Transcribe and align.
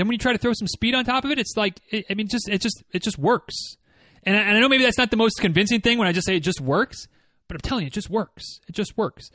Then 0.00 0.08
when 0.08 0.14
you 0.14 0.18
try 0.18 0.32
to 0.32 0.38
throw 0.38 0.54
some 0.54 0.66
speed 0.66 0.94
on 0.94 1.04
top 1.04 1.26
of 1.26 1.30
it, 1.30 1.38
it's 1.38 1.58
like 1.58 1.78
it, 1.90 2.06
I 2.08 2.14
mean, 2.14 2.26
just 2.26 2.48
it 2.48 2.62
just 2.62 2.82
it 2.90 3.02
just 3.02 3.18
works. 3.18 3.76
And 4.22 4.34
I, 4.34 4.40
and 4.40 4.56
I 4.56 4.60
know 4.60 4.68
maybe 4.70 4.82
that's 4.82 4.96
not 4.96 5.10
the 5.10 5.18
most 5.18 5.40
convincing 5.40 5.82
thing 5.82 5.98
when 5.98 6.08
I 6.08 6.12
just 6.12 6.26
say 6.26 6.36
it 6.36 6.40
just 6.40 6.58
works, 6.58 7.06
but 7.48 7.56
I'm 7.56 7.60
telling 7.60 7.82
you, 7.82 7.88
it 7.88 7.92
just 7.92 8.08
works. 8.08 8.60
It 8.66 8.74
just 8.74 8.96
works. 8.96 9.28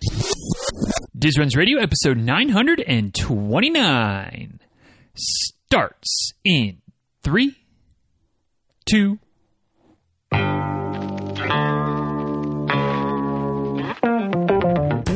Diz 1.15 1.37
Runs 1.37 1.55
Radio, 1.55 1.77
episode 1.77 2.17
929, 2.17 4.59
starts 5.13 6.31
in 6.43 6.81
three, 7.21 7.57
two. 8.89 9.19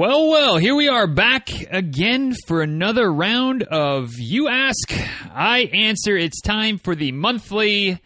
Well, 0.00 0.30
well, 0.30 0.56
here 0.56 0.74
we 0.74 0.88
are 0.88 1.06
back 1.06 1.50
again 1.70 2.34
for 2.46 2.62
another 2.62 3.12
round 3.12 3.64
of 3.64 4.12
You 4.16 4.48
Ask, 4.48 4.90
I 5.30 5.68
Answer. 5.74 6.16
It's 6.16 6.40
time 6.40 6.78
for 6.78 6.94
the 6.94 7.12
monthly 7.12 8.00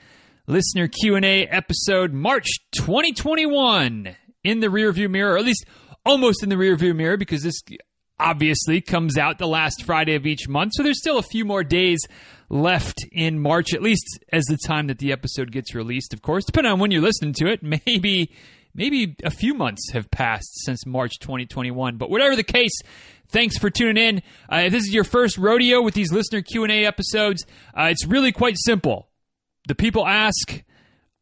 listener 0.48 0.88
Q&A 0.88 1.46
episode 1.46 2.12
March 2.12 2.48
2021 2.74 4.16
in 4.42 4.58
the 4.58 4.66
rearview 4.66 5.08
mirror, 5.08 5.34
or 5.34 5.38
at 5.38 5.44
least 5.44 5.66
almost 6.04 6.42
in 6.42 6.48
the 6.48 6.56
rearview 6.56 6.96
mirror 6.96 7.16
because 7.16 7.44
this 7.44 7.62
obviously 8.18 8.80
comes 8.80 9.16
out 9.16 9.38
the 9.38 9.46
last 9.46 9.84
Friday 9.84 10.16
of 10.16 10.26
each 10.26 10.48
month. 10.48 10.72
So 10.74 10.82
there's 10.82 10.98
still 10.98 11.18
a 11.18 11.22
few 11.22 11.44
more 11.44 11.62
days 11.62 12.00
left 12.48 13.06
in 13.12 13.38
March, 13.38 13.72
at 13.72 13.82
least 13.82 14.18
as 14.32 14.46
the 14.46 14.58
time 14.66 14.88
that 14.88 14.98
the 14.98 15.12
episode 15.12 15.52
gets 15.52 15.76
released, 15.76 16.12
of 16.12 16.22
course. 16.22 16.44
Depending 16.44 16.72
on 16.72 16.80
when 16.80 16.90
you're 16.90 17.02
listening 17.02 17.34
to 17.34 17.46
it, 17.46 17.62
maybe 17.86 18.32
maybe 18.74 19.16
a 19.22 19.30
few 19.30 19.54
months 19.54 19.92
have 19.92 20.10
passed 20.10 20.64
since 20.64 20.84
March 20.84 21.18
2021. 21.20 21.96
But 21.96 22.10
whatever 22.10 22.36
the 22.36 22.42
case, 22.42 22.72
thanks 23.28 23.56
for 23.58 23.70
tuning 23.70 23.96
in. 23.96 24.22
Uh, 24.50 24.64
if 24.66 24.72
this 24.72 24.84
is 24.84 24.94
your 24.94 25.04
first 25.04 25.38
rodeo 25.38 25.82
with 25.82 25.94
these 25.94 26.12
listener 26.12 26.42
Q&A 26.42 26.84
episodes, 26.84 27.44
uh, 27.78 27.84
it's 27.84 28.06
really 28.06 28.32
quite 28.32 28.56
simple. 28.58 29.08
The 29.68 29.74
people 29.74 30.06
ask, 30.06 30.62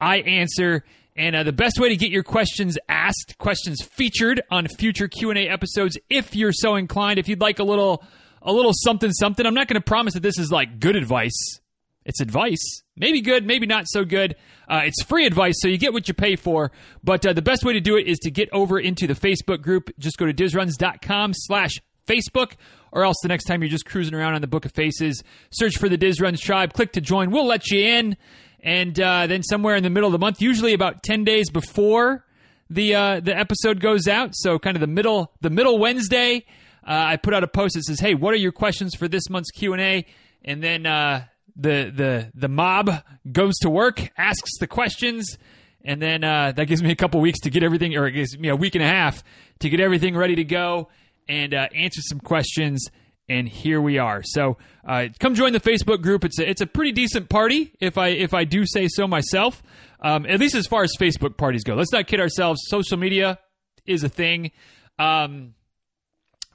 I 0.00 0.18
answer, 0.18 0.84
and 1.14 1.36
uh, 1.36 1.42
the 1.42 1.52
best 1.52 1.78
way 1.78 1.90
to 1.90 1.96
get 1.96 2.10
your 2.10 2.22
questions 2.22 2.78
asked, 2.88 3.36
questions 3.38 3.82
featured 3.82 4.42
on 4.50 4.66
future 4.66 5.08
Q&A 5.08 5.48
episodes 5.48 5.98
if 6.08 6.34
you're 6.34 6.52
so 6.52 6.76
inclined, 6.76 7.18
if 7.18 7.28
you'd 7.28 7.40
like 7.40 7.58
a 7.58 7.64
little 7.64 8.02
a 8.44 8.52
little 8.52 8.72
something 8.74 9.12
something. 9.12 9.46
I'm 9.46 9.54
not 9.54 9.68
going 9.68 9.80
to 9.80 9.84
promise 9.84 10.14
that 10.14 10.22
this 10.22 10.38
is 10.38 10.50
like 10.50 10.80
good 10.80 10.96
advice. 10.96 11.60
It's 12.04 12.20
advice. 12.20 12.82
Maybe 12.96 13.20
good, 13.20 13.46
maybe 13.46 13.66
not 13.66 13.84
so 13.86 14.04
good. 14.04 14.36
Uh, 14.68 14.82
it's 14.84 15.02
free 15.02 15.26
advice, 15.26 15.54
so 15.58 15.68
you 15.68 15.78
get 15.78 15.92
what 15.92 16.08
you 16.08 16.14
pay 16.14 16.36
for. 16.36 16.72
But 17.04 17.24
uh, 17.26 17.32
the 17.32 17.42
best 17.42 17.64
way 17.64 17.72
to 17.72 17.80
do 17.80 17.96
it 17.96 18.06
is 18.06 18.18
to 18.20 18.30
get 18.30 18.48
over 18.52 18.78
into 18.78 19.06
the 19.06 19.14
Facebook 19.14 19.62
group. 19.62 19.90
Just 19.98 20.18
go 20.18 20.26
to 20.26 20.32
dizruns.com 20.32 21.32
slash 21.34 21.72
Facebook, 22.06 22.52
or 22.90 23.04
else 23.04 23.16
the 23.22 23.28
next 23.28 23.44
time 23.44 23.62
you're 23.62 23.70
just 23.70 23.86
cruising 23.86 24.14
around 24.14 24.34
on 24.34 24.40
the 24.40 24.46
Book 24.46 24.64
of 24.64 24.72
Faces, 24.72 25.22
search 25.50 25.78
for 25.78 25.88
the 25.88 25.96
Diz 25.96 26.20
Runs 26.20 26.40
Tribe, 26.40 26.72
click 26.72 26.92
to 26.92 27.00
join. 27.00 27.30
We'll 27.30 27.46
let 27.46 27.70
you 27.70 27.80
in. 27.80 28.16
And 28.60 28.98
uh, 29.00 29.26
then 29.26 29.42
somewhere 29.42 29.76
in 29.76 29.82
the 29.82 29.90
middle 29.90 30.08
of 30.08 30.12
the 30.12 30.18
month, 30.18 30.40
usually 30.40 30.72
about 30.72 31.02
10 31.02 31.24
days 31.24 31.50
before 31.50 32.24
the 32.72 32.94
uh, 32.94 33.20
the 33.20 33.36
episode 33.36 33.80
goes 33.80 34.08
out, 34.08 34.30
so 34.32 34.58
kind 34.58 34.76
of 34.76 34.80
the 34.80 34.86
middle 34.86 35.30
the 35.40 35.50
middle 35.50 35.78
Wednesday, 35.78 36.46
uh, 36.86 36.90
I 36.90 37.16
put 37.16 37.34
out 37.34 37.44
a 37.44 37.48
post 37.48 37.74
that 37.74 37.84
says, 37.84 38.00
"Hey, 38.00 38.14
what 38.14 38.32
are 38.32 38.38
your 38.38 38.52
questions 38.52 38.94
for 38.94 39.08
this 39.08 39.28
month's 39.28 39.50
Q 39.50 39.74
and 39.74 39.82
A?" 39.82 40.06
And 40.44 40.62
then 40.62 40.86
uh, 40.86 41.24
the 41.56 41.92
the 41.94 42.30
the 42.34 42.48
mob 42.48 42.90
goes 43.30 43.54
to 43.62 43.70
work, 43.70 44.10
asks 44.16 44.58
the 44.58 44.66
questions, 44.66 45.38
and 45.84 46.00
then 46.00 46.24
uh, 46.24 46.52
that 46.52 46.66
gives 46.66 46.82
me 46.82 46.90
a 46.90 46.96
couple 46.96 47.20
weeks 47.20 47.40
to 47.40 47.50
get 47.50 47.62
everything, 47.62 47.96
or 47.96 48.06
it 48.06 48.12
gives 48.12 48.38
me 48.38 48.48
a 48.48 48.56
week 48.56 48.74
and 48.74 48.84
a 48.84 48.88
half 48.88 49.22
to 49.60 49.68
get 49.68 49.80
everything 49.80 50.16
ready 50.16 50.36
to 50.36 50.44
go 50.44 50.88
and 51.28 51.54
uh, 51.54 51.68
answer 51.74 52.00
some 52.02 52.20
questions. 52.20 52.88
And 53.28 53.48
here 53.48 53.80
we 53.80 53.98
are. 53.98 54.22
So 54.24 54.58
uh, 54.86 55.06
come 55.20 55.34
join 55.34 55.52
the 55.52 55.60
Facebook 55.60 56.02
group. 56.02 56.24
It's 56.24 56.38
a, 56.38 56.48
it's 56.48 56.60
a 56.60 56.66
pretty 56.66 56.92
decent 56.92 57.28
party, 57.28 57.72
if 57.80 57.96
I 57.96 58.08
if 58.08 58.34
I 58.34 58.44
do 58.44 58.66
say 58.66 58.88
so 58.88 59.06
myself. 59.06 59.62
Um, 60.00 60.26
at 60.26 60.40
least 60.40 60.56
as 60.56 60.66
far 60.66 60.82
as 60.82 60.92
Facebook 61.00 61.36
parties 61.36 61.62
go. 61.62 61.74
Let's 61.74 61.92
not 61.92 62.08
kid 62.08 62.18
ourselves. 62.18 62.60
Social 62.66 62.96
media 62.96 63.38
is 63.86 64.02
a 64.02 64.08
thing. 64.08 64.50
Um, 64.98 65.54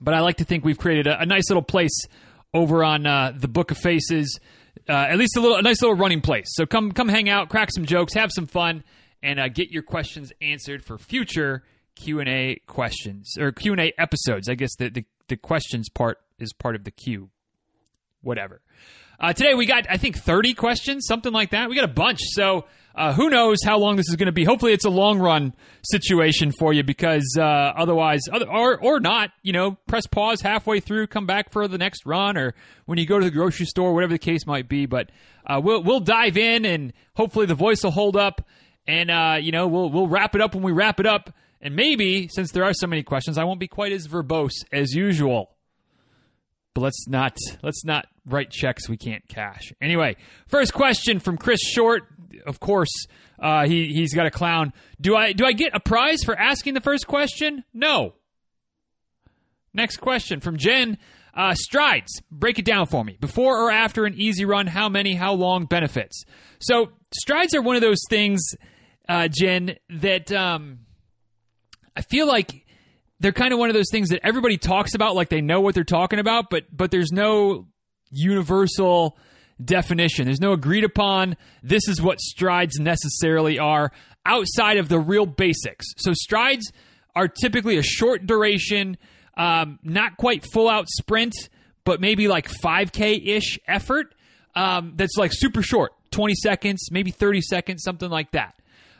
but 0.01 0.13
I 0.13 0.19
like 0.19 0.37
to 0.37 0.43
think 0.43 0.65
we've 0.65 0.77
created 0.77 1.07
a, 1.07 1.21
a 1.21 1.25
nice 1.25 1.49
little 1.49 1.63
place 1.63 1.97
over 2.53 2.83
on 2.83 3.05
uh, 3.05 3.33
the 3.35 3.47
Book 3.47 3.71
of 3.71 3.77
Faces. 3.77 4.39
Uh, 4.89 4.93
at 4.93 5.17
least 5.17 5.35
a 5.35 5.41
little, 5.41 5.57
a 5.57 5.61
nice 5.61 5.81
little 5.81 5.97
running 5.97 6.21
place. 6.21 6.47
So 6.49 6.65
come, 6.65 6.91
come 6.91 7.09
hang 7.09 7.29
out, 7.29 7.49
crack 7.49 7.69
some 7.75 7.85
jokes, 7.85 8.13
have 8.13 8.31
some 8.33 8.47
fun, 8.47 8.83
and 9.21 9.39
uh, 9.39 9.49
get 9.49 9.69
your 9.69 9.83
questions 9.83 10.31
answered 10.41 10.85
for 10.85 10.97
future 10.97 11.63
Q 11.95 12.19
and 12.19 12.29
A 12.29 12.61
questions 12.67 13.33
or 13.39 13.51
Q 13.51 13.73
and 13.73 13.81
A 13.81 13.93
episodes. 13.99 14.47
I 14.47 14.55
guess 14.55 14.75
the, 14.77 14.89
the 14.89 15.05
the 15.27 15.35
questions 15.35 15.89
part 15.89 16.19
is 16.39 16.53
part 16.53 16.75
of 16.75 16.83
the 16.83 16.91
queue. 16.91 17.29
Whatever. 18.21 18.61
Uh, 19.19 19.33
today 19.33 19.55
we 19.55 19.65
got 19.65 19.87
I 19.89 19.97
think 19.97 20.17
thirty 20.17 20.53
questions, 20.53 21.05
something 21.07 21.33
like 21.33 21.49
that. 21.51 21.69
We 21.69 21.75
got 21.75 21.85
a 21.85 21.93
bunch. 21.93 22.19
So 22.21 22.65
uh, 22.97 23.13
who 23.13 23.29
knows 23.29 23.59
how 23.63 23.77
long 23.77 23.95
this 23.95 24.09
is 24.09 24.15
going 24.15 24.25
to 24.25 24.31
be? 24.31 24.43
Hopefully, 24.43 24.73
it's 24.73 24.83
a 24.83 24.89
long 24.89 25.19
run 25.19 25.53
situation 25.83 26.51
for 26.51 26.73
you 26.73 26.83
because 26.83 27.37
uh, 27.37 27.43
otherwise, 27.43 28.21
other, 28.33 28.49
or 28.49 28.83
or 28.83 28.99
not, 28.99 29.29
you 29.43 29.53
know, 29.53 29.77
press 29.85 30.07
pause 30.07 30.41
halfway 30.41 30.79
through, 30.79 31.05
come 31.05 31.27
back 31.27 31.51
for 31.51 31.67
the 31.67 31.77
next 31.77 32.07
run, 32.07 32.37
or 32.37 32.55
when 32.85 32.97
you 32.97 33.05
go 33.05 33.19
to 33.19 33.25
the 33.25 33.31
grocery 33.31 33.67
store, 33.67 33.93
whatever 33.93 34.13
the 34.13 34.19
case 34.19 34.47
might 34.47 34.67
be. 34.67 34.87
But 34.87 35.11
uh, 35.45 35.61
we'll 35.63 35.83
we'll 35.83 35.99
dive 35.99 36.37
in, 36.37 36.65
and 36.65 36.91
hopefully 37.15 37.45
the 37.45 37.53
voice 37.53 37.83
will 37.83 37.91
hold 37.91 38.17
up, 38.17 38.43
and 38.87 39.11
uh, 39.11 39.37
you 39.39 39.51
know 39.51 39.67
we'll 39.67 39.91
we'll 39.91 40.07
wrap 40.07 40.33
it 40.33 40.41
up 40.41 40.55
when 40.55 40.63
we 40.63 40.71
wrap 40.71 40.99
it 40.99 41.05
up, 41.05 41.31
and 41.61 41.75
maybe 41.75 42.27
since 42.29 42.51
there 42.51 42.63
are 42.63 42.73
so 42.73 42.87
many 42.87 43.03
questions, 43.03 43.37
I 43.37 43.43
won't 43.43 43.59
be 43.59 43.67
quite 43.67 43.91
as 43.91 44.07
verbose 44.07 44.65
as 44.71 44.93
usual 44.93 45.51
but 46.77 46.83
let's 46.83 47.07
not 47.07 47.35
let's 47.63 47.83
not 47.85 48.05
write 48.23 48.51
checks 48.51 48.87
we 48.87 48.97
can't 48.97 49.27
cash. 49.27 49.73
Anyway, 49.81 50.15
first 50.47 50.75
question 50.75 51.19
from 51.19 51.35
Chris 51.35 51.59
Short. 51.59 52.03
Of 52.45 52.59
course, 52.59 53.05
uh, 53.39 53.65
he 53.65 53.93
he's 53.93 54.13
got 54.13 54.25
a 54.25 54.31
clown. 54.31 54.73
Do 54.99 55.15
I 55.15 55.33
do 55.33 55.45
I 55.45 55.53
get 55.53 55.75
a 55.75 55.79
prize 55.79 56.23
for 56.23 56.35
asking 56.37 56.73
the 56.73 56.81
first 56.81 57.07
question? 57.07 57.63
No. 57.73 58.13
Next 59.73 59.97
question 59.97 60.39
from 60.39 60.57
Jen. 60.57 60.97
Uh, 61.33 61.53
strides. 61.53 62.21
Break 62.31 62.57
it 62.57 62.65
down 62.65 62.87
for 62.87 63.03
me. 63.03 63.15
Before 63.19 63.61
or 63.61 63.69
after 63.69 64.05
an 64.05 64.15
easy 64.15 64.43
run, 64.43 64.65
how 64.65 64.89
many, 64.89 65.13
how 65.13 65.33
long 65.33 65.65
benefits? 65.65 66.23
So 66.59 66.89
strides 67.13 67.53
are 67.53 67.61
one 67.61 67.75
of 67.75 67.83
those 67.83 68.01
things, 68.09 68.41
uh, 69.07 69.27
Jen, 69.27 69.75
that 69.89 70.31
um, 70.31 70.79
I 71.95 72.01
feel 72.01 72.27
like 72.27 72.65
they're 73.19 73.33
kind 73.33 73.53
of 73.53 73.59
one 73.59 73.69
of 73.69 73.75
those 73.75 73.91
things 73.91 74.09
that 74.09 74.21
everybody 74.23 74.57
talks 74.57 74.95
about 74.95 75.15
like 75.15 75.29
they 75.29 75.41
know 75.41 75.61
what 75.61 75.75
they're 75.75 75.83
talking 75.83 76.19
about, 76.19 76.49
but 76.49 76.65
but 76.71 76.89
there's 76.91 77.11
no 77.11 77.67
universal 78.09 79.17
definition. 79.63 80.25
There's 80.25 80.41
no 80.41 80.53
agreed 80.53 80.83
upon 80.83 81.37
this 81.63 81.87
is 81.87 82.01
what 82.01 82.19
strides 82.19 82.79
necessarily 82.79 83.59
are 83.59 83.91
outside 84.25 84.77
of 84.77 84.89
the 84.89 84.99
real 84.99 85.25
basics. 85.25 85.85
So 85.97 86.13
strides 86.13 86.71
are 87.15 87.27
typically 87.27 87.77
a 87.77 87.83
short 87.83 88.25
duration, 88.25 88.97
um, 89.35 89.79
not 89.83 90.17
quite 90.17 90.45
full 90.51 90.69
out 90.69 90.87
sprint, 90.89 91.33
but 91.83 92.01
maybe 92.01 92.27
like 92.27 92.49
5K 92.49 93.27
ish 93.27 93.59
effort 93.67 94.13
um, 94.55 94.93
that's 94.95 95.17
like 95.17 95.31
super 95.33 95.61
short 95.61 95.93
20 96.11 96.35
seconds, 96.35 96.89
maybe 96.91 97.11
30 97.11 97.41
seconds, 97.41 97.83
something 97.83 98.09
like 98.09 98.31
that. 98.31 98.55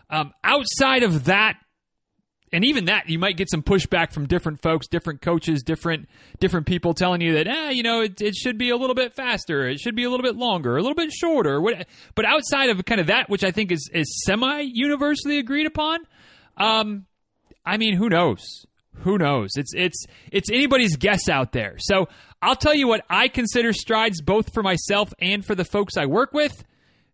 Um, 0.09 0.33
outside 0.43 1.03
of 1.03 1.25
that 1.25 1.59
and 2.51 2.63
even 2.63 2.85
that 2.85 3.09
you 3.09 3.19
might 3.19 3.37
get 3.37 3.49
some 3.49 3.61
pushback 3.61 4.11
from 4.13 4.25
different 4.25 4.61
folks 4.61 4.87
different 4.87 5.21
coaches 5.21 5.63
different 5.63 6.07
different 6.39 6.65
people 6.65 6.93
telling 6.93 7.21
you 7.21 7.33
that 7.33 7.47
eh, 7.47 7.69
you 7.71 7.83
know 7.83 8.01
it, 8.01 8.21
it 8.21 8.35
should 8.35 8.57
be 8.57 8.69
a 8.69 8.77
little 8.77 8.95
bit 8.95 9.13
faster 9.13 9.67
it 9.67 9.79
should 9.79 9.95
be 9.95 10.03
a 10.03 10.09
little 10.09 10.23
bit 10.23 10.35
longer 10.35 10.77
a 10.77 10.81
little 10.81 10.95
bit 10.95 11.11
shorter 11.11 11.61
but 12.15 12.25
outside 12.25 12.69
of 12.69 12.83
kind 12.85 13.01
of 13.01 13.07
that 13.07 13.29
which 13.29 13.43
i 13.43 13.51
think 13.51 13.71
is 13.71 13.89
is 13.93 14.23
semi 14.25 14.61
universally 14.61 15.37
agreed 15.39 15.65
upon 15.65 15.99
um 16.57 17.05
i 17.65 17.77
mean 17.77 17.95
who 17.95 18.09
knows? 18.09 18.65
Who 19.01 19.19
knows? 19.19 19.51
It's 19.55 19.73
it's 19.75 20.05
it's 20.31 20.49
anybody's 20.49 20.95
guess 20.97 21.29
out 21.29 21.51
there. 21.51 21.75
So 21.77 22.09
i'll 22.41 22.55
tell 22.55 22.73
you 22.73 22.87
what 22.87 23.03
i 23.09 23.27
consider 23.27 23.73
strides 23.73 24.21
both 24.21 24.53
for 24.53 24.63
myself 24.63 25.13
and 25.19 25.43
for 25.45 25.55
the 25.55 25.65
folks 25.65 25.97
i 25.97 26.05
work 26.05 26.33
with 26.33 26.63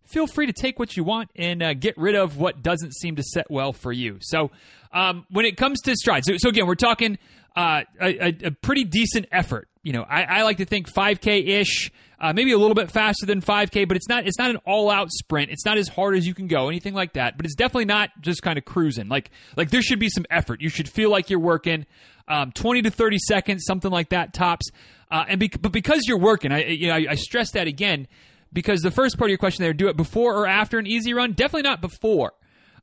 feel 0.05 0.27
free 0.27 0.47
to 0.47 0.53
take 0.53 0.79
what 0.79 0.95
you 0.95 1.03
want 1.03 1.29
and 1.35 1.61
uh, 1.61 1.73
get 1.73 1.97
rid 1.97 2.15
of 2.15 2.38
what 2.38 2.61
doesn't 2.61 2.94
seem 2.95 3.15
to 3.15 3.23
set 3.23 3.50
well 3.50 3.73
for 3.73 3.91
you. 3.91 4.17
So, 4.21 4.51
um, 4.91 5.25
when 5.31 5.45
it 5.45 5.57
comes 5.57 5.81
to 5.81 5.95
strides, 5.95 6.27
so, 6.27 6.35
so 6.38 6.50
again, 6.50 6.67
we're 6.67 6.75
talking 6.75 7.17
uh, 7.55 7.81
a, 8.01 8.35
a, 8.45 8.51
pretty 8.51 8.83
decent 8.83 9.27
effort. 9.31 9.67
you 9.83 9.94
know, 9.94 10.03
I, 10.03 10.23
I 10.23 10.44
like 10.44 10.57
to 10.57 10.65
think 10.65 10.91
5K 10.91 11.47
ish, 11.47 11.91
uh, 12.19 12.33
maybe 12.33 12.51
a 12.51 12.57
little 12.57 12.73
bit 12.73 12.89
faster 12.89 13.25
than 13.25 13.41
5K, 13.41 13.88
but 13.88 13.97
it's 13.97 14.07
not 14.07 14.25
it's 14.25 14.39
not 14.39 14.50
an 14.50 14.57
all 14.65 14.89
out 14.89 15.11
sprint. 15.11 15.51
It's 15.51 15.65
not 15.65 15.77
as 15.77 15.88
hard 15.88 16.15
as 16.15 16.25
you 16.25 16.33
can 16.33 16.47
go, 16.47 16.67
anything 16.67 16.94
like 16.94 17.13
that. 17.13 17.38
But 17.38 17.45
it's 17.45 17.55
definitely 17.55 17.85
not 17.85 18.09
just 18.21 18.41
kind 18.41 18.57
of 18.57 18.65
cruising. 18.65 19.07
Like 19.07 19.29
like 19.57 19.69
there 19.69 19.81
should 19.81 20.00
be 20.00 20.09
some 20.09 20.25
effort. 20.31 20.61
You 20.61 20.69
should 20.69 20.89
feel 20.89 21.11
like 21.11 21.29
you're 21.29 21.39
working. 21.39 21.85
Um, 22.27 22.53
20 22.53 22.83
to 22.83 22.89
30 22.89 23.17
seconds, 23.19 23.65
something 23.67 23.91
like 23.91 24.09
that 24.09 24.33
tops. 24.33 24.69
Uh, 25.11 25.25
and 25.27 25.39
be, 25.39 25.50
but 25.50 25.73
because 25.73 26.07
you're 26.07 26.17
working, 26.17 26.51
I 26.51 26.63
you 26.65 26.88
know 26.88 26.95
I, 26.95 27.05
I 27.09 27.15
stress 27.15 27.51
that 27.51 27.67
again 27.67 28.07
because 28.53 28.81
the 28.81 28.91
first 28.91 29.17
part 29.17 29.29
of 29.29 29.31
your 29.31 29.38
question 29.38 29.63
there, 29.63 29.73
do 29.73 29.88
it 29.88 29.97
before 29.97 30.35
or 30.35 30.47
after 30.47 30.79
an 30.79 30.88
easy 30.88 31.13
run? 31.13 31.33
Definitely 31.33 31.69
not 31.69 31.81
before. 31.81 32.33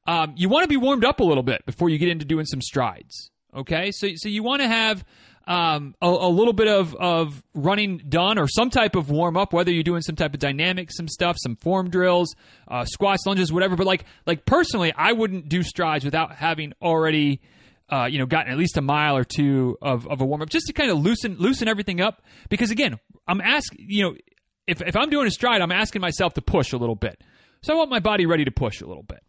Um, 0.06 0.34
you 0.36 0.48
want 0.48 0.64
to 0.64 0.68
be 0.68 0.76
warmed 0.76 1.04
up 1.04 1.20
a 1.20 1.24
little 1.24 1.42
bit 1.42 1.64
before 1.66 1.88
you 1.88 1.98
get 1.98 2.08
into 2.08 2.24
doing 2.24 2.46
some 2.46 2.60
strides. 2.60 3.30
Okay, 3.54 3.90
so 3.90 4.08
so 4.14 4.28
you 4.28 4.42
want 4.42 4.62
to 4.62 4.68
have 4.68 5.04
um, 5.46 5.94
a, 6.00 6.06
a, 6.06 6.28
little 6.28 6.52
bit 6.52 6.68
of, 6.68 6.94
of 6.94 7.42
running 7.54 7.98
done 8.08 8.38
or 8.38 8.46
some 8.46 8.70
type 8.70 8.94
of 8.94 9.10
warm 9.10 9.36
up, 9.36 9.52
whether 9.52 9.72
you're 9.72 9.82
doing 9.82 10.02
some 10.02 10.14
type 10.14 10.32
of 10.32 10.38
dynamic, 10.38 10.90
some 10.92 11.08
stuff, 11.08 11.36
some 11.40 11.56
form 11.56 11.90
drills, 11.90 12.36
uh, 12.68 12.84
squats, 12.84 13.26
lunges, 13.26 13.52
whatever. 13.52 13.74
But 13.74 13.86
like 13.86 14.04
like 14.26 14.46
personally, 14.46 14.92
I 14.96 15.12
wouldn't 15.12 15.48
do 15.48 15.62
strides 15.62 16.04
without 16.04 16.34
having 16.34 16.72
already. 16.80 17.40
Uh, 17.92 18.06
you 18.06 18.20
know, 18.20 18.26
gotten 18.26 18.52
at 18.52 18.56
least 18.56 18.76
a 18.76 18.80
mile 18.80 19.16
or 19.16 19.24
two 19.24 19.76
of, 19.82 20.06
of 20.06 20.20
a 20.20 20.24
warm 20.24 20.40
up 20.40 20.48
just 20.48 20.68
to 20.68 20.72
kind 20.72 20.92
of 20.92 20.98
loosen 21.00 21.34
loosen 21.38 21.66
everything 21.66 22.00
up. 22.00 22.22
Because 22.48 22.70
again, 22.70 23.00
I'm 23.26 23.40
asking, 23.40 23.84
you 23.88 24.04
know, 24.04 24.16
if 24.66 24.82
if 24.82 24.96
I'm 24.96 25.10
doing 25.10 25.26
a 25.26 25.30
stride, 25.30 25.60
I'm 25.62 25.72
asking 25.72 26.00
myself 26.00 26.34
to 26.34 26.42
push 26.42 26.72
a 26.72 26.76
little 26.76 26.94
bit. 26.94 27.22
So 27.62 27.74
I 27.74 27.76
want 27.76 27.90
my 27.90 28.00
body 28.00 28.26
ready 28.26 28.44
to 28.44 28.50
push 28.50 28.80
a 28.80 28.86
little 28.86 29.02
bit. 29.02 29.20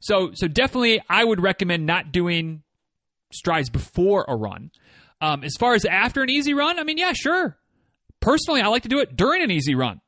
So 0.00 0.30
so 0.34 0.48
definitely, 0.48 1.00
I 1.08 1.24
would 1.24 1.40
recommend 1.40 1.86
not 1.86 2.12
doing 2.12 2.62
strides 3.32 3.70
before 3.70 4.24
a 4.28 4.36
run. 4.36 4.70
Um, 5.20 5.42
as 5.42 5.54
far 5.58 5.74
as 5.74 5.84
after 5.84 6.22
an 6.22 6.30
easy 6.30 6.54
run, 6.54 6.78
I 6.78 6.84
mean, 6.84 6.98
yeah, 6.98 7.12
sure. 7.12 7.58
Personally, 8.20 8.60
I 8.60 8.68
like 8.68 8.82
to 8.82 8.88
do 8.88 9.00
it 9.00 9.16
during 9.16 9.42
an 9.42 9.50
easy 9.50 9.74
run. 9.74 10.00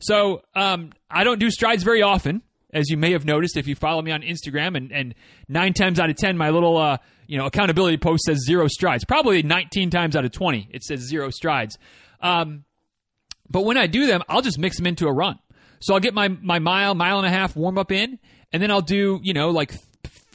So 0.00 0.42
um, 0.54 0.92
I 1.10 1.24
don't 1.24 1.38
do 1.38 1.50
strides 1.50 1.82
very 1.82 2.02
often, 2.02 2.42
as 2.72 2.88
you 2.88 2.96
may 2.96 3.12
have 3.12 3.24
noticed 3.24 3.56
if 3.56 3.66
you 3.66 3.74
follow 3.74 4.02
me 4.02 4.12
on 4.12 4.22
Instagram. 4.22 4.76
And, 4.76 4.92
and 4.92 5.14
nine 5.48 5.74
times 5.74 5.98
out 5.98 6.10
of 6.10 6.16
ten, 6.16 6.36
my 6.36 6.50
little 6.50 6.76
uh, 6.76 6.98
you 7.26 7.38
know 7.38 7.46
accountability 7.46 7.98
post 7.98 8.24
says 8.24 8.44
zero 8.44 8.66
strides. 8.68 9.04
Probably 9.04 9.42
19 9.42 9.90
times 9.90 10.16
out 10.16 10.24
of 10.24 10.32
20, 10.32 10.68
it 10.72 10.82
says 10.82 11.00
zero 11.00 11.30
strides. 11.30 11.78
Um, 12.20 12.64
but 13.50 13.64
when 13.64 13.76
I 13.76 13.86
do 13.86 14.06
them, 14.06 14.22
I'll 14.28 14.42
just 14.42 14.58
mix 14.58 14.76
them 14.76 14.86
into 14.86 15.06
a 15.06 15.12
run. 15.12 15.38
So 15.80 15.94
I'll 15.94 16.00
get 16.00 16.14
my 16.14 16.28
my 16.28 16.58
mile, 16.58 16.94
mile 16.94 17.18
and 17.18 17.26
a 17.26 17.30
half 17.30 17.56
warm 17.56 17.78
up 17.78 17.92
in, 17.92 18.18
and 18.52 18.62
then 18.62 18.70
I'll 18.70 18.80
do 18.80 19.20
you 19.22 19.32
know 19.32 19.50
like 19.50 19.74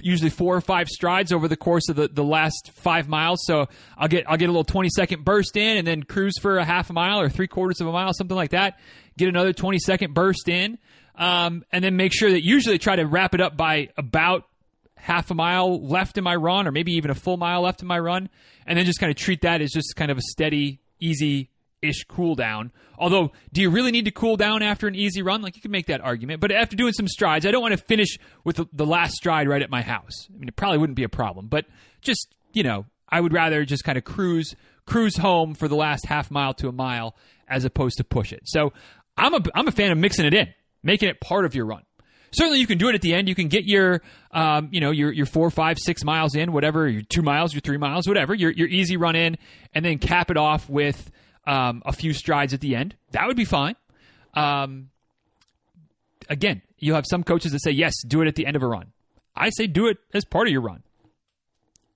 usually 0.01 0.30
four 0.30 0.56
or 0.56 0.62
five 0.62 0.89
strides 0.89 1.31
over 1.31 1.48
the 1.48 1.56
course 1.56 1.88
of 1.89 1.95
the, 1.95 2.10
the 2.10 2.24
last 2.24 2.71
five 2.75 3.07
miles. 3.07 3.39
So 3.45 3.68
I'll 3.98 4.07
get 4.07 4.30
I'll 4.30 4.38
get 4.38 4.50
a 4.50 4.51
little 4.51 4.63
twenty 4.63 4.89
second 4.89 5.25
burst 5.25 5.57
in, 5.57 5.77
and 5.77 5.88
then 5.88 6.04
cruise 6.04 6.38
for 6.39 6.57
a 6.57 6.65
half 6.65 6.89
a 6.89 6.94
mile 6.94 7.19
or 7.19 7.30
three 7.30 7.48
quarters 7.48 7.81
of 7.81 7.88
a 7.88 7.92
mile, 7.92 8.13
something 8.13 8.36
like 8.38 8.51
that. 8.51 8.80
Get 9.18 9.30
another 9.30 9.54
twenty 9.54 9.80
second 9.80 10.13
burst 10.13 10.48
in, 10.48 10.77
um, 11.15 11.63
and 11.71 11.83
then 11.83 11.95
make 11.95 12.13
sure 12.13 12.31
that 12.31 12.44
usually 12.44 12.77
try 12.77 12.95
to 12.95 13.06
wrap 13.06 13.33
it 13.33 13.42
up 13.42 13.57
by 13.57 13.89
about 13.98 14.48
half 14.95 15.31
a 15.31 15.36
mile 15.36 15.86
left 15.86 16.18
in 16.18 16.24
my 16.24 16.36
run, 16.36 16.68
or 16.68 16.71
maybe 16.71 16.94
even 16.94 17.12
a 17.12 17.15
full 17.15 17.38
mile 17.38 17.62
left 17.62 17.81
in 17.81 17.88
my 17.88 18.00
run, 18.00 18.30
and 18.65 18.77
then 18.77 18.86
just 18.86 19.00
kind 19.00 19.10
of 19.10 19.18
treat 19.18 19.42
that 19.42 19.62
as 19.62 19.71
just 19.71 19.95
kind 19.95 20.10
of 20.10 20.18
a 20.18 20.21
steady, 20.21 20.80
easy 21.00 21.50
ish 21.83 22.06
cool 22.06 22.35
down. 22.35 22.71
Although, 22.97 23.31
do 23.51 23.62
you 23.62 23.69
really 23.69 23.91
need 23.91 24.06
to 24.06 24.12
cool 24.12 24.38
down 24.38 24.63
after 24.63 24.88
an 24.88 24.95
easy 24.95 25.21
run? 25.21 25.41
Like 25.41 25.56
you 25.56 25.62
can 25.62 25.71
make 25.71 25.88
that 25.88 26.01
argument, 26.01 26.39
but 26.39 26.51
after 26.51 26.75
doing 26.75 26.94
some 26.94 27.07
strides, 27.07 27.45
I 27.45 27.51
don't 27.51 27.62
want 27.62 27.74
to 27.77 27.83
finish 27.83 28.18
with 28.44 28.56
the, 28.57 28.65
the 28.71 28.85
last 28.85 29.13
stride 29.13 29.47
right 29.47 29.62
at 29.62 29.69
my 29.69 29.81
house. 29.81 30.27
I 30.33 30.38
mean, 30.38 30.47
it 30.47 30.56
probably 30.56 30.77
wouldn't 30.77 30.95
be 30.95 31.03
a 31.03 31.09
problem, 31.09 31.47
but 31.47 31.65
just 32.01 32.33
you 32.53 32.63
know, 32.63 32.85
I 33.09 33.19
would 33.19 33.33
rather 33.33 33.65
just 33.65 33.83
kind 33.83 33.97
of 33.97 34.03
cruise 34.03 34.56
cruise 34.85 35.18
home 35.18 35.53
for 35.53 35.68
the 35.68 35.75
last 35.75 36.06
half 36.06 36.31
mile 36.31 36.53
to 36.56 36.68
a 36.68 36.71
mile 36.71 37.15
as 37.47 37.65
opposed 37.65 37.97
to 37.97 38.03
push 38.03 38.31
it. 38.31 38.41
So 38.45 38.74
I'm 39.18 39.33
a 39.33 39.41
I'm 39.53 39.68
a 39.68 39.71
fan 39.71 39.91
of 39.91 39.97
mixing 39.97 40.25
it 40.25 40.33
in, 40.33 40.53
making 40.81 41.09
it 41.09 41.19
part 41.19 41.45
of 41.45 41.56
your 41.56 41.65
run. 41.65 41.83
Certainly, 42.31 42.59
you 42.59 42.68
can 42.68 42.79
do 42.79 42.89
it 42.89 42.95
at 42.95 43.01
the 43.01 43.13
end. 43.13 43.29
You 43.29 43.36
can 43.36 43.47
get 43.47 43.65
your, 43.65 44.01
um, 44.31 44.69
you 44.71 44.81
know, 44.81 44.89
your 44.89 45.12
your 45.12 45.27
four, 45.27 45.51
five, 45.51 45.77
six 45.77 46.03
miles 46.03 46.36
in, 46.36 46.51
whatever, 46.51 46.88
your 46.88 47.03
two 47.03 47.21
miles, 47.21 47.53
your 47.53 47.62
three 47.62 47.77
miles, 47.77 48.07
whatever, 48.07 48.33
your 48.33 48.51
your 48.51 48.68
easy 48.68 48.97
run 48.97 49.15
in, 49.15 49.38
and 49.74 49.86
then 49.86 50.00
cap 50.00 50.31
it 50.31 50.38
off 50.38 50.68
with 50.68 51.12
um, 51.45 51.81
a 51.86 51.94
few 51.94 52.13
strides 52.13 52.54
at 52.54 52.62
the 52.62 52.75
end. 52.75 52.95
That 53.12 53.28
would 53.28 53.38
be 53.38 53.45
fine. 53.45 53.75
Um, 54.34 54.90
again, 56.30 56.62
you 56.78 56.94
have 56.94 57.06
some 57.10 57.24
coaches 57.24 57.51
that 57.51 57.63
say, 57.63 57.72
yes, 57.72 57.94
do 58.07 58.22
it 58.22 58.28
at 58.28 58.36
the 58.36 58.45
end 58.45 58.56
of 58.56 58.63
a 58.63 58.68
run. 58.68 58.92
I 59.36 59.50
say 59.50 59.68
do 59.68 59.88
it 59.88 59.98
as 60.13 60.25
part 60.25 60.48
of 60.48 60.51
your 60.51 60.62
run. 60.62 60.84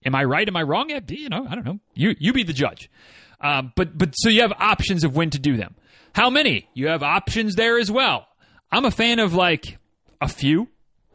Am 0.05 0.15
I 0.15 0.23
right? 0.23 0.47
Am 0.47 0.55
I 0.55 0.63
wrong? 0.63 0.89
Yeah, 0.89 0.99
you 1.07 1.29
know, 1.29 1.45
I 1.49 1.55
don't 1.55 1.65
know. 1.65 1.79
You 1.93 2.15
you 2.19 2.31
be 2.31 2.43
the 2.43 2.53
judge. 2.53 2.89
Um, 3.41 3.73
but 3.75 3.97
but 3.97 4.13
so 4.13 4.29
you 4.29 4.41
have 4.41 4.53
options 4.57 5.03
of 5.03 5.15
when 5.15 5.29
to 5.31 5.39
do 5.39 5.57
them. 5.57 5.75
How 6.13 6.29
many? 6.29 6.69
You 6.73 6.87
have 6.87 7.03
options 7.03 7.55
there 7.55 7.77
as 7.77 7.91
well. 7.91 8.27
I'm 8.71 8.85
a 8.85 8.91
fan 8.91 9.19
of 9.19 9.33
like 9.33 9.77
a 10.21 10.27
few, 10.27 10.69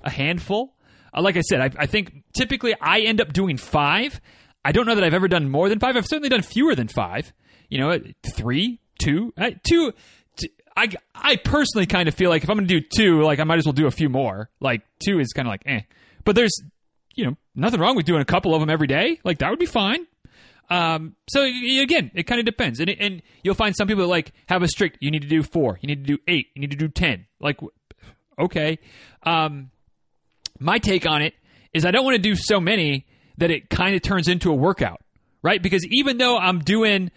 a 0.04 0.10
handful. 0.10 0.74
Uh, 1.14 1.22
like 1.22 1.36
I 1.36 1.40
said, 1.40 1.60
I, 1.60 1.70
I 1.82 1.86
think 1.86 2.22
typically 2.34 2.74
I 2.80 3.00
end 3.00 3.20
up 3.20 3.32
doing 3.32 3.56
five. 3.56 4.20
I 4.64 4.72
don't 4.72 4.86
know 4.86 4.94
that 4.94 5.04
I've 5.04 5.14
ever 5.14 5.28
done 5.28 5.48
more 5.48 5.68
than 5.68 5.78
five. 5.80 5.96
I've 5.96 6.06
certainly 6.06 6.28
done 6.28 6.42
fewer 6.42 6.74
than 6.74 6.88
five 6.88 7.32
you 7.72 7.78
know, 7.78 7.98
three, 8.22 8.80
two, 8.98 9.32
uh. 9.38 9.50
I, 10.74 10.88
I 11.14 11.36
personally 11.36 11.86
kind 11.86 12.08
of 12.08 12.14
feel 12.14 12.30
like 12.30 12.44
if 12.44 12.50
I'm 12.50 12.56
going 12.56 12.66
to 12.66 12.80
do 12.80 12.86
two, 12.96 13.22
like 13.22 13.40
I 13.40 13.44
might 13.44 13.58
as 13.58 13.66
well 13.66 13.74
do 13.74 13.86
a 13.86 13.90
few 13.90 14.08
more. 14.08 14.48
Like 14.60 14.82
two 15.04 15.20
is 15.20 15.32
kind 15.32 15.46
of 15.46 15.50
like 15.50 15.62
eh. 15.66 15.80
But 16.24 16.34
there's, 16.34 16.54
you 17.14 17.26
know, 17.26 17.36
nothing 17.54 17.80
wrong 17.80 17.94
with 17.96 18.06
doing 18.06 18.22
a 18.22 18.26
couple 18.26 18.54
of 18.54 18.60
them 18.60 18.70
every 18.70 18.86
day. 18.86 19.20
Like 19.24 19.38
that 19.38 19.50
would 19.50 19.58
be 19.58 19.66
fine. 19.66 20.06
Um, 20.70 21.16
so 21.28 21.42
again, 21.44 22.10
it 22.14 22.22
kind 22.22 22.38
of 22.38 22.46
depends, 22.46 22.80
and 22.80 22.88
and 22.88 23.22
you'll 23.42 23.54
find 23.54 23.76
some 23.76 23.86
people 23.86 24.04
that 24.04 24.08
like 24.08 24.32
have 24.46 24.62
a 24.62 24.68
strict. 24.68 24.98
You 25.00 25.10
need 25.10 25.22
to 25.22 25.28
do 25.28 25.42
four. 25.42 25.78
You 25.82 25.88
need 25.88 26.06
to 26.06 26.16
do 26.16 26.22
eight. 26.26 26.48
You 26.54 26.60
need 26.60 26.70
to 26.70 26.76
do 26.76 26.88
ten. 26.88 27.26
Like, 27.40 27.58
okay. 28.38 28.78
Um, 29.24 29.70
my 30.58 30.78
take 30.78 31.06
on 31.06 31.20
it 31.20 31.34
is 31.74 31.84
I 31.84 31.90
don't 31.90 32.04
want 32.04 32.16
to 32.16 32.22
do 32.22 32.34
so 32.34 32.60
many 32.60 33.06
that 33.36 33.50
it 33.50 33.68
kind 33.68 33.94
of 33.94 34.00
turns 34.00 34.28
into 34.28 34.50
a 34.50 34.54
workout, 34.54 35.02
right? 35.42 35.62
Because 35.62 35.86
even 35.90 36.16
though 36.16 36.38
I'm 36.38 36.60
doing 36.60 37.10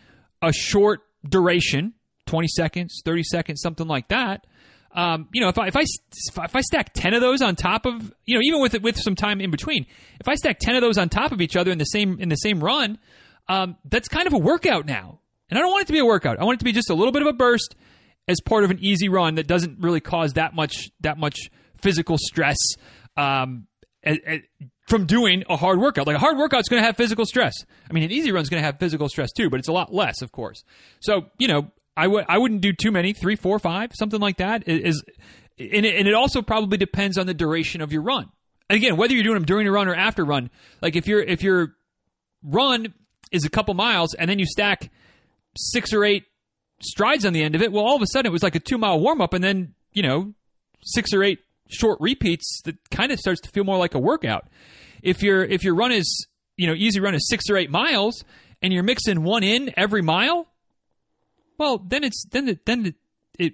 a 0.46 0.54
short 0.54 1.02
duration, 1.28 1.94
20 2.28 2.48
seconds, 2.48 3.02
30 3.04 3.24
seconds, 3.24 3.62
something 3.62 3.88
like 3.88 4.08
that. 4.10 4.46
Um, 4.92 5.28
you 5.34 5.42
know, 5.42 5.50
if 5.50 5.60
I, 5.60 5.68
if 5.68 5.76
I 5.76 5.82
if 5.82 6.56
I 6.56 6.62
stack 6.62 6.94
ten 6.94 7.14
of 7.14 7.20
those 7.20 7.42
on 7.42 7.58
top 7.58 7.86
of 7.86 8.14
you 8.24 8.36
know 8.36 8.42
even 8.42 8.62
with 8.62 8.82
with 8.82 8.96
some 8.96 9.14
time 9.14 9.42
in 9.42 9.52
between, 9.52 9.86
if 10.22 10.28
I 10.30 10.36
stack 10.36 10.58
ten 10.58 10.76
of 10.76 10.82
those 10.82 10.98
on 10.98 11.10
top 11.10 11.34
of 11.34 11.42
each 11.42 11.58
other 11.58 11.70
in 11.70 11.78
the 11.78 11.86
same 11.86 12.18
in 12.22 12.30
the 12.30 12.38
same 12.38 12.64
run, 12.64 12.98
um, 13.50 13.76
that's 13.84 14.08
kind 14.08 14.26
of 14.26 14.32
a 14.32 14.38
workout 14.38 14.86
now. 14.86 15.20
And 15.50 15.60
I 15.60 15.62
don't 15.62 15.72
want 15.72 15.84
it 15.84 15.88
to 15.88 15.94
be 15.94 16.00
a 16.00 16.06
workout. 16.06 16.40
I 16.40 16.46
want 16.46 16.56
it 16.56 16.60
to 16.60 16.66
be 16.66 16.72
just 16.72 16.90
a 16.90 16.94
little 16.94 17.12
bit 17.12 17.24
of 17.24 17.28
a 17.28 17.34
burst 17.34 17.76
as 18.30 18.40
part 18.40 18.64
of 18.64 18.72
an 18.72 18.80
easy 18.80 19.10
run 19.10 19.36
that 19.36 19.48
doesn't 19.48 19.80
really 19.80 20.00
cause 20.00 20.34
that 20.34 20.56
much 20.56 20.90
that 21.02 21.18
much 21.18 21.52
physical 21.82 22.18
stress 22.18 22.58
um, 23.18 23.68
from 24.86 25.06
doing 25.06 25.44
a 25.50 25.58
hard 25.58 25.80
workout. 25.80 26.08
Like 26.08 26.15
a 26.15 26.20
hard 26.20 26.38
workout 26.38 26.62
is 26.62 26.70
going 26.70 26.82
to 26.82 26.86
have 26.86 26.96
physical 26.96 27.25
stress. 27.25 27.54
I 27.89 27.94
mean, 27.94 28.04
an 28.04 28.12
easy 28.12 28.32
run 28.32 28.44
is 28.44 28.50
going 28.50 28.62
to 28.62 28.65
have 28.65 28.80
physical 28.80 29.10
stress 29.10 29.32
too, 29.32 29.50
but 29.50 29.60
it's 29.60 29.68
a 29.68 29.74
lot 29.74 29.94
less, 29.94 30.22
of 30.22 30.32
course. 30.32 30.63
So 31.00 31.27
you 31.38 31.48
know, 31.48 31.72
I 31.98 32.08
would 32.08 32.25
I 32.27 32.38
wouldn't 32.38 32.62
do 32.62 32.74
too 32.74 32.92
many, 32.92 33.13
three, 33.13 33.36
four, 33.36 33.60
five, 33.60 33.92
something 33.94 34.20
like 34.20 34.38
that. 34.38 34.68
Is 34.68 35.04
and 35.58 35.86
it, 35.86 35.96
and 35.96 36.08
it 36.08 36.13
also 36.13 36.42
probably 36.42 36.77
depends 36.77 37.18
on 37.18 37.27
the 37.27 37.34
duration 37.34 37.82
of 37.82 37.92
your 37.92 38.01
run. 38.01 38.30
And 38.70 38.77
again, 38.77 38.98
whether 38.98 39.13
you're 39.13 39.24
doing 39.24 39.36
them 39.36 39.46
during 39.46 39.68
a 39.68 39.72
run 39.72 39.88
or 39.88 39.96
after 39.96 40.25
run, 40.25 40.50
like 40.82 40.96
if 40.96 41.08
your 41.08 41.22
if 41.22 41.44
your 41.44 41.75
run 42.44 42.94
is 43.32 43.46
a 43.46 43.50
couple 43.50 43.74
miles 43.74 44.13
and 44.13 44.30
then 44.30 44.39
you 44.39 44.46
stack 44.46 44.92
six 45.58 45.94
or 45.94 46.04
eight 46.04 46.25
strides 46.82 47.25
on 47.25 47.34
the 47.34 47.42
end 47.42 47.56
of 47.56 47.62
it, 47.62 47.72
well, 47.72 47.84
all 47.84 47.96
of 47.96 48.01
a 48.01 48.08
sudden 48.08 48.30
it 48.30 48.34
was 48.34 48.44
like 48.44 48.56
a 48.56 48.60
two 48.60 48.77
mile 48.77 49.00
warm 49.00 49.22
up, 49.22 49.34
and 49.34 49.44
then 49.44 49.74
you 49.94 50.04
know 50.04 50.34
six 50.84 51.13
or 51.13 51.24
eight 51.24 51.39
short 51.69 52.00
repeats 52.00 52.62
that 52.65 52.77
kind 52.89 53.12
of 53.12 53.19
starts 53.19 53.41
to 53.41 53.50
feel 53.50 53.63
more 53.63 53.77
like 53.77 53.95
a 53.95 54.00
workout. 54.00 54.48
If 55.01 55.22
your 55.24 55.43
if 55.43 55.63
your 55.63 55.75
run 55.75 55.91
is 55.91 56.27
you 56.57 56.67
know 56.67 56.74
easy 56.74 57.00
run 57.00 57.15
is 57.15 57.27
six 57.27 57.45
or 57.50 57.57
eight 57.57 57.69
miles 57.69 58.24
and 58.62 58.74
you're 58.74 58.84
mixing 58.84 59.24
one 59.24 59.43
in 59.43 59.72
every 59.77 60.01
mile, 60.01 60.48
well 61.57 61.77
then 61.77 62.03
it's 62.03 62.25
then 62.31 62.50
it, 62.50 62.65
then 62.65 62.86
it, 62.86 62.95
it 63.38 63.53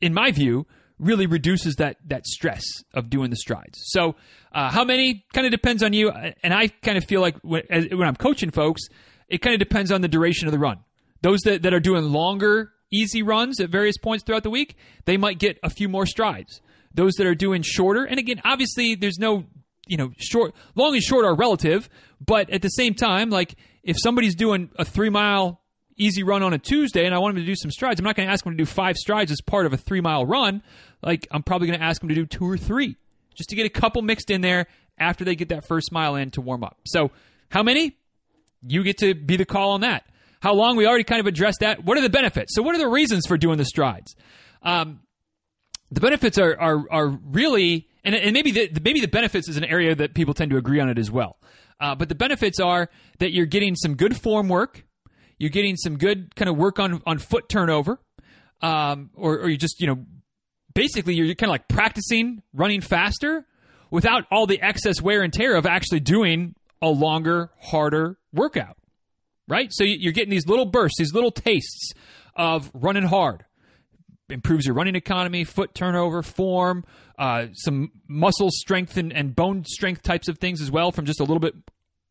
in 0.00 0.14
my 0.14 0.30
view 0.30 0.66
really 0.98 1.26
reduces 1.26 1.76
that 1.76 1.96
that 2.06 2.26
stress 2.26 2.64
of 2.94 3.10
doing 3.10 3.30
the 3.30 3.36
strides. 3.36 3.78
So 3.84 4.16
uh, 4.52 4.70
how 4.70 4.84
many 4.84 5.24
kind 5.32 5.46
of 5.46 5.52
depends 5.52 5.82
on 5.82 5.92
you, 5.92 6.10
and 6.10 6.52
I 6.52 6.68
kind 6.68 6.98
of 6.98 7.04
feel 7.04 7.20
like 7.20 7.36
when, 7.42 7.62
when 7.68 8.02
I'm 8.02 8.16
coaching 8.16 8.50
folks, 8.50 8.82
it 9.28 9.38
kind 9.38 9.54
of 9.54 9.60
depends 9.60 9.92
on 9.92 10.00
the 10.00 10.08
duration 10.08 10.48
of 10.48 10.52
the 10.52 10.58
run. 10.58 10.78
Those 11.20 11.40
that, 11.44 11.62
that 11.62 11.74
are 11.74 11.80
doing 11.80 12.04
longer 12.04 12.72
easy 12.90 13.22
runs 13.22 13.60
at 13.60 13.70
various 13.70 13.98
points 13.98 14.24
throughout 14.24 14.42
the 14.42 14.50
week, 14.50 14.76
they 15.04 15.16
might 15.16 15.38
get 15.38 15.58
a 15.62 15.70
few 15.70 15.88
more 15.88 16.06
strides 16.06 16.60
those 16.94 17.14
that 17.14 17.26
are 17.26 17.34
doing 17.34 17.62
shorter. 17.62 18.04
And 18.04 18.18
again, 18.18 18.40
obviously, 18.44 18.94
there's 18.94 19.18
no, 19.18 19.44
you 19.86 19.96
know, 19.96 20.12
short, 20.18 20.54
long 20.74 20.94
and 20.94 21.02
short 21.02 21.24
are 21.24 21.34
relative, 21.34 21.88
but 22.24 22.50
at 22.50 22.62
the 22.62 22.68
same 22.68 22.94
time, 22.94 23.30
like 23.30 23.54
if 23.82 23.96
somebody's 23.98 24.34
doing 24.34 24.70
a 24.76 24.84
three 24.84 25.10
mile 25.10 25.60
easy 25.96 26.22
run 26.22 26.42
on 26.42 26.52
a 26.52 26.58
Tuesday 26.58 27.04
and 27.06 27.14
I 27.14 27.18
want 27.18 27.34
them 27.34 27.42
to 27.42 27.46
do 27.46 27.56
some 27.56 27.70
strides, 27.70 28.00
I'm 28.00 28.04
not 28.04 28.16
going 28.16 28.28
to 28.28 28.32
ask 28.32 28.44
them 28.44 28.52
to 28.52 28.56
do 28.56 28.66
five 28.66 28.96
strides 28.96 29.32
as 29.32 29.40
part 29.40 29.66
of 29.66 29.72
a 29.72 29.76
three 29.76 30.00
mile 30.00 30.24
run. 30.24 30.62
Like 31.02 31.26
I'm 31.30 31.42
probably 31.42 31.68
going 31.68 31.78
to 31.78 31.84
ask 31.84 32.00
them 32.00 32.08
to 32.08 32.14
do 32.14 32.26
two 32.26 32.48
or 32.48 32.56
three 32.56 32.96
just 33.34 33.50
to 33.50 33.56
get 33.56 33.66
a 33.66 33.70
couple 33.70 34.02
mixed 34.02 34.30
in 34.30 34.40
there 34.40 34.66
after 34.98 35.24
they 35.24 35.36
get 35.36 35.48
that 35.50 35.66
first 35.66 35.92
mile 35.92 36.16
in 36.16 36.30
to 36.32 36.40
warm 36.40 36.64
up. 36.64 36.78
So, 36.84 37.10
how 37.50 37.62
many? 37.62 37.96
You 38.66 38.82
get 38.82 38.98
to 38.98 39.14
be 39.14 39.36
the 39.36 39.44
call 39.44 39.70
on 39.70 39.82
that. 39.82 40.04
How 40.40 40.52
long? 40.52 40.76
We 40.76 40.86
already 40.86 41.04
kind 41.04 41.20
of 41.20 41.26
addressed 41.26 41.60
that. 41.60 41.84
What 41.84 41.96
are 41.96 42.00
the 42.00 42.10
benefits? 42.10 42.54
So, 42.54 42.62
what 42.62 42.74
are 42.74 42.78
the 42.78 42.88
reasons 42.88 43.26
for 43.26 43.38
doing 43.38 43.56
the 43.56 43.64
strides? 43.64 44.14
Um, 44.62 45.00
the 45.90 46.00
benefits 46.00 46.38
are 46.38 46.58
are, 46.58 46.84
are 46.90 47.08
really, 47.08 47.88
and, 48.04 48.14
and 48.14 48.32
maybe 48.32 48.50
the 48.50 48.80
maybe 48.82 49.00
the 49.00 49.08
benefits 49.08 49.48
is 49.48 49.56
an 49.56 49.64
area 49.64 49.94
that 49.94 50.14
people 50.14 50.34
tend 50.34 50.50
to 50.50 50.56
agree 50.56 50.80
on 50.80 50.88
it 50.88 50.98
as 50.98 51.10
well. 51.10 51.38
Uh, 51.80 51.94
but 51.94 52.08
the 52.08 52.14
benefits 52.14 52.58
are 52.60 52.90
that 53.18 53.32
you're 53.32 53.46
getting 53.46 53.74
some 53.76 53.94
good 53.94 54.20
form 54.20 54.48
work, 54.48 54.84
you're 55.38 55.50
getting 55.50 55.76
some 55.76 55.96
good 55.96 56.34
kind 56.34 56.48
of 56.48 56.56
work 56.56 56.78
on 56.78 57.02
on 57.06 57.18
foot 57.18 57.48
turnover, 57.48 58.00
um, 58.60 59.10
or 59.14 59.38
or 59.38 59.48
you 59.48 59.56
just 59.56 59.80
you 59.80 59.86
know 59.86 60.04
basically 60.74 61.14
you're 61.14 61.34
kind 61.34 61.48
of 61.48 61.52
like 61.52 61.68
practicing 61.68 62.42
running 62.52 62.80
faster 62.80 63.46
without 63.90 64.24
all 64.30 64.46
the 64.46 64.60
excess 64.60 65.00
wear 65.00 65.22
and 65.22 65.32
tear 65.32 65.56
of 65.56 65.66
actually 65.66 66.00
doing 66.00 66.54
a 66.82 66.88
longer, 66.88 67.50
harder 67.60 68.18
workout. 68.32 68.76
Right? 69.48 69.68
So 69.72 69.82
you're 69.82 70.12
getting 70.12 70.30
these 70.30 70.46
little 70.46 70.66
bursts, 70.66 70.98
these 70.98 71.14
little 71.14 71.30
tastes 71.30 71.94
of 72.36 72.70
running 72.74 73.04
hard. 73.04 73.44
Improves 74.30 74.66
your 74.66 74.74
running 74.74 74.94
economy, 74.94 75.44
foot 75.44 75.74
turnover, 75.74 76.22
form, 76.22 76.84
uh, 77.18 77.46
some 77.54 77.92
muscle 78.06 78.50
strength 78.50 78.96
and, 78.96 79.12
and 79.12 79.34
bone 79.34 79.64
strength 79.64 80.02
types 80.02 80.28
of 80.28 80.38
things 80.38 80.60
as 80.60 80.70
well 80.70 80.92
from 80.92 81.06
just 81.06 81.20
a 81.20 81.24
little 81.24 81.40
bit 81.40 81.54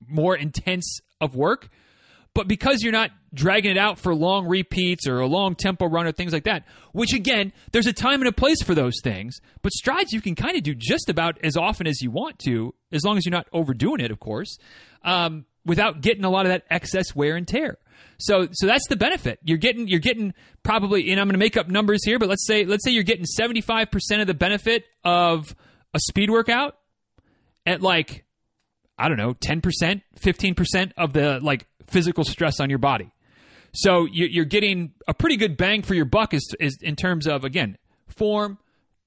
more 0.08 0.36
intense 0.36 1.00
of 1.22 1.36
work. 1.36 1.70
But 2.34 2.48
because 2.48 2.84
you're 2.84 2.92
not 2.92 3.10
dragging 3.34 3.72
it 3.72 3.78
out 3.80 3.98
for 3.98 4.14
long 4.14 4.48
repeats 4.48 5.08
or 5.08 5.20
a 5.20 5.28
long 5.28 5.56
tempo 5.56 5.88
run 5.88 6.06
or 6.06 6.12
things 6.12 6.34
like 6.34 6.44
that, 6.44 6.66
which 6.92 7.14
again, 7.14 7.52
there's 7.72 7.88
a 7.88 7.94
time 7.94 8.22
and 8.22 8.28
a 8.28 8.32
place 8.32 8.62
for 8.62 8.76
those 8.76 9.00
things. 9.04 9.40
But 9.64 9.72
strides 9.72 10.12
you 10.12 10.22
can 10.22 10.36
kind 10.36 10.56
of 10.56 10.62
do 10.62 10.76
just 10.76 11.10
about 11.10 11.40
as 11.44 11.58
often 11.58 11.88
as 11.88 12.02
you 12.02 12.12
want 12.12 12.38
to, 12.46 12.76
as 12.92 13.04
long 13.04 13.18
as 13.18 13.26
you're 13.26 13.32
not 13.32 13.48
overdoing 13.54 14.02
it, 14.02 14.12
of 14.12 14.20
course, 14.20 14.60
um, 15.04 15.46
without 15.66 16.02
getting 16.02 16.26
a 16.26 16.30
lot 16.30 16.46
of 16.46 16.52
that 16.52 16.66
excess 16.70 17.16
wear 17.16 17.36
and 17.36 17.48
tear. 17.48 17.80
So, 18.18 18.48
so 18.52 18.68
that's 18.68 18.88
the 18.88 18.96
benefit. 18.96 19.40
You're 19.44 19.58
getting, 19.58 19.88
you're 19.88 20.00
getting 20.00 20.34
probably, 20.64 21.12
and 21.12 21.20
I'm 21.20 21.28
going 21.28 21.34
to 21.34 21.40
make 21.40 21.58
up 21.58 21.68
numbers 21.68 22.04
here, 22.04 22.20
but 22.20 22.30
let's 22.30 22.46
say, 22.46 22.66
let's 22.66 22.84
say 22.84 22.92
you're 22.92 23.04
getting 23.04 23.26
75% 23.26 24.22
of 24.22 24.28
the 24.28 24.34
benefit 24.34 24.86
of 25.04 25.56
a 25.94 26.00
speed 26.00 26.30
workout 26.30 26.78
at 27.66 27.82
like, 27.82 28.26
I 28.98 29.08
don't 29.08 29.18
know, 29.18 29.34
10%, 29.34 30.02
15% 30.20 30.92
of 30.98 31.14
the 31.14 31.40
like 31.42 31.68
physical 31.88 32.24
stress 32.24 32.60
on 32.60 32.70
your 32.70 32.80
body. 32.80 33.12
So 33.74 34.08
you're 34.12 34.46
getting 34.46 34.94
a 35.08 35.14
pretty 35.14 35.38
good 35.38 35.56
bang 35.56 35.84
for 35.84 35.94
your 35.94 36.06
buck 36.06 36.34
is, 36.34 36.56
is 36.60 36.80
in 36.82 36.96
terms 36.96 37.28
of 37.28 37.44
again 37.44 37.78
form, 38.08 38.58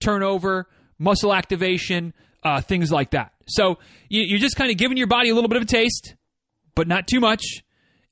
turnover, 0.00 0.68
muscle 0.99 1.35
activation, 1.35 2.14
uh, 2.44 2.61
things 2.61 2.92
like 2.92 3.11
that. 3.11 3.32
So 3.49 3.78
you're 4.09 4.38
just 4.38 4.56
kind 4.56 4.70
of 4.70 4.76
giving 4.76 4.97
your 4.97 5.09
body 5.09 5.30
a 5.30 5.35
little 5.35 5.49
bit 5.49 5.56
of 5.56 5.64
a 5.64 5.66
taste, 5.66 6.14
but 6.75 6.87
not 6.87 7.09
too 7.09 7.20
much, 7.20 7.64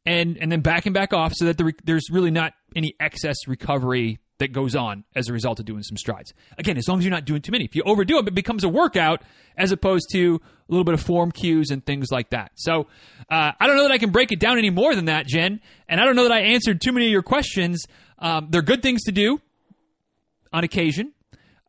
and 0.09 0.39
and 0.39 0.51
then 0.51 0.61
backing 0.63 0.95
back 0.95 1.13
off 1.13 1.35
so 1.35 1.45
that 1.45 1.59
the, 1.59 1.73
there's 1.85 2.11
really 2.11 2.31
not 2.31 2.55
any 2.75 2.95
excess 2.99 3.37
recovery 3.47 4.19
that 4.39 4.53
goes 4.53 4.75
on 4.75 5.05
as 5.15 5.29
a 5.29 5.33
result 5.33 5.59
of 5.59 5.67
doing 5.67 5.83
some 5.83 5.97
strides. 5.97 6.33
Again, 6.57 6.79
as 6.79 6.89
long 6.89 6.99
as 6.99 7.05
you're 7.05 7.11
not 7.11 7.25
doing 7.25 7.43
too 7.43 7.51
many. 7.53 7.65
If 7.65 7.75
you 7.75 7.83
overdo 7.85 8.19
it, 8.19 8.29
it 8.29 8.35
becomes 8.35 8.65
a 8.65 8.69
workout 8.69 9.23
as 9.57 9.73
opposed 9.73 10.07
to 10.13 10.37
a 10.37 10.73
little 10.73 10.85
bit 10.85 10.95
of 10.95 11.01
form 11.01 11.33
cues 11.33 11.71
and 11.71 11.85
things 11.85 12.11
like 12.11 12.31
that. 12.31 12.53
So 12.55 12.87
uh, 13.29 13.53
I 13.61 13.67
don't 13.67 13.77
know 13.77 13.83
that 13.83 13.91
I 13.91 13.99
can 13.99 14.11
break 14.11 14.31
it 14.31 14.39
down 14.39 14.57
any 14.57 14.71
more 14.71 14.95
than 14.95 15.07
that, 15.07 15.27
Jen. 15.27 15.61
And 15.89 16.01
I 16.01 16.05
don't 16.05 16.15
know 16.15 16.23
that 16.23 16.33
I 16.33 16.41
answered 16.41 16.81
too 16.81 16.93
many 16.93 17.07
of 17.07 17.13
your 17.13 17.23
questions. 17.23 17.85
Um, 18.19 18.47
they're 18.51 18.63
good 18.63 18.81
things 18.81 19.03
to 19.05 19.13
do 19.13 19.41
on 20.53 20.63
occasion. 20.63 21.13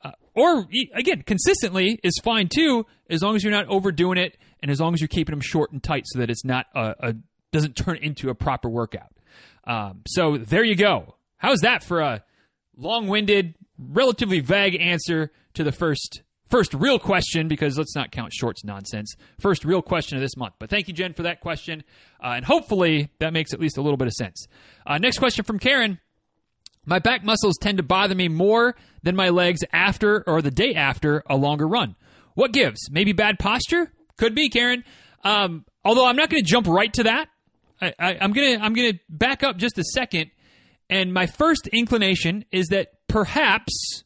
Uh, 0.04 0.12
or, 0.36 0.68
again, 0.94 1.24
consistently 1.24 2.00
is 2.04 2.14
fine 2.24 2.48
too, 2.48 2.86
as 3.10 3.24
long 3.24 3.36
as 3.36 3.44
you're 3.44 3.52
not 3.52 3.66
overdoing 3.68 4.20
it 4.20 4.38
and 4.62 4.70
as 4.70 4.80
long 4.80 4.94
as 4.94 5.02
you're 5.02 5.08
keeping 5.08 5.34
them 5.34 5.42
short 5.42 5.72
and 5.72 5.82
tight 5.82 6.04
so 6.06 6.20
that 6.20 6.30
it's 6.30 6.46
not 6.46 6.68
a, 6.76 6.96
a 7.00 7.16
doesn't 7.52 7.76
turn 7.76 7.98
into 7.98 8.30
a 8.30 8.36
proper 8.36 8.70
workout. 8.70 9.12
Um, 9.66 10.02
so 10.08 10.38
there 10.38 10.64
you 10.64 10.76
go. 10.76 11.16
How's 11.38 11.62
that 11.62 11.84
for 11.84 12.02
a 12.02 12.24
long-winded, 12.76 13.56
relatively 13.78 14.40
vague 14.40 14.80
answer 14.80 15.32
to 15.54 15.64
the 15.64 15.72
first 15.72 16.22
first 16.50 16.74
real 16.74 16.98
question 16.98 17.48
because 17.48 17.78
let's 17.78 17.96
not 17.96 18.12
count 18.12 18.34
shorts 18.34 18.64
nonsense. 18.64 19.16
First 19.40 19.64
real 19.64 19.84
question 19.84 20.18
of 20.18 20.22
this 20.22 20.36
month. 20.36 20.56
But 20.60 20.70
thank 20.70 20.88
you, 20.88 20.94
Jen, 20.94 21.14
for 21.14 21.24
that 21.24 21.42
question, 21.42 21.84
uh, 22.24 22.34
and 22.36 22.46
hopefully 22.46 23.12
that 23.20 23.34
makes 23.34 23.54
at 23.54 23.60
least 23.60 23.78
a 23.78 23.82
little 23.82 23.98
bit 23.98 24.08
of 24.08 24.14
sense. 24.14 24.48
Uh, 24.86 24.98
next 24.98 25.20
question 25.20 25.46
from 25.46 25.60
Karen. 25.60 26.00
My 26.86 26.98
back 26.98 27.24
muscles 27.24 27.58
tend 27.60 27.78
to 27.78 27.84
bother 27.84 28.16
me 28.16 28.30
more 28.30 28.76
than 29.04 29.16
my 29.16 29.30
legs 29.30 29.62
after 29.72 30.24
or 30.28 30.42
the 30.42 30.50
day 30.50 30.74
after 30.74 31.24
a 31.30 31.36
longer 31.36 31.68
run. 31.68 31.96
What 32.34 32.52
gives? 32.52 32.90
Maybe 32.90 33.12
bad 33.12 33.38
posture? 33.38 33.92
Could 34.18 34.34
be, 34.34 34.50
Karen. 34.50 34.84
Um, 35.24 35.66
although 35.86 36.06
I'm 36.06 36.16
not 36.16 36.30
going 36.30 36.44
to 36.44 36.50
jump 36.50 36.68
right 36.68 36.92
to 36.94 37.04
that. 37.04 37.30
I, 37.82 38.18
am 38.20 38.34
gonna 38.34 38.58
I'm 38.62 38.74
gonna 38.74 39.00
back 39.10 39.44
up 39.44 39.58
just 39.58 39.78
a 39.78 39.84
second 39.84 40.32
and 40.90 41.14
my 41.14 41.28
first 41.28 41.68
inclination 41.68 42.46
is 42.52 42.68
that 42.68 42.94
perhaps, 43.08 44.04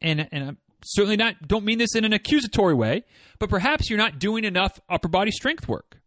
and 0.00 0.28
and 0.30 0.44
I'm 0.50 0.58
certainly 0.84 1.16
not 1.16 1.46
don't 1.46 1.64
mean 1.64 1.78
this 1.78 1.94
in 1.96 2.04
an 2.04 2.12
accusatory 2.12 2.74
way, 2.74 3.04
but 3.38 3.50
perhaps 3.50 3.90
you're 3.90 3.98
not 3.98 4.18
doing 4.18 4.44
enough 4.44 4.78
upper 4.88 5.08
body 5.08 5.32
strength 5.32 5.66
work, 5.66 6.00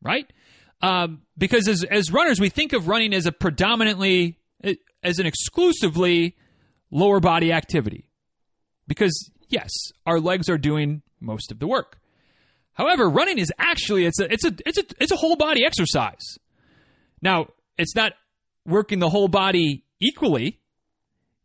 right? 0.00 0.30
Um, 0.80 1.22
because 1.36 1.68
as 1.68 1.84
as 1.84 2.10
runners, 2.10 2.40
we 2.40 2.48
think 2.48 2.72
of 2.72 2.88
running 2.88 3.12
as 3.12 3.26
a 3.26 3.32
predominantly 3.32 4.38
as 5.02 5.18
an 5.18 5.26
exclusively 5.26 6.36
lower 6.90 7.20
body 7.20 7.52
activity, 7.52 8.08
because 8.88 9.30
yes, 9.48 9.70
our 10.06 10.20
legs 10.20 10.48
are 10.48 10.58
doing 10.58 11.02
most 11.20 11.52
of 11.52 11.58
the 11.58 11.66
work. 11.66 11.98
However, 12.76 13.08
running 13.08 13.38
is 13.38 13.50
actually 13.58 14.04
it's 14.04 14.20
a 14.20 14.30
it's 14.32 14.44
a 14.44 14.54
it's 14.66 14.78
a 14.78 14.84
it's 15.00 15.12
a 15.12 15.16
whole 15.16 15.36
body 15.36 15.64
exercise. 15.64 16.38
Now, 17.22 17.48
it's 17.78 17.96
not 17.96 18.12
working 18.66 18.98
the 18.98 19.08
whole 19.08 19.28
body 19.28 19.84
equally. 19.98 20.60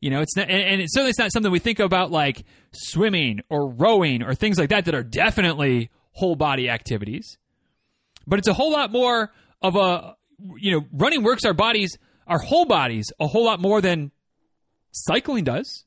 You 0.02 0.10
know, 0.10 0.22
it's 0.22 0.36
not, 0.36 0.50
and, 0.50 0.62
and 0.62 0.82
it's 0.82 0.94
certainly 0.94 1.12
it's 1.12 1.20
not 1.20 1.32
something 1.32 1.52
we 1.52 1.60
think 1.60 1.80
about 1.80 2.12
like 2.12 2.44
swimming 2.74 3.42
or 3.50 3.70
rowing 3.70 4.24
or 4.24 4.34
things 4.34 4.58
like 4.58 4.70
that 4.70 4.86
that 4.86 4.96
are 4.96 5.04
definitely 5.04 5.90
whole 6.12 6.36
body 6.36 6.70
activities. 6.70 7.38
But 8.28 8.40
it's 8.40 8.48
a 8.48 8.54
whole 8.54 8.72
lot 8.72 8.92
more 8.92 9.32
of 9.62 9.76
a, 9.76 10.16
you 10.58 10.72
know, 10.72 10.86
running 10.92 11.24
works 11.24 11.46
our 11.46 11.54
bodies, 11.54 11.98
our 12.28 12.40
whole 12.40 12.66
bodies, 12.66 13.06
a 13.20 13.28
whole 13.28 13.46
lot 13.46 13.62
more 13.62 13.80
than 13.80 14.12
cycling 14.92 15.46
does. 15.46 15.86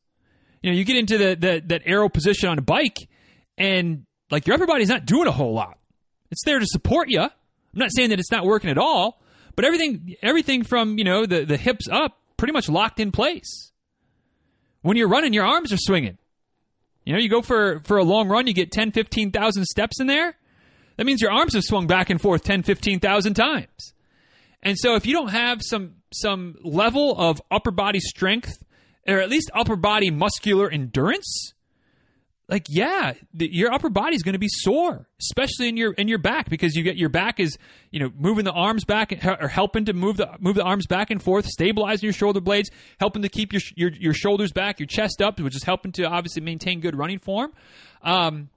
You 0.63 0.71
know, 0.71 0.77
you 0.77 0.85
get 0.85 0.97
into 0.97 1.19
the, 1.19 1.37
the 1.37 1.63
that 1.67 1.83
aero 1.85 2.09
position 2.09 2.49
on 2.49 2.59
a 2.59 2.63
bike, 2.63 3.09
and 3.59 4.07
like 4.35 4.49
your 4.49 4.55
upper 4.55 4.67
body's 4.67 4.89
not 4.89 5.07
doing 5.07 5.29
a 5.29 5.33
whole 5.33 5.55
lot. 5.55 5.79
It's 6.33 6.43
there 6.45 6.59
to 6.59 6.67
support 6.67 7.09
you. 7.09 7.21
I'm 7.21 7.31
not 7.73 7.91
saying 7.95 8.11
that 8.11 8.19
it's 8.19 8.33
not 8.33 8.45
working 8.45 8.69
at 8.69 8.79
all, 8.79 9.23
but 9.55 9.65
everything 9.65 10.17
everything 10.23 10.65
from, 10.65 10.99
you 10.99 11.05
know, 11.05 11.25
the, 11.25 11.45
the 11.45 11.57
hips 11.57 11.87
up 11.89 12.19
pretty 12.37 12.53
much 12.53 12.69
locked 12.69 12.99
in 12.99 13.13
place. 13.13 13.71
When 14.83 14.97
you're 14.97 15.09
running, 15.09 15.33
your 15.33 15.47
arms 15.47 15.73
are 15.73 15.79
swinging. 15.79 16.19
You 17.05 17.13
know, 17.13 17.21
you 17.21 17.29
go 17.29 17.43
for, 17.43 17.81
for 17.85 17.97
a 17.97 18.03
long 18.03 18.29
run, 18.29 18.49
you 18.49 18.55
get 18.55 18.73
10, 18.73 18.91
15,000 18.91 19.65
steps 19.67 20.01
in 20.01 20.09
there. 20.09 20.37
That 20.97 21.05
means 21.05 21.21
your 21.21 21.31
arms 21.31 21.55
have 21.55 21.63
swung 21.63 21.87
back 21.87 22.11
and 22.11 22.21
forth 22.21 22.43
10, 22.43 22.65
15,000 22.65 23.35
times. 23.35 23.95
And 24.65 24.77
so 24.77 24.97
if 24.97 25.07
you 25.07 25.13
don't 25.13 25.29
have 25.29 25.61
some 25.63 25.97
some 26.13 26.57
level 26.63 27.15
of 27.17 27.41
upper 27.51 27.71
body 27.71 28.01
strength 28.01 28.59
or 29.07 29.21
at 29.21 29.29
least 29.29 29.51
upper 29.55 29.77
body 29.77 30.11
muscular 30.11 30.69
endurance, 30.69 31.54
like 32.55 32.67
yeah 32.69 33.15
the, 33.33 33.53
your 33.53 33.73
upper 33.73 33.91
body 33.91 34.15
is 34.15 34.23
going 34.23 34.35
to 34.35 34.39
be 34.39 34.49
sore 34.49 35.09
especially 35.21 35.69
in 35.69 35.77
your 35.77 35.93
in 35.95 36.07
your 36.07 36.19
back 36.19 36.49
because 36.49 36.77
you 36.77 36.85
get 36.85 36.97
your 36.97 37.09
back 37.09 37.41
is 37.41 37.59
you 37.91 37.99
know 37.99 38.13
moving 38.17 38.45
the 38.45 38.53
arms 38.53 38.85
back 38.85 39.13
or 39.27 39.49
helping 39.49 39.85
to 39.85 39.93
move 39.93 40.17
the 40.17 40.31
move 40.39 40.55
the 40.55 40.63
arms 40.63 40.87
back 40.87 41.11
and 41.11 41.21
forth 41.21 41.47
stabilizing 41.47 42.07
your 42.07 42.13
shoulder 42.13 42.41
blades 42.41 42.71
helping 43.01 43.23
to 43.23 43.29
keep 43.29 43.53
your 43.53 43.61
your, 43.75 43.91
your 43.99 44.15
shoulders 44.15 44.53
back 44.53 44.79
your 44.79 44.87
chest 44.87 45.21
up 45.21 45.41
which 45.41 45.57
is 45.57 45.65
helping 45.65 45.91
to 45.91 46.05
obviously 46.05 46.41
maintain 46.41 46.79
good 46.81 46.97
running 46.97 47.19
form. 47.19 47.53
Um 48.03 48.51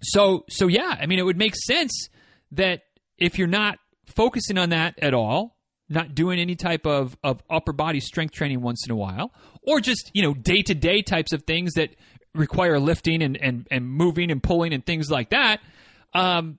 so 0.00 0.46
so 0.48 0.66
yeah 0.66 0.96
i 0.98 1.04
mean 1.04 1.18
it 1.18 1.24
would 1.24 1.36
make 1.36 1.54
sense 1.54 2.08
that 2.52 2.84
if 3.18 3.38
you're 3.38 3.46
not 3.46 3.78
focusing 4.06 4.56
on 4.56 4.70
that 4.70 4.98
at 4.98 5.12
all 5.12 5.54
not 5.88 6.14
doing 6.14 6.38
any 6.38 6.54
type 6.54 6.86
of, 6.86 7.16
of 7.22 7.42
upper 7.50 7.72
body 7.72 8.00
strength 8.00 8.32
training 8.32 8.60
once 8.60 8.84
in 8.86 8.92
a 8.92 8.96
while, 8.96 9.32
or 9.62 9.80
just, 9.80 10.10
you 10.14 10.22
know, 10.22 10.34
day 10.34 10.62
to 10.62 10.74
day 10.74 11.02
types 11.02 11.32
of 11.32 11.42
things 11.44 11.74
that 11.74 11.90
require 12.34 12.78
lifting 12.78 13.22
and, 13.22 13.36
and, 13.36 13.66
and 13.70 13.88
moving 13.88 14.30
and 14.30 14.42
pulling 14.42 14.72
and 14.72 14.84
things 14.84 15.10
like 15.10 15.30
that, 15.30 15.60
um, 16.12 16.58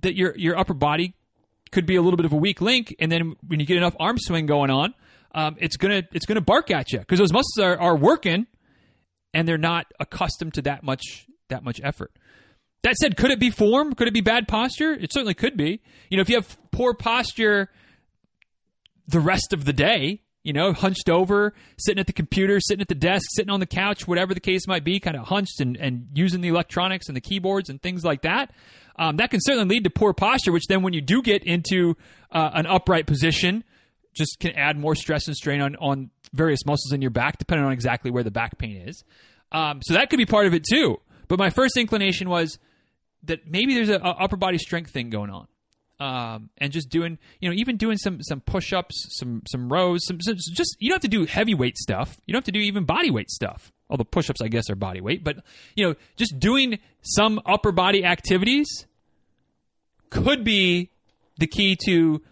that 0.00 0.14
your 0.14 0.36
your 0.36 0.58
upper 0.58 0.74
body 0.74 1.14
could 1.72 1.86
be 1.86 1.96
a 1.96 2.02
little 2.02 2.16
bit 2.16 2.26
of 2.26 2.32
a 2.32 2.36
weak 2.36 2.60
link, 2.60 2.94
and 2.98 3.10
then 3.10 3.36
when 3.46 3.60
you 3.60 3.66
get 3.66 3.76
enough 3.76 3.96
arm 3.98 4.16
swing 4.18 4.46
going 4.46 4.70
on, 4.70 4.94
um, 5.34 5.56
it's 5.58 5.76
gonna 5.76 6.02
it's 6.12 6.26
gonna 6.26 6.40
bark 6.40 6.70
at 6.70 6.92
you 6.92 6.98
because 7.00 7.18
those 7.18 7.32
muscles 7.32 7.58
are, 7.58 7.78
are 7.78 7.96
working, 7.96 8.46
and 9.32 9.48
they're 9.48 9.58
not 9.58 9.86
accustomed 9.98 10.54
to 10.54 10.62
that 10.62 10.82
much 10.82 11.26
that 11.48 11.64
much 11.64 11.80
effort. 11.82 12.12
That 12.82 12.96
said, 12.96 13.16
could 13.16 13.30
it 13.30 13.40
be 13.40 13.50
form? 13.50 13.94
Could 13.94 14.08
it 14.08 14.14
be 14.14 14.20
bad 14.20 14.46
posture? 14.46 14.92
It 14.92 15.12
certainly 15.12 15.34
could 15.34 15.56
be. 15.56 15.80
You 16.10 16.18
know, 16.18 16.20
if 16.20 16.28
you 16.28 16.36
have 16.36 16.58
poor 16.70 16.92
posture 16.92 17.70
the 19.08 19.20
rest 19.20 19.52
of 19.52 19.64
the 19.64 19.72
day, 19.72 20.20
you 20.44 20.52
know, 20.52 20.72
hunched 20.72 21.08
over, 21.08 21.54
sitting 21.78 21.98
at 21.98 22.06
the 22.06 22.12
computer, 22.12 22.60
sitting 22.60 22.82
at 22.82 22.88
the 22.88 22.94
desk, 22.94 23.24
sitting 23.30 23.50
on 23.50 23.60
the 23.60 23.66
couch, 23.66 24.06
whatever 24.06 24.34
the 24.34 24.40
case 24.40 24.68
might 24.68 24.84
be, 24.84 25.00
kind 25.00 25.16
of 25.16 25.26
hunched 25.26 25.58
and, 25.60 25.76
and 25.78 26.06
using 26.14 26.42
the 26.42 26.48
electronics 26.48 27.08
and 27.08 27.16
the 27.16 27.20
keyboards 27.20 27.70
and 27.70 27.82
things 27.82 28.04
like 28.04 28.22
that. 28.22 28.52
Um, 28.96 29.16
that 29.16 29.30
can 29.30 29.40
certainly 29.42 29.76
lead 29.76 29.84
to 29.84 29.90
poor 29.90 30.12
posture, 30.12 30.52
which 30.52 30.66
then 30.68 30.82
when 30.82 30.92
you 30.92 31.00
do 31.00 31.22
get 31.22 31.42
into 31.42 31.96
uh, 32.30 32.50
an 32.52 32.66
upright 32.66 33.06
position, 33.06 33.64
just 34.12 34.38
can 34.38 34.52
add 34.52 34.78
more 34.78 34.94
stress 34.94 35.26
and 35.26 35.34
strain 35.34 35.60
on, 35.60 35.76
on 35.76 36.10
various 36.32 36.64
muscles 36.66 36.92
in 36.92 37.00
your 37.00 37.10
back, 37.10 37.38
depending 37.38 37.66
on 37.66 37.72
exactly 37.72 38.10
where 38.10 38.22
the 38.22 38.30
back 38.30 38.58
pain 38.58 38.76
is. 38.86 39.02
Um, 39.50 39.80
so 39.82 39.94
that 39.94 40.10
could 40.10 40.18
be 40.18 40.26
part 40.26 40.46
of 40.46 40.54
it 40.54 40.64
too. 40.64 41.00
But 41.26 41.38
my 41.38 41.50
first 41.50 41.76
inclination 41.76 42.28
was 42.28 42.58
that 43.24 43.50
maybe 43.50 43.74
there's 43.74 43.88
a, 43.88 43.96
a 43.96 44.10
upper 44.22 44.36
body 44.36 44.58
strength 44.58 44.90
thing 44.90 45.10
going 45.10 45.30
on. 45.30 45.48
Um, 46.00 46.50
and 46.58 46.72
just 46.72 46.88
doing, 46.88 47.18
you 47.40 47.48
know, 47.48 47.54
even 47.54 47.76
doing 47.76 47.96
some 47.96 48.20
some 48.20 48.40
push 48.40 48.72
ups, 48.72 49.06
some 49.18 49.42
some 49.48 49.72
rows, 49.72 50.04
some, 50.06 50.20
some 50.20 50.34
just 50.36 50.76
you 50.80 50.88
don't 50.90 50.96
have 50.96 51.02
to 51.02 51.08
do 51.08 51.24
heavyweight 51.24 51.76
stuff. 51.78 52.20
You 52.26 52.32
don't 52.32 52.38
have 52.38 52.46
to 52.46 52.52
do 52.52 52.58
even 52.58 52.84
body 52.84 53.10
weight 53.10 53.30
stuff. 53.30 53.70
Although 53.88 54.04
push 54.04 54.28
ups, 54.28 54.40
I 54.40 54.48
guess, 54.48 54.68
are 54.70 54.74
body 54.74 55.00
weight, 55.00 55.22
but 55.22 55.36
you 55.76 55.86
know, 55.86 55.94
just 56.16 56.38
doing 56.40 56.80
some 57.02 57.40
upper 57.46 57.70
body 57.70 58.04
activities 58.04 58.66
could 60.10 60.42
be 60.42 60.90
the 61.38 61.46
key 61.46 61.76
to 61.86 62.22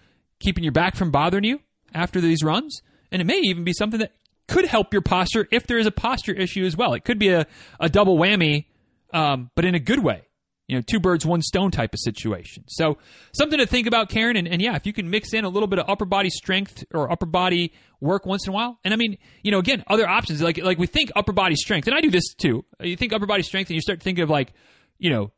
keeping 0.41 0.65
your 0.65 0.73
back 0.73 0.97
from 0.97 1.11
bothering 1.11 1.45
you 1.45 1.61
after 1.95 2.21
these 2.21 2.43
runs, 2.43 2.83
and 3.13 3.23
it 3.23 3.27
may 3.27 3.39
even 3.39 3.65
be 3.65 3.73
something 3.73 4.01
that 4.01 4.13
could 4.49 4.65
help 4.65 4.93
your 4.93 5.03
posture 5.03 5.47
if 5.51 5.67
there 5.67 5.79
is 5.79 5.87
a 5.87 5.91
posture 5.91 6.33
issue 6.33 6.65
as 6.65 6.77
well. 6.77 6.95
It 6.95 7.05
could 7.05 7.19
be 7.19 7.29
a, 7.29 7.47
a 7.79 7.89
double 7.89 8.19
whammy, 8.19 8.67
um, 9.13 9.51
but 9.55 9.65
in 9.65 9.75
a 9.75 9.81
good 9.81 10.03
way. 10.03 10.23
You 10.69 10.77
know, 10.77 10.83
two 10.83 11.01
birds, 11.01 11.27
one 11.27 11.43
stone 11.43 11.71
type 11.71 11.93
of 11.93 12.01
situation. 12.01 12.65
So 12.69 12.99
something 13.33 13.59
to 13.59 13.67
think 13.67 13.87
about, 13.87 14.09
Karen. 14.09 14.37
And, 14.37 14.49
and 14.49 14.63
yeah, 14.63 14.77
if 14.77 14.87
you 14.87 14.93
can 14.93 15.11
mix 15.11 15.35
in 15.35 15.45
a 15.45 15.49
little 15.49 15.67
bit 15.67 15.79
of 15.79 15.89
upper 15.89 16.05
body 16.05 16.31
strength 16.31 16.85
or 16.95 17.11
upper 17.11 17.27
body 17.27 17.73
work 18.01 18.27
once 18.27 18.47
in 18.47 18.53
a 18.53 18.55
while. 18.55 18.79
And 18.85 18.93
I 18.95 18.97
mean, 18.97 19.19
you 19.43 19.51
know, 19.51 19.59
again, 19.59 19.85
other 19.87 20.09
options 20.09 20.43
like 20.43 20.59
like 20.59 20.79
we 20.79 20.87
think 20.87 21.11
upper 21.17 21.33
body 21.33 21.57
strength, 21.57 21.89
and 21.89 21.97
I 21.97 22.01
do 22.01 22.11
this 22.11 22.35
too. 22.35 22.65
You 22.81 22.97
think 22.97 23.13
upper 23.13 23.27
body 23.27 23.43
strength, 23.43 23.69
and 23.69 23.75
you 23.75 23.81
start 23.81 24.03
thinking 24.03 24.23
of 24.23 24.31
like, 24.31 24.53
you 24.99 25.11
know, 25.11 25.33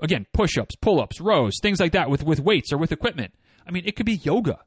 again, 0.00 0.26
push 0.32 0.56
ups, 0.56 0.76
pull 0.76 1.00
ups, 1.00 1.20
rows, 1.20 1.54
things 1.62 1.80
like 1.80 1.92
that 1.92 2.10
with 2.10 2.24
with 2.24 2.40
weights 2.40 2.72
or 2.72 2.78
with 2.78 2.92
equipment. 2.92 3.34
I 3.66 3.70
mean, 3.70 3.84
it 3.86 3.96
could 3.96 4.06
be 4.06 4.16
yoga, 4.16 4.58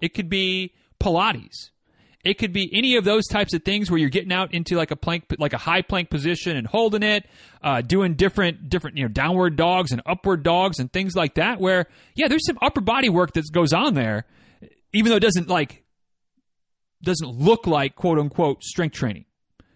it 0.00 0.14
could 0.14 0.28
be 0.28 0.74
Pilates, 1.00 1.70
it 2.22 2.34
could 2.34 2.52
be 2.52 2.70
any 2.72 2.96
of 2.96 3.04
those 3.04 3.26
types 3.26 3.54
of 3.54 3.64
things 3.64 3.90
where 3.90 3.98
you're 3.98 4.10
getting 4.10 4.32
out 4.32 4.52
into 4.52 4.76
like 4.76 4.90
a 4.90 4.96
plank, 4.96 5.24
like 5.38 5.54
a 5.54 5.58
high 5.58 5.80
plank 5.80 6.10
position 6.10 6.56
and 6.56 6.66
holding 6.66 7.02
it, 7.02 7.26
uh, 7.62 7.80
doing 7.80 8.14
different, 8.14 8.68
different, 8.68 8.98
you 8.98 9.04
know, 9.04 9.08
downward 9.08 9.56
dogs 9.56 9.90
and 9.90 10.02
upward 10.04 10.42
dogs 10.42 10.78
and 10.78 10.92
things 10.92 11.14
like 11.14 11.34
that. 11.34 11.60
Where, 11.60 11.86
yeah, 12.14 12.28
there's 12.28 12.44
some 12.46 12.58
upper 12.60 12.82
body 12.82 13.08
work 13.08 13.32
that 13.34 13.50
goes 13.52 13.72
on 13.72 13.94
there, 13.94 14.26
even 14.92 15.10
though 15.10 15.16
it 15.16 15.20
doesn't 15.20 15.48
like, 15.48 15.82
doesn't 17.02 17.28
look 17.28 17.66
like 17.66 17.94
quote 17.94 18.18
unquote 18.18 18.62
strength 18.62 18.94
training. 18.94 19.24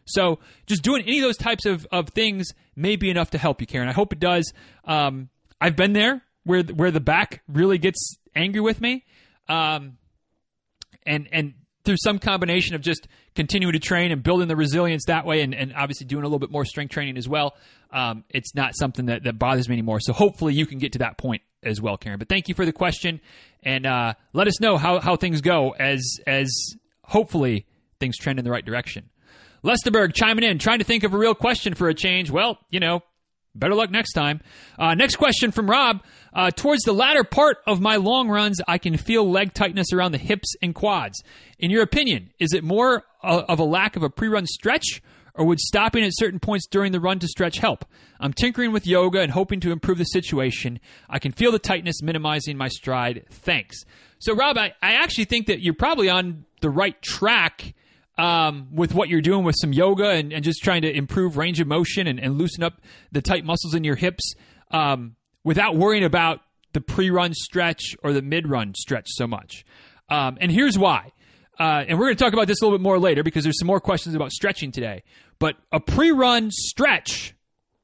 So 0.04 0.38
just 0.66 0.82
doing 0.82 1.02
any 1.02 1.20
of 1.20 1.24
those 1.24 1.38
types 1.38 1.64
of, 1.64 1.86
of 1.90 2.10
things 2.10 2.52
may 2.76 2.96
be 2.96 3.08
enough 3.08 3.30
to 3.30 3.38
help 3.38 3.62
you, 3.62 3.66
Karen. 3.66 3.88
I 3.88 3.92
hope 3.92 4.12
it 4.12 4.20
does. 4.20 4.52
Um, 4.84 5.30
I've 5.60 5.76
been 5.76 5.94
there 5.94 6.22
where 6.44 6.62
where 6.62 6.90
the 6.90 7.00
back 7.00 7.42
really 7.48 7.78
gets 7.78 8.18
angry 8.34 8.60
with 8.60 8.82
me, 8.82 9.04
um, 9.48 9.96
and 11.06 11.26
and 11.32 11.54
through 11.84 11.96
some 11.98 12.18
combination 12.18 12.74
of 12.74 12.80
just 12.80 13.06
continuing 13.34 13.72
to 13.72 13.78
train 13.78 14.10
and 14.12 14.22
building 14.22 14.48
the 14.48 14.56
resilience 14.56 15.04
that 15.06 15.26
way 15.26 15.42
and, 15.42 15.54
and 15.54 15.74
obviously 15.74 16.06
doing 16.06 16.22
a 16.22 16.26
little 16.26 16.38
bit 16.38 16.50
more 16.50 16.64
strength 16.64 16.92
training 16.92 17.16
as 17.16 17.28
well, 17.28 17.54
um, 17.90 18.24
it's 18.30 18.54
not 18.54 18.74
something 18.76 19.06
that, 19.06 19.24
that 19.24 19.38
bothers 19.38 19.68
me 19.68 19.74
anymore. 19.74 20.00
So 20.00 20.12
hopefully 20.12 20.54
you 20.54 20.66
can 20.66 20.78
get 20.78 20.92
to 20.92 20.98
that 21.00 21.18
point 21.18 21.42
as 21.62 21.80
well, 21.80 21.96
Karen. 21.96 22.18
But 22.18 22.28
thank 22.28 22.48
you 22.48 22.54
for 22.54 22.64
the 22.64 22.72
question 22.72 23.20
and 23.62 23.86
uh, 23.86 24.14
let 24.32 24.46
us 24.46 24.60
know 24.60 24.76
how, 24.76 25.00
how 25.00 25.16
things 25.16 25.40
go 25.40 25.70
as 25.70 26.18
as 26.26 26.50
hopefully 27.02 27.66
things 28.00 28.16
trend 28.16 28.38
in 28.38 28.44
the 28.44 28.50
right 28.50 28.64
direction. 28.64 29.10
Lesterberg 29.62 30.12
chiming 30.14 30.44
in, 30.44 30.58
trying 30.58 30.78
to 30.78 30.84
think 30.84 31.04
of 31.04 31.14
a 31.14 31.18
real 31.18 31.34
question 31.34 31.74
for 31.74 31.88
a 31.88 31.94
change. 31.94 32.30
Well, 32.30 32.58
you 32.70 32.80
know, 32.80 33.02
better 33.54 33.74
luck 33.74 33.90
next 33.90 34.12
time. 34.12 34.40
Uh, 34.78 34.94
next 34.94 35.16
question 35.16 35.50
from 35.50 35.68
Rob. 35.68 36.02
Uh, 36.32 36.50
towards 36.50 36.82
the 36.82 36.92
latter 36.92 37.24
part 37.24 37.58
of 37.66 37.80
my 37.80 37.96
long 37.96 38.28
runs, 38.28 38.60
I 38.66 38.78
can 38.78 38.96
feel 38.96 39.30
leg 39.30 39.54
tightness 39.54 39.92
around 39.92 40.12
the 40.12 40.18
hips 40.18 40.54
and 40.60 40.74
quads. 40.74 41.22
In 41.58 41.70
your 41.70 41.82
opinion, 41.82 42.30
is 42.38 42.52
it 42.52 42.64
more 42.64 43.04
uh, 43.22 43.42
of 43.48 43.58
a 43.60 43.64
lack 43.64 43.96
of 43.96 44.02
a 44.02 44.10
pre 44.10 44.28
run 44.28 44.46
stretch, 44.46 45.00
or 45.34 45.46
would 45.46 45.60
stopping 45.60 46.04
at 46.04 46.10
certain 46.14 46.40
points 46.40 46.66
during 46.66 46.92
the 46.92 47.00
run 47.00 47.18
to 47.20 47.28
stretch 47.28 47.58
help? 47.58 47.84
I'm 48.20 48.32
tinkering 48.32 48.72
with 48.72 48.86
yoga 48.86 49.20
and 49.20 49.30
hoping 49.30 49.60
to 49.60 49.72
improve 49.72 49.98
the 49.98 50.04
situation. 50.04 50.80
I 51.08 51.18
can 51.18 51.32
feel 51.32 51.52
the 51.52 51.58
tightness 51.58 52.02
minimizing 52.02 52.56
my 52.56 52.68
stride. 52.68 53.26
Thanks. 53.30 53.84
So, 54.18 54.34
Rob, 54.34 54.56
I, 54.58 54.72
I 54.82 54.94
actually 54.94 55.26
think 55.26 55.46
that 55.46 55.60
you're 55.60 55.74
probably 55.74 56.08
on 56.08 56.44
the 56.60 56.70
right 56.70 57.00
track 57.02 57.74
um, 58.16 58.68
with 58.72 58.94
what 58.94 59.08
you're 59.08 59.20
doing 59.20 59.44
with 59.44 59.56
some 59.58 59.72
yoga 59.72 60.10
and, 60.10 60.32
and, 60.32 60.44
just 60.44 60.62
trying 60.62 60.82
to 60.82 60.96
improve 60.96 61.36
range 61.36 61.58
of 61.60 61.66
motion 61.66 62.06
and, 62.06 62.20
and 62.20 62.38
loosen 62.38 62.62
up 62.62 62.80
the 63.10 63.20
tight 63.20 63.44
muscles 63.44 63.74
in 63.74 63.82
your 63.82 63.96
hips. 63.96 64.34
Um, 64.70 65.16
without 65.44 65.76
worrying 65.76 66.04
about 66.04 66.40
the 66.72 66.80
pre-run 66.80 67.32
stretch 67.34 67.96
or 68.02 68.12
the 68.12 68.22
mid-run 68.22 68.74
stretch 68.74 69.06
so 69.08 69.26
much. 69.26 69.64
Um, 70.08 70.38
and 70.40 70.50
here's 70.50 70.78
why. 70.78 71.12
Uh, 71.58 71.84
and 71.86 71.98
we're 71.98 72.06
going 72.06 72.16
to 72.16 72.24
talk 72.24 72.32
about 72.32 72.48
this 72.48 72.60
a 72.60 72.64
little 72.64 72.76
bit 72.76 72.82
more 72.82 72.98
later 72.98 73.22
because 73.22 73.44
there's 73.44 73.58
some 73.58 73.66
more 73.66 73.80
questions 73.80 74.14
about 74.14 74.32
stretching 74.32 74.72
today. 74.72 75.04
But 75.38 75.56
a 75.70 75.78
pre-run 75.78 76.50
stretch 76.50 77.34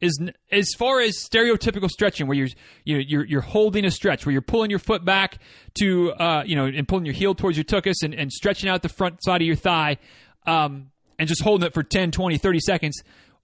is 0.00 0.18
as 0.50 0.70
far 0.78 1.00
as 1.00 1.16
stereotypical 1.16 1.88
stretching, 1.88 2.26
where 2.26 2.36
you're 2.36 2.48
you're 2.84 3.24
you're 3.24 3.40
holding 3.40 3.84
a 3.84 3.90
stretch, 3.90 4.24
where 4.24 4.32
you're 4.32 4.42
pulling 4.42 4.70
your 4.70 4.78
foot 4.78 5.04
back 5.04 5.38
to 5.78 6.12
uh, 6.12 6.42
you 6.46 6.56
know 6.56 6.66
and 6.66 6.88
pulling 6.88 7.04
your 7.04 7.14
heel 7.14 7.34
towards 7.34 7.56
your 7.56 7.64
tuchus 7.64 8.02
and, 8.02 8.14
and 8.14 8.32
stretching 8.32 8.68
out 8.68 8.82
the 8.82 8.88
front 8.88 9.22
side 9.22 9.40
of 9.40 9.46
your 9.46 9.56
thigh, 9.56 9.98
um, 10.46 10.90
and 11.18 11.28
just 11.28 11.42
holding 11.42 11.66
it 11.66 11.74
for 11.74 11.82
10, 11.82 12.10
20, 12.10 12.38
30 12.38 12.60
seconds, 12.60 13.02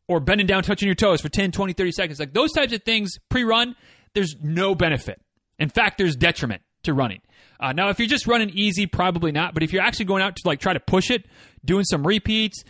or 0.09 0.21
bending 0.21 0.47
down, 0.47 0.63
touching 0.63 0.87
your 0.87 0.95
toes 0.95 1.21
for 1.21 1.29
10, 1.29 1.53
20, 1.53 1.73
30 1.73 1.93
seconds. 1.93 2.21
Like 2.21 2.33
those 2.33 2.53
types 2.53 2.73
of 2.73 2.83
things 2.83 3.13
pre-run 3.29 3.77
there's 4.17 4.35
no 4.43 4.75
benefit. 4.75 5.21
In 5.59 5.69
fact, 5.69 5.99
there's 5.99 6.17
detriment 6.17 6.63
to 6.85 6.95
running. 6.95 7.21
Uh, 7.61 7.73
now, 7.73 7.91
if 7.91 7.99
you're 7.99 8.09
just 8.09 8.27
running 8.27 8.49
easy, 8.49 8.87
probably 8.87 9.31
not. 9.31 9.53
But 9.53 9.63
if 9.63 9.75
you're 9.75 9.83
actually 9.83 10.07
going 10.07 10.23
out 10.23 10.37
to 10.37 10.43
like 10.49 10.59
try 10.59 10.73
to 10.73 10.81
push 10.81 11.11
it, 11.11 11.27
doing 11.63 11.85
some 11.85 12.05
repeats, 12.07 12.65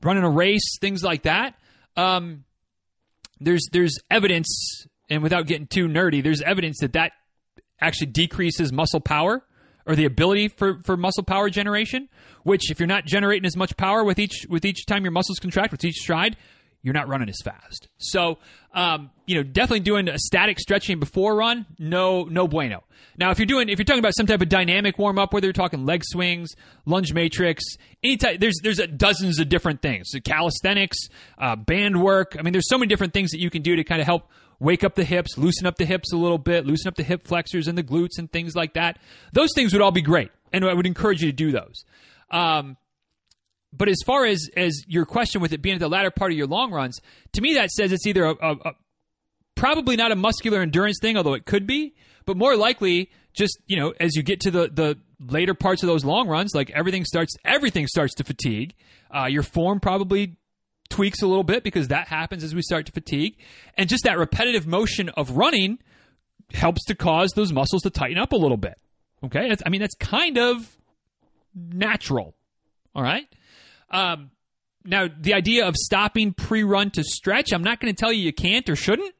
running 0.00 0.22
a 0.22 0.30
race, 0.30 0.78
things 0.80 1.02
like 1.02 1.24
that, 1.24 1.54
um, 1.96 2.44
there's 3.40 3.66
there's 3.72 3.98
evidence, 4.10 4.86
and 5.08 5.22
without 5.22 5.46
getting 5.46 5.66
too 5.66 5.88
nerdy, 5.88 6.22
there's 6.22 6.42
evidence 6.42 6.78
that 6.80 6.92
that 6.94 7.12
actually 7.80 8.08
decreases 8.08 8.72
muscle 8.72 9.00
power 9.00 9.42
or 9.86 9.94
the 9.94 10.04
ability 10.04 10.48
for, 10.48 10.80
for 10.84 10.96
muscle 10.96 11.22
power 11.22 11.48
generation. 11.48 12.08
Which, 12.42 12.70
if 12.70 12.78
you're 12.78 12.86
not 12.86 13.06
generating 13.06 13.44
as 13.44 13.56
much 13.56 13.76
power 13.76 14.04
with 14.04 14.18
each 14.18 14.46
with 14.48 14.64
each 14.64 14.86
time 14.86 15.04
your 15.04 15.12
muscles 15.12 15.38
contract 15.38 15.72
with 15.72 15.84
each 15.84 15.96
stride, 15.96 16.36
you're 16.86 16.94
not 16.94 17.08
running 17.08 17.28
as 17.28 17.40
fast. 17.44 17.88
So, 17.98 18.38
um, 18.72 19.10
you 19.26 19.34
know, 19.34 19.42
definitely 19.42 19.80
doing 19.80 20.08
a 20.08 20.18
static 20.18 20.60
stretching 20.60 21.00
before 21.00 21.34
run, 21.34 21.66
no, 21.80 22.22
no 22.22 22.46
bueno. 22.46 22.84
Now, 23.18 23.32
if 23.32 23.40
you're 23.40 23.46
doing, 23.46 23.68
if 23.68 23.80
you're 23.80 23.84
talking 23.84 23.98
about 23.98 24.14
some 24.16 24.26
type 24.26 24.40
of 24.40 24.48
dynamic 24.48 24.96
warm 24.96 25.18
up, 25.18 25.34
whether 25.34 25.48
you're 25.48 25.52
talking 25.52 25.84
leg 25.84 26.02
swings, 26.04 26.54
lunge 26.84 27.12
matrix, 27.12 27.64
any 28.04 28.16
type, 28.18 28.38
there's 28.38 28.60
there's 28.62 28.78
dozens 28.96 29.40
of 29.40 29.48
different 29.48 29.82
things. 29.82 30.10
So 30.10 30.20
calisthenics, 30.20 30.96
uh, 31.38 31.56
band 31.56 32.00
work. 32.00 32.36
I 32.38 32.42
mean, 32.42 32.52
there's 32.52 32.68
so 32.68 32.78
many 32.78 32.88
different 32.88 33.14
things 33.14 33.32
that 33.32 33.40
you 33.40 33.50
can 33.50 33.62
do 33.62 33.74
to 33.74 33.82
kind 33.82 34.00
of 34.00 34.06
help 34.06 34.30
wake 34.60 34.84
up 34.84 34.94
the 34.94 35.04
hips, 35.04 35.36
loosen 35.36 35.66
up 35.66 35.78
the 35.78 35.86
hips 35.86 36.12
a 36.12 36.16
little 36.16 36.38
bit, 36.38 36.66
loosen 36.66 36.86
up 36.86 36.94
the 36.94 37.02
hip 37.02 37.26
flexors 37.26 37.66
and 37.66 37.76
the 37.76 37.82
glutes 37.82 38.18
and 38.18 38.30
things 38.30 38.54
like 38.54 38.74
that. 38.74 39.00
Those 39.32 39.50
things 39.56 39.72
would 39.72 39.82
all 39.82 39.90
be 39.90 40.02
great, 40.02 40.30
and 40.52 40.64
I 40.64 40.72
would 40.72 40.86
encourage 40.86 41.20
you 41.20 41.32
to 41.32 41.36
do 41.36 41.50
those. 41.50 41.84
Um, 42.30 42.76
but 43.72 43.88
as 43.88 43.98
far 44.04 44.24
as 44.24 44.48
as 44.56 44.84
your 44.86 45.04
question 45.04 45.40
with 45.40 45.52
it 45.52 45.62
being 45.62 45.74
at 45.74 45.80
the 45.80 45.88
latter 45.88 46.10
part 46.10 46.32
of 46.32 46.38
your 46.38 46.46
long 46.46 46.72
runs, 46.72 47.00
to 47.32 47.40
me 47.40 47.54
that 47.54 47.70
says 47.70 47.92
it's 47.92 48.06
either 48.06 48.24
a, 48.24 48.34
a, 48.40 48.52
a 48.52 48.72
probably 49.54 49.96
not 49.96 50.12
a 50.12 50.16
muscular 50.16 50.60
endurance 50.60 50.98
thing, 51.00 51.16
although 51.16 51.34
it 51.34 51.46
could 51.46 51.66
be, 51.66 51.94
but 52.24 52.36
more 52.36 52.56
likely 52.56 53.10
just 53.34 53.58
you 53.66 53.76
know 53.76 53.92
as 54.00 54.16
you 54.16 54.22
get 54.22 54.40
to 54.40 54.50
the 54.50 54.68
the 54.68 54.98
later 55.20 55.54
parts 55.54 55.82
of 55.82 55.86
those 55.86 56.04
long 56.04 56.28
runs, 56.28 56.54
like 56.54 56.70
everything 56.70 57.04
starts 57.04 57.34
everything 57.44 57.86
starts 57.86 58.14
to 58.14 58.24
fatigue. 58.24 58.74
Uh, 59.14 59.26
your 59.26 59.42
form 59.42 59.80
probably 59.80 60.36
tweaks 60.88 61.22
a 61.22 61.26
little 61.26 61.44
bit 61.44 61.64
because 61.64 61.88
that 61.88 62.08
happens 62.08 62.44
as 62.44 62.54
we 62.54 62.62
start 62.62 62.86
to 62.86 62.92
fatigue, 62.92 63.36
and 63.76 63.88
just 63.88 64.04
that 64.04 64.18
repetitive 64.18 64.66
motion 64.66 65.08
of 65.10 65.36
running 65.36 65.78
helps 66.52 66.84
to 66.84 66.94
cause 66.94 67.32
those 67.34 67.52
muscles 67.52 67.82
to 67.82 67.90
tighten 67.90 68.18
up 68.18 68.32
a 68.32 68.36
little 68.36 68.56
bit. 68.56 68.78
Okay, 69.24 69.48
that's, 69.48 69.62
I 69.66 69.68
mean 69.68 69.80
that's 69.80 69.96
kind 69.96 70.38
of 70.38 70.76
natural. 71.54 72.34
All 72.94 73.02
right. 73.02 73.26
Um, 73.90 74.30
now, 74.84 75.08
the 75.20 75.34
idea 75.34 75.66
of 75.66 75.74
stopping 75.76 76.32
pre 76.32 76.62
run 76.62 76.90
to 76.92 77.02
stretch, 77.02 77.52
I'm 77.52 77.62
not 77.62 77.80
going 77.80 77.92
to 77.94 77.98
tell 77.98 78.12
you 78.12 78.22
you 78.22 78.32
can't 78.32 78.68
or 78.68 78.76
shouldn't. 78.76 79.14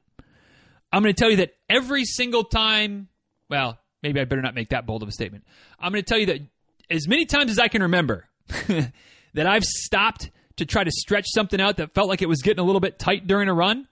I'm 0.92 1.02
going 1.02 1.14
to 1.14 1.18
tell 1.18 1.30
you 1.30 1.38
that 1.38 1.54
every 1.68 2.04
single 2.04 2.44
time, 2.44 3.08
well, 3.50 3.78
maybe 4.02 4.20
I 4.20 4.24
better 4.24 4.42
not 4.42 4.54
make 4.54 4.70
that 4.70 4.86
bold 4.86 5.02
of 5.02 5.08
a 5.08 5.12
statement. 5.12 5.44
I'm 5.80 5.92
going 5.92 6.02
to 6.02 6.08
tell 6.08 6.18
you 6.18 6.26
that 6.26 6.40
as 6.88 7.08
many 7.08 7.26
times 7.26 7.50
as 7.50 7.58
I 7.58 7.68
can 7.68 7.82
remember, 7.82 8.28
that 9.34 9.46
I've 9.46 9.64
stopped 9.64 10.30
to 10.56 10.64
try 10.64 10.84
to 10.84 10.90
stretch 10.90 11.26
something 11.34 11.60
out 11.60 11.76
that 11.78 11.94
felt 11.94 12.08
like 12.08 12.22
it 12.22 12.28
was 12.28 12.42
getting 12.42 12.60
a 12.60 12.64
little 12.64 12.80
bit 12.80 12.98
tight 12.98 13.26
during 13.26 13.48
a 13.48 13.54
run, 13.54 13.88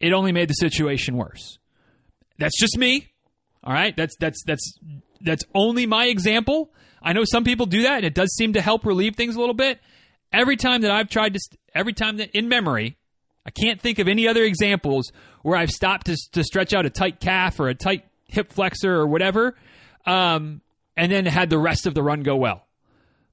it 0.00 0.12
only 0.12 0.32
made 0.32 0.48
the 0.48 0.54
situation 0.54 1.16
worse. 1.16 1.58
That's 2.38 2.58
just 2.58 2.76
me. 2.78 3.08
All 3.62 3.72
right? 3.72 3.94
That's 3.96 4.16
that's 4.18 4.42
that's 4.44 4.78
that's 5.20 5.44
only 5.54 5.86
my 5.86 6.06
example. 6.06 6.72
I 7.02 7.12
know 7.12 7.24
some 7.24 7.44
people 7.44 7.66
do 7.66 7.82
that, 7.82 7.96
and 7.96 8.04
it 8.04 8.14
does 8.14 8.34
seem 8.34 8.54
to 8.54 8.60
help 8.60 8.84
relieve 8.84 9.16
things 9.16 9.36
a 9.36 9.40
little 9.40 9.54
bit. 9.54 9.80
Every 10.32 10.56
time 10.56 10.82
that 10.82 10.90
I've 10.90 11.08
tried 11.08 11.34
to, 11.34 11.40
every 11.74 11.92
time 11.92 12.18
that 12.18 12.30
in 12.30 12.48
memory, 12.48 12.96
I 13.44 13.50
can't 13.50 13.80
think 13.80 13.98
of 13.98 14.08
any 14.08 14.28
other 14.28 14.44
examples 14.44 15.10
where 15.42 15.56
I've 15.56 15.70
stopped 15.70 16.06
to, 16.06 16.16
to 16.32 16.44
stretch 16.44 16.72
out 16.72 16.86
a 16.86 16.90
tight 16.90 17.20
calf 17.20 17.58
or 17.58 17.68
a 17.68 17.74
tight 17.74 18.04
hip 18.28 18.52
flexor 18.52 18.92
or 18.92 19.06
whatever, 19.06 19.56
um, 20.06 20.60
and 20.96 21.10
then 21.10 21.26
had 21.26 21.50
the 21.50 21.58
rest 21.58 21.86
of 21.86 21.94
the 21.94 22.02
run 22.02 22.22
go 22.22 22.36
well. 22.36 22.66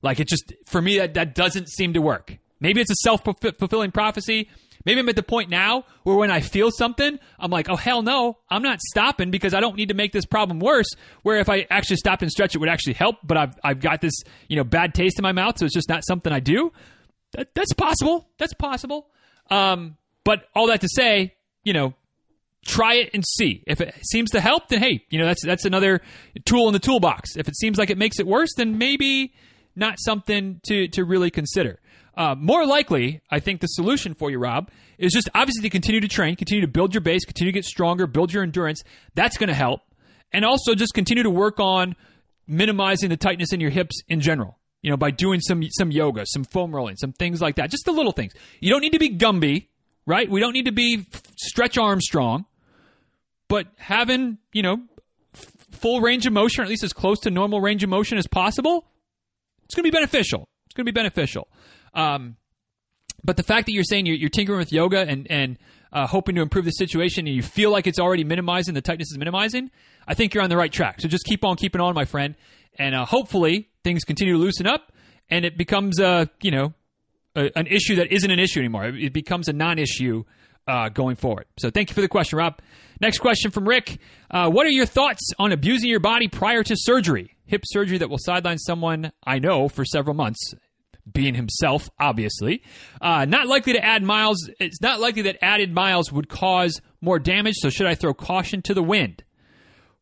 Like 0.02 0.20
it 0.20 0.28
just 0.28 0.54
for 0.66 0.82
me 0.82 0.98
that 1.00 1.16
that 1.16 1.36
doesn't 1.36 1.70
seem 1.70 1.94
to 1.94 2.02
work. 2.02 2.38
Maybe 2.60 2.82
it's 2.82 2.92
a 2.92 2.96
self 2.96 3.24
fulfilling 3.24 3.92
prophecy. 3.92 4.50
Maybe 4.88 5.02
I'm 5.02 5.10
at 5.10 5.18
the 5.18 5.22
point 5.22 5.50
now 5.50 5.84
where 6.04 6.16
when 6.16 6.32
I 6.32 6.40
feel 6.40 6.72
something, 6.72 7.20
I'm 7.38 7.52
like, 7.52 7.68
oh 7.70 7.76
hell 7.76 8.04
no, 8.04 8.38
I'm 8.50 8.62
not 8.62 8.80
stopping 8.80 9.32
because 9.32 9.54
I 9.54 9.60
don't 9.60 9.76
need 9.76 9.90
to 9.90 9.94
make 9.94 10.14
this 10.14 10.26
problem 10.26 10.62
worse. 10.62 10.88
Where 11.24 11.40
if 11.40 11.50
I 11.50 11.68
actually 11.70 11.98
stopped 11.98 12.22
and 12.22 12.32
stretch, 12.32 12.56
it 12.56 12.60
would 12.60 12.70
actually 12.70 12.94
help. 12.94 13.18
But 13.22 13.36
I've 13.36 13.60
I've 13.66 13.82
got 13.82 14.00
this 14.00 14.14
you 14.48 14.56
know 14.56 14.64
bad 14.64 14.94
taste 14.94 15.20
in 15.20 15.24
my 15.24 15.34
mouth, 15.34 15.58
so 15.58 15.66
it's 15.66 15.74
just 15.74 15.90
not 15.90 16.06
something 16.08 16.32
I 16.32 16.40
do. 16.40 16.72
That, 17.34 17.54
that's 17.54 17.74
possible. 17.74 18.30
That's 18.38 18.54
possible. 18.54 19.08
Um, 19.52 19.98
but 20.24 20.48
all 20.56 20.68
that 20.68 20.80
to 20.80 20.88
say, 20.88 21.36
you 21.66 21.74
know, 21.74 21.94
try 22.66 22.94
it 22.94 23.10
and 23.14 23.26
see 23.28 23.66
if 23.68 23.82
it 23.82 23.94
seems 24.10 24.32
to 24.32 24.40
help. 24.40 24.70
Then 24.70 24.80
hey, 24.80 25.04
you 25.10 25.20
know 25.20 25.26
that's 25.26 25.46
that's 25.46 25.66
another 25.66 26.00
tool 26.46 26.68
in 26.68 26.74
the 26.74 26.80
toolbox. 26.80 27.36
If 27.36 27.50
it 27.50 27.58
seems 27.58 27.78
like 27.78 27.90
it 27.90 27.98
makes 27.98 28.20
it 28.22 28.26
worse, 28.26 28.54
then 28.56 28.78
maybe 28.78 29.34
not 29.76 29.98
something 30.00 30.62
to 30.68 30.88
to 30.88 31.04
really 31.04 31.30
consider. 31.30 31.82
Uh, 32.18 32.34
more 32.36 32.66
likely, 32.66 33.22
I 33.30 33.40
think 33.40 33.62
the 33.62 33.68
solution 33.68 34.16
for 34.16 34.32
you, 34.32 34.40
Rob, 34.40 34.72
is 34.98 35.14
just 35.14 35.30
obviously 35.36 35.62
to 35.62 35.70
continue 35.70 36.02
to 36.02 36.08
train, 36.08 36.36
continue 36.36 36.62
to 36.62 36.68
build 36.68 36.94
your 36.96 37.02
base, 37.02 37.24
continue 37.24 37.52
to 37.52 37.56
get 37.56 37.64
stronger, 37.64 38.08
build 38.08 38.34
your 38.34 38.42
endurance. 38.42 38.84
That's 39.14 39.38
going 39.38 39.50
to 39.50 39.54
help. 39.54 39.82
And 40.34 40.44
also 40.44 40.74
just 40.74 40.96
continue 40.96 41.22
to 41.24 41.30
work 41.30 41.60
on 41.60 41.96
minimizing 42.48 43.10
the 43.10 43.18
tightness 43.18 43.54
in 43.54 43.60
your 43.60 43.70
hips 43.70 44.02
in 44.08 44.20
general. 44.20 44.58
You 44.82 44.90
know, 44.92 44.98
by 44.98 45.12
doing 45.12 45.42
some 45.42 45.64
some 45.72 45.92
yoga, 45.92 46.26
some 46.26 46.44
foam 46.44 46.74
rolling, 46.74 46.96
some 46.98 47.12
things 47.12 47.42
like 47.42 47.56
that. 47.56 47.70
Just 47.72 47.86
the 47.86 47.92
little 47.92 48.12
things. 48.12 48.34
You 48.60 48.72
don't 48.72 48.82
need 48.82 48.94
to 48.94 49.00
be 49.00 49.16
Gumby, 49.16 49.68
right? 50.06 50.30
We 50.30 50.40
don't 50.40 50.54
need 50.54 50.66
to 50.66 50.72
be 50.72 51.06
Stretch 51.36 51.78
Armstrong, 51.78 52.46
but 53.48 53.68
having 53.78 54.38
you 54.54 54.62
know 54.62 54.82
f- 55.36 55.52
full 55.72 56.00
range 56.02 56.26
of 56.26 56.34
motion, 56.34 56.62
or 56.62 56.66
at 56.66 56.70
least 56.70 56.84
as 56.84 56.94
close 56.94 57.20
to 57.22 57.32
normal 57.32 57.60
range 57.60 57.84
of 57.84 57.90
motion 57.90 58.18
as 58.18 58.28
possible, 58.28 58.86
it's 59.66 59.76
going 59.76 59.84
to 59.84 59.92
be 59.92 59.96
beneficial. 59.96 60.48
It's 60.68 60.76
going 60.76 60.86
to 60.86 60.92
be 60.92 60.96
beneficial. 60.96 61.48
Um, 61.94 62.38
but 63.24 63.38
the 63.38 63.44
fact 63.44 63.66
that 63.66 63.74
you're 63.74 63.84
saying 63.84 64.06
you're, 64.06 64.16
you're 64.16 64.30
tinkering 64.30 64.60
with 64.60 64.72
yoga 64.72 65.00
and 65.00 65.30
and 65.30 65.58
uh, 65.92 66.06
hoping 66.06 66.36
to 66.36 66.42
improve 66.42 66.66
the 66.66 66.72
situation, 66.72 67.28
and 67.28 67.36
you 67.36 67.42
feel 67.42 67.72
like 67.72 67.88
it's 67.88 68.00
already 68.00 68.24
minimizing, 68.24 68.74
the 68.74 68.82
tightness 68.82 69.12
is 69.12 69.18
minimizing, 69.18 69.72
I 70.08 70.14
think 70.14 70.34
you're 70.34 70.44
on 70.44 70.50
the 70.50 70.58
right 70.58 70.72
track. 70.72 71.02
So 71.02 71.08
just 71.08 71.26
keep 71.26 71.46
on 71.46 71.56
keeping 71.56 71.82
on, 71.82 71.94
my 71.96 72.06
friend, 72.06 72.36
and 72.78 72.94
uh, 72.94 73.06
hopefully 73.06 73.70
things 73.84 74.04
continue 74.04 74.34
to 74.34 74.40
loosen 74.40 74.68
up, 74.68 74.92
and 75.30 75.46
it 75.46 75.58
becomes 75.58 76.00
a 76.00 76.30
you 76.42 76.52
know 76.52 76.74
a, 77.36 77.58
an 77.58 77.68
issue 77.68 77.96
that 77.96 78.12
isn't 78.12 78.30
an 78.30 78.40
issue 78.40 78.60
anymore. 78.60 78.86
It, 78.86 78.96
it 78.96 79.14
becomes 79.14 79.48
a 79.48 79.54
non-issue 79.54 80.24
uh, 80.68 80.90
going 80.90 81.16
forward. 81.16 81.46
So 81.58 81.70
thank 81.70 81.90
you 81.90 81.94
for 81.94 82.02
the 82.02 82.10
question, 82.10 82.38
Rob. 82.38 82.60
Next 83.00 83.20
question 83.20 83.52
from 83.52 83.68
Rick: 83.68 84.00
uh, 84.30 84.50
What 84.50 84.66
are 84.66 84.72
your 84.72 84.86
thoughts 84.86 85.32
on 85.40 85.52
abusing 85.52 85.90
your 85.90 86.00
body 86.00 86.28
prior 86.28 86.64
to 86.64 86.76
surgery? 86.78 87.36
Hip 87.46 87.64
surgery 87.66 87.98
that 88.00 88.10
will 88.10 88.20
sideline 88.20 88.58
someone 88.58 89.14
I 89.26 89.40
know 89.40 89.70
for 89.70 89.86
several 89.86 90.16
months 90.16 90.54
being 91.12 91.36
himself, 91.36 91.90
obviously. 92.00 92.64
Uh, 93.02 93.26
not 93.26 93.48
likely 93.48 93.74
to 93.74 93.84
add 93.84 94.04
miles. 94.04 94.50
It's 94.60 94.82
not 94.82 95.00
likely 95.00 95.24
that 95.24 95.44
added 95.44 95.74
miles 95.74 96.12
would 96.12 96.30
cause 96.30 96.82
more 97.02 97.20
damage. 97.20 97.56
So 97.58 97.70
should 97.70 97.88
I 97.88 97.96
throw 97.96 98.14
caution 98.14 98.62
to 98.64 98.74
the 98.74 98.84
wind? 98.84 99.24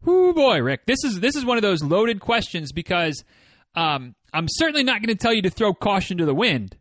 Whoo 0.04 0.34
boy, 0.34 0.62
Rick, 0.62 0.86
this 0.86 1.04
is 1.04 1.20
this 1.20 1.36
is 1.36 1.44
one 1.46 1.58
of 1.58 1.64
those 1.64 1.84
loaded 1.84 2.20
questions 2.20 2.72
because 2.72 3.24
um, 3.76 4.16
I'm 4.34 4.48
certainly 4.48 4.84
not 4.84 5.02
going 5.02 5.16
to 5.16 5.22
tell 5.22 5.34
you 5.34 5.42
to 5.44 5.50
throw 5.50 5.74
caution 5.74 6.18
to 6.20 6.26
the 6.26 6.36
wind, 6.36 6.78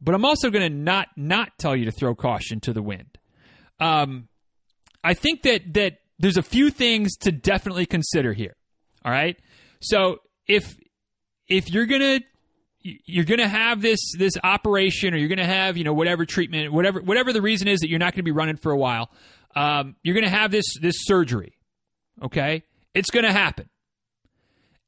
but 0.00 0.14
I'm 0.14 0.24
also 0.24 0.48
going 0.50 0.70
to 0.70 0.78
not 0.78 1.08
not 1.16 1.50
tell 1.58 1.74
you 1.74 1.86
to 1.86 1.90
throw 1.90 2.14
caution 2.14 2.60
to 2.60 2.72
the 2.72 2.82
wind. 2.82 3.18
Um, 3.80 4.28
I 5.02 5.14
think 5.14 5.42
that 5.42 5.74
that 5.74 5.98
there's 6.20 6.36
a 6.36 6.42
few 6.42 6.70
things 6.70 7.16
to 7.18 7.32
definitely 7.32 7.86
consider 7.86 8.32
here. 8.32 8.54
All 9.04 9.10
right, 9.10 9.36
so 9.80 10.18
if 10.46 10.76
if 11.48 11.68
you're 11.70 11.86
gonna 11.86 12.20
you're 12.82 13.24
going 13.24 13.40
to 13.40 13.48
have 13.48 13.80
this 13.80 14.00
this 14.18 14.34
operation 14.42 15.14
or 15.14 15.16
you're 15.16 15.28
going 15.28 15.38
to 15.38 15.44
have 15.44 15.76
you 15.76 15.84
know 15.84 15.92
whatever 15.92 16.26
treatment 16.26 16.72
whatever 16.72 17.00
whatever 17.00 17.32
the 17.32 17.42
reason 17.42 17.68
is 17.68 17.80
that 17.80 17.88
you're 17.88 17.98
not 17.98 18.12
going 18.12 18.18
to 18.18 18.22
be 18.24 18.30
running 18.30 18.56
for 18.56 18.72
a 18.72 18.76
while 18.76 19.10
um, 19.54 19.96
you're 20.02 20.14
going 20.14 20.24
to 20.24 20.30
have 20.30 20.50
this 20.50 20.64
this 20.80 20.96
surgery 20.98 21.54
okay? 22.20 22.64
It's 22.94 23.10
going 23.10 23.24
to 23.24 23.32
happen. 23.32 23.68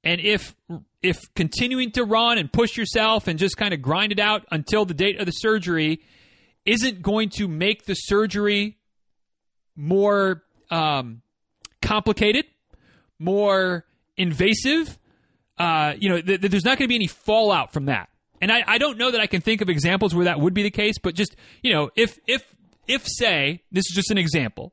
And 0.03 0.21
if 0.21 0.55
if 1.03 1.19
continuing 1.35 1.93
to 1.93 2.05
run 2.05 2.39
and 2.39 2.53
push 2.53 2.77
yourself 2.77 3.27
and 3.27 3.39
just 3.39 3.57
kind 3.57 3.73
of 3.73 3.81
grind 3.81 4.13
it 4.13 4.19
out 4.19 4.45
until 4.51 4.85
the 4.85 4.95
date 4.95 5.19
of 5.19 5.27
the 5.27 5.33
surgery 5.33 6.01
isn't 6.65 7.03
going 7.03 7.29
to 7.29 7.49
make 7.49 7.85
the 7.85 7.95
surgery 7.95 8.79
more 9.77 10.43
um, 10.71 11.23
complicated 11.83 12.47
more 13.19 13.85
invasive 14.17 14.99
uh, 15.59 15.95
you 15.99 16.09
know, 16.09 16.21
th- 16.21 16.41
th- 16.41 16.51
there's 16.51 16.65
not 16.65 16.79
going 16.79 16.87
to 16.87 16.89
be 16.89 16.97
any 16.97 17.07
fallout 17.07 17.73
from 17.73 17.87
that. 17.87 18.09
And 18.41 18.53
I, 18.53 18.63
I 18.67 18.79
don't 18.79 18.99
know 18.99 19.11
that 19.11 19.21
I 19.21 19.27
can 19.27 19.41
think 19.41 19.61
of 19.61 19.69
examples 19.69 20.15
where 20.15 20.27
that 20.27 20.41
would 20.41 20.55
be 20.55 20.63
the 20.63 20.71
case, 20.71 20.99
but 20.99 21.15
just, 21.15 21.37
you 21.63 21.73
know, 21.73 21.91
if, 21.97 22.19
if, 22.27 22.43
if 22.87 23.07
say, 23.07 23.63
this 23.73 23.85
is 23.89 23.95
just 23.95 24.11
an 24.11 24.19
example, 24.19 24.73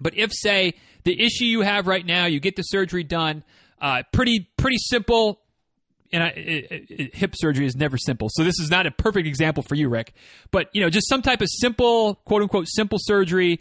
but 0.00 0.16
if 0.16 0.32
say 0.32 0.74
the 1.04 1.20
issue 1.20 1.44
you 1.44 1.60
have 1.62 1.86
right 1.86 2.04
now, 2.04 2.26
you 2.26 2.40
get 2.40 2.56
the 2.56 2.62
surgery 2.62 3.04
done, 3.04 3.44
uh, 3.80 4.02
pretty, 4.12 4.48
pretty 4.56 4.78
simple, 4.78 5.40
and 6.12 6.22
I, 6.22 6.26
it, 6.28 6.86
it, 6.90 7.14
hip 7.14 7.34
surgery 7.34 7.66
is 7.66 7.74
never 7.74 7.96
simple. 7.96 8.28
So 8.30 8.44
this 8.44 8.58
is 8.60 8.70
not 8.70 8.86
a 8.86 8.90
perfect 8.90 9.26
example 9.26 9.62
for 9.62 9.74
you, 9.74 9.88
Rick. 9.88 10.12
But 10.50 10.68
you 10.72 10.82
know, 10.82 10.90
just 10.90 11.08
some 11.08 11.22
type 11.22 11.40
of 11.40 11.48
simple, 11.50 12.16
quote 12.26 12.42
unquote, 12.42 12.68
simple 12.68 12.98
surgery, 13.00 13.60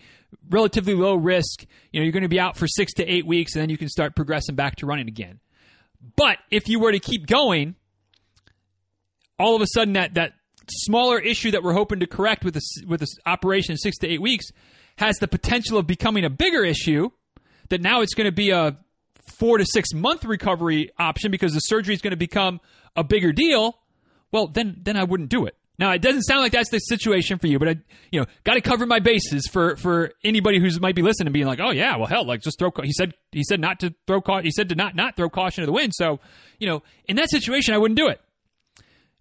relatively 0.49 0.93
low 0.93 1.15
risk. 1.15 1.65
You 1.91 1.99
know, 1.99 2.03
you're 2.03 2.12
going 2.12 2.23
to 2.23 2.29
be 2.29 2.39
out 2.39 2.57
for 2.57 2.67
six 2.67 2.93
to 2.95 3.05
eight 3.05 3.25
weeks, 3.25 3.55
and 3.55 3.62
then 3.62 3.69
you 3.69 3.77
can 3.77 3.88
start 3.88 4.15
progressing 4.15 4.55
back 4.55 4.75
to 4.77 4.86
running 4.86 5.07
again. 5.07 5.39
But 6.15 6.37
if 6.49 6.67
you 6.67 6.79
were 6.79 6.91
to 6.91 6.99
keep 6.99 7.27
going, 7.27 7.75
all 9.39 9.55
of 9.55 9.61
a 9.61 9.67
sudden 9.73 9.93
that 9.93 10.13
that 10.15 10.33
smaller 10.67 11.19
issue 11.19 11.51
that 11.51 11.63
we're 11.63 11.73
hoping 11.73 11.99
to 11.99 12.07
correct 12.07 12.43
with 12.43 12.53
this 12.53 12.75
with 12.87 12.99
this 12.99 13.15
operation 13.25 13.73
in 13.73 13.77
six 13.77 13.97
to 13.99 14.07
eight 14.07 14.21
weeks 14.21 14.45
has 14.97 15.17
the 15.17 15.27
potential 15.27 15.77
of 15.77 15.87
becoming 15.87 16.23
a 16.23 16.29
bigger 16.29 16.63
issue. 16.63 17.09
That 17.69 17.81
now 17.81 18.01
it's 18.01 18.13
going 18.13 18.25
to 18.25 18.33
be 18.33 18.51
a 18.51 18.77
four 19.37 19.57
to 19.57 19.65
six 19.65 19.93
month 19.93 20.25
recovery 20.25 20.91
option 20.99 21.31
because 21.31 21.53
the 21.53 21.59
surgery 21.59 21.95
is 21.95 22.01
going 22.01 22.11
to 22.11 22.17
become 22.17 22.59
a 22.95 23.03
bigger 23.03 23.31
deal. 23.31 23.79
Well, 24.31 24.47
then 24.47 24.77
then 24.81 24.97
I 24.97 25.03
wouldn't 25.03 25.29
do 25.29 25.45
it. 25.45 25.55
Now, 25.82 25.94
it 25.94 26.02
doesn't 26.04 26.22
sound 26.22 26.41
like 26.41 26.52
that's 26.52 26.70
the 26.70 26.78
situation 26.78 27.39
for 27.39 27.48
you, 27.48 27.58
but 27.58 27.67
I, 27.67 27.76
you 28.12 28.20
know, 28.20 28.28
got 28.44 28.54
to 28.54 28.62
cover 28.62 28.86
my 28.86 29.00
bases 29.00 29.48
for 29.52 29.76
for 29.78 30.12
anybody 30.24 30.60
who's 30.60 30.80
might 30.80 30.94
be 30.94 31.02
listening, 31.02 31.30
and 31.30 31.34
being 31.34 31.48
like, 31.48 31.60
oh 31.60 31.72
yeah, 31.72 31.98
well 31.98 32.06
hell, 32.06 32.24
like 32.24 32.44
just 32.44 32.60
throw. 32.60 32.72
He 32.84 32.94
said 32.94 33.15
he 33.32 33.44
said 33.44 33.60
not 33.60 33.80
to 33.80 33.91
throw. 34.06 34.22
He 34.44 34.52
said 34.52 34.70
to 34.70 34.76
not 34.76 34.96
not 34.96 35.15
throw 35.15 35.28
caution 35.28 35.63
to 35.63 35.65
the 35.65 35.72
wind. 35.72 35.94
So, 35.96 36.20
you 36.60 36.67
know, 36.67 36.84
in 37.06 37.15
that 37.15 37.32
situation, 37.32 37.74
I 37.74 37.80
wouldn't 37.80 37.98
do 37.98 38.10
it. 38.10 38.22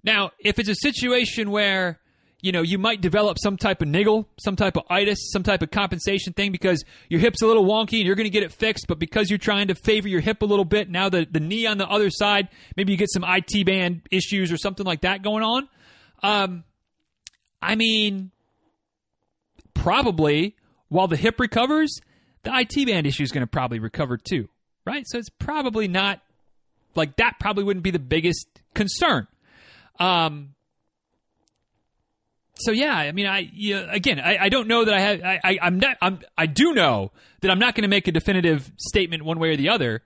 Now, 0.05 0.33
if 0.39 0.59
it's 0.59 0.69
a 0.69 0.75
situation 0.75 1.51
where 1.51 1.99
you 2.43 2.53
know 2.53 2.61
you 2.61 2.77
might 2.77 3.01
develop 3.01 3.39
some 3.39 3.57
type 3.57 3.81
of 3.81 3.89
niggle, 3.89 4.29
some 4.39 4.55
type 4.55 4.77
of 4.77 4.83
itis, 4.91 5.33
some 5.33 5.43
type 5.43 5.63
of 5.63 5.71
compensation 5.71 6.35
thing 6.35 6.53
because 6.53 6.85
your 7.09 7.21
hip's 7.21 7.41
a 7.41 7.47
little 7.47 7.65
wonky 7.65 8.01
and 8.01 8.07
you're 8.07 8.17
going 8.17 8.27
to 8.27 8.31
get 8.31 8.43
it 8.43 8.53
fixed, 8.53 8.85
but 8.87 8.99
because 8.99 9.31
you're 9.31 9.39
trying 9.39 9.69
to 9.69 9.75
favor 9.75 10.09
your 10.09 10.21
hip 10.21 10.43
a 10.43 10.47
little 10.47 10.67
bit, 10.67 10.91
now 10.91 11.09
the 11.09 11.27
the 11.31 11.41
knee 11.41 11.65
on 11.65 11.79
the 11.79 11.89
other 11.89 12.11
side, 12.11 12.49
maybe 12.77 12.93
you 12.93 12.99
get 12.99 13.11
some 13.11 13.25
IT 13.27 13.65
band 13.65 14.03
issues 14.11 14.53
or 14.53 14.59
something 14.59 14.85
like 14.85 15.01
that 15.01 15.23
going 15.23 15.43
on 15.43 15.67
um, 16.23 16.65
I 17.63 17.75
mean, 17.75 18.31
probably 19.75 20.57
while 20.89 21.09
the 21.09 21.17
hip 21.17 21.41
recovers, 21.41 22.01
the 22.43 22.51
IT 22.55 22.87
band 22.87 23.07
issue 23.07 23.23
is 23.23 23.33
going 23.33 23.43
to 23.43 23.47
probably 23.47 23.79
recover 23.79 24.17
too, 24.17 24.49
right? 24.85 25.05
So 25.07 25.19
it's 25.19 25.29
probably 25.29 25.89
not 25.89 26.21
like 26.95 27.17
that. 27.17 27.39
Probably 27.39 27.65
wouldn't 27.65 27.85
be 27.85 27.91
the 27.91 27.99
biggest 27.99 28.47
concern. 28.75 29.27
Um. 29.99 30.55
So 32.57 32.73
yeah, 32.73 32.95
I 32.95 33.13
mean, 33.13 33.27
I 33.27 33.51
yeah, 33.55 33.87
again, 33.91 34.21
I, 34.21 34.37
I 34.37 34.49
don't 34.51 34.69
know 34.69 34.85
that 34.85 34.93
I 34.93 35.01
have. 35.01 35.23
I, 35.23 35.41
I 35.43 35.67
am 35.67 35.79
not. 35.79 35.97
I'm. 36.03 36.21
I 36.37 36.47
do 36.47 36.75
know 36.75 37.13
that 37.41 37.51
I'm 37.51 37.59
not 37.59 37.75
going 37.75 37.83
to 37.83 37.89
make 37.89 38.07
a 38.07 38.13
definitive 38.13 38.71
statement 38.77 39.25
one 39.25 39.39
way 39.39 39.51
or 39.51 39.57
the 39.57 39.71
other. 39.71 40.03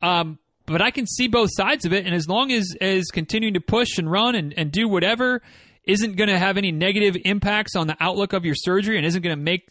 Um, 0.00 0.38
but 0.68 0.82
I 0.82 0.90
can 0.90 1.06
see 1.06 1.28
both 1.28 1.50
sides 1.52 1.84
of 1.86 1.92
it. 1.92 2.04
And 2.04 2.14
as 2.14 2.28
long 2.28 2.52
as 2.52 2.76
as 2.80 3.06
continuing 3.06 3.54
to 3.54 3.60
push 3.60 3.98
and 3.98 4.10
run 4.10 4.34
and, 4.34 4.52
and 4.56 4.70
do 4.70 4.86
whatever 4.86 5.42
isn't 5.84 6.16
going 6.16 6.28
to 6.28 6.38
have 6.38 6.58
any 6.58 6.70
negative 6.70 7.16
impacts 7.24 7.74
on 7.74 7.86
the 7.86 7.96
outlook 8.00 8.34
of 8.34 8.44
your 8.44 8.54
surgery 8.54 8.98
and 8.98 9.06
isn't 9.06 9.22
going 9.22 9.36
to 9.36 9.42
make 9.42 9.68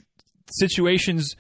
situations, 0.50 1.36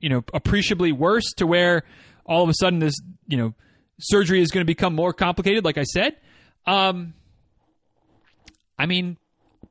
you 0.00 0.10
know, 0.10 0.22
appreciably 0.34 0.92
worse 0.92 1.32
to 1.38 1.46
where 1.46 1.84
all 2.26 2.42
of 2.42 2.50
a 2.50 2.54
sudden 2.54 2.78
this, 2.78 2.94
you 3.26 3.38
know, 3.38 3.54
surgery 3.98 4.42
is 4.42 4.50
going 4.50 4.62
to 4.62 4.66
become 4.66 4.94
more 4.94 5.14
complicated, 5.14 5.64
like 5.64 5.78
I 5.78 5.84
said. 5.84 6.16
Um, 6.66 7.14
I 8.78 8.84
mean, 8.84 9.16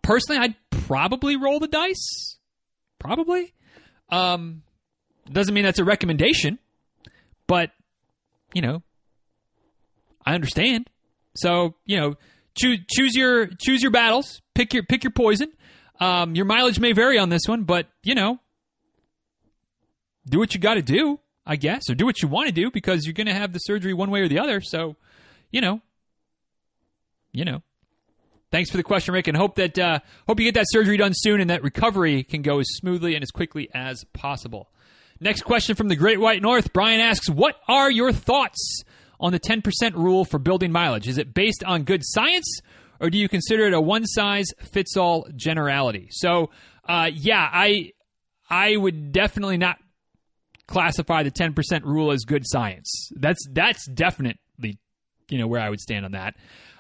personally, 0.02 0.42
I'd 0.42 0.56
probably 0.72 1.36
roll 1.36 1.60
the 1.60 1.68
dice. 1.68 2.38
Probably. 2.98 3.54
Um, 4.10 4.64
doesn't 5.32 5.54
mean 5.54 5.64
that's 5.64 5.80
a 5.80 5.84
recommendation, 5.84 6.58
but 7.46 7.70
you 8.54 8.64
know, 8.64 8.82
I 10.30 10.36
understand. 10.36 10.90
So 11.36 11.76
you 11.86 12.00
know, 12.00 12.16
choose 12.56 12.80
choose 12.88 13.16
your 13.16 13.48
choose 13.48 13.82
your 13.82 13.92
battles. 13.92 14.42
Pick 14.54 14.74
your 14.74 14.84
pick 14.84 15.04
your 15.04 15.12
poison. 15.12 15.52
Um, 16.00 16.36
your 16.36 16.46
mileage 16.46 16.80
may 16.80 16.94
vary 16.94 17.18
on 17.18 17.30
this 17.30 17.42
one, 17.48 17.64
but 17.64 17.88
you 18.04 18.14
know, 18.14 18.40
do 20.30 20.38
what 20.38 20.54
you 20.54 20.60
got 20.60 20.76
to 20.76 20.82
do, 20.82 21.20
I 21.46 21.56
guess, 21.56 21.90
or 21.90 21.96
do 21.96 22.06
what 22.06 22.22
you 22.22 22.28
want 22.28 22.48
to 22.48 22.54
do 22.54 22.70
because 22.70 23.06
you're 23.06 23.14
going 23.14 23.28
to 23.28 23.34
have 23.34 23.54
the 23.54 23.60
surgery 23.60 23.94
one 23.94 24.12
way 24.12 24.22
or 24.22 24.28
the 24.28 24.40
other. 24.40 24.62
So, 24.62 24.96
you 25.52 25.62
know, 25.62 25.82
you 27.32 27.44
know. 27.44 27.64
Thanks 28.52 28.72
for 28.72 28.78
the 28.78 28.84
question, 28.84 29.14
Rick, 29.14 29.28
and 29.28 29.38
hope 29.38 29.56
that 29.56 29.78
uh, 29.78 30.00
hope 30.28 30.40
you 30.40 30.46
get 30.46 30.56
that 30.56 30.66
surgery 30.70 30.98
done 30.98 31.12
soon 31.14 31.40
and 31.40 31.50
that 31.52 31.64
recovery 31.64 32.24
can 32.24 32.42
go 32.42 32.60
as 32.60 32.68
smoothly 32.70 33.14
and 33.14 33.22
as 33.24 33.30
quickly 33.30 33.70
as 33.76 34.04
possible. 34.14 34.72
Next 35.20 35.42
question 35.42 35.76
from 35.76 35.88
the 35.88 35.96
Great 35.96 36.20
White 36.20 36.42
North. 36.42 36.74
Brian 36.74 37.00
asks, 37.00 37.30
"What 37.30 37.58
are 37.68 37.92
your 37.92 38.12
thoughts 38.12 38.84
on 39.20 39.32
the 39.32 39.40
10% 39.40 39.64
rule 39.96 40.26
for 40.26 40.40
building 40.40 40.72
mileage? 40.72 41.08
Is 41.08 41.18
it 41.18 41.34
based 41.34 41.64
on 41.64 41.84
good 41.84 42.02
science, 42.04 42.62
or 43.00 43.10
do 43.10 43.18
you 43.18 43.30
consider 43.30 43.68
it 43.68 43.74
a 43.74 43.82
one 43.82 44.06
size 44.06 44.48
fits 44.60 44.98
all 44.98 45.28
generality?" 45.36 46.08
So, 46.12 46.50
uh, 46.88 47.10
yeah, 47.14 47.50
I 47.52 47.92
I 48.50 48.76
would 48.76 49.12
definitely 49.12 49.58
not 49.58 49.78
classify 50.68 51.24
the 51.24 51.32
10% 51.32 51.84
rule 51.84 52.12
as 52.12 52.24
good 52.26 52.44
science. 52.46 53.12
That's 53.16 53.46
that's 53.52 53.88
definitely 53.88 54.78
you 55.30 55.38
know 55.38 55.48
where 55.48 55.62
I 55.62 55.70
would 55.70 55.80
stand 55.80 56.06
on 56.06 56.12
that. 56.12 56.36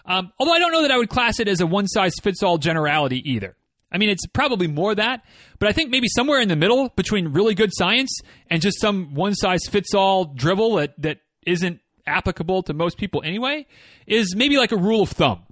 Um, 0.06 0.32
although 0.40 0.54
I 0.54 0.60
don't 0.60 0.72
know 0.72 0.82
that 0.82 0.92
I 0.92 0.98
would 0.98 1.10
class 1.10 1.40
it 1.40 1.48
as 1.48 1.62
a 1.62 1.68
one 1.68 1.88
size 1.88 2.14
fits 2.22 2.42
all 2.42 2.58
generality 2.58 3.22
either. 3.32 3.56
I 3.92 3.98
mean, 3.98 4.10
it's 4.10 4.26
probably 4.28 4.68
more 4.68 4.94
that, 4.94 5.24
but 5.58 5.68
I 5.68 5.72
think 5.72 5.90
maybe 5.90 6.08
somewhere 6.08 6.40
in 6.40 6.48
the 6.48 6.56
middle 6.56 6.90
between 6.90 7.30
really 7.30 7.56
good 7.56 7.72
science 7.74 8.20
and 8.50 8.62
just 8.62 8.80
some 8.80 9.16
one 9.16 9.34
size 9.34 9.62
fits 9.68 9.96
all 9.96 10.26
drivel 10.26 10.76
that, 10.76 10.94
that 11.00 11.18
isn't 11.46 11.80
applicable 12.10 12.64
to 12.64 12.74
most 12.74 12.98
people 12.98 13.22
anyway 13.24 13.66
is 14.08 14.36
maybe 14.36 14.58
like 14.58 14.72
a 14.72 14.78
rule 14.78 15.04
of 15.04 15.10
thumb, 15.10 15.44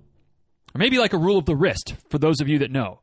or 0.76 0.80
maybe 0.80 0.98
like 0.98 1.14
a 1.14 1.18
rule 1.18 1.38
of 1.38 1.46
the 1.46 1.56
wrist 1.56 1.96
for 2.10 2.18
those 2.18 2.42
of 2.42 2.48
you 2.48 2.60
that 2.60 2.72
know. 2.72 3.02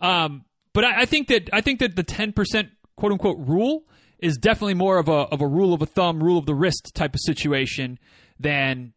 Um, 0.00 0.44
but 0.72 0.84
I, 0.84 1.02
I 1.02 1.04
think 1.04 1.28
that 1.28 1.50
I 1.52 1.60
think 1.60 1.80
that 1.80 1.96
the 1.96 2.02
ten 2.02 2.32
percent 2.32 2.70
quote 2.96 3.12
unquote 3.12 3.38
rule 3.38 3.84
is 4.18 4.36
definitely 4.36 4.74
more 4.74 4.98
of 4.98 5.08
a 5.08 5.12
of 5.12 5.40
a 5.40 5.46
rule 5.46 5.74
of 5.74 5.82
a 5.82 5.86
thumb, 5.86 6.22
rule 6.22 6.38
of 6.38 6.46
the 6.46 6.54
wrist 6.54 6.92
type 6.94 7.14
of 7.14 7.20
situation 7.20 7.98
than 8.38 8.92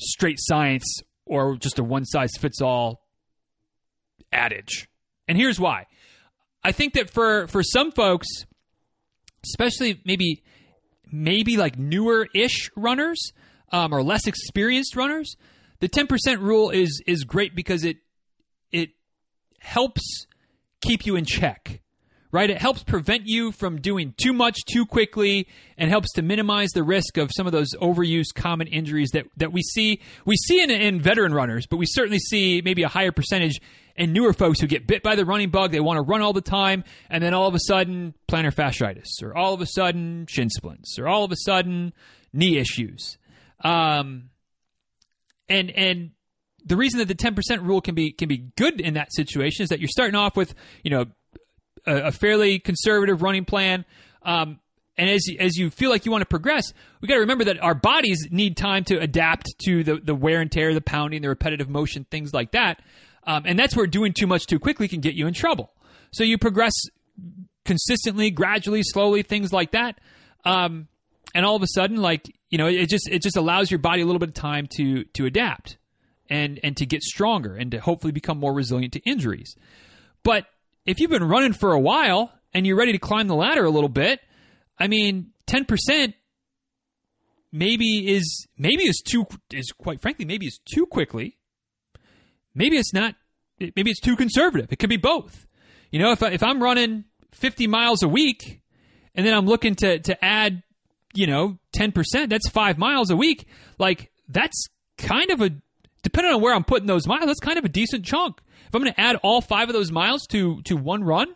straight 0.00 0.38
science 0.38 0.84
or 1.26 1.56
just 1.56 1.78
a 1.78 1.84
one 1.84 2.04
size 2.04 2.30
fits 2.38 2.60
all 2.60 3.06
adage. 4.32 4.88
And 5.26 5.38
here's 5.38 5.60
why. 5.60 5.86
I 6.64 6.72
think 6.72 6.94
that 6.94 7.10
for 7.10 7.46
for 7.46 7.62
some 7.62 7.92
folks, 7.92 8.26
especially 9.44 10.00
maybe 10.04 10.42
maybe 11.10 11.56
like 11.56 11.78
newer 11.78 12.28
ish 12.34 12.70
runners 12.76 13.32
um, 13.72 13.92
or 13.92 14.02
less 14.02 14.26
experienced 14.26 14.96
runners, 14.96 15.36
the 15.80 15.88
ten 15.88 16.06
percent 16.06 16.40
rule 16.40 16.70
is 16.70 17.02
is 17.06 17.24
great 17.24 17.54
because 17.54 17.84
it 17.84 17.98
it 18.72 18.90
helps 19.60 20.26
keep 20.80 21.06
you 21.06 21.16
in 21.16 21.24
check 21.24 21.80
right? 22.30 22.50
It 22.50 22.58
helps 22.58 22.82
prevent 22.82 23.22
you 23.26 23.52
from 23.52 23.80
doing 23.80 24.14
too 24.22 24.32
much 24.32 24.58
too 24.70 24.84
quickly 24.84 25.48
and 25.76 25.90
helps 25.90 26.12
to 26.14 26.22
minimize 26.22 26.70
the 26.70 26.82
risk 26.82 27.16
of 27.16 27.30
some 27.34 27.46
of 27.46 27.52
those 27.52 27.68
overuse 27.80 28.34
common 28.34 28.66
injuries 28.66 29.10
that, 29.12 29.26
that 29.38 29.52
we 29.52 29.62
see. 29.62 30.00
We 30.24 30.36
see 30.36 30.62
in, 30.62 30.70
in 30.70 31.00
veteran 31.00 31.32
runners, 31.32 31.66
but 31.66 31.78
we 31.78 31.86
certainly 31.86 32.18
see 32.18 32.60
maybe 32.62 32.82
a 32.82 32.88
higher 32.88 33.12
percentage 33.12 33.60
in 33.98 34.12
newer 34.12 34.32
folks 34.32 34.60
who 34.60 34.66
get 34.66 34.86
bit 34.86 35.02
by 35.02 35.16
the 35.16 35.26
running 35.26 35.50
bug. 35.50 35.72
They 35.72 35.80
want 35.80 35.98
to 35.98 36.02
run 36.02 36.22
all 36.22 36.32
the 36.32 36.40
time, 36.40 36.84
and 37.10 37.22
then 37.22 37.34
all 37.34 37.48
of 37.48 37.54
a 37.54 37.60
sudden, 37.60 38.14
plantar 38.28 38.54
fasciitis, 38.54 39.22
or 39.22 39.36
all 39.36 39.52
of 39.52 39.60
a 39.60 39.66
sudden, 39.66 40.26
shin 40.26 40.48
splints, 40.48 40.98
or 40.98 41.08
all 41.08 41.24
of 41.24 41.32
a 41.32 41.36
sudden, 41.36 41.92
knee 42.32 42.56
issues. 42.56 43.18
Um, 43.62 44.30
and 45.48 45.70
and 45.70 46.10
the 46.64 46.76
reason 46.76 46.98
that 46.98 47.08
the 47.08 47.14
10% 47.14 47.66
rule 47.66 47.80
can 47.80 47.94
be 47.94 48.12
can 48.12 48.28
be 48.28 48.50
good 48.56 48.80
in 48.80 48.94
that 48.94 49.12
situation 49.12 49.64
is 49.64 49.68
that 49.70 49.80
you're 49.80 49.88
starting 49.88 50.14
off 50.14 50.36
with 50.36 50.54
you 50.82 50.90
know 50.90 51.06
a, 51.86 52.08
a 52.08 52.12
fairly 52.12 52.58
conservative 52.58 53.22
running 53.22 53.44
plan. 53.44 53.84
Um, 54.22 54.60
and 54.96 55.10
as 55.10 55.22
as 55.38 55.56
you 55.56 55.70
feel 55.70 55.90
like 55.90 56.04
you 56.04 56.12
want 56.12 56.22
to 56.22 56.26
progress, 56.26 56.72
we 57.00 57.08
got 57.08 57.14
to 57.14 57.20
remember 57.20 57.44
that 57.44 57.62
our 57.62 57.74
bodies 57.74 58.28
need 58.30 58.56
time 58.56 58.84
to 58.84 58.98
adapt 58.98 59.46
to 59.64 59.82
the 59.82 59.96
the 59.96 60.14
wear 60.14 60.40
and 60.40 60.52
tear, 60.52 60.72
the 60.72 60.80
pounding, 60.80 61.22
the 61.22 61.28
repetitive 61.28 61.68
motion, 61.68 62.06
things 62.10 62.32
like 62.32 62.52
that. 62.52 62.80
Um, 63.28 63.42
and 63.44 63.58
that's 63.58 63.76
where 63.76 63.86
doing 63.86 64.14
too 64.14 64.26
much 64.26 64.46
too 64.46 64.58
quickly 64.58 64.88
can 64.88 65.00
get 65.00 65.14
you 65.14 65.26
in 65.26 65.34
trouble. 65.34 65.70
So 66.12 66.24
you 66.24 66.38
progress 66.38 66.72
consistently, 67.66 68.30
gradually, 68.30 68.82
slowly, 68.82 69.22
things 69.22 69.52
like 69.52 69.72
that. 69.72 70.00
Um, 70.46 70.88
and 71.34 71.44
all 71.44 71.54
of 71.54 71.62
a 71.62 71.66
sudden, 71.66 71.98
like 71.98 72.34
you 72.48 72.56
know, 72.56 72.66
it 72.66 72.88
just 72.88 73.06
it 73.10 73.22
just 73.22 73.36
allows 73.36 73.70
your 73.70 73.78
body 73.78 74.00
a 74.00 74.06
little 74.06 74.18
bit 74.18 74.30
of 74.30 74.34
time 74.34 74.66
to 74.76 75.04
to 75.04 75.26
adapt 75.26 75.76
and 76.30 76.58
and 76.62 76.74
to 76.78 76.86
get 76.86 77.02
stronger 77.02 77.54
and 77.54 77.70
to 77.72 77.80
hopefully 77.80 78.12
become 78.12 78.38
more 78.38 78.54
resilient 78.54 78.94
to 78.94 79.00
injuries. 79.00 79.54
But 80.22 80.46
if 80.86 80.98
you've 80.98 81.10
been 81.10 81.28
running 81.28 81.52
for 81.52 81.72
a 81.72 81.80
while 81.80 82.32
and 82.54 82.66
you're 82.66 82.78
ready 82.78 82.92
to 82.92 82.98
climb 82.98 83.28
the 83.28 83.34
ladder 83.34 83.64
a 83.64 83.70
little 83.70 83.90
bit, 83.90 84.20
I 84.78 84.88
mean, 84.88 85.32
10% 85.46 86.14
maybe 87.52 88.08
is 88.08 88.46
maybe 88.56 88.84
is 88.84 89.02
too 89.04 89.26
is 89.52 89.70
quite 89.72 90.00
frankly 90.00 90.24
maybe 90.24 90.46
is 90.46 90.58
too 90.64 90.86
quickly. 90.86 91.37
Maybe 92.58 92.76
it's 92.76 92.92
not 92.92 93.14
maybe 93.58 93.90
it's 93.90 94.00
too 94.00 94.16
conservative. 94.16 94.72
It 94.72 94.78
could 94.78 94.90
be 94.90 94.96
both. 94.96 95.46
You 95.90 95.98
know, 95.98 96.12
if 96.12 96.22
I, 96.22 96.28
if 96.30 96.42
I'm 96.42 96.62
running 96.62 97.04
50 97.32 97.66
miles 97.66 98.02
a 98.02 98.08
week 98.08 98.60
and 99.14 99.26
then 99.26 99.32
I'm 99.32 99.46
looking 99.46 99.74
to 99.76 99.98
to 100.00 100.24
add, 100.24 100.62
you 101.14 101.26
know, 101.26 101.58
10%, 101.74 102.28
that's 102.28 102.48
5 102.48 102.76
miles 102.78 103.10
a 103.10 103.16
week. 103.16 103.46
Like 103.78 104.10
that's 104.28 104.66
kind 104.98 105.30
of 105.30 105.40
a 105.40 105.50
depending 106.02 106.32
on 106.34 106.42
where 106.42 106.54
I'm 106.54 106.64
putting 106.64 106.86
those 106.86 107.06
miles, 107.06 107.26
that's 107.26 107.40
kind 107.40 107.58
of 107.58 107.64
a 107.64 107.68
decent 107.68 108.04
chunk 108.04 108.40
if 108.68 108.74
I'm 108.74 108.82
going 108.82 108.92
to 108.92 109.00
add 109.00 109.16
all 109.22 109.40
five 109.40 109.68
of 109.68 109.74
those 109.74 109.90
miles 109.90 110.26
to 110.28 110.60
to 110.62 110.76
one 110.76 111.02
run, 111.02 111.34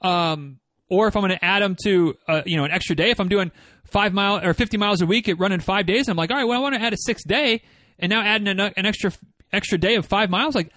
um, 0.00 0.58
or 0.88 1.08
if 1.08 1.16
I'm 1.16 1.22
going 1.22 1.36
to 1.36 1.44
add 1.44 1.62
them 1.62 1.76
to 1.84 2.14
uh, 2.28 2.42
you 2.46 2.56
know 2.56 2.64
an 2.64 2.70
extra 2.70 2.94
day, 2.94 3.10
if 3.10 3.20
I'm 3.20 3.28
doing 3.28 3.50
five 3.84 4.12
mile 4.12 4.44
or 4.44 4.54
50 4.54 4.76
miles 4.76 5.02
a 5.02 5.06
week 5.06 5.28
at 5.28 5.38
running 5.38 5.60
five 5.60 5.86
days, 5.86 6.08
I'm 6.08 6.16
like, 6.16 6.30
all 6.30 6.36
right, 6.36 6.44
well, 6.44 6.58
I 6.58 6.62
want 6.62 6.76
to 6.76 6.80
add 6.80 6.92
a 6.92 6.96
sixth 6.98 7.26
day, 7.26 7.62
and 7.98 8.10
now 8.10 8.22
adding 8.22 8.46
an, 8.48 8.60
an 8.60 8.86
extra 8.86 9.12
extra 9.56 9.78
day 9.78 9.96
of 9.96 10.06
five 10.06 10.30
miles, 10.30 10.54
like 10.54 10.70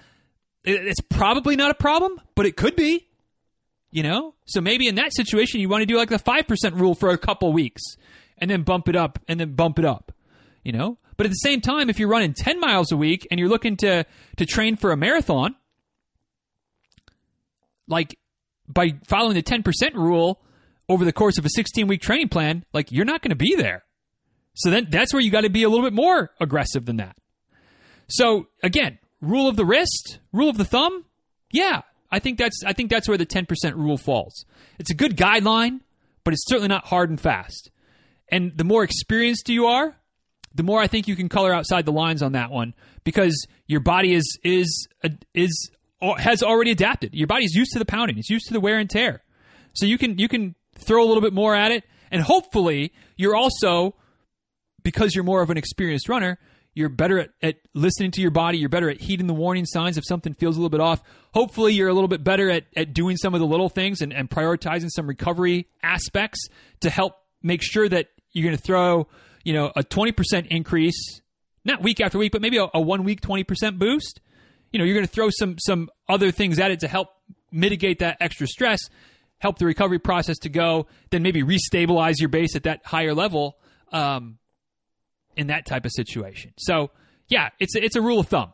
it's 0.63 1.01
probably 1.01 1.55
not 1.55 1.71
a 1.71 1.75
problem, 1.75 2.19
but 2.35 2.45
it 2.45 2.55
could 2.55 2.75
be. 2.75 3.05
You 3.91 4.03
know, 4.03 4.35
so 4.45 4.61
maybe 4.61 4.87
in 4.87 4.95
that 4.95 5.15
situation, 5.15 5.59
you 5.59 5.67
want 5.67 5.81
to 5.81 5.87
do 5.87 5.97
like 5.97 6.09
the 6.09 6.19
five 6.19 6.47
percent 6.47 6.75
rule 6.75 6.93
for 6.93 7.09
a 7.09 7.17
couple 7.17 7.51
weeks, 7.51 7.81
and 8.37 8.49
then 8.49 8.61
bump 8.61 8.87
it 8.87 8.95
up, 8.95 9.17
and 9.27 9.39
then 9.39 9.55
bump 9.55 9.79
it 9.79 9.85
up. 9.85 10.11
You 10.63 10.73
know, 10.73 10.99
but 11.17 11.25
at 11.25 11.31
the 11.31 11.35
same 11.35 11.59
time, 11.59 11.89
if 11.89 11.99
you're 11.99 12.07
running 12.07 12.33
10 12.33 12.61
miles 12.61 12.93
a 12.93 12.97
week 12.97 13.27
and 13.29 13.39
you're 13.39 13.49
looking 13.49 13.75
to 13.77 14.05
to 14.37 14.45
train 14.45 14.77
for 14.77 14.91
a 14.91 14.97
marathon, 14.97 15.55
like 17.89 18.17
by 18.69 18.93
following 19.05 19.33
the 19.33 19.43
10% 19.43 19.95
rule 19.95 20.41
over 20.87 21.03
the 21.03 21.11
course 21.11 21.37
of 21.37 21.45
a 21.45 21.49
16 21.49 21.87
week 21.87 22.01
training 22.01 22.29
plan, 22.29 22.63
like 22.71 22.91
you're 22.91 23.03
not 23.03 23.21
going 23.21 23.31
to 23.31 23.35
be 23.35 23.55
there. 23.55 23.83
So 24.53 24.69
then 24.69 24.87
that's 24.89 25.13
where 25.13 25.21
you 25.21 25.29
got 25.31 25.41
to 25.41 25.49
be 25.49 25.63
a 25.63 25.69
little 25.69 25.85
bit 25.85 25.93
more 25.93 26.31
aggressive 26.39 26.85
than 26.85 26.97
that. 26.97 27.17
So 28.09 28.47
again, 28.63 28.99
rule 29.21 29.47
of 29.47 29.55
the 29.55 29.65
wrist, 29.65 30.19
rule 30.33 30.49
of 30.49 30.57
the 30.57 30.65
thumb. 30.65 31.05
Yeah, 31.51 31.81
I 32.11 32.19
think 32.19 32.37
that's 32.37 32.61
I 32.65 32.73
think 32.73 32.89
that's 32.89 33.07
where 33.07 33.17
the 33.17 33.25
10% 33.25 33.75
rule 33.75 33.97
falls. 33.97 34.45
It's 34.77 34.91
a 34.91 34.95
good 34.95 35.15
guideline, 35.15 35.81
but 36.23 36.33
it's 36.33 36.45
certainly 36.47 36.69
not 36.69 36.87
hard 36.87 37.09
and 37.09 37.19
fast. 37.19 37.71
And 38.29 38.51
the 38.55 38.63
more 38.63 38.83
experienced 38.83 39.49
you 39.49 39.65
are, 39.65 39.95
the 40.53 40.63
more 40.63 40.79
I 40.79 40.87
think 40.87 41.07
you 41.07 41.15
can 41.15 41.29
color 41.29 41.53
outside 41.53 41.85
the 41.85 41.91
lines 41.91 42.21
on 42.21 42.33
that 42.33 42.51
one 42.51 42.73
because 43.03 43.45
your 43.67 43.79
body 43.79 44.13
is 44.13 44.37
is 44.43 44.87
is 45.33 45.71
uh, 46.01 46.15
has 46.15 46.43
already 46.43 46.71
adapted. 46.71 47.13
Your 47.13 47.27
body's 47.27 47.53
used 47.53 47.71
to 47.73 47.79
the 47.79 47.85
pounding. 47.85 48.17
It's 48.17 48.29
used 48.29 48.47
to 48.47 48.53
the 48.53 48.59
wear 48.59 48.77
and 48.77 48.89
tear. 48.89 49.23
So 49.73 49.85
you 49.85 49.97
can 49.97 50.17
you 50.17 50.27
can 50.27 50.55
throw 50.77 51.03
a 51.03 51.07
little 51.07 51.21
bit 51.21 51.33
more 51.33 51.55
at 51.55 51.71
it, 51.71 51.83
and 52.11 52.21
hopefully 52.21 52.93
you're 53.15 53.35
also 53.35 53.95
because 54.83 55.13
you're 55.13 55.23
more 55.23 55.41
of 55.41 55.49
an 55.49 55.57
experienced 55.57 56.09
runner. 56.09 56.39
You're 56.73 56.89
better 56.89 57.19
at, 57.19 57.29
at 57.41 57.55
listening 57.73 58.11
to 58.11 58.21
your 58.21 58.31
body. 58.31 58.57
You're 58.57 58.69
better 58.69 58.89
at 58.89 59.01
heeding 59.01 59.27
the 59.27 59.33
warning 59.33 59.65
signs 59.65 59.97
if 59.97 60.05
something 60.05 60.33
feels 60.33 60.55
a 60.55 60.59
little 60.59 60.69
bit 60.69 60.81
off. 60.81 61.01
Hopefully, 61.33 61.73
you're 61.73 61.89
a 61.89 61.93
little 61.93 62.07
bit 62.07 62.23
better 62.23 62.49
at, 62.49 62.65
at 62.75 62.93
doing 62.93 63.17
some 63.17 63.33
of 63.33 63.39
the 63.39 63.47
little 63.47 63.69
things 63.69 64.01
and, 64.01 64.13
and 64.13 64.29
prioritizing 64.29 64.89
some 64.89 65.07
recovery 65.07 65.67
aspects 65.83 66.47
to 66.81 66.89
help 66.89 67.15
make 67.41 67.61
sure 67.63 67.89
that 67.89 68.07
you're 68.31 68.45
going 68.45 68.55
to 68.55 68.61
throw, 68.61 69.07
you 69.43 69.53
know, 69.53 69.71
a 69.75 69.83
20% 69.83 70.47
increase, 70.47 71.21
not 71.65 71.81
week 71.81 71.99
after 71.99 72.17
week, 72.17 72.31
but 72.31 72.41
maybe 72.41 72.57
a, 72.57 72.67
a 72.73 72.81
one 72.81 73.03
week 73.03 73.21
20% 73.21 73.77
boost 73.77 74.21
you 74.71 74.79
know 74.79 74.85
you're 74.85 74.95
going 74.95 75.05
to 75.05 75.11
throw 75.11 75.29
some 75.31 75.55
some 75.59 75.89
other 76.07 76.31
things 76.31 76.59
at 76.59 76.71
it 76.71 76.81
to 76.81 76.87
help 76.87 77.09
mitigate 77.51 77.99
that 77.99 78.17
extra 78.19 78.47
stress, 78.47 78.79
help 79.39 79.57
the 79.57 79.65
recovery 79.65 79.99
process 79.99 80.37
to 80.39 80.49
go, 80.49 80.87
then 81.09 81.23
maybe 81.23 81.43
restabilize 81.43 82.19
your 82.19 82.29
base 82.29 82.55
at 82.55 82.63
that 82.63 82.85
higher 82.85 83.13
level 83.13 83.57
um, 83.91 84.37
in 85.35 85.47
that 85.47 85.65
type 85.65 85.85
of 85.85 85.91
situation. 85.91 86.53
So 86.57 86.91
yeah, 87.27 87.49
it's 87.59 87.75
a, 87.75 87.83
it's 87.83 87.95
a 87.95 88.01
rule 88.01 88.19
of 88.19 88.27
thumb, 88.27 88.53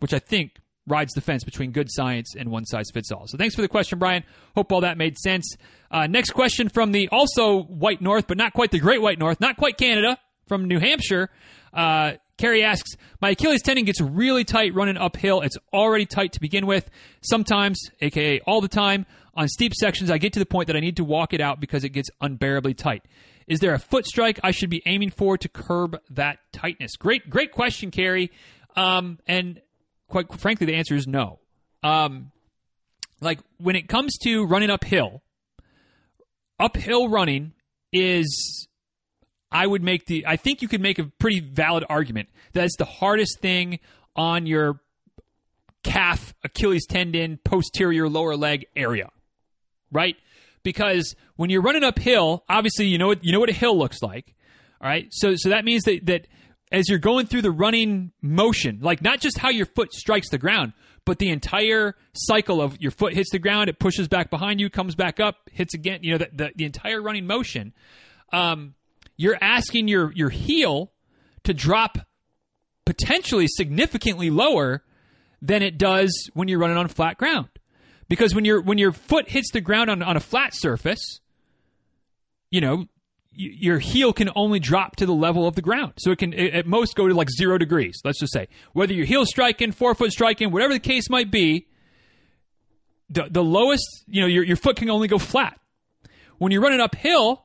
which 0.00 0.12
I 0.12 0.18
think 0.18 0.56
rides 0.86 1.12
the 1.12 1.20
fence 1.20 1.44
between 1.44 1.72
good 1.72 1.88
science 1.90 2.34
and 2.36 2.50
one 2.50 2.64
size 2.64 2.90
fits 2.92 3.10
all. 3.12 3.26
So 3.26 3.38
thanks 3.38 3.54
for 3.54 3.62
the 3.62 3.68
question, 3.68 3.98
Brian. 3.98 4.24
Hope 4.54 4.72
all 4.72 4.80
that 4.80 4.98
made 4.98 5.16
sense. 5.18 5.56
Uh, 5.90 6.06
next 6.06 6.30
question 6.30 6.68
from 6.68 6.92
the 6.92 7.08
also 7.08 7.62
white 7.62 8.00
north, 8.00 8.26
but 8.26 8.36
not 8.36 8.52
quite 8.52 8.70
the 8.70 8.78
great 8.78 9.00
white 9.00 9.18
north, 9.18 9.40
not 9.40 9.56
quite 9.56 9.76
Canada, 9.76 10.18
from 10.48 10.66
New 10.66 10.80
Hampshire. 10.80 11.30
Uh, 11.72 12.14
Carrie 12.36 12.64
asks, 12.64 12.96
My 13.20 13.30
Achilles 13.30 13.62
tendon 13.62 13.84
gets 13.84 14.00
really 14.00 14.44
tight 14.44 14.74
running 14.74 14.96
uphill. 14.96 15.42
It's 15.42 15.56
already 15.72 16.06
tight 16.06 16.32
to 16.32 16.40
begin 16.40 16.66
with. 16.66 16.90
Sometimes, 17.20 17.78
aka 18.00 18.40
all 18.40 18.60
the 18.60 18.68
time, 18.68 19.06
on 19.34 19.46
steep 19.46 19.74
sections, 19.74 20.10
I 20.10 20.18
get 20.18 20.32
to 20.32 20.38
the 20.40 20.46
point 20.46 20.66
that 20.66 20.76
I 20.76 20.80
need 20.80 20.96
to 20.96 21.04
walk 21.04 21.32
it 21.32 21.40
out 21.40 21.60
because 21.60 21.84
it 21.84 21.90
gets 21.90 22.10
unbearably 22.20 22.74
tight. 22.74 23.04
Is 23.50 23.58
there 23.58 23.74
a 23.74 23.80
foot 23.80 24.06
strike 24.06 24.38
I 24.44 24.52
should 24.52 24.70
be 24.70 24.80
aiming 24.86 25.10
for 25.10 25.36
to 25.36 25.48
curb 25.48 26.00
that 26.10 26.38
tightness? 26.52 26.92
Great, 26.94 27.28
great 27.28 27.50
question, 27.50 27.90
Carrie. 27.90 28.30
Um, 28.76 29.18
and 29.26 29.60
quite 30.08 30.32
frankly, 30.38 30.66
the 30.66 30.76
answer 30.76 30.94
is 30.94 31.08
no. 31.08 31.40
Um, 31.82 32.30
like 33.20 33.40
when 33.58 33.74
it 33.74 33.88
comes 33.88 34.16
to 34.18 34.46
running 34.46 34.70
uphill, 34.70 35.22
uphill 36.60 37.08
running 37.08 37.52
is 37.92 38.68
I 39.50 39.66
would 39.66 39.82
make 39.82 40.06
the 40.06 40.24
I 40.28 40.36
think 40.36 40.62
you 40.62 40.68
could 40.68 40.80
make 40.80 41.00
a 41.00 41.04
pretty 41.18 41.40
valid 41.40 41.84
argument 41.88 42.28
that 42.52 42.64
it's 42.64 42.76
the 42.76 42.84
hardest 42.84 43.40
thing 43.40 43.80
on 44.14 44.46
your 44.46 44.80
calf, 45.82 46.34
Achilles 46.44 46.86
tendon, 46.86 47.40
posterior 47.44 48.08
lower 48.08 48.36
leg 48.36 48.66
area. 48.76 49.10
Right? 49.90 50.16
Because 50.62 51.14
when 51.36 51.50
you're 51.50 51.62
running 51.62 51.84
uphill, 51.84 52.44
obviously 52.48 52.86
you 52.86 52.98
know 52.98 53.08
what 53.08 53.24
you 53.24 53.32
know 53.32 53.40
what 53.40 53.50
a 53.50 53.54
hill 53.54 53.78
looks 53.78 54.02
like. 54.02 54.34
All 54.80 54.88
right? 54.88 55.08
So 55.10 55.34
so 55.36 55.50
that 55.50 55.64
means 55.64 55.84
that 55.84 56.06
that 56.06 56.26
as 56.72 56.88
you're 56.88 56.98
going 56.98 57.26
through 57.26 57.42
the 57.42 57.50
running 57.50 58.12
motion, 58.22 58.78
like 58.80 59.02
not 59.02 59.20
just 59.20 59.38
how 59.38 59.50
your 59.50 59.66
foot 59.66 59.92
strikes 59.92 60.30
the 60.30 60.38
ground, 60.38 60.72
but 61.04 61.18
the 61.18 61.30
entire 61.30 61.96
cycle 62.12 62.60
of 62.60 62.80
your 62.80 62.90
foot 62.90 63.14
hits 63.14 63.30
the 63.30 63.38
ground, 63.38 63.68
it 63.68 63.78
pushes 63.78 64.08
back 64.08 64.30
behind 64.30 64.60
you, 64.60 64.70
comes 64.70 64.94
back 64.94 65.18
up, 65.18 65.36
hits 65.50 65.74
again, 65.74 66.00
you 66.02 66.12
know, 66.12 66.18
the, 66.18 66.30
the, 66.32 66.50
the 66.56 66.64
entire 66.64 67.02
running 67.02 67.26
motion, 67.26 67.72
um, 68.32 68.74
you're 69.16 69.38
asking 69.40 69.88
your, 69.88 70.12
your 70.12 70.30
heel 70.30 70.92
to 71.44 71.54
drop 71.54 71.98
potentially 72.84 73.46
significantly 73.48 74.30
lower 74.30 74.82
than 75.42 75.62
it 75.62 75.78
does 75.78 76.30
when 76.34 76.48
you're 76.48 76.58
running 76.58 76.76
on 76.76 76.88
flat 76.88 77.16
ground. 77.16 77.48
Because 78.10 78.34
when 78.34 78.44
your 78.44 78.60
when 78.60 78.76
your 78.76 78.90
foot 78.90 79.30
hits 79.30 79.52
the 79.52 79.60
ground 79.60 79.88
on, 79.88 80.02
on 80.02 80.16
a 80.16 80.20
flat 80.20 80.52
surface, 80.52 81.20
you 82.50 82.60
know, 82.60 82.86
your 83.32 83.78
heel 83.78 84.12
can 84.12 84.28
only 84.34 84.58
drop 84.58 84.96
to 84.96 85.06
the 85.06 85.14
level 85.14 85.46
of 85.46 85.54
the 85.54 85.62
ground. 85.62 85.92
So 85.98 86.10
it 86.10 86.18
can 86.18 86.34
at 86.34 86.66
most 86.66 86.96
go 86.96 87.06
to 87.06 87.14
like 87.14 87.30
zero 87.30 87.56
degrees, 87.56 88.00
let's 88.04 88.18
just 88.18 88.32
say. 88.32 88.48
Whether 88.72 88.94
you're 88.94 89.06
heel 89.06 89.24
striking, 89.24 89.70
forefoot 89.70 90.10
striking, 90.10 90.50
whatever 90.50 90.72
the 90.72 90.80
case 90.80 91.08
might 91.08 91.30
be, 91.30 91.68
the, 93.08 93.28
the 93.30 93.44
lowest, 93.44 93.86
you 94.08 94.20
know, 94.20 94.26
your, 94.26 94.42
your 94.42 94.56
foot 94.56 94.76
can 94.76 94.90
only 94.90 95.06
go 95.06 95.18
flat. 95.18 95.60
When 96.38 96.50
you're 96.50 96.62
running 96.62 96.80
uphill, 96.80 97.44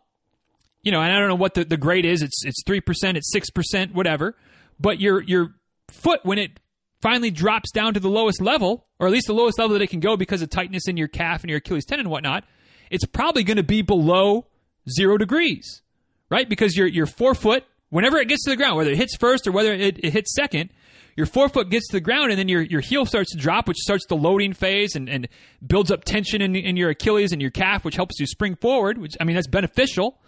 you 0.81 0.91
know, 0.91 0.99
and 0.99 1.13
I 1.13 1.19
don't 1.19 1.29
know 1.29 1.35
what 1.35 1.53
the, 1.53 1.63
the 1.63 1.77
grade 1.77 2.05
is, 2.05 2.23
it's 2.23 2.43
it's 2.43 2.63
three 2.65 2.81
percent, 2.81 3.17
it's 3.17 3.31
six 3.31 3.51
percent, 3.51 3.93
whatever. 3.93 4.35
But 4.79 4.99
your 4.99 5.21
your 5.21 5.53
foot, 5.91 6.21
when 6.23 6.39
it 6.39 6.59
finally 7.01 7.29
drops 7.29 7.71
down 7.71 7.93
to 7.93 7.99
the 7.99 8.09
lowest 8.09 8.41
level, 8.41 8.84
or 8.99 9.07
at 9.07 9.13
least 9.13 9.27
the 9.27 9.33
lowest 9.33 9.59
level 9.59 9.73
that 9.73 9.81
it 9.81 9.89
can 9.89 9.99
go 9.99 10.15
because 10.15 10.41
of 10.41 10.49
tightness 10.49 10.87
in 10.87 10.97
your 10.97 11.07
calf 11.07 11.41
and 11.41 11.49
your 11.49 11.57
Achilles 11.57 11.85
tendon 11.85 12.05
and 12.05 12.11
whatnot, 12.11 12.43
it's 12.89 13.05
probably 13.05 13.43
going 13.43 13.57
to 13.57 13.63
be 13.63 13.81
below 13.81 14.45
zero 14.89 15.17
degrees, 15.17 15.81
right? 16.29 16.47
Because 16.47 16.75
your 16.75 16.87
your 16.87 17.05
forefoot, 17.05 17.63
whenever 17.89 18.17
it 18.17 18.27
gets 18.27 18.43
to 18.45 18.51
the 18.51 18.55
ground, 18.55 18.77
whether 18.77 18.91
it 18.91 18.97
hits 18.97 19.15
first 19.17 19.47
or 19.47 19.51
whether 19.51 19.73
it, 19.73 19.99
it 20.03 20.13
hits 20.13 20.33
second, 20.33 20.69
your 21.15 21.25
forefoot 21.25 21.69
gets 21.69 21.87
to 21.87 21.97
the 21.97 22.01
ground 22.01 22.31
and 22.31 22.39
then 22.39 22.49
your, 22.49 22.61
your 22.61 22.81
heel 22.81 23.05
starts 23.05 23.31
to 23.31 23.37
drop, 23.37 23.67
which 23.67 23.77
starts 23.77 24.05
the 24.07 24.15
loading 24.15 24.53
phase 24.53 24.95
and, 24.95 25.07
and 25.09 25.27
builds 25.65 25.89
up 25.89 26.03
tension 26.03 26.41
in, 26.41 26.55
in 26.55 26.75
your 26.75 26.89
Achilles 26.89 27.31
and 27.31 27.41
your 27.41 27.51
calf, 27.51 27.85
which 27.85 27.95
helps 27.95 28.19
you 28.19 28.27
spring 28.27 28.55
forward, 28.55 28.97
which, 28.97 29.13
I 29.19 29.23
mean, 29.23 29.35
that's 29.35 29.47
beneficial. 29.47 30.19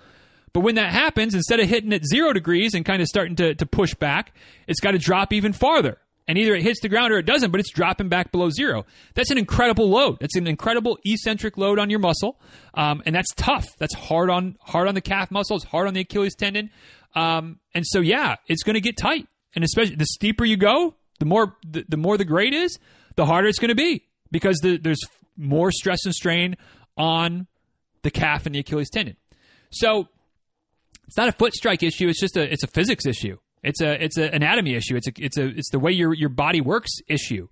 But 0.53 0.61
when 0.61 0.75
that 0.75 0.91
happens, 0.91 1.35
instead 1.35 1.59
of 1.59 1.67
hitting 1.67 1.91
at 1.91 2.05
zero 2.05 2.31
degrees 2.31 2.73
and 2.73 2.85
kind 2.85 3.01
of 3.01 3.07
starting 3.07 3.35
to, 3.35 3.53
to 3.55 3.65
push 3.65 3.93
back, 3.95 4.33
it's 4.65 4.79
got 4.79 4.91
to 4.91 4.97
drop 4.97 5.33
even 5.33 5.51
farther 5.51 5.97
and 6.27 6.37
either 6.37 6.55
it 6.55 6.63
hits 6.63 6.81
the 6.81 6.89
ground 6.89 7.13
or 7.13 7.17
it 7.17 7.25
doesn't, 7.25 7.51
but 7.51 7.59
it's 7.59 7.71
dropping 7.71 8.09
back 8.09 8.31
below 8.31 8.49
zero. 8.49 8.85
That's 9.13 9.31
an 9.31 9.37
incredible 9.37 9.89
load. 9.89 10.19
That's 10.19 10.35
an 10.35 10.47
incredible 10.47 10.97
eccentric 11.05 11.57
load 11.57 11.79
on 11.79 11.89
your 11.89 11.99
muscle, 11.99 12.39
um, 12.73 13.01
and 13.05 13.15
that's 13.15 13.33
tough. 13.35 13.65
That's 13.77 13.93
hard 13.93 14.29
on 14.29 14.57
hard 14.61 14.87
on 14.87 14.95
the 14.95 15.01
calf 15.01 15.31
muscles, 15.31 15.63
hard 15.63 15.87
on 15.87 15.93
the 15.93 16.01
Achilles 16.01 16.35
tendon, 16.35 16.69
um, 17.15 17.59
and 17.73 17.85
so 17.85 17.99
yeah, 17.99 18.35
it's 18.47 18.63
going 18.63 18.75
to 18.75 18.81
get 18.81 18.97
tight. 18.97 19.27
And 19.55 19.63
especially 19.63 19.95
the 19.95 20.05
steeper 20.05 20.45
you 20.45 20.57
go, 20.57 20.95
the 21.19 21.25
more 21.25 21.55
the, 21.67 21.85
the 21.87 21.97
more 21.97 22.17
the 22.17 22.25
grade 22.25 22.53
is, 22.53 22.77
the 23.15 23.25
harder 23.25 23.47
it's 23.47 23.59
going 23.59 23.69
to 23.69 23.75
be 23.75 24.03
because 24.31 24.57
the, 24.59 24.77
there's 24.77 25.01
more 25.35 25.71
stress 25.71 26.05
and 26.05 26.13
strain 26.13 26.57
on 26.97 27.47
the 28.03 28.11
calf 28.11 28.45
and 28.45 28.53
the 28.53 28.59
Achilles 28.59 28.89
tendon. 28.89 29.15
So 29.71 30.07
it's 31.07 31.17
not 31.17 31.29
a 31.29 31.31
foot 31.31 31.53
strike 31.53 31.83
issue. 31.83 32.07
It's 32.07 32.19
just 32.19 32.37
a 32.37 32.51
it's 32.51 32.63
a 32.63 32.67
physics 32.67 33.05
issue. 33.05 33.37
It's 33.63 33.81
a 33.81 34.03
it's 34.03 34.17
an 34.17 34.33
anatomy 34.33 34.75
issue. 34.75 34.95
It's 34.95 35.07
a 35.07 35.11
it's 35.17 35.37
a 35.37 35.47
it's 35.47 35.69
the 35.71 35.79
way 35.79 35.91
your 35.91 36.13
your 36.13 36.29
body 36.29 36.61
works 36.61 36.91
issue. 37.07 37.47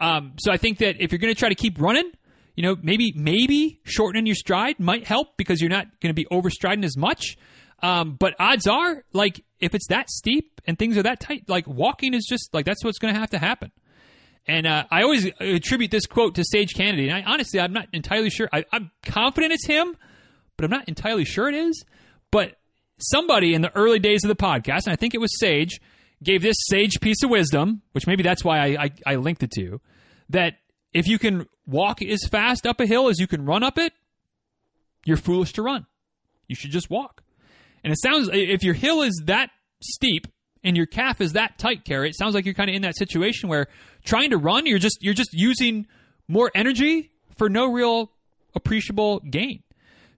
Um, 0.00 0.32
so 0.38 0.50
I 0.50 0.56
think 0.56 0.78
that 0.78 1.00
if 1.00 1.12
you're 1.12 1.18
going 1.18 1.32
to 1.32 1.38
try 1.38 1.48
to 1.48 1.54
keep 1.54 1.80
running, 1.80 2.10
you 2.56 2.62
know, 2.62 2.76
maybe 2.82 3.12
maybe 3.14 3.80
shortening 3.84 4.26
your 4.26 4.34
stride 4.34 4.80
might 4.80 5.06
help 5.06 5.36
because 5.36 5.60
you're 5.60 5.70
not 5.70 5.86
going 6.00 6.10
to 6.10 6.14
be 6.14 6.26
overstriding 6.30 6.84
as 6.84 6.96
much. 6.96 7.36
Um, 7.82 8.14
but 8.18 8.34
odds 8.38 8.66
are, 8.66 9.04
like, 9.12 9.44
if 9.58 9.74
it's 9.74 9.88
that 9.88 10.08
steep 10.08 10.60
and 10.66 10.78
things 10.78 10.96
are 10.96 11.02
that 11.02 11.20
tight, 11.20 11.48
like 11.48 11.66
walking 11.66 12.14
is 12.14 12.24
just 12.28 12.52
like 12.54 12.64
that's 12.64 12.84
what's 12.84 12.98
going 12.98 13.12
to 13.12 13.20
have 13.20 13.30
to 13.30 13.38
happen. 13.38 13.72
And 14.46 14.66
uh, 14.66 14.84
I 14.90 15.02
always 15.02 15.28
attribute 15.38 15.90
this 15.90 16.06
quote 16.06 16.34
to 16.34 16.44
Sage 16.44 16.74
Canaday. 16.74 17.08
And 17.08 17.12
I 17.12 17.22
honestly, 17.22 17.60
I'm 17.60 17.72
not 17.72 17.88
entirely 17.92 18.30
sure. 18.30 18.48
I, 18.52 18.64
I'm 18.72 18.90
confident 19.04 19.52
it's 19.52 19.66
him, 19.66 19.96
but 20.56 20.64
I'm 20.64 20.70
not 20.70 20.88
entirely 20.88 21.24
sure 21.24 21.48
it 21.48 21.54
is. 21.54 21.84
But 22.30 22.56
somebody 23.02 23.54
in 23.54 23.62
the 23.62 23.74
early 23.76 23.98
days 23.98 24.24
of 24.24 24.28
the 24.28 24.36
podcast, 24.36 24.86
and 24.86 24.92
I 24.92 24.96
think 24.96 25.14
it 25.14 25.20
was 25.20 25.38
Sage, 25.38 25.80
gave 26.22 26.42
this 26.42 26.56
sage 26.68 27.00
piece 27.00 27.22
of 27.22 27.30
wisdom, 27.30 27.82
which 27.92 28.06
maybe 28.06 28.22
that's 28.22 28.44
why 28.44 28.58
I, 28.58 28.84
I, 28.84 28.90
I 29.06 29.14
linked 29.16 29.42
it 29.42 29.50
to, 29.52 29.80
that 30.30 30.54
if 30.92 31.06
you 31.06 31.18
can 31.18 31.46
walk 31.66 32.02
as 32.02 32.20
fast 32.30 32.66
up 32.66 32.80
a 32.80 32.86
hill 32.86 33.08
as 33.08 33.18
you 33.18 33.26
can 33.26 33.44
run 33.44 33.62
up 33.62 33.78
it, 33.78 33.92
you're 35.04 35.16
foolish 35.16 35.52
to 35.54 35.62
run. 35.62 35.86
You 36.46 36.54
should 36.54 36.70
just 36.70 36.90
walk. 36.90 37.22
And 37.82 37.92
it 37.92 37.98
sounds, 38.00 38.28
if 38.32 38.62
your 38.62 38.74
hill 38.74 39.02
is 39.02 39.22
that 39.26 39.50
steep 39.82 40.28
and 40.62 40.76
your 40.76 40.86
calf 40.86 41.20
is 41.20 41.32
that 41.32 41.58
tight, 41.58 41.84
Carrie, 41.84 42.08
it 42.08 42.16
sounds 42.16 42.34
like 42.34 42.44
you're 42.44 42.54
kind 42.54 42.70
of 42.70 42.76
in 42.76 42.82
that 42.82 42.96
situation 42.96 43.48
where 43.48 43.66
trying 44.04 44.30
to 44.30 44.36
run, 44.36 44.66
you're 44.66 44.78
just 44.78 44.98
you're 45.00 45.14
just 45.14 45.30
using 45.32 45.86
more 46.28 46.50
energy 46.54 47.10
for 47.36 47.48
no 47.48 47.72
real 47.72 48.12
appreciable 48.54 49.20
gain. 49.20 49.62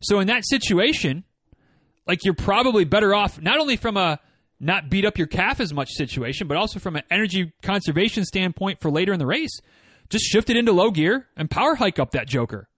So 0.02 0.20
in 0.20 0.26
that 0.26 0.44
situation, 0.46 1.24
like 2.06 2.24
you're 2.24 2.34
probably 2.34 2.84
better 2.84 3.14
off 3.14 3.40
not 3.40 3.58
only 3.58 3.76
from 3.76 3.96
a 3.96 4.20
not 4.60 4.88
beat 4.88 5.04
up 5.04 5.18
your 5.18 5.26
calf 5.26 5.60
as 5.60 5.72
much 5.72 5.90
situation, 5.90 6.46
but 6.46 6.56
also 6.56 6.78
from 6.78 6.96
an 6.96 7.02
energy 7.10 7.52
conservation 7.62 8.24
standpoint 8.24 8.80
for 8.80 8.90
later 8.90 9.12
in 9.12 9.18
the 9.18 9.26
race. 9.26 9.60
Just 10.10 10.24
shift 10.24 10.50
it 10.50 10.56
into 10.56 10.72
low 10.72 10.90
gear 10.90 11.26
and 11.36 11.50
power 11.50 11.74
hike 11.74 11.98
up 11.98 12.12
that 12.12 12.28
joker. 12.28 12.68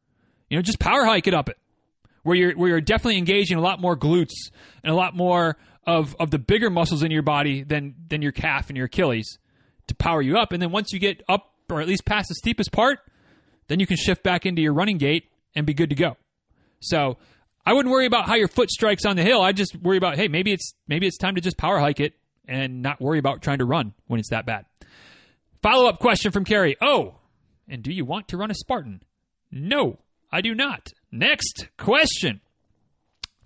You 0.48 0.58
know, 0.58 0.62
just 0.62 0.78
power 0.78 1.04
hike 1.04 1.26
it 1.26 1.34
up 1.34 1.48
it. 1.48 1.58
Where 2.22 2.36
you're 2.36 2.56
where 2.56 2.68
you're 2.68 2.80
definitely 2.80 3.18
engaging 3.18 3.56
a 3.56 3.60
lot 3.60 3.80
more 3.80 3.96
glutes 3.96 4.50
and 4.82 4.92
a 4.92 4.96
lot 4.96 5.14
more 5.14 5.56
of, 5.86 6.16
of 6.18 6.32
the 6.32 6.38
bigger 6.38 6.70
muscles 6.70 7.04
in 7.04 7.12
your 7.12 7.22
body 7.22 7.62
than 7.62 7.94
than 8.08 8.22
your 8.22 8.32
calf 8.32 8.68
and 8.68 8.76
your 8.76 8.86
Achilles 8.86 9.38
to 9.86 9.94
power 9.94 10.20
you 10.20 10.36
up. 10.36 10.52
And 10.52 10.60
then 10.60 10.72
once 10.72 10.92
you 10.92 10.98
get 10.98 11.22
up 11.28 11.52
or 11.70 11.80
at 11.80 11.86
least 11.86 12.04
past 12.04 12.28
the 12.28 12.34
steepest 12.34 12.72
part, 12.72 12.98
then 13.68 13.78
you 13.78 13.86
can 13.86 13.96
shift 13.96 14.22
back 14.22 14.46
into 14.46 14.62
your 14.62 14.72
running 14.72 14.98
gait 14.98 15.28
and 15.54 15.66
be 15.66 15.74
good 15.74 15.90
to 15.90 15.96
go. 15.96 16.16
So 16.80 17.18
I 17.66 17.72
wouldn't 17.72 17.92
worry 17.92 18.06
about 18.06 18.26
how 18.26 18.36
your 18.36 18.46
foot 18.46 18.70
strikes 18.70 19.04
on 19.04 19.16
the 19.16 19.24
hill. 19.24 19.42
I 19.42 19.50
just 19.50 19.74
worry 19.76 19.96
about 19.96 20.16
hey, 20.16 20.28
maybe 20.28 20.52
it's 20.52 20.72
maybe 20.86 21.06
it's 21.06 21.18
time 21.18 21.34
to 21.34 21.40
just 21.40 21.58
power 21.58 21.78
hike 21.80 21.98
it 21.98 22.14
and 22.46 22.80
not 22.80 23.00
worry 23.00 23.18
about 23.18 23.42
trying 23.42 23.58
to 23.58 23.64
run 23.64 23.92
when 24.06 24.20
it's 24.20 24.30
that 24.30 24.46
bad. 24.46 24.66
Follow 25.62 25.88
up 25.88 25.98
question 25.98 26.30
from 26.30 26.44
Carrie. 26.44 26.76
Oh, 26.80 27.16
and 27.68 27.82
do 27.82 27.92
you 27.92 28.04
want 28.04 28.28
to 28.28 28.36
run 28.36 28.52
a 28.52 28.54
Spartan? 28.54 29.02
No, 29.50 29.98
I 30.30 30.40
do 30.40 30.54
not. 30.54 30.92
Next 31.10 31.68
question 31.76 32.40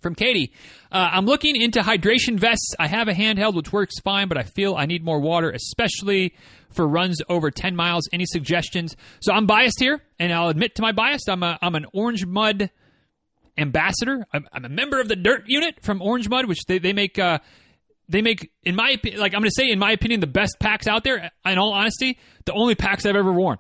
from 0.01 0.15
Katie. 0.15 0.53
Uh, 0.93 1.09
I'm 1.13 1.25
looking 1.25 1.61
into 1.61 1.81
hydration 1.81 2.39
vests. 2.39 2.75
I 2.79 2.89
have 2.89 3.09
a 3.09 3.13
handheld 3.13 3.55
which 3.55 3.73
works 3.73 3.99
fine, 4.01 4.29
but 4.29 4.37
I 4.37 4.43
feel 4.43 4.75
I 4.75 4.87
need 4.87 5.05
more 5.05 5.21
water, 5.21 5.51
especially 5.51 6.35
for 6.71 6.87
runs 6.87 7.21
over 7.29 7.51
10 7.51 7.75
miles. 7.77 8.09
Any 8.13 8.27
suggestions? 8.27 8.97
So 9.21 9.33
I'm 9.33 9.47
biased 9.47 9.81
here, 9.81 10.03
and 10.19 10.33
I'll 10.33 10.49
admit 10.49 10.75
to 10.77 10.83
my 10.83 10.93
bias. 10.93 11.23
I'm 11.29 11.43
a 11.43 11.59
I'm 11.63 11.75
an 11.75 11.87
Orange 11.95 12.27
Mud 12.27 12.71
ambassador. 13.61 14.27
I'm, 14.33 14.47
I'm, 14.53 14.65
a 14.65 14.69
member 14.69 15.01
of 15.01 15.09
the 15.09 15.17
Dirt 15.17 15.45
Unit 15.47 15.77
from 15.83 16.03
Orange 16.03 16.29
Mud, 16.29 16.47
which 16.47 16.65
they, 16.67 16.79
they 16.79 16.93
make. 16.93 17.19
Uh, 17.19 17.39
they 18.09 18.23
make, 18.23 18.51
in 18.65 18.75
my 18.75 18.91
opinion, 18.91 19.21
like 19.21 19.35
I'm 19.35 19.41
going 19.41 19.51
to 19.51 19.55
say, 19.55 19.71
in 19.71 19.79
my 19.79 19.93
opinion, 19.93 20.19
the 20.19 20.27
best 20.27 20.57
packs 20.59 20.89
out 20.89 21.05
there. 21.05 21.31
In 21.47 21.59
all 21.59 21.73
honesty, 21.73 22.19
the 22.45 22.53
only 22.53 22.75
packs 22.75 23.07
I've 23.07 23.15
ever 23.15 23.33
worn 23.33 23.59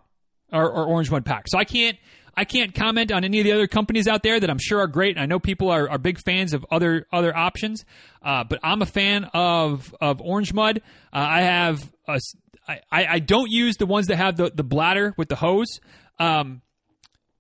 are, 0.52 0.72
are 0.72 0.86
Orange 0.86 1.08
Mud 1.08 1.24
packs. 1.24 1.52
So 1.52 1.58
I 1.58 1.62
can't, 1.62 1.96
I 2.36 2.44
can't 2.44 2.74
comment 2.74 3.12
on 3.12 3.22
any 3.22 3.38
of 3.38 3.44
the 3.44 3.52
other 3.52 3.68
companies 3.68 4.08
out 4.08 4.24
there 4.24 4.40
that 4.40 4.50
I'm 4.50 4.58
sure 4.58 4.80
are 4.80 4.88
great. 4.88 5.14
And 5.14 5.22
I 5.22 5.26
know 5.26 5.38
people 5.38 5.70
are, 5.70 5.88
are 5.88 5.98
big 5.98 6.18
fans 6.18 6.52
of 6.52 6.66
other 6.68 7.06
other 7.12 7.36
options, 7.36 7.84
uh, 8.22 8.42
but 8.42 8.58
I'm 8.64 8.82
a 8.82 8.86
fan 8.86 9.30
of 9.32 9.94
of 10.00 10.20
Orange 10.20 10.52
Mud. 10.52 10.82
Uh, 11.12 11.16
I 11.18 11.42
have 11.42 11.88
a, 12.08 12.18
I, 12.68 12.80
I 12.90 13.18
don't 13.18 13.50
use 13.50 13.76
the 13.76 13.86
ones 13.86 14.08
that 14.08 14.16
have 14.16 14.36
the, 14.36 14.50
the 14.54 14.64
bladder 14.64 15.14
with 15.16 15.28
the 15.28 15.36
hose. 15.36 15.80
Um, 16.18 16.62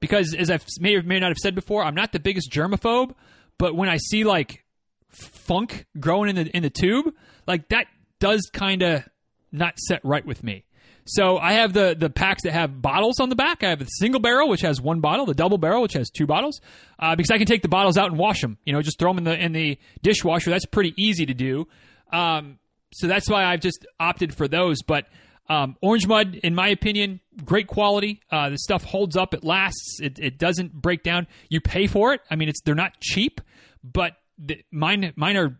because 0.00 0.34
as 0.34 0.50
I 0.50 0.58
may 0.80 0.94
or 0.96 1.02
may 1.02 1.20
not 1.20 1.28
have 1.28 1.38
said 1.38 1.54
before, 1.54 1.84
I'm 1.84 1.94
not 1.94 2.12
the 2.12 2.20
biggest 2.20 2.50
germaphobe, 2.50 3.14
but 3.58 3.74
when 3.76 3.88
I 3.88 3.98
see 3.98 4.24
like 4.24 4.64
funk 5.10 5.86
growing 5.98 6.30
in 6.30 6.36
the 6.36 6.56
in 6.56 6.62
the 6.62 6.70
tube, 6.70 7.14
like 7.46 7.68
that 7.68 7.86
does 8.18 8.48
kind 8.52 8.82
of 8.82 9.08
not 9.52 9.78
set 9.78 10.04
right 10.04 10.24
with 10.24 10.42
me. 10.42 10.64
So 11.04 11.38
I 11.38 11.54
have 11.54 11.72
the 11.72 11.96
the 11.98 12.10
packs 12.10 12.44
that 12.44 12.52
have 12.52 12.80
bottles 12.80 13.20
on 13.20 13.28
the 13.28 13.36
back. 13.36 13.62
I 13.62 13.70
have 13.70 13.78
the 13.78 13.86
single 13.86 14.20
barrel, 14.20 14.48
which 14.48 14.60
has 14.60 14.80
one 14.80 15.00
bottle, 15.00 15.26
the 15.26 15.34
double 15.34 15.58
barrel, 15.58 15.82
which 15.82 15.94
has 15.94 16.10
two 16.10 16.26
bottles, 16.26 16.60
uh, 16.98 17.16
because 17.16 17.30
I 17.30 17.38
can 17.38 17.46
take 17.46 17.62
the 17.62 17.68
bottles 17.68 17.96
out 17.98 18.10
and 18.10 18.18
wash 18.18 18.40
them. 18.40 18.58
You 18.64 18.72
know, 18.72 18.82
just 18.82 18.98
throw 18.98 19.10
them 19.12 19.18
in 19.18 19.24
the 19.24 19.44
in 19.44 19.52
the 19.52 19.78
dishwasher. 20.02 20.50
That's 20.50 20.66
pretty 20.66 20.94
easy 20.96 21.26
to 21.26 21.34
do. 21.34 21.66
Um, 22.12 22.58
so 22.92 23.06
that's 23.06 23.28
why 23.28 23.44
I've 23.44 23.60
just 23.60 23.86
opted 23.98 24.34
for 24.34 24.48
those. 24.48 24.82
But 24.82 25.06
um, 25.48 25.76
Orange 25.82 26.06
Mud, 26.06 26.36
in 26.42 26.54
my 26.54 26.68
opinion, 26.68 27.20
great 27.44 27.66
quality. 27.66 28.20
Uh, 28.30 28.50
the 28.50 28.58
stuff 28.58 28.84
holds 28.84 29.16
up. 29.16 29.34
It 29.34 29.42
lasts. 29.42 29.98
It, 30.00 30.18
it 30.20 30.38
doesn't 30.38 30.72
break 30.72 31.02
down. 31.02 31.26
You 31.48 31.60
pay 31.60 31.86
for 31.86 32.12
it. 32.12 32.20
I 32.30 32.36
mean, 32.36 32.48
it's 32.48 32.60
they're 32.62 32.74
not 32.74 33.00
cheap, 33.00 33.40
but 33.82 34.14
the, 34.38 34.62
mine 34.70 35.12
mine 35.16 35.36
are. 35.36 35.58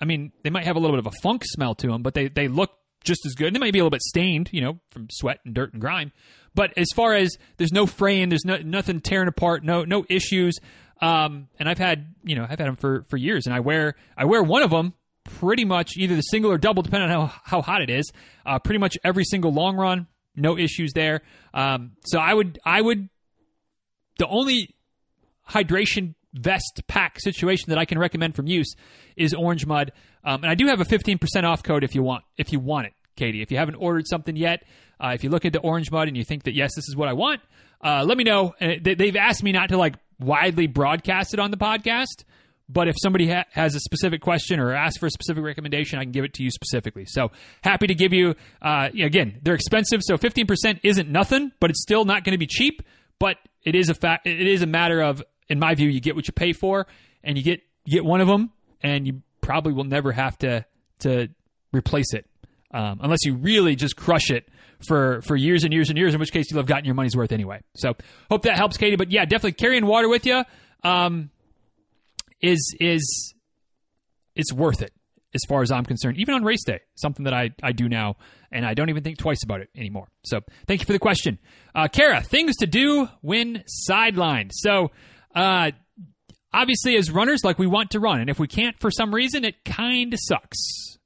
I 0.00 0.04
mean, 0.04 0.32
they 0.44 0.50
might 0.50 0.64
have 0.64 0.76
a 0.76 0.78
little 0.78 0.94
bit 0.96 1.04
of 1.04 1.12
a 1.12 1.16
funk 1.20 1.42
smell 1.44 1.74
to 1.76 1.88
them, 1.88 2.02
but 2.02 2.14
they 2.14 2.28
they 2.28 2.46
look 2.46 2.70
just 3.02 3.26
as 3.26 3.34
good. 3.34 3.54
They 3.54 3.58
might 3.58 3.72
be 3.72 3.80
a 3.80 3.82
little 3.82 3.90
bit 3.90 4.02
stained, 4.02 4.50
you 4.52 4.60
know, 4.60 4.78
from 4.90 5.08
sweat 5.10 5.40
and 5.44 5.54
dirt 5.54 5.72
and 5.72 5.80
grime. 5.80 6.12
But 6.54 6.76
as 6.76 6.88
far 6.94 7.14
as 7.14 7.36
there's 7.56 7.72
no 7.72 7.86
fraying, 7.86 8.28
there's 8.28 8.44
no, 8.44 8.58
nothing 8.58 9.00
tearing 9.00 9.28
apart, 9.28 9.64
no 9.64 9.84
no 9.84 10.04
issues. 10.08 10.58
Um, 11.00 11.48
and 11.58 11.68
I've 11.68 11.78
had 11.78 12.14
you 12.22 12.36
know 12.36 12.42
I've 12.42 12.58
had 12.58 12.68
them 12.68 12.76
for 12.76 13.04
for 13.08 13.16
years, 13.16 13.46
and 13.46 13.54
I 13.54 13.60
wear 13.60 13.94
I 14.16 14.26
wear 14.26 14.42
one 14.42 14.62
of 14.62 14.70
them 14.70 14.94
pretty 15.28 15.64
much 15.64 15.92
either 15.96 16.14
the 16.16 16.22
single 16.22 16.50
or 16.50 16.58
double, 16.58 16.82
depending 16.82 17.10
on 17.10 17.28
how 17.28 17.34
how 17.44 17.62
hot 17.62 17.82
it 17.82 17.90
is. 17.90 18.10
Uh, 18.44 18.58
pretty 18.58 18.78
much 18.78 18.96
every 19.04 19.24
single 19.24 19.52
long 19.52 19.76
run, 19.76 20.06
no 20.34 20.56
issues 20.56 20.92
there. 20.94 21.22
Um, 21.54 21.92
so 22.04 22.18
I 22.18 22.34
would 22.34 22.58
I 22.64 22.80
would 22.80 23.08
the 24.18 24.26
only 24.26 24.74
hydration 25.48 26.14
vest 26.34 26.82
pack 26.88 27.18
situation 27.20 27.70
that 27.70 27.78
I 27.78 27.84
can 27.84 27.98
recommend 27.98 28.34
from 28.34 28.46
use 28.46 28.74
is 29.16 29.32
Orange 29.34 29.66
Mud, 29.66 29.92
um, 30.24 30.42
and 30.42 30.50
I 30.50 30.54
do 30.54 30.66
have 30.66 30.80
a 30.80 30.84
15% 30.84 31.44
off 31.44 31.62
code 31.62 31.84
if 31.84 31.94
you 31.94 32.02
want 32.02 32.24
if 32.36 32.52
you 32.52 32.60
want 32.60 32.86
it, 32.86 32.92
Katie. 33.16 33.42
If 33.42 33.50
you 33.50 33.58
haven't 33.58 33.76
ordered 33.76 34.06
something 34.06 34.36
yet, 34.36 34.64
uh, 35.00 35.12
if 35.14 35.24
you 35.24 35.30
look 35.30 35.44
into 35.44 35.58
Orange 35.60 35.90
Mud 35.90 36.08
and 36.08 36.16
you 36.16 36.24
think 36.24 36.44
that 36.44 36.54
yes, 36.54 36.74
this 36.74 36.88
is 36.88 36.96
what 36.96 37.08
I 37.08 37.12
want, 37.12 37.40
uh, 37.82 38.04
let 38.04 38.18
me 38.18 38.24
know. 38.24 38.54
Uh, 38.60 38.74
they've 38.82 39.16
asked 39.16 39.42
me 39.42 39.52
not 39.52 39.68
to 39.70 39.78
like 39.78 39.94
widely 40.18 40.66
broadcast 40.66 41.34
it 41.34 41.40
on 41.40 41.50
the 41.50 41.56
podcast, 41.56 42.24
but 42.68 42.88
if 42.88 42.96
somebody 43.02 43.30
ha- 43.30 43.44
has 43.52 43.74
a 43.74 43.80
specific 43.80 44.20
question 44.20 44.60
or 44.60 44.74
asks 44.74 44.98
for 44.98 45.06
a 45.06 45.10
specific 45.10 45.42
recommendation, 45.42 45.98
I 45.98 46.02
can 46.02 46.12
give 46.12 46.24
it 46.24 46.34
to 46.34 46.42
you 46.42 46.50
specifically. 46.50 47.04
So 47.06 47.30
happy 47.62 47.86
to 47.86 47.94
give 47.94 48.12
you. 48.12 48.34
Uh, 48.60 48.88
again, 49.00 49.38
they're 49.42 49.54
expensive, 49.54 50.02
so 50.02 50.18
15% 50.18 50.80
isn't 50.82 51.08
nothing, 51.08 51.52
but 51.60 51.70
it's 51.70 51.82
still 51.82 52.04
not 52.04 52.24
going 52.24 52.32
to 52.32 52.38
be 52.38 52.46
cheap. 52.46 52.82
But 53.18 53.36
it 53.64 53.74
is 53.74 53.88
a 53.88 53.94
fact. 53.94 54.26
It 54.26 54.46
is 54.46 54.62
a 54.62 54.66
matter 54.66 55.00
of 55.00 55.22
in 55.48 55.58
my 55.58 55.74
view, 55.74 55.88
you 55.88 56.00
get 56.00 56.14
what 56.14 56.26
you 56.26 56.32
pay 56.32 56.52
for, 56.52 56.86
and 57.24 57.36
you 57.36 57.42
get 57.42 57.62
you 57.84 57.92
get 57.92 58.04
one 58.04 58.20
of 58.20 58.28
them, 58.28 58.52
and 58.82 59.06
you 59.06 59.22
probably 59.40 59.72
will 59.72 59.84
never 59.84 60.12
have 60.12 60.36
to 60.38 60.64
to 61.00 61.28
replace 61.72 62.12
it 62.12 62.26
um, 62.72 63.00
unless 63.02 63.24
you 63.24 63.34
really 63.34 63.76
just 63.76 63.96
crush 63.96 64.30
it 64.30 64.48
for 64.86 65.22
for 65.22 65.36
years 65.36 65.64
and 65.64 65.72
years 65.72 65.88
and 65.88 65.98
years. 65.98 66.14
In 66.14 66.20
which 66.20 66.32
case, 66.32 66.50
you'll 66.50 66.60
have 66.60 66.66
gotten 66.66 66.84
your 66.84 66.94
money's 66.94 67.16
worth 67.16 67.32
anyway. 67.32 67.60
So 67.76 67.94
hope 68.30 68.42
that 68.42 68.56
helps, 68.56 68.76
Katie. 68.76 68.96
But 68.96 69.10
yeah, 69.10 69.24
definitely 69.24 69.52
carrying 69.52 69.86
water 69.86 70.08
with 70.08 70.26
you 70.26 70.44
um, 70.84 71.30
is 72.40 72.74
is 72.80 73.34
it's 74.34 74.52
worth 74.52 74.82
it 74.82 74.92
as 75.34 75.42
far 75.48 75.62
as 75.62 75.70
I'm 75.70 75.84
concerned, 75.84 76.16
even 76.18 76.34
on 76.34 76.42
race 76.42 76.64
day, 76.64 76.80
something 76.94 77.24
that 77.24 77.34
I, 77.34 77.50
I 77.62 77.72
do 77.72 77.88
now, 77.88 78.16
and 78.50 78.64
I 78.64 78.74
don't 78.74 78.88
even 78.88 79.02
think 79.02 79.18
twice 79.18 79.42
about 79.44 79.60
it 79.60 79.68
anymore. 79.76 80.08
So 80.24 80.40
thank 80.66 80.80
you 80.80 80.86
for 80.86 80.92
the 80.92 80.98
question. 80.98 81.38
Uh, 81.74 81.88
Kara, 81.88 82.22
things 82.22 82.56
to 82.56 82.66
do 82.66 83.08
when 83.20 83.62
sidelined. 83.88 84.52
So 84.54 84.90
uh, 85.34 85.72
obviously, 86.52 86.96
as 86.96 87.10
runners, 87.10 87.44
like 87.44 87.58
we 87.58 87.66
want 87.66 87.90
to 87.90 88.00
run, 88.00 88.20
and 88.20 88.30
if 88.30 88.38
we 88.38 88.48
can't 88.48 88.78
for 88.80 88.90
some 88.90 89.14
reason, 89.14 89.44
it 89.44 89.64
kind 89.64 90.14
of 90.14 90.20
sucks, 90.22 90.58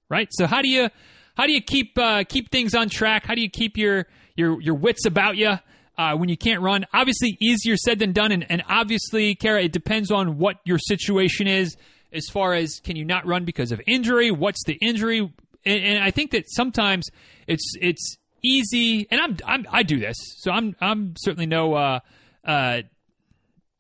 right? 0.09 0.29
So 0.31 0.47
how 0.47 0.63
do 0.63 0.69
you 0.69 0.89
how 1.37 1.47
do 1.47 1.53
you 1.53 1.63
keep 1.63 1.99
uh, 1.99 2.25
keep 2.25 2.51
things 2.51 2.75
on 2.75 2.89
track? 2.89 3.27
How 3.27 3.35
do 3.35 3.41
you 3.41 3.51
keep 3.51 3.77
your 3.77 4.07
your 4.37 4.61
your 4.61 4.75
wits 4.75 5.05
about 5.05 5.37
you 5.37 5.59
uh, 5.99 6.17
when 6.17 6.29
you 6.29 6.37
can't 6.37 6.61
run? 6.63 6.87
Obviously, 6.93 7.37
easier 7.41 7.77
said 7.77 7.99
than 7.99 8.13
done, 8.13 8.33
and, 8.33 8.47
and 8.51 8.63
obviously, 8.69 9.35
Kara, 9.35 9.63
it 9.63 9.73
depends 9.73 10.11
on 10.11 10.39
what 10.39 10.57
your 10.65 10.79
situation 10.79 11.47
is. 11.47 11.77
As 12.13 12.27
far 12.31 12.53
as 12.53 12.81
can 12.85 12.97
you 12.97 13.07
not 13.07 13.27
run 13.27 13.45
because 13.45 13.73
of 13.73 13.81
injury? 13.87 14.31
What's 14.31 14.63
the 14.67 14.75
injury? 14.75 15.21
And, 15.65 15.85
and 15.85 16.05
I 16.05 16.11
think 16.11 16.33
that 16.33 16.45
sometimes 16.49 17.09
it's 17.47 17.75
it's 17.81 18.17
easy, 18.43 19.07
and 19.11 19.21
I'm, 19.21 19.37
I'm 19.47 19.67
I 19.71 19.83
do 19.83 19.99
this, 19.99 20.17
so 20.39 20.51
I'm 20.51 20.77
I'm 20.81 21.15
certainly 21.17 21.47
no 21.47 21.75
uh, 21.75 22.01
uh, 22.45 22.83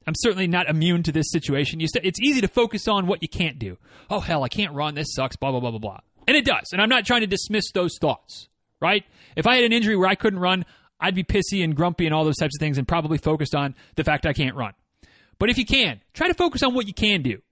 I'm 0.06 0.14
certainly 0.16 0.46
not 0.46 0.68
immune 0.68 1.02
to 1.04 1.12
this 1.12 1.30
situation. 1.30 1.80
St- 1.86 2.04
it's 2.04 2.20
easy 2.20 2.40
to 2.40 2.48
focus 2.48 2.88
on 2.88 3.06
what 3.06 3.20
you 3.22 3.28
can't 3.28 3.58
do. 3.58 3.78
Oh, 4.10 4.20
hell, 4.20 4.42
I 4.42 4.48
can't 4.48 4.72
run. 4.72 4.94
This 4.94 5.14
sucks, 5.14 5.36
blah, 5.36 5.50
blah, 5.50 5.60
blah, 5.60 5.70
blah, 5.70 5.78
blah. 5.78 6.00
And 6.26 6.36
it 6.36 6.44
does. 6.44 6.70
And 6.72 6.80
I'm 6.80 6.88
not 6.88 7.04
trying 7.04 7.20
to 7.22 7.26
dismiss 7.26 7.70
those 7.72 7.96
thoughts, 8.00 8.48
right? 8.80 9.04
If 9.36 9.46
I 9.46 9.56
had 9.56 9.64
an 9.64 9.72
injury 9.72 9.96
where 9.96 10.08
I 10.08 10.14
couldn't 10.14 10.38
run, 10.38 10.64
I'd 11.02 11.14
be 11.14 11.24
pissy 11.24 11.62
and 11.62 11.74
grumpy 11.74 12.06
and 12.06 12.14
all 12.14 12.24
those 12.24 12.36
types 12.36 12.56
of 12.56 12.60
things 12.60 12.78
and 12.78 12.86
probably 12.86 13.18
focused 13.18 13.54
on 13.54 13.74
the 13.96 14.04
fact 14.04 14.24
I 14.24 14.32
can't 14.32 14.54
run. 14.54 14.72
But 15.38 15.50
if 15.50 15.58
you 15.58 15.66
can, 15.66 16.00
try 16.14 16.28
to 16.28 16.34
focus 16.34 16.62
on 16.62 16.74
what 16.74 16.86
you 16.86 16.94
can 16.94 17.22
do. 17.22 17.42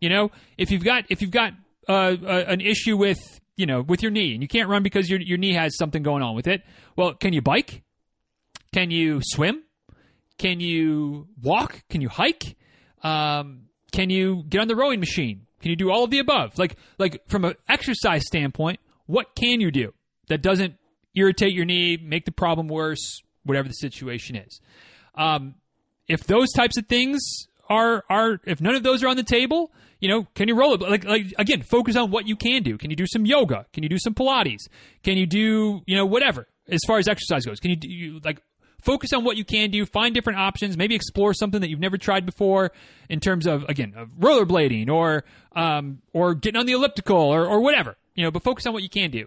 You 0.00 0.08
know, 0.08 0.30
if 0.56 0.70
you've 0.70 0.84
got 0.84 1.04
if 1.10 1.20
you've 1.20 1.30
got 1.30 1.52
uh, 1.88 2.16
uh, 2.22 2.44
an 2.46 2.60
issue 2.60 2.96
with 2.96 3.18
you 3.56 3.66
know 3.66 3.82
with 3.82 4.02
your 4.02 4.10
knee 4.10 4.32
and 4.32 4.42
you 4.42 4.48
can't 4.48 4.68
run 4.68 4.82
because 4.82 5.10
your 5.10 5.20
your 5.20 5.38
knee 5.38 5.54
has 5.54 5.76
something 5.76 6.02
going 6.02 6.22
on 6.22 6.36
with 6.36 6.46
it, 6.46 6.62
well, 6.96 7.14
can 7.14 7.32
you 7.32 7.42
bike? 7.42 7.82
Can 8.72 8.90
you 8.90 9.20
swim? 9.22 9.62
Can 10.38 10.60
you 10.60 11.28
walk? 11.42 11.82
Can 11.88 12.00
you 12.00 12.08
hike? 12.08 12.56
Um, 13.02 13.62
can 13.90 14.10
you 14.10 14.44
get 14.48 14.60
on 14.60 14.68
the 14.68 14.76
rowing 14.76 15.00
machine? 15.00 15.46
Can 15.60 15.70
you 15.70 15.76
do 15.76 15.90
all 15.90 16.04
of 16.04 16.10
the 16.10 16.18
above? 16.18 16.58
Like, 16.58 16.76
like 16.98 17.22
from 17.26 17.44
an 17.44 17.54
exercise 17.68 18.22
standpoint, 18.26 18.78
what 19.06 19.34
can 19.34 19.60
you 19.60 19.70
do 19.70 19.94
that 20.28 20.42
doesn't 20.42 20.74
irritate 21.16 21.52
your 21.52 21.64
knee, 21.64 21.96
make 21.96 22.24
the 22.24 22.32
problem 22.32 22.68
worse, 22.68 23.22
whatever 23.44 23.66
the 23.66 23.74
situation 23.74 24.36
is? 24.36 24.60
Um, 25.14 25.54
if 26.08 26.24
those 26.24 26.52
types 26.52 26.76
of 26.76 26.86
things 26.86 27.20
are 27.68 28.04
are 28.08 28.40
if 28.44 28.60
none 28.60 28.74
of 28.74 28.82
those 28.82 29.02
are 29.02 29.08
on 29.08 29.16
the 29.16 29.24
table, 29.24 29.72
you 30.00 30.08
know, 30.08 30.26
can 30.34 30.48
you 30.48 30.54
roll 30.54 30.74
it? 30.74 30.80
Like, 30.80 31.04
like 31.04 31.34
again, 31.38 31.62
focus 31.62 31.96
on 31.96 32.10
what 32.10 32.28
you 32.28 32.36
can 32.36 32.62
do. 32.62 32.78
Can 32.78 32.90
you 32.90 32.96
do 32.96 33.06
some 33.06 33.26
yoga? 33.26 33.66
Can 33.72 33.82
you 33.82 33.88
do 33.88 33.98
some 33.98 34.14
Pilates? 34.14 34.68
Can 35.02 35.16
you 35.16 35.26
do 35.26 35.82
you 35.86 35.96
know 35.96 36.06
whatever 36.06 36.46
as 36.68 36.80
far 36.86 36.98
as 36.98 37.08
exercise 37.08 37.44
goes? 37.44 37.60
Can 37.60 37.70
you 37.70 37.76
do 37.76 37.88
you, 37.88 38.20
like 38.24 38.40
focus 38.82 39.12
on 39.12 39.24
what 39.24 39.36
you 39.36 39.44
can 39.44 39.70
do, 39.70 39.84
find 39.84 40.14
different 40.14 40.38
options, 40.38 40.76
maybe 40.76 40.94
explore 40.94 41.34
something 41.34 41.60
that 41.60 41.68
you've 41.68 41.80
never 41.80 41.98
tried 41.98 42.24
before 42.24 42.70
in 43.08 43.20
terms 43.20 43.46
of 43.46 43.64
again 43.68 43.94
of 43.96 44.10
rollerblading 44.10 44.88
or 44.88 45.24
um, 45.54 46.02
or 46.12 46.34
getting 46.34 46.58
on 46.58 46.66
the 46.66 46.72
elliptical 46.72 47.18
or, 47.18 47.46
or 47.46 47.60
whatever. 47.60 47.96
You 48.14 48.24
know, 48.24 48.30
but 48.30 48.42
focus 48.42 48.66
on 48.66 48.72
what 48.72 48.82
you 48.82 48.88
can 48.88 49.10
do. 49.10 49.26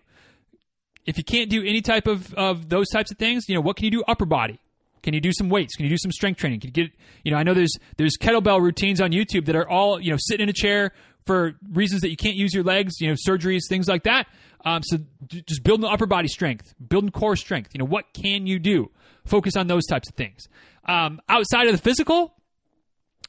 If 1.10 1.18
you 1.18 1.24
can't 1.24 1.49
do 1.49 1.62
any 1.62 1.82
type 1.82 2.07
of, 2.07 2.34
of 2.36 2.70
those 2.70 2.88
types 2.89 3.12
of 3.12 3.18
things, 3.18 3.49
you 3.49 3.55
know, 3.55 3.62
what 3.62 3.76
can 3.76 3.86
you 3.86 3.91
do 3.91 4.03
upper 4.07 4.26
body? 4.26 4.60
Can 5.01 5.14
you 5.14 5.22
do 5.22 5.32
some 5.34 5.49
weights? 5.49 5.76
Can 5.76 5.86
you 5.86 5.89
do 5.89 5.97
some 5.97 6.12
strength 6.12 6.38
training? 6.38 6.60
Can 6.60 6.68
you 6.68 6.74
get 6.74 6.91
you 7.24 7.32
know, 7.32 7.38
I 7.38 7.43
know 7.43 7.53
there's 7.53 7.76
there's 7.97 8.16
kettlebell 8.20 8.62
routines 8.62 9.01
on 9.01 9.12
YouTube 9.12 9.45
that 9.45 9.55
are 9.55 9.68
all, 9.68 9.99
you 9.99 10.12
know, 10.12 10.18
sitting 10.20 10.43
in 10.43 10.49
a 10.49 10.53
chair 10.53 10.91
for 11.26 11.55
reasons 11.72 12.01
that 12.01 12.10
you 12.10 12.18
can't 12.18 12.36
use 12.36 12.53
your 12.53 12.64
legs, 12.64 12.99
you 12.99 13.07
know, 13.07 13.16
surgeries, 13.28 13.62
things 13.68 13.88
like 13.88 14.03
that. 14.03 14.28
Um, 14.66 14.82
so 14.84 14.97
just 15.30 15.64
building 15.64 15.82
the 15.82 15.88
upper 15.88 16.05
body 16.05 16.28
strength, 16.28 16.74
building 16.86 17.12
core 17.12 17.36
strength. 17.36 17.72
You 17.74 17.80
know, 17.80 17.86
what 17.86 18.05
can 18.14 18.45
you 18.45 18.60
do? 18.60 18.91
Focus 19.26 19.55
on 19.55 19.68
those 19.68 19.86
types 19.86 20.10
of 20.10 20.16
things. 20.16 20.47
Um, 20.86 21.22
outside 21.30 21.68
of 21.68 21.74
the 21.74 21.82
physical, 21.82 22.36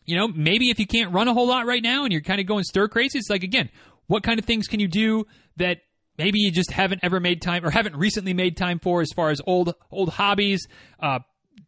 you 0.07 0.17
know, 0.17 0.29
maybe 0.29 0.71
if 0.71 0.79
you 0.79 0.87
can't 0.87 1.13
run 1.13 1.29
a 1.29 1.35
whole 1.35 1.47
lot 1.47 1.67
right 1.67 1.83
now 1.83 2.05
and 2.05 2.13
you're 2.13 2.23
kind 2.23 2.41
of 2.41 2.47
going 2.47 2.65
stir 2.65 2.89
crazy, 2.89 3.19
it's 3.19 3.31
like 3.31 3.43
again, 3.43 3.71
what 4.07 4.23
kind 4.23 4.39
of 4.39 4.45
things 4.45 4.67
can 4.67 4.81
you 4.81 4.89
do 4.89 5.27
that 5.57 5.79
maybe 6.21 6.39
you 6.39 6.53
just 6.53 6.71
haven't 6.71 7.01
ever 7.03 7.19
made 7.19 7.41
time 7.41 7.65
or 7.65 7.71
haven't 7.71 7.97
recently 7.97 8.35
made 8.35 8.55
time 8.57 8.79
for 8.79 9.01
as 9.01 9.09
far 9.17 9.31
as 9.31 9.41
old 9.47 9.75
old 9.91 10.11
hobbies, 10.11 10.69
uh, 11.01 11.21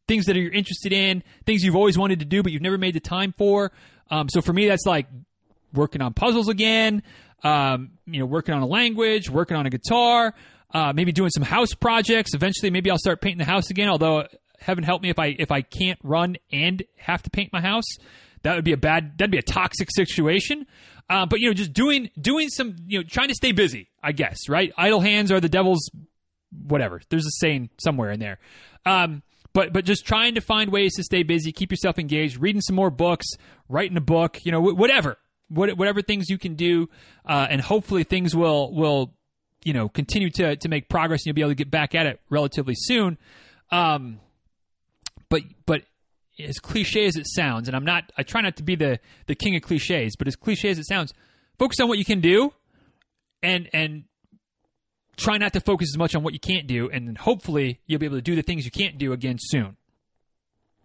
things 0.07 0.26
that 0.26 0.36
you're 0.36 0.53
interested 0.53 0.92
in, 0.92 1.22
things 1.46 1.62
you've 1.62 1.74
always 1.74 1.96
wanted 1.96 2.18
to 2.20 2.26
do 2.26 2.42
but 2.42 2.53
you've 2.53 2.62
never 2.62 2.78
made 2.78 2.94
the 2.94 3.00
time 3.00 3.34
for. 3.38 3.72
Um, 4.11 4.28
so 4.28 4.42
for 4.42 4.53
me, 4.53 4.68
that's 4.68 4.84
like 4.84 5.07
working 5.72 6.03
on 6.03 6.12
puzzles 6.12 6.48
again, 6.48 7.03
um, 7.42 7.92
you 8.07 8.20
know, 8.20 8.26
working 8.26 8.55
on 8.55 8.61
a 8.61 8.66
language, 8.66 9.30
working 9.30 9.57
on 9.57 9.64
a 9.64 9.70
guitar, 9.70 10.34
uh, 10.74 10.92
maybe 10.94 11.12
doing 11.12 11.30
some 11.30 11.42
house 11.42 11.72
projects. 11.72 12.34
Eventually, 12.34 12.70
maybe 12.70 12.90
I'll 12.90 12.98
start 12.98 13.22
painting 13.22 13.38
the 13.38 13.50
house 13.50 13.70
again. 13.70 13.88
Although 13.88 14.26
heaven 14.61 14.84
help 14.84 15.00
me 15.00 15.09
if 15.09 15.18
I 15.18 15.34
if 15.38 15.50
I 15.50 15.62
can't 15.62 15.98
run 16.03 16.36
and 16.53 16.82
have 16.96 17.22
to 17.22 17.30
paint 17.30 17.55
my 17.55 17.62
house, 17.62 17.96
that 18.42 18.55
would 18.55 18.64
be 18.64 18.72
a 18.72 18.76
bad 18.76 19.16
that'd 19.16 19.30
be 19.30 19.38
a 19.38 19.42
toxic 19.42 19.88
situation. 19.90 20.66
Uh, 21.09 21.24
but 21.24 21.40
you 21.40 21.48
know, 21.48 21.55
just 21.55 21.72
doing 21.72 22.11
doing 22.20 22.50
some 22.50 22.76
you 22.86 22.98
know 22.98 23.05
trying 23.09 23.28
to 23.28 23.34
stay 23.34 23.53
busy. 23.53 23.88
I 24.03 24.12
guess 24.12 24.48
right. 24.48 24.72
Idle 24.76 25.00
hands 25.00 25.30
are 25.30 25.40
the 25.40 25.48
devil's 25.48 25.90
whatever. 26.50 27.00
There's 27.09 27.26
a 27.26 27.30
saying 27.38 27.70
somewhere 27.78 28.11
in 28.11 28.20
there. 28.20 28.38
Um, 28.84 29.22
but 29.53 29.72
but 29.72 29.84
just 29.84 30.07
trying 30.07 30.34
to 30.34 30.40
find 30.40 30.70
ways 30.70 30.94
to 30.96 31.03
stay 31.03 31.22
busy, 31.22 31.53
keep 31.53 31.70
yourself 31.70 31.98
engaged, 31.98 32.38
reading 32.38 32.61
some 32.61 32.76
more 32.76 32.90
books, 32.90 33.26
writing 33.68 33.96
a 33.96 34.03
book, 34.03 34.38
you 34.44 34.53
know, 34.53 34.61
whatever, 34.61 35.18
whatever 35.48 36.00
things 36.03 36.30
you 36.30 36.38
can 36.38 36.55
do, 36.55 36.88
uh, 37.26 37.46
and 37.50 37.61
hopefully 37.61 38.05
things 38.05 38.34
will 38.34 38.72
will 38.74 39.14
you 39.64 39.72
know 39.72 39.88
continue 39.88 40.30
to 40.30 40.57
to 40.57 40.68
make 40.68 40.88
progress 40.88 41.20
and 41.20 41.26
you'll 41.26 41.34
be 41.34 41.42
able 41.42 41.50
to 41.50 41.57
get 41.57 41.70
back 41.70 41.94
at 41.94 42.07
it 42.07 42.20
relatively 42.30 42.74
soon. 42.76 43.18
Um, 43.70 44.20
but 45.28 45.42
but 45.66 45.82
as 46.38 46.59
cliche 46.59 47.05
as 47.05 47.16
it 47.16 47.26
sounds, 47.26 47.68
and 47.68 47.76
I'm 47.76 47.84
not 47.84 48.11
I 48.16 48.22
try 48.22 48.40
not 48.40 48.57
to 48.57 48.62
be 48.62 48.74
the 48.74 49.00
the 49.26 49.34
king 49.34 49.55
of 49.55 49.62
cliches, 49.62 50.16
but 50.16 50.26
as 50.26 50.36
cliche 50.36 50.70
as 50.70 50.78
it 50.78 50.86
sounds, 50.86 51.12
focus 51.59 51.78
on 51.80 51.88
what 51.88 51.98
you 51.98 52.05
can 52.07 52.20
do, 52.20 52.53
and 53.43 53.68
and 53.72 54.05
try 55.16 55.38
not 55.38 55.53
to 55.53 55.61
focus 55.61 55.90
as 55.93 55.99
much 55.99 56.14
on 56.14 56.22
what 56.22 56.32
you 56.32 56.40
can't 56.40 56.66
do, 56.66 56.88
and 56.90 57.16
hopefully 57.18 57.80
you'll 57.86 58.01
be 58.01 58.07
able 58.07 58.16
to 58.16 58.22
do 58.22 58.34
the 58.34 58.43
things 58.43 58.64
you 58.64 58.70
can't 58.70 58.99
do 58.99 59.12
again 59.12 59.36
soon. 59.38 59.76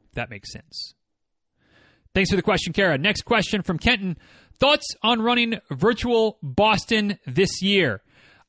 If 0.10 0.14
that 0.16 0.30
makes 0.30 0.52
sense. 0.52 0.94
Thanks 2.14 2.30
for 2.30 2.36
the 2.36 2.42
question, 2.42 2.74
Kara. 2.74 2.98
Next 2.98 3.24
question 3.24 3.62
from 3.62 3.78
Kenton. 3.78 4.18
Thoughts 4.60 4.88
on 5.04 5.22
running 5.22 5.60
virtual 5.70 6.40
Boston 6.42 7.20
this 7.28 7.62
year? 7.62 8.02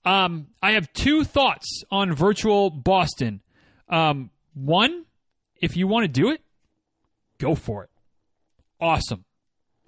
Um, 0.04 0.48
I 0.62 0.72
have 0.72 0.90
two 0.94 1.24
thoughts 1.24 1.82
on 1.90 2.14
virtual 2.14 2.70
Boston. 2.70 3.42
Um, 3.88 4.30
one, 4.54 5.04
if 5.60 5.76
you 5.76 5.86
want 5.86 6.04
to 6.04 6.08
do 6.08 6.30
it, 6.30 6.40
go 7.38 7.54
for 7.54 7.84
it. 7.84 7.90
Awesome. 8.80 9.24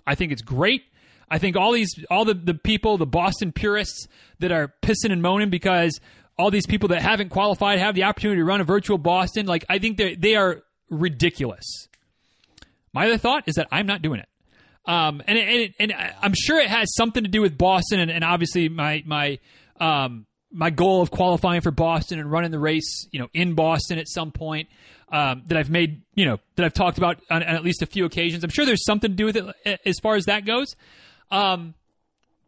I 0.06 0.14
think 0.14 0.32
it's 0.32 0.42
great. 0.42 0.82
I 1.30 1.38
think 1.38 1.56
all 1.56 1.72
these, 1.72 1.92
all 2.10 2.24
the, 2.24 2.34
the 2.34 2.54
people, 2.54 2.98
the 2.98 3.06
Boston 3.06 3.52
purists 3.52 4.06
that 4.40 4.50
are 4.50 4.74
pissing 4.82 5.12
and 5.12 5.22
moaning 5.22 5.50
because 5.50 6.00
all 6.38 6.50
these 6.50 6.66
people 6.66 6.88
that 6.88 7.02
haven't 7.02 7.28
qualified 7.28 7.78
have 7.78 7.94
the 7.94 8.04
opportunity 8.04 8.40
to 8.40 8.44
run 8.44 8.60
a 8.60 8.64
virtual 8.64 8.98
Boston, 8.98 9.46
like 9.46 9.64
I 9.68 9.78
think 9.78 9.98
they 9.98 10.14
they 10.14 10.36
are 10.36 10.62
ridiculous. 10.88 11.88
My 12.92 13.06
other 13.06 13.18
thought 13.18 13.44
is 13.46 13.54
that 13.56 13.68
I'm 13.70 13.86
not 13.86 14.02
doing 14.02 14.20
it. 14.20 14.28
Um, 14.86 15.22
and 15.26 15.38
and 15.38 15.74
and 15.78 15.94
I'm 16.20 16.34
sure 16.34 16.58
it 16.58 16.68
has 16.68 16.94
something 16.94 17.22
to 17.22 17.28
do 17.28 17.42
with 17.42 17.56
Boston, 17.56 18.00
and, 18.00 18.10
and 18.10 18.24
obviously 18.24 18.68
my 18.68 19.02
my 19.06 19.38
um, 19.78 20.26
my 20.50 20.70
goal 20.70 21.02
of 21.02 21.10
qualifying 21.10 21.60
for 21.60 21.70
Boston 21.70 22.18
and 22.18 22.30
running 22.30 22.50
the 22.50 22.58
race, 22.58 23.06
you 23.12 23.20
know, 23.20 23.28
in 23.32 23.54
Boston 23.54 23.98
at 23.98 24.08
some 24.08 24.32
point 24.32 24.68
um, 25.12 25.42
that 25.46 25.56
I've 25.56 25.70
made, 25.70 26.02
you 26.14 26.24
know, 26.24 26.38
that 26.56 26.64
I've 26.64 26.74
talked 26.74 26.98
about 26.98 27.20
on, 27.30 27.42
on, 27.42 27.54
at 27.54 27.62
least 27.62 27.82
a 27.82 27.86
few 27.86 28.04
occasions. 28.04 28.42
I'm 28.42 28.50
sure 28.50 28.64
there's 28.64 28.84
something 28.84 29.10
to 29.10 29.16
do 29.16 29.26
with 29.26 29.36
it 29.36 29.80
as 29.84 29.98
far 30.02 30.16
as 30.16 30.24
that 30.24 30.44
goes. 30.44 30.74
Um, 31.30 31.74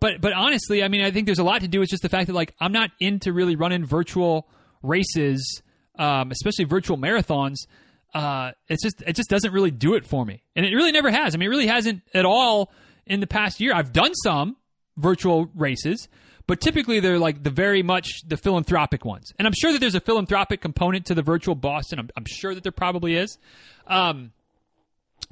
but 0.01 0.21
but 0.21 0.33
honestly, 0.33 0.83
I 0.83 0.89
mean, 0.89 1.03
I 1.03 1.11
think 1.11 1.27
there's 1.27 1.39
a 1.39 1.45
lot 1.45 1.61
to 1.63 1.69
do 1.69 1.81
with 1.81 1.91
just 1.91 2.03
the 2.03 2.09
fact 2.09 2.27
that 2.27 2.35
like 2.35 2.55
I'm 2.61 2.73
not 2.73 2.91
into 3.01 3.33
really 3.33 3.57
running 3.57 3.85
virtual 3.85 4.49
races, 4.83 5.63
um, 5.99 6.31
especially 6.31 6.65
virtual 6.65 6.97
marathons 6.97 7.67
uh, 8.15 8.53
it's 8.69 8.83
just 8.83 9.03
it 9.07 9.17
just 9.17 9.31
doesn't 9.31 9.53
really 9.53 9.71
do 9.71 9.95
it 9.95 10.07
for 10.07 10.25
me, 10.25 10.43
and 10.55 10.67
it 10.67 10.75
really 10.75 10.93
never 10.93 11.11
has. 11.11 11.35
I 11.35 11.39
mean, 11.39 11.47
it 11.47 11.51
really 11.51 11.67
hasn't 11.67 12.03
at 12.15 12.25
all 12.25 12.71
in 13.07 13.21
the 13.21 13.27
past 13.27 13.61
year. 13.61 13.75
I've 13.75 13.93
done 13.93 14.15
some 14.15 14.57
virtual 14.97 15.49
races, 15.55 16.09
but 16.47 16.61
typically 16.61 17.01
they're 17.01 17.19
like 17.19 17.43
the 17.43 17.51
very 17.51 17.83
much 17.83 18.09
the 18.27 18.37
philanthropic 18.37 19.05
ones, 19.05 19.33
and 19.39 19.49
I'm 19.49 19.55
sure 19.55 19.73
that 19.73 19.79
there's 19.79 19.95
a 19.95 20.01
philanthropic 20.01 20.61
component 20.61 21.07
to 21.07 21.15
the 21.15 21.23
virtual 21.23 21.55
Boston. 21.55 21.99
I'm, 21.99 22.11
I'm 22.17 22.27
sure 22.27 22.55
that 22.55 22.63
there 22.63 22.73
probably 22.73 23.17
is. 23.17 23.39
Um, 23.87 24.33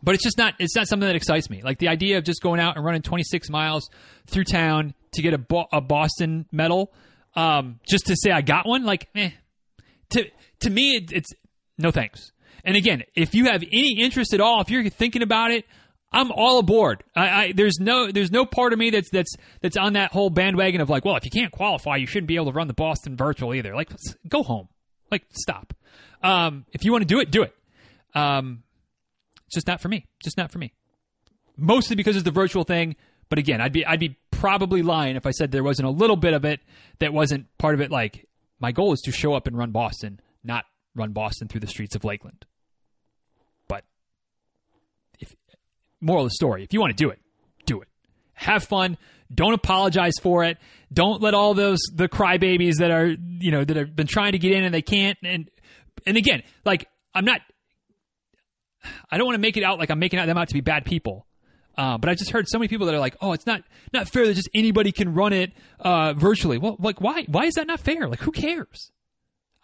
but 0.03 0.15
it's 0.15 0.25
just 0.25 0.39
not 0.39 0.55
it's 0.59 0.75
not 0.77 0.89
something 0.89 1.07
that 1.07 1.17
excites 1.17 1.51
me. 1.51 1.63
Like 1.63 1.79
the 1.79 1.89
idea 1.89 2.19
of 2.19 2.25
just 2.25 2.43
going 2.43 2.61
out 2.61 2.77
and 2.77 2.85
running 2.85 3.03
26 3.03 3.51
miles 3.51 3.89
through 4.27 4.45
town 4.45 4.95
to 5.13 5.23
get 5.23 5.35
a, 5.35 5.39
Bo- 5.39 5.67
a 5.73 5.81
Boston 5.81 6.47
medal, 6.53 6.93
um, 7.35 7.81
just 7.89 8.07
to 8.07 8.17
say 8.17 8.31
I 8.31 8.43
got 8.43 8.67
one. 8.67 8.85
Like, 8.85 9.09
eh. 9.15 9.31
To 10.11 10.25
to 10.61 10.71
me, 10.71 10.97
it, 10.97 11.13
it's 11.13 11.31
no 11.79 11.91
thanks. 11.91 12.33
And 12.65 12.77
again, 12.77 13.05
if 13.15 13.35
you 13.35 13.47
have 13.47 13.63
any 13.63 13.99
interest 13.99 14.35
at 14.35 14.41
all, 14.41 14.61
if 14.61 14.71
you're 14.71 14.89
thinking 14.91 15.23
about 15.23 15.51
it, 15.51 15.65
I'm 16.13 16.33
all 16.33 16.59
aboard. 16.59 17.05
I, 17.15 17.29
I, 17.29 17.53
there's 17.53 17.79
no 17.79 18.11
there's 18.11 18.33
no 18.33 18.45
part 18.45 18.73
of 18.73 18.79
me 18.79 18.91
that's 18.91 19.11
that's 19.11 19.35
that's 19.61 19.77
on 19.77 19.93
that 19.93 20.13
whole 20.13 20.31
bandwagon 20.31 20.81
of 20.81 20.91
like, 20.91 21.05
well, 21.05 21.17
if 21.17 21.25
you 21.25 21.31
can't 21.31 21.53
qualify, 21.53 21.97
you 21.97 22.07
shouldn't 22.07 22.27
be 22.27 22.35
able 22.35 22.47
to 22.47 22.53
run 22.53 22.67
the 22.67 22.75
Boston 22.75 23.17
Virtual 23.17 23.55
either. 23.55 23.75
Like, 23.75 23.91
go 24.29 24.43
home. 24.43 24.69
Like, 25.11 25.25
stop. 25.31 25.73
Um, 26.23 26.67
if 26.73 26.85
you 26.85 26.93
want 26.93 27.03
to 27.03 27.07
do 27.07 27.21
it, 27.21 27.31
do 27.31 27.43
it. 27.43 27.55
Um, 28.15 28.63
it's 29.51 29.57
just 29.57 29.67
not 29.67 29.81
for 29.81 29.89
me. 29.89 30.07
Just 30.23 30.37
not 30.37 30.53
for 30.53 30.61
me. 30.61 30.73
Mostly 31.57 31.97
because 31.97 32.15
it's 32.15 32.25
the 32.25 32.31
virtual 32.31 32.63
thing. 32.63 32.95
But 33.29 33.41
again, 33.41 33.61
I'd 33.61 33.73
be 33.73 33.85
I'd 33.85 33.99
be 33.99 34.17
probably 34.31 34.81
lying 34.81 35.17
if 35.17 35.27
I 35.27 35.33
said 35.33 35.51
there 35.51 35.65
wasn't 35.65 35.89
a 35.89 35.91
little 35.91 36.15
bit 36.15 36.35
of 36.35 36.45
it 36.45 36.61
that 37.01 37.13
wasn't 37.13 37.47
part 37.59 37.75
of 37.75 37.81
it. 37.81 37.91
Like, 37.91 38.29
my 38.61 38.71
goal 38.71 38.93
is 38.93 39.01
to 39.01 39.11
show 39.13 39.35
up 39.35 39.49
and 39.49 39.59
run 39.59 39.73
Boston, 39.73 40.21
not 40.45 40.67
run 40.95 41.11
Boston 41.13 41.49
through 41.49 41.63
the 41.63 41.67
streets 41.67 41.97
of 41.97 42.05
Lakeland. 42.05 42.47
But 43.67 43.83
if 45.19 45.35
moral 46.01 46.23
of 46.23 46.31
the 46.31 46.35
story 46.35 46.63
if 46.63 46.73
you 46.73 46.81
want 46.81 46.97
to 46.97 47.05
do 47.05 47.11
it 47.11 47.19
do 47.67 47.81
it 47.81 47.89
have 48.35 48.63
fun 48.63 48.97
don't 49.35 49.53
apologize 49.53 50.15
for 50.23 50.45
it 50.45 50.59
don't 50.93 51.21
let 51.21 51.35
all 51.35 51.55
those 51.55 51.81
the 51.93 52.09
crybabies 52.09 52.77
that 52.79 52.91
are 52.91 53.07
you 53.07 53.51
know 53.51 53.65
that 53.65 53.77
have 53.77 53.97
been 53.97 54.07
trying 54.07 54.33
to 54.33 54.39
get 54.39 54.53
in 54.53 54.65
and 54.65 54.73
they 54.73 54.83
can't 54.83 55.19
and 55.23 55.51
and 56.07 56.17
again 56.17 56.43
like 56.65 56.89
i'm 57.15 57.25
not 57.25 57.41
i 59.11 59.19
don't 59.19 59.27
want 59.27 59.37
to 59.37 59.41
make 59.41 59.57
it 59.57 59.63
out 59.63 59.79
like 59.79 59.91
i'm 59.91 59.99
making 59.99 60.25
them 60.25 60.39
out 60.39 60.49
to 60.49 60.55
be 60.55 60.61
bad 60.61 60.85
people 60.85 61.27
uh, 61.79 61.97
but 61.97 62.11
I 62.11 62.15
just 62.15 62.31
heard 62.31 62.47
so 62.47 62.59
many 62.59 62.69
people 62.69 62.87
that 62.87 62.95
are 62.95 62.99
like, 62.99 63.17
"Oh, 63.23 63.33
it's 63.33 63.47
not 63.47 63.63
not 63.91 64.07
fair 64.07 64.27
that 64.27 64.35
just 64.35 64.51
anybody 64.55 64.93
can 64.93 65.15
run 65.15 65.33
it 65.33 65.53
uh, 65.79 66.13
virtually." 66.13 66.59
Well, 66.59 66.77
like, 66.79 67.01
why? 67.01 67.25
Why 67.25 67.45
is 67.45 67.55
that 67.55 67.67
not 67.67 67.81
fair? 67.81 68.07
Like, 68.07 68.19
who 68.21 68.33
cares? 68.33 68.91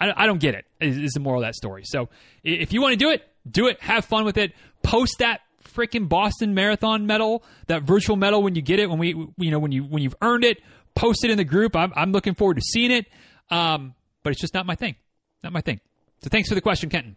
I, 0.01 0.13
I 0.17 0.27
don't 0.27 0.41
get 0.41 0.55
it. 0.55 0.65
Is, 0.81 0.97
is 0.97 1.13
the 1.13 1.21
moral 1.21 1.43
of 1.43 1.47
that 1.47 1.55
story? 1.55 1.83
So, 1.85 2.09
if 2.43 2.73
you 2.73 2.81
want 2.81 2.93
to 2.93 2.97
do 2.97 3.11
it, 3.11 3.23
do 3.51 3.67
it. 3.67 3.83
Have 3.83 4.07
fun 4.07 4.25
with 4.25 4.39
it. 4.39 4.55
Post 4.83 5.17
that 5.19 5.41
freaking 5.65 6.09
Boston 6.09 6.55
Marathon 6.55 7.07
medal, 7.07 7.45
that 7.67 7.83
virtual 7.83 8.17
medal 8.17 8.43
when 8.43 8.55
you 8.55 8.63
get 8.63 8.79
it, 8.79 8.89
when 8.89 8.99
we, 8.99 9.09
you 9.37 9.51
know, 9.51 9.59
when 9.59 9.73
you 9.73 9.83
when 9.83 10.03
you've 10.03 10.17
earned 10.23 10.45
it, 10.45 10.63
post 10.95 11.25
it 11.25 11.31
in 11.31 11.37
the 11.37 11.45
group. 11.45 11.77
I'm, 11.77 11.93
I'm 11.95 12.13
looking 12.13 12.35
forward 12.35 12.55
to 12.55 12.63
seeing 12.63 12.93
it. 12.93 13.07
Um, 13.51 13.95
but 14.23 14.31
it's 14.31 14.41
just 14.41 14.55
not 14.55 14.65
my 14.65 14.75
thing, 14.75 14.97
not 15.43 15.53
my 15.53 15.61
thing. 15.61 15.81
So 16.23 16.31
thanks 16.31 16.49
for 16.49 16.55
the 16.55 16.61
question, 16.61 16.89
Kenton. 16.89 17.17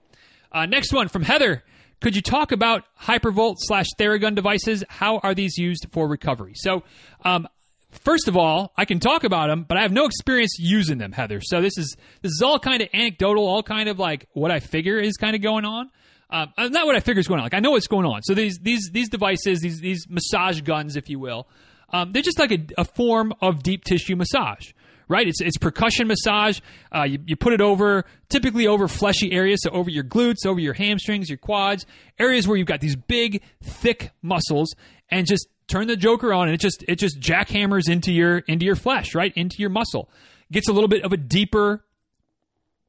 Uh, 0.52 0.66
next 0.66 0.92
one 0.92 1.08
from 1.08 1.22
Heather. 1.22 1.64
Could 2.02 2.16
you 2.16 2.22
talk 2.22 2.52
about 2.52 2.84
hypervolt 3.02 3.56
slash 3.60 3.88
Theragun 3.98 4.36
devices? 4.36 4.84
How 4.88 5.18
are 5.20 5.36
these 5.36 5.58
used 5.58 5.88
for 5.92 6.08
recovery? 6.08 6.54
So, 6.56 6.84
um, 7.26 7.48
first 7.92 8.28
of 8.28 8.38
all, 8.38 8.72
I 8.78 8.86
can 8.86 9.00
talk 9.00 9.24
about 9.24 9.48
them, 9.48 9.66
but 9.68 9.78
I 9.78 9.82
have 9.82 9.92
no 9.92 10.06
experience 10.06 10.58
using 10.60 10.98
them, 10.98 11.12
Heather. 11.12 11.42
So 11.42 11.62
this 11.62 11.78
is 11.78 11.96
this 12.22 12.32
is 12.32 12.42
all 12.42 12.60
kind 12.60 12.82
of 12.82 12.90
anecdotal, 12.94 13.46
all 13.46 13.64
kind 13.64 13.90
of 13.90 14.00
like 14.00 14.28
what 14.34 14.52
I 14.52 14.60
figure 14.60 14.98
is 14.98 15.18
kind 15.18 15.36
of 15.36 15.42
going 15.42 15.66
on. 15.66 15.90
Um, 16.32 16.54
uh, 16.58 16.68
not 16.68 16.86
what 16.86 16.96
I 16.96 17.00
figure 17.00 17.20
is 17.20 17.28
going 17.28 17.40
on. 17.40 17.46
Like 17.46 17.56
I 17.56 17.60
know 17.60 17.72
what's 17.72 17.88
going 17.88 18.06
on. 18.06 18.22
So 18.24 18.34
these 18.34 18.60
these 18.60 18.90
these 18.92 19.10
devices, 19.10 19.62
these 19.62 19.80
these 19.80 20.08
massage 20.10 20.62
guns, 20.62 20.96
if 20.96 21.10
you 21.10 21.20
will, 21.20 21.48
um, 21.92 22.12
they're 22.12 22.22
just 22.22 22.40
like 22.40 22.52
a, 22.52 22.60
a, 22.78 22.86
form 22.86 23.34
of 23.42 23.64
deep 23.64 23.84
tissue 23.84 24.16
massage, 24.16 24.72
right? 25.10 25.28
It's 25.28 25.42
it's 25.42 25.58
percussion 25.58 26.08
massage. 26.08 26.60
Uh, 26.96 27.04
you 27.04 27.20
you 27.26 27.36
put 27.36 27.52
it 27.52 27.60
over 27.60 28.06
typically 28.30 28.68
over 28.68 28.88
fleshy 28.88 29.34
areas, 29.34 29.62
so 29.64 29.72
over 29.72 29.90
your 29.90 30.06
glutes, 30.06 30.46
over 30.46 30.60
your 30.60 30.74
hamstrings, 30.74 31.28
your 31.28 31.38
quads, 31.38 31.86
areas 32.18 32.48
where 32.48 32.56
you've 32.56 32.68
got 32.68 32.80
these 32.80 32.96
big 32.96 33.42
thick 33.62 34.12
muscles, 34.22 34.74
and 35.10 35.28
just 35.28 35.48
turn 35.68 35.88
the 35.88 35.98
joker 35.98 36.34
on, 36.34 36.48
and 36.48 36.56
it 36.56 36.62
just 36.62 36.86
it 36.88 36.96
just 36.96 37.20
jackhammers 37.20 37.90
into 37.90 38.14
your 38.14 38.38
into 38.40 38.66
your 38.66 38.76
flesh, 38.76 39.14
right, 39.14 39.34
into 39.36 39.58
your 39.60 39.70
muscle. 39.70 40.10
Gets 40.52 40.70
a 40.70 40.74
little 40.74 40.88
bit 40.88 41.04
of 41.04 41.12
a 41.12 41.18
deeper 41.18 41.84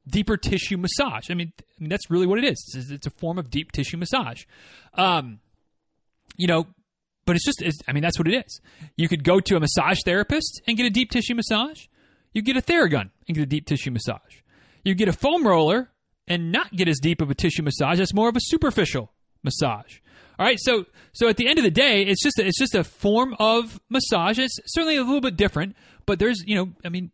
deeper 0.07 0.37
tissue 0.37 0.77
massage. 0.77 1.29
I 1.29 1.33
mean, 1.33 1.51
I 1.59 1.63
mean 1.79 1.89
that's 1.89 2.09
really 2.09 2.27
what 2.27 2.37
it 2.39 2.45
is. 2.45 2.89
It's, 2.91 3.05
a 3.05 3.11
form 3.11 3.37
of 3.37 3.49
deep 3.49 3.71
tissue 3.71 3.97
massage. 3.97 4.43
Um, 4.95 5.39
you 6.37 6.47
know, 6.47 6.67
but 7.25 7.35
it's 7.35 7.45
just, 7.45 7.61
it's, 7.61 7.77
I 7.87 7.93
mean, 7.93 8.01
that's 8.01 8.17
what 8.17 8.27
it 8.27 8.45
is. 8.45 8.61
You 8.97 9.07
could 9.07 9.23
go 9.23 9.39
to 9.39 9.55
a 9.55 9.59
massage 9.59 9.99
therapist 10.03 10.61
and 10.67 10.75
get 10.75 10.85
a 10.85 10.89
deep 10.89 11.11
tissue 11.11 11.35
massage. 11.35 11.85
You 12.33 12.41
get 12.41 12.57
a 12.57 12.61
Theragun 12.61 13.09
and 13.27 13.35
get 13.35 13.43
a 13.43 13.45
deep 13.45 13.65
tissue 13.65 13.91
massage. 13.91 14.41
You 14.83 14.95
get 14.95 15.07
a 15.07 15.13
foam 15.13 15.45
roller 15.45 15.89
and 16.27 16.51
not 16.51 16.71
get 16.75 16.87
as 16.87 16.99
deep 16.99 17.21
of 17.21 17.29
a 17.29 17.35
tissue 17.35 17.63
massage. 17.63 17.97
That's 17.97 18.13
more 18.13 18.29
of 18.29 18.35
a 18.35 18.41
superficial 18.41 19.11
massage. 19.43 19.99
All 20.39 20.45
right, 20.45 20.57
so 20.59 20.85
so 21.13 21.27
at 21.27 21.37
the 21.37 21.47
end 21.47 21.59
of 21.59 21.63
the 21.63 21.71
day, 21.71 22.03
it's 22.03 22.23
just 22.23 22.39
a, 22.39 22.45
it's 22.45 22.57
just 22.57 22.73
a 22.73 22.83
form 22.83 23.35
of 23.37 23.79
massage. 23.89 24.39
It's 24.39 24.57
certainly 24.65 24.95
a 24.95 25.03
little 25.03 25.21
bit 25.21 25.35
different, 25.37 25.75
but 26.05 26.19
there's 26.19 26.41
you 26.45 26.55
know, 26.55 26.71
I 26.83 26.89
mean, 26.89 27.11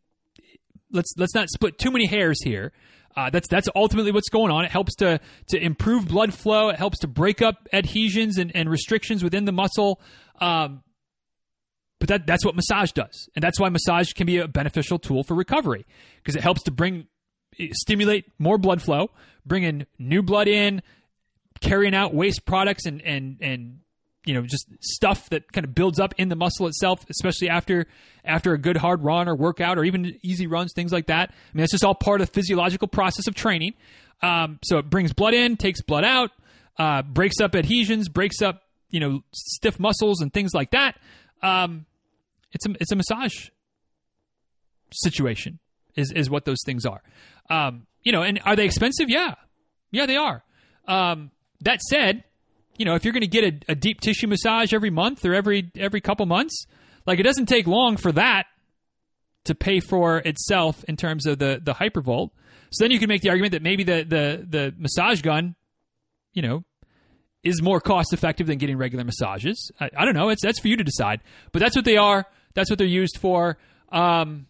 let's 0.91 1.13
let's 1.17 1.35
not 1.35 1.49
split 1.49 1.77
too 1.77 1.91
many 1.91 2.05
hairs 2.07 2.41
here. 2.43 2.71
Uh, 3.17 3.31
that's 3.31 3.47
that's 3.47 3.67
ultimately 3.75 4.11
what's 4.11 4.29
going 4.29 4.51
on. 4.51 4.63
It 4.63 4.71
helps 4.71 4.95
to 4.97 5.19
to 5.47 5.59
improve 5.59 6.07
blood 6.07 6.33
flow. 6.33 6.69
It 6.69 6.77
helps 6.77 6.99
to 6.99 7.07
break 7.07 7.41
up 7.41 7.67
adhesions 7.73 8.37
and, 8.37 8.55
and 8.55 8.69
restrictions 8.69 9.23
within 9.23 9.45
the 9.45 9.51
muscle. 9.51 9.99
Um, 10.39 10.83
but 11.99 12.09
that 12.09 12.27
that's 12.27 12.45
what 12.45 12.55
massage 12.55 12.91
does, 12.91 13.29
and 13.35 13.43
that's 13.43 13.59
why 13.59 13.69
massage 13.69 14.13
can 14.13 14.25
be 14.27 14.37
a 14.37 14.47
beneficial 14.47 14.99
tool 14.99 15.23
for 15.23 15.35
recovery 15.35 15.85
because 16.17 16.35
it 16.35 16.41
helps 16.41 16.63
to 16.63 16.71
bring 16.71 17.07
stimulate 17.71 18.25
more 18.39 18.57
blood 18.57 18.81
flow, 18.81 19.09
bringing 19.45 19.85
new 19.97 20.21
blood 20.21 20.47
in, 20.47 20.81
carrying 21.61 21.95
out 21.95 22.13
waste 22.13 22.45
products 22.45 22.85
and 22.85 23.01
and 23.01 23.37
and 23.41 23.79
you 24.25 24.33
know 24.33 24.41
just 24.41 24.67
stuff 24.81 25.29
that 25.29 25.51
kind 25.51 25.65
of 25.65 25.73
builds 25.73 25.99
up 25.99 26.13
in 26.17 26.29
the 26.29 26.35
muscle 26.35 26.67
itself 26.67 27.05
especially 27.09 27.49
after 27.49 27.87
after 28.25 28.53
a 28.53 28.57
good 28.57 28.77
hard 28.77 29.03
run 29.03 29.27
or 29.27 29.35
workout 29.35 29.77
or 29.77 29.85
even 29.85 30.17
easy 30.21 30.47
runs 30.47 30.71
things 30.75 30.91
like 30.91 31.07
that. 31.07 31.29
I 31.29 31.33
mean 31.53 31.61
that's 31.61 31.71
just 31.71 31.83
all 31.83 31.95
part 31.95 32.21
of 32.21 32.27
the 32.27 32.33
physiological 32.33 32.87
process 32.87 33.27
of 33.27 33.35
training. 33.35 33.73
Um, 34.21 34.59
so 34.63 34.77
it 34.79 34.89
brings 34.89 35.13
blood 35.13 35.33
in 35.33 35.57
takes 35.57 35.81
blood 35.81 36.03
out 36.03 36.31
uh, 36.77 37.01
breaks 37.01 37.39
up 37.39 37.55
adhesions 37.55 38.09
breaks 38.09 38.41
up 38.41 38.63
you 38.89 38.99
know 38.99 39.23
stiff 39.33 39.79
muscles 39.79 40.21
and 40.21 40.31
things 40.31 40.53
like 40.53 40.71
that. 40.71 40.99
Um, 41.41 41.85
it's 42.51 42.65
a 42.65 42.69
it's 42.79 42.91
a 42.91 42.95
massage 42.95 43.49
situation 44.93 45.59
is 45.95 46.11
is 46.11 46.29
what 46.29 46.45
those 46.45 46.59
things 46.65 46.85
are 46.85 47.01
um, 47.49 47.87
you 48.03 48.11
know 48.11 48.23
and 48.23 48.39
are 48.45 48.55
they 48.55 48.65
expensive 48.65 49.09
yeah 49.09 49.35
yeah 49.91 50.05
they 50.05 50.15
are 50.15 50.43
um, 50.87 51.31
that 51.61 51.81
said 51.81 52.23
you 52.77 52.85
know, 52.85 52.95
if 52.95 53.03
you're 53.03 53.13
going 53.13 53.21
to 53.21 53.27
get 53.27 53.43
a, 53.43 53.71
a, 53.71 53.75
deep 53.75 54.01
tissue 54.01 54.27
massage 54.27 54.73
every 54.73 54.89
month 54.89 55.25
or 55.25 55.33
every 55.33 55.71
every 55.75 55.99
couple 55.99 56.25
months, 56.25 56.65
like 57.05 57.19
it 57.19 57.23
doesn't 57.23 57.47
take 57.47 57.67
long 57.67 57.97
for 57.97 58.11
that 58.11 58.45
to 59.45 59.55
pay 59.55 59.79
for 59.79 60.19
itself 60.19 60.83
in 60.85 60.95
terms 60.95 61.25
of 61.25 61.39
the 61.39 61.59
the 61.61 61.73
hypervolt. 61.73 62.29
So 62.71 62.83
then 62.83 62.91
you 62.91 62.99
can 62.99 63.09
make 63.09 63.21
the 63.21 63.29
argument 63.29 63.53
that 63.53 63.63
maybe 63.63 63.83
the 63.83 64.05
the 64.07 64.45
the 64.47 64.73
massage 64.77 65.21
gun, 65.21 65.55
you 66.33 66.41
know, 66.41 66.63
is 67.43 67.61
more 67.61 67.81
cost 67.81 68.13
effective 68.13 68.47
than 68.47 68.57
getting 68.57 68.77
regular 68.77 69.03
massages. 69.03 69.71
I, 69.79 69.89
I, 69.97 70.05
don't 70.05 70.13
know. 70.13 70.29
It's 70.29 70.43
that's 70.43 70.59
for 70.59 70.67
you 70.67 70.77
to 70.77 70.83
decide. 70.83 71.21
But 71.51 71.59
that's 71.59 71.75
what 71.75 71.85
they 71.85 71.97
are. 71.97 72.25
That's 72.57 72.71
what 72.71 72.79
they're 72.79 72.87
used 72.87 73.19
for. 73.19 73.59
Um, 73.91 74.47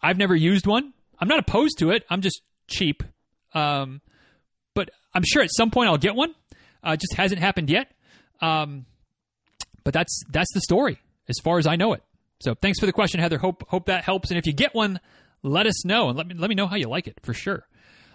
I've 0.00 0.18
never 0.18 0.36
used 0.36 0.68
one. 0.68 0.92
I'm 1.18 1.26
not 1.26 1.40
opposed 1.40 1.78
to 1.80 1.90
it. 1.90 2.04
I'm 2.08 2.20
just 2.20 2.42
cheap. 2.68 3.02
Um, 3.52 4.00
but 4.72 4.90
I'm 5.12 5.24
sure 5.26 5.42
at 5.42 5.50
some 5.52 5.72
point 5.72 5.88
I'll 5.88 5.98
get 5.98 6.14
one. 6.14 6.32
Uh, 6.80 6.94
just 6.94 7.14
hasn't 7.16 7.40
happened 7.40 7.70
yet. 7.70 7.90
Um, 8.40 8.86
but 9.82 9.92
that's 9.92 10.22
that's 10.30 10.52
the 10.54 10.60
story 10.60 11.00
as 11.28 11.34
far 11.42 11.58
as 11.58 11.66
I 11.66 11.74
know 11.74 11.92
it. 11.92 12.04
So 12.38 12.54
thanks 12.54 12.78
for 12.78 12.86
the 12.86 12.92
question, 12.92 13.18
Heather. 13.18 13.38
Hope 13.38 13.64
hope 13.68 13.86
that 13.86 14.04
helps. 14.04 14.30
And 14.30 14.38
if 14.38 14.46
you 14.46 14.52
get 14.52 14.72
one, 14.72 15.00
let 15.42 15.66
us 15.66 15.84
know 15.84 16.10
and 16.10 16.16
let 16.16 16.28
me 16.28 16.36
let 16.36 16.48
me 16.48 16.54
know 16.54 16.68
how 16.68 16.76
you 16.76 16.88
like 16.88 17.08
it 17.08 17.18
for 17.24 17.34
sure. 17.34 17.66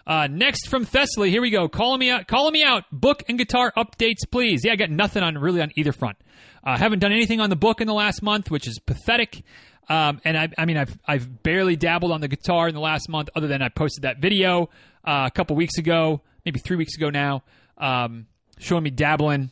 Uh, 0.06 0.28
next 0.30 0.68
from 0.68 0.86
Thessaly, 0.86 1.30
here 1.30 1.41
we 1.41 1.49
go. 1.49 1.70
Calling 1.70 1.99
me 1.99 2.10
out, 2.10 2.28
calling 2.28 2.51
me 2.54 2.64
out. 2.64 2.84
Book 2.91 3.24
and 3.30 3.38
guitar 3.38 3.72
updates, 3.78 4.30
please. 4.30 4.66
Yeah, 4.66 4.74
I 4.74 4.76
got 4.76 4.89
nothing 4.89 5.24
on 5.24 5.38
really 5.38 5.62
on 5.62 5.72
either 5.76 5.93
front. 5.93 6.18
I 6.64 6.74
uh, 6.74 6.78
haven't 6.78 6.99
done 6.99 7.12
anything 7.12 7.39
on 7.39 7.49
the 7.49 7.56
book 7.56 7.82
in 7.82 7.88
the 7.88 7.93
last 7.93 8.22
month, 8.22 8.51
which 8.51 8.68
is 8.68 8.80
pathetic. 8.80 9.43
Um, 9.89 10.22
and 10.24 10.38
I, 10.38 10.49
I 10.58 10.66
mean, 10.66 10.78
I've 10.78 10.97
I've 11.06 11.43
barely 11.43 11.76
dabbled 11.76 12.12
on 12.12 12.22
the 12.22 12.28
guitar 12.28 12.68
in 12.68 12.76
the 12.76 12.82
last 12.82 13.10
month, 13.10 13.30
other 13.36 13.47
than 13.47 13.62
I 13.62 13.70
posted 13.70 14.04
that 14.04 14.20
video 14.20 14.70
uh, 15.04 15.28
a 15.28 15.32
couple 15.32 15.56
weeks 15.56 15.78
ago, 15.78 16.22
maybe 16.45 16.60
three 16.60 16.78
weeks 16.78 16.95
ago 16.95 17.10
now, 17.10 17.43
um, 17.78 18.28
showing 18.60 18.84
me 18.84 18.89
dabbling, 18.91 19.51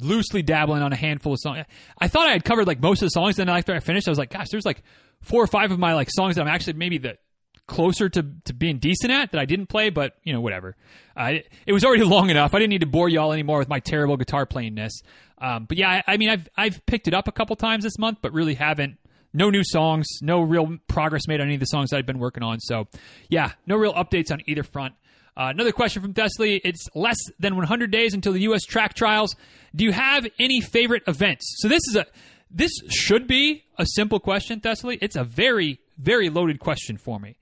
loosely 0.00 0.42
dabbling 0.42 0.82
on 0.82 0.92
a 0.92 0.96
handful 0.96 1.32
of 1.32 1.38
songs. 1.40 1.64
I 1.98 2.08
thought 2.08 2.26
I 2.28 2.32
had 2.32 2.44
covered 2.44 2.66
like 2.66 2.80
most 2.80 3.02
of 3.02 3.06
the 3.06 3.10
songs. 3.10 3.36
Then 3.36 3.48
after 3.48 3.74
I 3.74 3.80
finished, 3.80 4.08
I 4.08 4.10
was 4.10 4.18
like, 4.18 4.30
gosh, 4.30 4.48
there's 4.50 4.66
like 4.66 4.82
four 5.22 5.42
or 5.42 5.46
five 5.46 5.70
of 5.72 5.78
my 5.78 5.94
like 5.94 6.08
songs 6.10 6.36
that 6.36 6.42
I'm 6.42 6.48
actually 6.48 6.74
maybe 6.74 6.98
the 6.98 7.18
closer 7.66 8.08
to, 8.08 8.24
to 8.44 8.52
being 8.52 8.78
decent 8.78 9.12
at 9.12 9.32
that 9.32 9.40
I 9.40 9.44
didn't 9.44 9.66
play, 9.66 9.90
but 9.90 10.14
you 10.22 10.32
know, 10.32 10.40
whatever. 10.40 10.76
Uh, 11.16 11.38
it, 11.66 11.72
was 11.72 11.84
already 11.84 12.04
long 12.04 12.30
enough. 12.30 12.54
I 12.54 12.58
didn't 12.58 12.70
need 12.70 12.80
to 12.80 12.86
bore 12.86 13.08
y'all 13.08 13.32
anymore 13.32 13.58
with 13.58 13.68
my 13.68 13.80
terrible 13.80 14.16
guitar 14.16 14.46
playingness. 14.46 14.90
Um, 15.38 15.64
but 15.64 15.76
yeah, 15.76 16.02
I, 16.06 16.12
I, 16.12 16.16
mean, 16.16 16.30
I've 16.30 16.48
I've 16.56 16.86
picked 16.86 17.08
it 17.08 17.14
up 17.14 17.28
a 17.28 17.32
couple 17.32 17.56
times 17.56 17.84
this 17.84 17.98
month, 17.98 18.18
but 18.22 18.32
really 18.32 18.54
haven't. 18.54 18.98
No 19.32 19.50
new 19.50 19.64
songs, 19.64 20.06
no 20.22 20.40
real 20.40 20.78
progress 20.88 21.28
made 21.28 21.40
on 21.40 21.46
any 21.46 21.54
of 21.54 21.60
the 21.60 21.66
songs 21.66 21.90
that 21.90 21.98
I've 21.98 22.06
been 22.06 22.18
working 22.18 22.42
on. 22.42 22.58
So, 22.58 22.88
yeah, 23.28 23.52
no 23.66 23.76
real 23.76 23.92
updates 23.92 24.32
on 24.32 24.40
either 24.46 24.62
front. 24.62 24.94
Uh, 25.36 25.48
another 25.50 25.72
question 25.72 26.00
from 26.00 26.14
Thessaly. 26.14 26.62
It's 26.64 26.86
less 26.94 27.18
than 27.38 27.56
100 27.56 27.90
days 27.90 28.14
until 28.14 28.32
the 28.32 28.40
U.S. 28.42 28.62
track 28.64 28.94
trials. 28.94 29.36
Do 29.74 29.84
you 29.84 29.92
have 29.92 30.26
any 30.38 30.62
favorite 30.62 31.02
events? 31.06 31.56
So 31.58 31.68
this 31.68 31.82
is 31.90 31.96
a 31.96 32.06
this 32.50 32.70
should 32.88 33.26
be 33.26 33.64
a 33.76 33.84
simple 33.84 34.20
question, 34.20 34.60
Thessaly. 34.60 34.98
It's 35.02 35.16
a 35.16 35.24
very 35.24 35.80
very 35.98 36.30
loaded 36.30 36.60
question 36.60 36.96
for 36.96 37.18
me 37.18 37.36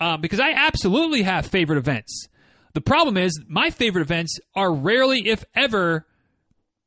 um, 0.00 0.20
because 0.20 0.40
I 0.40 0.52
absolutely 0.52 1.22
have 1.22 1.46
favorite 1.46 1.78
events. 1.78 2.28
The 2.74 2.80
problem 2.80 3.16
is 3.16 3.40
my 3.48 3.70
favorite 3.70 4.02
events 4.02 4.38
are 4.54 4.72
rarely, 4.72 5.28
if 5.28 5.44
ever, 5.54 6.06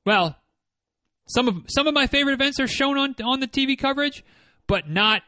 well, 0.05 0.36
some 1.28 1.47
of 1.47 1.63
some 1.67 1.88
of 1.88 1.93
my 1.93 2.07
favorite 2.07 2.34
events 2.34 2.59
are 2.59 2.67
shown 2.67 2.97
on 2.97 3.15
on 3.24 3.39
the 3.39 3.47
TV 3.47 3.78
coverage, 3.78 4.24
but 4.67 4.89
not 4.89 5.22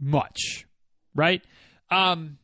much, 0.00 0.66
right? 1.14 1.42
Um, 1.90 2.38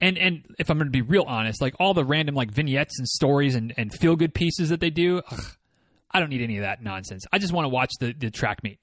and 0.00 0.18
and 0.18 0.42
if 0.58 0.70
I'm 0.70 0.78
going 0.78 0.86
to 0.86 0.92
be 0.92 1.02
real 1.02 1.24
honest, 1.26 1.60
like 1.60 1.74
all 1.78 1.94
the 1.94 2.04
random 2.04 2.34
like 2.34 2.50
vignettes 2.50 2.98
and 2.98 3.08
stories 3.08 3.54
and, 3.54 3.72
and 3.76 3.92
feel 3.92 4.16
good 4.16 4.34
pieces 4.34 4.68
that 4.70 4.80
they 4.80 4.90
do, 4.90 5.22
ugh, 5.30 5.56
I 6.12 6.20
don't 6.20 6.30
need 6.30 6.42
any 6.42 6.58
of 6.58 6.62
that 6.62 6.82
nonsense. 6.82 7.24
I 7.32 7.38
just 7.38 7.52
want 7.52 7.64
to 7.64 7.70
watch 7.70 7.90
the 8.00 8.12
the 8.12 8.30
track 8.30 8.62
meet. 8.62 8.82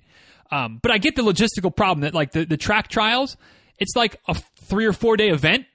Um, 0.51 0.79
but 0.81 0.91
I 0.91 0.97
get 0.97 1.15
the 1.15 1.21
logistical 1.21 1.75
problem 1.75 2.01
that 2.01 2.13
like 2.13 2.31
the 2.31 2.45
the 2.45 2.57
track 2.57 2.87
trials 2.87 3.37
it's 3.79 3.95
like 3.95 4.19
a 4.27 4.35
three 4.35 4.85
or 4.85 4.93
four 4.93 5.17
day 5.17 5.29
event 5.29 5.65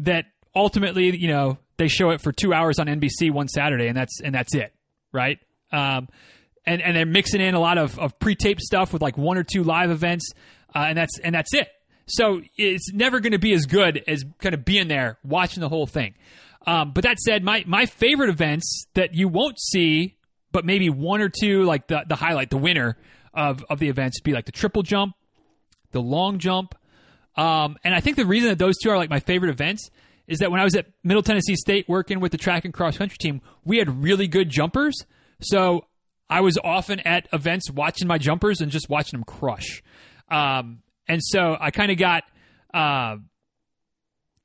that 0.00 0.26
ultimately, 0.54 1.16
you 1.16 1.28
know, 1.28 1.58
they 1.76 1.88
show 1.88 2.10
it 2.10 2.20
for 2.20 2.32
two 2.32 2.54
hours 2.54 2.78
on 2.78 2.86
NBC 2.86 3.32
one 3.32 3.48
Saturday, 3.48 3.88
and 3.88 3.96
that's 3.96 4.20
and 4.22 4.34
that's 4.34 4.54
it, 4.54 4.72
right? 5.12 5.38
Um, 5.72 6.08
and 6.64 6.80
and 6.80 6.96
they're 6.96 7.04
mixing 7.04 7.40
in 7.40 7.54
a 7.54 7.60
lot 7.60 7.78
of, 7.78 7.98
of 7.98 8.18
pre 8.18 8.36
taped 8.36 8.62
stuff 8.62 8.92
with 8.92 9.02
like 9.02 9.18
one 9.18 9.36
or 9.36 9.42
two 9.42 9.64
live 9.64 9.90
events, 9.90 10.30
uh, 10.74 10.86
and 10.88 10.96
that's 10.96 11.18
and 11.18 11.34
that's 11.34 11.52
it. 11.52 11.68
So 12.06 12.42
it's 12.56 12.92
never 12.92 13.18
going 13.20 13.32
to 13.32 13.38
be 13.38 13.52
as 13.54 13.66
good 13.66 14.02
as 14.06 14.24
kind 14.38 14.54
of 14.54 14.64
being 14.64 14.88
there 14.88 15.18
watching 15.24 15.62
the 15.62 15.68
whole 15.68 15.86
thing. 15.86 16.14
Um, 16.66 16.92
but 16.92 17.02
that 17.04 17.18
said, 17.18 17.42
my 17.42 17.64
my 17.66 17.86
favorite 17.86 18.30
events 18.30 18.86
that 18.94 19.14
you 19.14 19.26
won't 19.26 19.58
see, 19.58 20.16
but 20.54 20.64
maybe 20.64 20.88
one 20.88 21.20
or 21.20 21.28
two, 21.28 21.64
like 21.64 21.88
the 21.88 22.04
the 22.08 22.16
highlight, 22.16 22.48
the 22.48 22.56
winner 22.56 22.96
of 23.34 23.62
of 23.68 23.78
the 23.78 23.90
events, 23.90 24.20
be 24.20 24.32
like 24.32 24.46
the 24.46 24.52
triple 24.52 24.82
jump, 24.82 25.14
the 25.90 26.00
long 26.00 26.38
jump, 26.38 26.74
um, 27.36 27.76
and 27.84 27.94
I 27.94 28.00
think 28.00 28.16
the 28.16 28.24
reason 28.24 28.48
that 28.48 28.58
those 28.58 28.76
two 28.78 28.90
are 28.90 28.96
like 28.96 29.10
my 29.10 29.20
favorite 29.20 29.50
events 29.50 29.90
is 30.26 30.38
that 30.38 30.50
when 30.50 30.60
I 30.60 30.64
was 30.64 30.74
at 30.76 30.86
Middle 31.02 31.22
Tennessee 31.22 31.56
State 31.56 31.88
working 31.88 32.20
with 32.20 32.32
the 32.32 32.38
track 32.38 32.64
and 32.64 32.72
cross 32.72 32.96
country 32.96 33.18
team, 33.18 33.42
we 33.64 33.78
had 33.78 34.02
really 34.02 34.28
good 34.28 34.48
jumpers. 34.48 34.94
So 35.42 35.86
I 36.30 36.40
was 36.40 36.56
often 36.62 37.00
at 37.00 37.28
events 37.32 37.70
watching 37.70 38.08
my 38.08 38.18
jumpers 38.18 38.60
and 38.60 38.70
just 38.70 38.88
watching 38.88 39.18
them 39.18 39.24
crush. 39.24 39.82
Um, 40.30 40.82
and 41.06 41.20
so 41.22 41.56
I 41.60 41.70
kind 41.70 41.90
of 41.90 41.98
got 41.98 42.22
uh, 42.72 43.16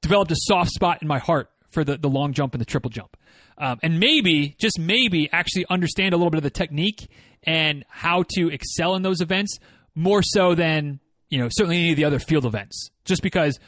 developed 0.02 0.32
a 0.32 0.36
soft 0.38 0.72
spot 0.72 1.02
in 1.02 1.08
my 1.08 1.20
heart 1.20 1.50
for 1.70 1.84
the, 1.84 1.98
the 1.98 2.10
long 2.10 2.34
jump 2.34 2.54
and 2.54 2.60
the 2.60 2.66
triple 2.66 2.90
jump. 2.90 3.16
Um, 3.60 3.80
and 3.84 4.00
maybe, 4.00 4.56
just 4.58 4.80
maybe, 4.80 5.30
actually 5.32 5.66
understand 5.70 6.14
a 6.14 6.18
little 6.18 6.32
bit 6.32 6.38
of 6.38 6.44
the 6.44 6.50
technique 6.50 7.10
and 7.44 7.86
how 7.90 8.24
to 8.36 8.50
excel 8.50 8.96
in 8.96 9.02
those 9.02 9.22
events 9.22 9.60
more 9.96 10.22
so 10.24 10.56
than 10.56 11.00
you 11.30 11.38
know, 11.38 11.48
certainly 11.52 11.78
any 11.78 11.92
of 11.92 11.98
the 11.98 12.06
other 12.06 12.20
field 12.20 12.46
events, 12.46 12.90
just 13.06 13.22
because 13.22 13.60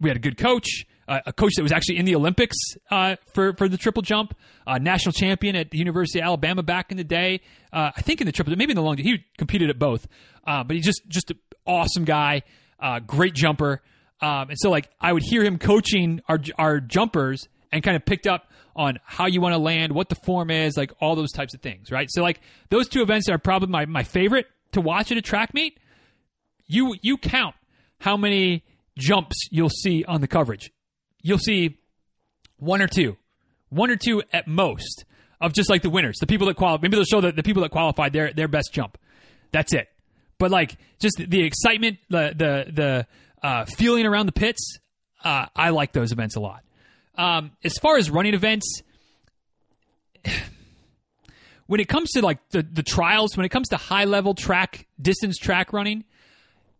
we 0.00 0.08
had 0.08 0.16
a 0.16 0.20
good 0.20 0.38
coach, 0.38 0.86
uh, 1.08 1.18
a 1.26 1.32
coach 1.32 1.52
that 1.56 1.62
was 1.62 1.72
actually 1.72 1.98
in 1.98 2.04
the 2.04 2.14
Olympics 2.14 2.56
uh, 2.90 3.16
for 3.34 3.52
for 3.54 3.68
the 3.68 3.76
triple 3.76 4.02
jump, 4.02 4.34
uh, 4.66 4.78
national 4.78 5.12
champion 5.12 5.56
at 5.56 5.70
the 5.70 5.78
University 5.78 6.20
of 6.20 6.24
Alabama 6.26 6.62
back 6.62 6.90
in 6.90 6.96
the 6.96 7.04
day. 7.04 7.40
Uh, 7.72 7.90
I 7.96 8.00
think 8.00 8.20
in 8.20 8.26
the 8.26 8.32
triple, 8.32 8.54
maybe 8.56 8.72
in 8.72 8.76
the 8.76 8.82
long, 8.82 8.96
jump, 8.96 9.06
he 9.06 9.24
competed 9.36 9.70
at 9.70 9.78
both, 9.78 10.06
uh, 10.46 10.62
but 10.62 10.76
he's 10.76 10.84
just 10.84 11.02
just 11.08 11.30
an 11.30 11.38
awesome 11.66 12.04
guy, 12.04 12.42
uh, 12.78 13.00
great 13.00 13.34
jumper. 13.34 13.82
Um, 14.22 14.50
and 14.50 14.58
so, 14.58 14.70
like, 14.70 14.90
I 15.00 15.12
would 15.12 15.22
hear 15.22 15.42
him 15.42 15.58
coaching 15.58 16.20
our 16.28 16.38
our 16.58 16.80
jumpers 16.80 17.48
and 17.72 17.82
kind 17.82 17.96
of 17.96 18.04
picked 18.04 18.26
up 18.26 18.50
on 18.76 18.98
how 19.04 19.26
you 19.26 19.40
want 19.40 19.52
to 19.52 19.58
land, 19.58 19.92
what 19.92 20.08
the 20.08 20.14
form 20.14 20.50
is, 20.50 20.76
like 20.76 20.92
all 21.00 21.16
those 21.16 21.32
types 21.32 21.54
of 21.54 21.60
things, 21.60 21.90
right? 21.90 22.08
So, 22.10 22.22
like, 22.22 22.40
those 22.70 22.88
two 22.88 23.02
events 23.02 23.28
are 23.28 23.38
probably 23.38 23.68
my, 23.68 23.86
my 23.86 24.02
favorite 24.02 24.46
to 24.72 24.80
watch 24.80 25.10
at 25.10 25.18
a 25.18 25.22
track 25.22 25.52
meet 25.52 25.78
you 26.70 26.94
you 27.02 27.18
count 27.18 27.54
how 27.98 28.16
many 28.16 28.64
jumps 28.96 29.48
you'll 29.50 29.68
see 29.68 30.04
on 30.04 30.20
the 30.20 30.28
coverage. 30.28 30.72
You'll 31.20 31.38
see 31.38 31.78
one 32.58 32.80
or 32.80 32.86
two, 32.86 33.16
one 33.68 33.90
or 33.90 33.96
two 33.96 34.22
at 34.32 34.46
most 34.46 35.04
of 35.40 35.52
just 35.52 35.68
like 35.68 35.82
the 35.82 35.90
winners, 35.90 36.18
the 36.20 36.26
people 36.26 36.46
that 36.46 36.56
qualify. 36.56 36.82
Maybe 36.82 36.96
they'll 36.96 37.04
show 37.04 37.20
the, 37.20 37.32
the 37.32 37.42
people 37.42 37.62
that 37.62 37.70
qualified 37.72 38.12
their 38.12 38.32
their 38.32 38.48
best 38.48 38.72
jump. 38.72 38.96
That's 39.50 39.74
it. 39.74 39.88
But 40.38 40.50
like 40.50 40.76
just 41.00 41.16
the 41.18 41.42
excitement, 41.42 41.98
the 42.08 42.32
the 42.36 42.72
the 42.72 43.06
uh, 43.42 43.64
feeling 43.64 44.06
around 44.06 44.26
the 44.26 44.32
pits, 44.32 44.78
uh, 45.24 45.46
I 45.54 45.70
like 45.70 45.92
those 45.92 46.12
events 46.12 46.36
a 46.36 46.40
lot. 46.40 46.62
Um, 47.20 47.52
as 47.62 47.74
far 47.78 47.96
as 47.96 48.10
running 48.10 48.34
events, 48.34 48.82
when 51.66 51.80
it 51.80 51.88
comes 51.88 52.10
to 52.12 52.22
like 52.22 52.38
the 52.50 52.62
the 52.62 52.82
trials, 52.82 53.36
when 53.36 53.44
it 53.44 53.50
comes 53.50 53.68
to 53.68 53.76
high 53.76 54.04
level 54.04 54.34
track 54.34 54.86
distance 55.00 55.36
track 55.36 55.72
running, 55.72 56.04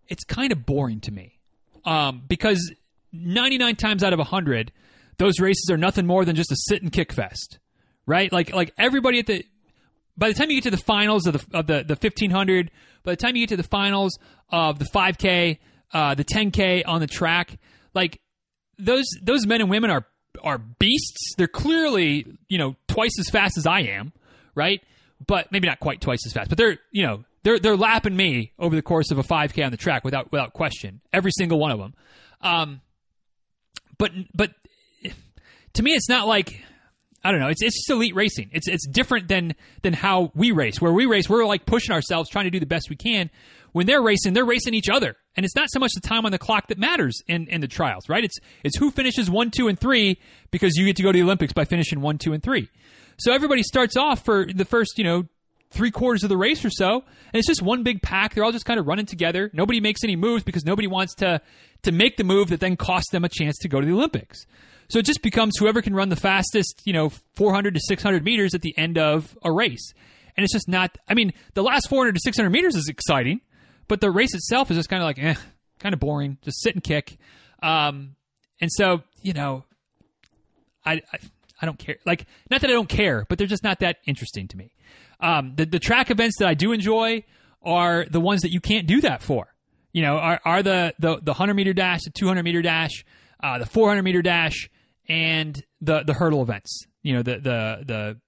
it's 0.09 0.25
kind 0.25 0.53
of 0.53 0.65
boring 0.65 1.01
to 1.01 1.13
me. 1.13 1.39
Um, 1.85 2.23
because 2.29 2.75
99 3.13 3.77
times 3.77 4.05
out 4.05 4.13
of 4.13 4.19
100 4.19 4.71
those 5.17 5.41
races 5.41 5.69
are 5.71 5.79
nothing 5.79 6.07
more 6.07 6.25
than 6.25 6.37
just 6.37 6.53
a 6.53 6.57
sit 6.69 6.83
and 6.83 6.93
kick 6.93 7.13
fest 7.13 7.59
right? 8.11 8.33
Like 8.33 8.53
like 8.53 8.75
everybody 8.77 9.21
at 9.21 9.27
the 9.27 9.45
by 10.17 10.29
the 10.29 10.35
time 10.35 10.51
you 10.51 10.57
get 10.57 10.65
to 10.65 10.77
the 10.77 10.83
finals 10.83 11.27
of 11.27 11.35
the 11.35 11.59
of 11.59 11.67
the, 11.67 11.85
the 11.85 11.95
1500 11.95 12.71
by 13.05 13.13
the 13.13 13.17
time 13.17 13.37
you 13.37 13.43
get 13.43 13.51
to 13.51 13.57
the 13.57 13.69
finals 13.69 14.19
of 14.51 14.79
the 14.79 14.85
5k 14.87 15.59
uh, 15.93 16.15
the 16.15 16.25
10k 16.25 16.83
on 16.87 17.01
the 17.01 17.07
track 17.07 17.59
like 17.95 18.21
those 18.79 19.07
those 19.23 19.47
men 19.47 19.61
and 19.61 19.71
women 19.71 19.91
are 19.91 20.07
are 20.43 20.59
beasts 20.59 21.35
they're 21.37 21.49
clearly 21.49 22.27
you 22.49 22.59
know 22.59 22.77
twice 22.87 23.19
as 23.19 23.29
fast 23.29 23.59
as 23.59 23.67
i 23.67 23.81
am 23.81 24.13
right 24.55 24.83
but 25.27 25.51
maybe 25.53 25.67
not 25.67 25.81
quite 25.81 26.01
twice 26.01 26.25
as 26.27 26.33
fast 26.33 26.49
but 26.49 26.57
they're 26.57 26.79
you 26.91 27.05
know 27.05 27.25
they're 27.43 27.59
they're 27.59 27.77
lapping 27.77 28.17
me 28.17 28.53
over 28.59 28.77
the 28.77 28.83
course 28.83 29.11
of 29.11 29.19
a 29.19 29.23
5K 29.23 29.65
on 29.65 29.71
the 29.71 29.77
track 29.77 30.05
without 30.05 30.31
without 30.33 30.53
question. 30.53 31.01
Every 31.13 31.31
single 31.37 31.59
one 31.59 31.71
of 31.71 31.79
them. 31.79 31.95
Um, 32.43 32.81
but 33.99 34.13
but 34.35 34.51
to 35.75 35.83
me, 35.83 35.93
it's 35.93 36.09
not 36.09 36.27
like 36.27 36.63
I 37.25 37.31
don't 37.31 37.41
know. 37.41 37.49
It's 37.49 37.63
it's 37.63 37.77
just 37.77 37.91
elite 37.91 38.15
racing. 38.15 38.51
It's 38.53 38.69
it's 38.69 38.87
different 38.87 39.29
than 39.29 39.55
than 39.83 39.93
how 39.93 40.33
we 40.35 40.53
race. 40.53 40.81
Where 40.81 40.93
we 40.93 41.07
race, 41.07 41.29
we're 41.29 41.47
like 41.47 41.65
pushing 41.67 41.95
ourselves, 41.95 42.29
trying 42.29 42.45
to 42.45 42.51
do 42.51 42.61
the 42.61 42.67
best 42.67 42.91
we 42.91 42.97
can. 42.97 43.31
When 43.73 43.87
they're 43.87 44.03
racing, 44.03 44.35
they're 44.35 44.45
racing 44.45 44.75
each 44.75 44.91
other, 44.91 45.17
and 45.37 45.45
it's 45.45 45.55
not 45.55 45.69
so 45.71 45.79
much 45.79 45.93
the 45.95 46.01
time 46.01 46.27
on 46.27 46.33
the 46.33 46.39
clock 46.39 46.69
that 46.69 46.79
matters 46.79 47.23
in 47.27 47.47
in 47.49 47.61
the 47.61 47.69
trials, 47.69 48.09
right? 48.09 48.25
It's 48.25 48.39
it's 48.65 48.77
who 48.79 48.91
finishes 48.91 49.31
one, 49.31 49.51
two, 49.51 49.69
and 49.69 49.79
three 49.79 50.19
because 50.51 50.77
you 50.77 50.87
get 50.87 50.97
to 50.97 51.03
go 51.03 51.13
to 51.13 51.19
the 51.19 51.23
Olympics 51.23 51.53
by 51.53 51.65
finishing 51.65 52.01
one, 52.01 52.19
two, 52.19 52.33
and 52.33 52.43
three. 52.43 52.69
So 53.19 53.33
everybody 53.33 53.63
starts 53.63 53.97
off 53.97 54.25
for 54.25 54.47
the 54.47 54.65
first, 54.65 54.97
you 54.97 55.05
know, 55.05 55.25
three 55.71 55.91
quarters 55.91 56.23
of 56.23 56.29
the 56.29 56.37
race 56.37 56.65
or 56.65 56.71
so, 56.71 56.95
and 56.95 57.35
it's 57.35 57.47
just 57.47 57.63
one 57.63 57.83
big 57.83 58.03
pack. 58.03 58.35
They're 58.35 58.45
all 58.45 58.53
just 58.53 58.65
kind 58.65 58.81
of 58.81 58.87
running 58.87 59.07
together. 59.07 59.51
Nobody 59.53 59.81
makes 59.81 60.03
any 60.05 60.17
moves 60.17 60.43
because 60.43 60.65
nobody 60.65 60.89
wants 60.89 61.15
to 61.17 61.41
to 61.83 61.93
make 61.93 62.17
the 62.17 62.25
move 62.25 62.49
that 62.49 62.61
then 62.61 62.77
costs 62.77 63.11
them 63.11 63.25
a 63.25 63.29
chance 63.29 63.57
to 63.59 63.69
go 63.69 63.81
to 63.81 63.87
the 63.87 63.93
Olympics. 63.93 64.47
So 64.89 64.99
it 64.99 65.07
just 65.07 65.23
becomes 65.23 65.57
whoever 65.57 65.83
can 65.83 65.95
run 65.95 66.09
the 66.09 66.17
fastest, 66.17 66.83
you 66.85 66.93
know, 66.93 67.11
400 67.37 67.75
to 67.75 67.81
600 67.81 68.25
meters 68.25 68.55
at 68.55 68.63
the 68.63 68.77
end 68.77 68.99
of 68.99 69.39
a 69.45 69.53
race. 69.53 69.95
And 70.37 70.45
it's 70.45 70.53
just 70.53 70.69
not, 70.69 70.99
I 71.09 71.15
mean, 71.15 71.33
the 71.55 71.63
last 71.63 71.89
400 71.89 72.15
to 72.15 72.21
600 72.21 72.51
meters 72.51 72.75
is 72.75 72.89
exciting, 72.89 73.41
but 73.91 74.01
the 74.01 74.11
race 74.11 74.35
itself 74.35 74.71
is 74.71 74.77
just 74.77 74.89
kind 74.89 75.03
of 75.03 75.07
like, 75.07 75.19
eh, 75.19 75.35
kind 75.81 75.93
of 75.93 75.99
boring. 75.99 76.39
Just 76.43 76.63
sit 76.63 76.75
and 76.75 76.83
kick. 76.83 77.19
Um, 77.61 78.15
and 78.61 78.71
so, 78.73 79.03
you 79.21 79.33
know, 79.33 79.65
I, 80.87 81.03
I, 81.13 81.19
I 81.61 81.67
don't 81.67 81.79
care. 81.79 81.97
Like, 82.07 82.25
not 82.49 82.61
that 82.61 82.71
I 82.71 82.73
don't 82.73 82.89
care, 82.89 83.27
but 83.29 83.37
they're 83.37 83.49
just 83.49 83.65
not 83.65 83.81
that 83.81 83.97
interesting 84.07 84.47
to 84.47 84.57
me. 84.57 84.73
Um, 85.19 85.55
the, 85.57 85.67
the 85.67 85.81
track 85.81 86.09
events 86.09 86.39
that 86.39 86.47
I 86.47 86.55
do 86.55 86.71
enjoy 86.71 87.25
are 87.63 88.07
the 88.09 88.21
ones 88.21 88.43
that 88.43 88.53
you 88.53 88.61
can't 88.61 88.87
do 88.87 89.01
that 89.01 89.23
for. 89.23 89.49
You 89.93 90.03
know, 90.03 90.19
are, 90.19 90.41
are 90.45 90.63
the, 90.63 90.95
the, 91.01 91.17
the 91.17 91.33
100 91.33 91.55
meter 91.55 91.73
dash, 91.73 92.05
the 92.05 92.11
200 92.11 92.45
meter 92.45 92.63
dash, 92.63 93.05
uh, 93.43 93.59
the 93.59 93.67
400 93.67 94.05
meter 94.05 94.23
dash, 94.23 94.71
and 95.09 95.61
the 95.81 96.05
the 96.05 96.15
hurdle 96.15 96.43
events. 96.43 96.85
You 97.03 97.15
know, 97.15 97.23
the 97.23 97.39
the 97.39 97.85
the 97.85 98.21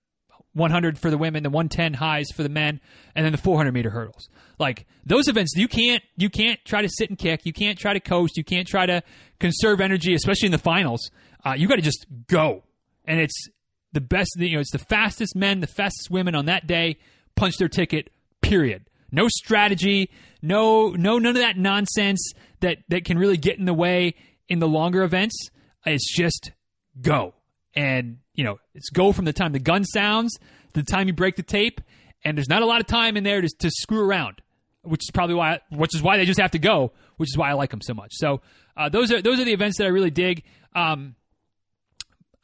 100 0.54 0.98
for 0.98 1.10
the 1.10 1.18
women, 1.18 1.42
the 1.42 1.50
110 1.50 1.94
highs 1.94 2.26
for 2.34 2.42
the 2.42 2.48
men, 2.48 2.80
and 3.14 3.24
then 3.24 3.32
the 3.32 3.38
400 3.38 3.72
meter 3.72 3.90
hurdles. 3.90 4.28
Like 4.58 4.86
those 5.04 5.28
events, 5.28 5.54
you 5.56 5.68
can't 5.68 6.02
you 6.16 6.28
can't 6.28 6.62
try 6.64 6.82
to 6.82 6.88
sit 6.88 7.08
and 7.08 7.18
kick, 7.18 7.44
you 7.44 7.52
can't 7.52 7.78
try 7.78 7.92
to 7.92 8.00
coast, 8.00 8.36
you 8.36 8.44
can't 8.44 8.68
try 8.68 8.86
to 8.86 9.02
conserve 9.40 9.80
energy, 9.80 10.14
especially 10.14 10.46
in 10.46 10.52
the 10.52 10.58
finals. 10.58 11.10
Uh, 11.44 11.54
you 11.56 11.66
got 11.66 11.76
to 11.76 11.82
just 11.82 12.06
go, 12.28 12.62
and 13.04 13.18
it's 13.18 13.48
the 13.92 14.00
best. 14.00 14.36
You 14.36 14.54
know, 14.54 14.60
it's 14.60 14.72
the 14.72 14.78
fastest 14.78 15.34
men, 15.34 15.60
the 15.60 15.66
fastest 15.66 16.10
women 16.10 16.34
on 16.34 16.46
that 16.46 16.66
day 16.66 16.98
punch 17.34 17.56
their 17.56 17.68
ticket. 17.68 18.10
Period. 18.40 18.84
No 19.10 19.28
strategy, 19.28 20.10
no 20.40 20.90
no 20.90 21.18
none 21.18 21.36
of 21.36 21.42
that 21.42 21.56
nonsense 21.56 22.32
that 22.60 22.78
that 22.88 23.04
can 23.04 23.18
really 23.18 23.36
get 23.36 23.58
in 23.58 23.64
the 23.64 23.74
way 23.74 24.14
in 24.48 24.58
the 24.58 24.68
longer 24.68 25.02
events. 25.02 25.50
It's 25.84 26.14
just 26.14 26.52
go. 27.00 27.34
And, 27.74 28.18
you 28.34 28.44
know, 28.44 28.58
it's 28.74 28.90
go 28.90 29.12
from 29.12 29.24
the 29.24 29.32
time 29.32 29.52
the 29.52 29.58
gun 29.58 29.84
sounds 29.84 30.36
to 30.74 30.82
the 30.82 30.82
time 30.82 31.06
you 31.06 31.14
break 31.14 31.36
the 31.36 31.42
tape. 31.42 31.80
And 32.24 32.36
there's 32.36 32.48
not 32.48 32.62
a 32.62 32.66
lot 32.66 32.80
of 32.80 32.86
time 32.86 33.16
in 33.16 33.24
there 33.24 33.40
to, 33.40 33.48
to 33.60 33.70
screw 33.70 34.00
around, 34.00 34.40
which 34.82 35.02
is 35.02 35.10
probably 35.12 35.34
why, 35.34 35.60
which 35.70 35.94
is 35.94 36.02
why 36.02 36.16
they 36.16 36.24
just 36.24 36.40
have 36.40 36.52
to 36.52 36.58
go, 36.58 36.92
which 37.16 37.30
is 37.30 37.36
why 37.36 37.50
I 37.50 37.54
like 37.54 37.70
them 37.70 37.80
so 37.80 37.94
much. 37.94 38.12
So 38.12 38.40
uh, 38.76 38.88
those 38.88 39.10
are 39.10 39.20
those 39.20 39.40
are 39.40 39.44
the 39.44 39.52
events 39.52 39.78
that 39.78 39.84
I 39.84 39.88
really 39.88 40.10
dig. 40.10 40.44
Um, 40.74 41.16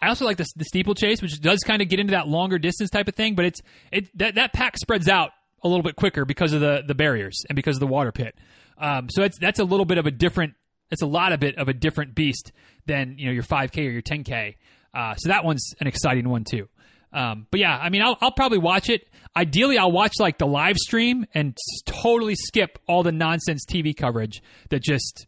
I 0.00 0.08
also 0.08 0.24
like 0.24 0.36
the, 0.36 0.46
the 0.56 0.64
steeplechase, 0.64 1.22
which 1.22 1.40
does 1.40 1.60
kind 1.60 1.82
of 1.82 1.88
get 1.88 1.98
into 1.98 2.12
that 2.12 2.28
longer 2.28 2.58
distance 2.58 2.90
type 2.90 3.08
of 3.08 3.14
thing, 3.14 3.34
but 3.34 3.44
it's 3.44 3.62
it 3.92 4.18
that 4.18 4.34
that 4.36 4.52
pack 4.52 4.76
spreads 4.78 5.08
out 5.08 5.30
a 5.62 5.68
little 5.68 5.82
bit 5.82 5.96
quicker 5.96 6.24
because 6.24 6.52
of 6.52 6.60
the 6.60 6.82
the 6.86 6.94
barriers 6.94 7.44
and 7.48 7.56
because 7.56 7.76
of 7.76 7.80
the 7.80 7.86
water 7.86 8.12
pit. 8.12 8.34
Um, 8.78 9.08
so 9.10 9.22
it's 9.22 9.38
that's 9.38 9.58
a 9.58 9.64
little 9.64 9.86
bit 9.86 9.98
of 9.98 10.06
a 10.06 10.10
different 10.10 10.54
it's 10.90 11.02
a 11.02 11.06
lot 11.06 11.32
of 11.32 11.40
bit 11.40 11.56
of 11.58 11.68
a 11.68 11.72
different 11.72 12.14
beast 12.14 12.52
than 12.86 13.16
you 13.18 13.26
know 13.26 13.32
your 13.32 13.42
5K 13.42 13.78
or 13.78 13.90
your 13.90 14.02
10K. 14.02 14.56
Uh, 14.94 15.14
so 15.16 15.28
that 15.28 15.44
one's 15.44 15.74
an 15.80 15.86
exciting 15.86 16.28
one 16.28 16.44
too. 16.44 16.68
Um, 17.12 17.46
but 17.50 17.60
yeah, 17.60 17.76
I 17.76 17.88
mean, 17.88 18.02
I'll, 18.02 18.18
I'll, 18.20 18.32
probably 18.32 18.58
watch 18.58 18.90
it. 18.90 19.08
Ideally, 19.34 19.78
I'll 19.78 19.92
watch 19.92 20.14
like 20.18 20.38
the 20.38 20.46
live 20.46 20.76
stream 20.76 21.26
and 21.32 21.56
totally 21.86 22.34
skip 22.34 22.78
all 22.86 23.02
the 23.02 23.12
nonsense 23.12 23.64
TV 23.64 23.96
coverage 23.96 24.42
that 24.68 24.82
just 24.82 25.26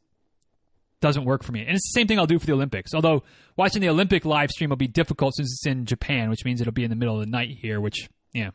doesn't 1.00 1.24
work 1.24 1.42
for 1.42 1.52
me. 1.52 1.60
And 1.60 1.70
it's 1.70 1.90
the 1.92 1.98
same 1.98 2.06
thing 2.06 2.18
I'll 2.18 2.26
do 2.26 2.38
for 2.38 2.46
the 2.46 2.52
Olympics. 2.52 2.92
Although 2.92 3.22
watching 3.56 3.80
the 3.80 3.88
Olympic 3.88 4.26
live 4.26 4.50
stream 4.50 4.70
will 4.70 4.76
be 4.76 4.88
difficult 4.88 5.34
since 5.36 5.50
it's 5.52 5.66
in 5.66 5.86
Japan, 5.86 6.28
which 6.28 6.44
means 6.44 6.60
it'll 6.60 6.72
be 6.72 6.84
in 6.84 6.90
the 6.90 6.96
middle 6.96 7.14
of 7.18 7.20
the 7.20 7.30
night 7.30 7.56
here. 7.60 7.80
Which 7.80 8.10
yeah, 8.34 8.50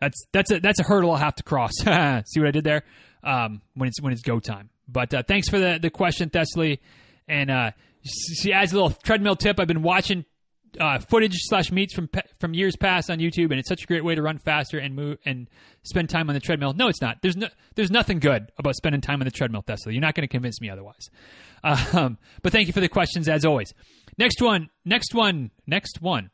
that's 0.00 0.24
that's 0.32 0.50
a 0.50 0.60
that's 0.60 0.80
a 0.80 0.84
hurdle 0.84 1.10
I'll 1.10 1.18
have 1.18 1.36
to 1.36 1.42
cross. 1.42 1.72
See 1.76 2.40
what 2.40 2.48
I 2.48 2.50
did 2.50 2.64
there? 2.64 2.84
Um, 3.22 3.60
when 3.74 3.88
it's 3.88 4.00
when 4.00 4.12
it's 4.12 4.22
go 4.22 4.40
time. 4.40 4.70
But 4.88 5.14
uh, 5.14 5.22
thanks 5.22 5.48
for 5.48 5.58
the, 5.58 5.78
the 5.80 5.90
question, 5.90 6.28
Thessaly. 6.28 6.80
And 7.28 7.50
uh, 7.50 7.70
she 8.04 8.52
adds 8.52 8.72
a 8.72 8.74
little 8.74 8.90
treadmill 8.90 9.36
tip. 9.36 9.60
I've 9.60 9.68
been 9.68 9.82
watching 9.82 10.24
uh, 10.80 10.98
footage 10.98 11.34
slash 11.34 11.70
meets 11.70 11.94
from 11.94 12.08
from 12.40 12.54
years 12.54 12.76
past 12.76 13.10
on 13.10 13.18
YouTube, 13.18 13.50
and 13.50 13.54
it's 13.54 13.68
such 13.68 13.84
a 13.84 13.86
great 13.86 14.04
way 14.04 14.14
to 14.14 14.22
run 14.22 14.38
faster 14.38 14.78
and 14.78 14.94
move 14.94 15.18
and 15.24 15.48
spend 15.82 16.08
time 16.08 16.28
on 16.28 16.34
the 16.34 16.40
treadmill. 16.40 16.72
No, 16.72 16.88
it's 16.88 17.00
not. 17.00 17.18
There's 17.22 17.36
no 17.36 17.48
there's 17.74 17.90
nothing 17.90 18.18
good 18.18 18.50
about 18.58 18.74
spending 18.76 19.00
time 19.00 19.20
on 19.20 19.24
the 19.24 19.30
treadmill, 19.30 19.62
Thessaly. 19.62 19.92
You're 19.92 20.00
not 20.00 20.14
going 20.14 20.26
to 20.26 20.32
convince 20.32 20.60
me 20.60 20.70
otherwise. 20.70 21.10
Um, 21.64 22.18
but 22.42 22.50
thank 22.50 22.66
you 22.66 22.72
for 22.72 22.80
the 22.80 22.88
questions 22.88 23.28
as 23.28 23.44
always. 23.44 23.72
Next 24.18 24.42
one. 24.42 24.70
Next 24.84 25.14
one. 25.14 25.52
Next 25.66 26.02
one. 26.02 26.30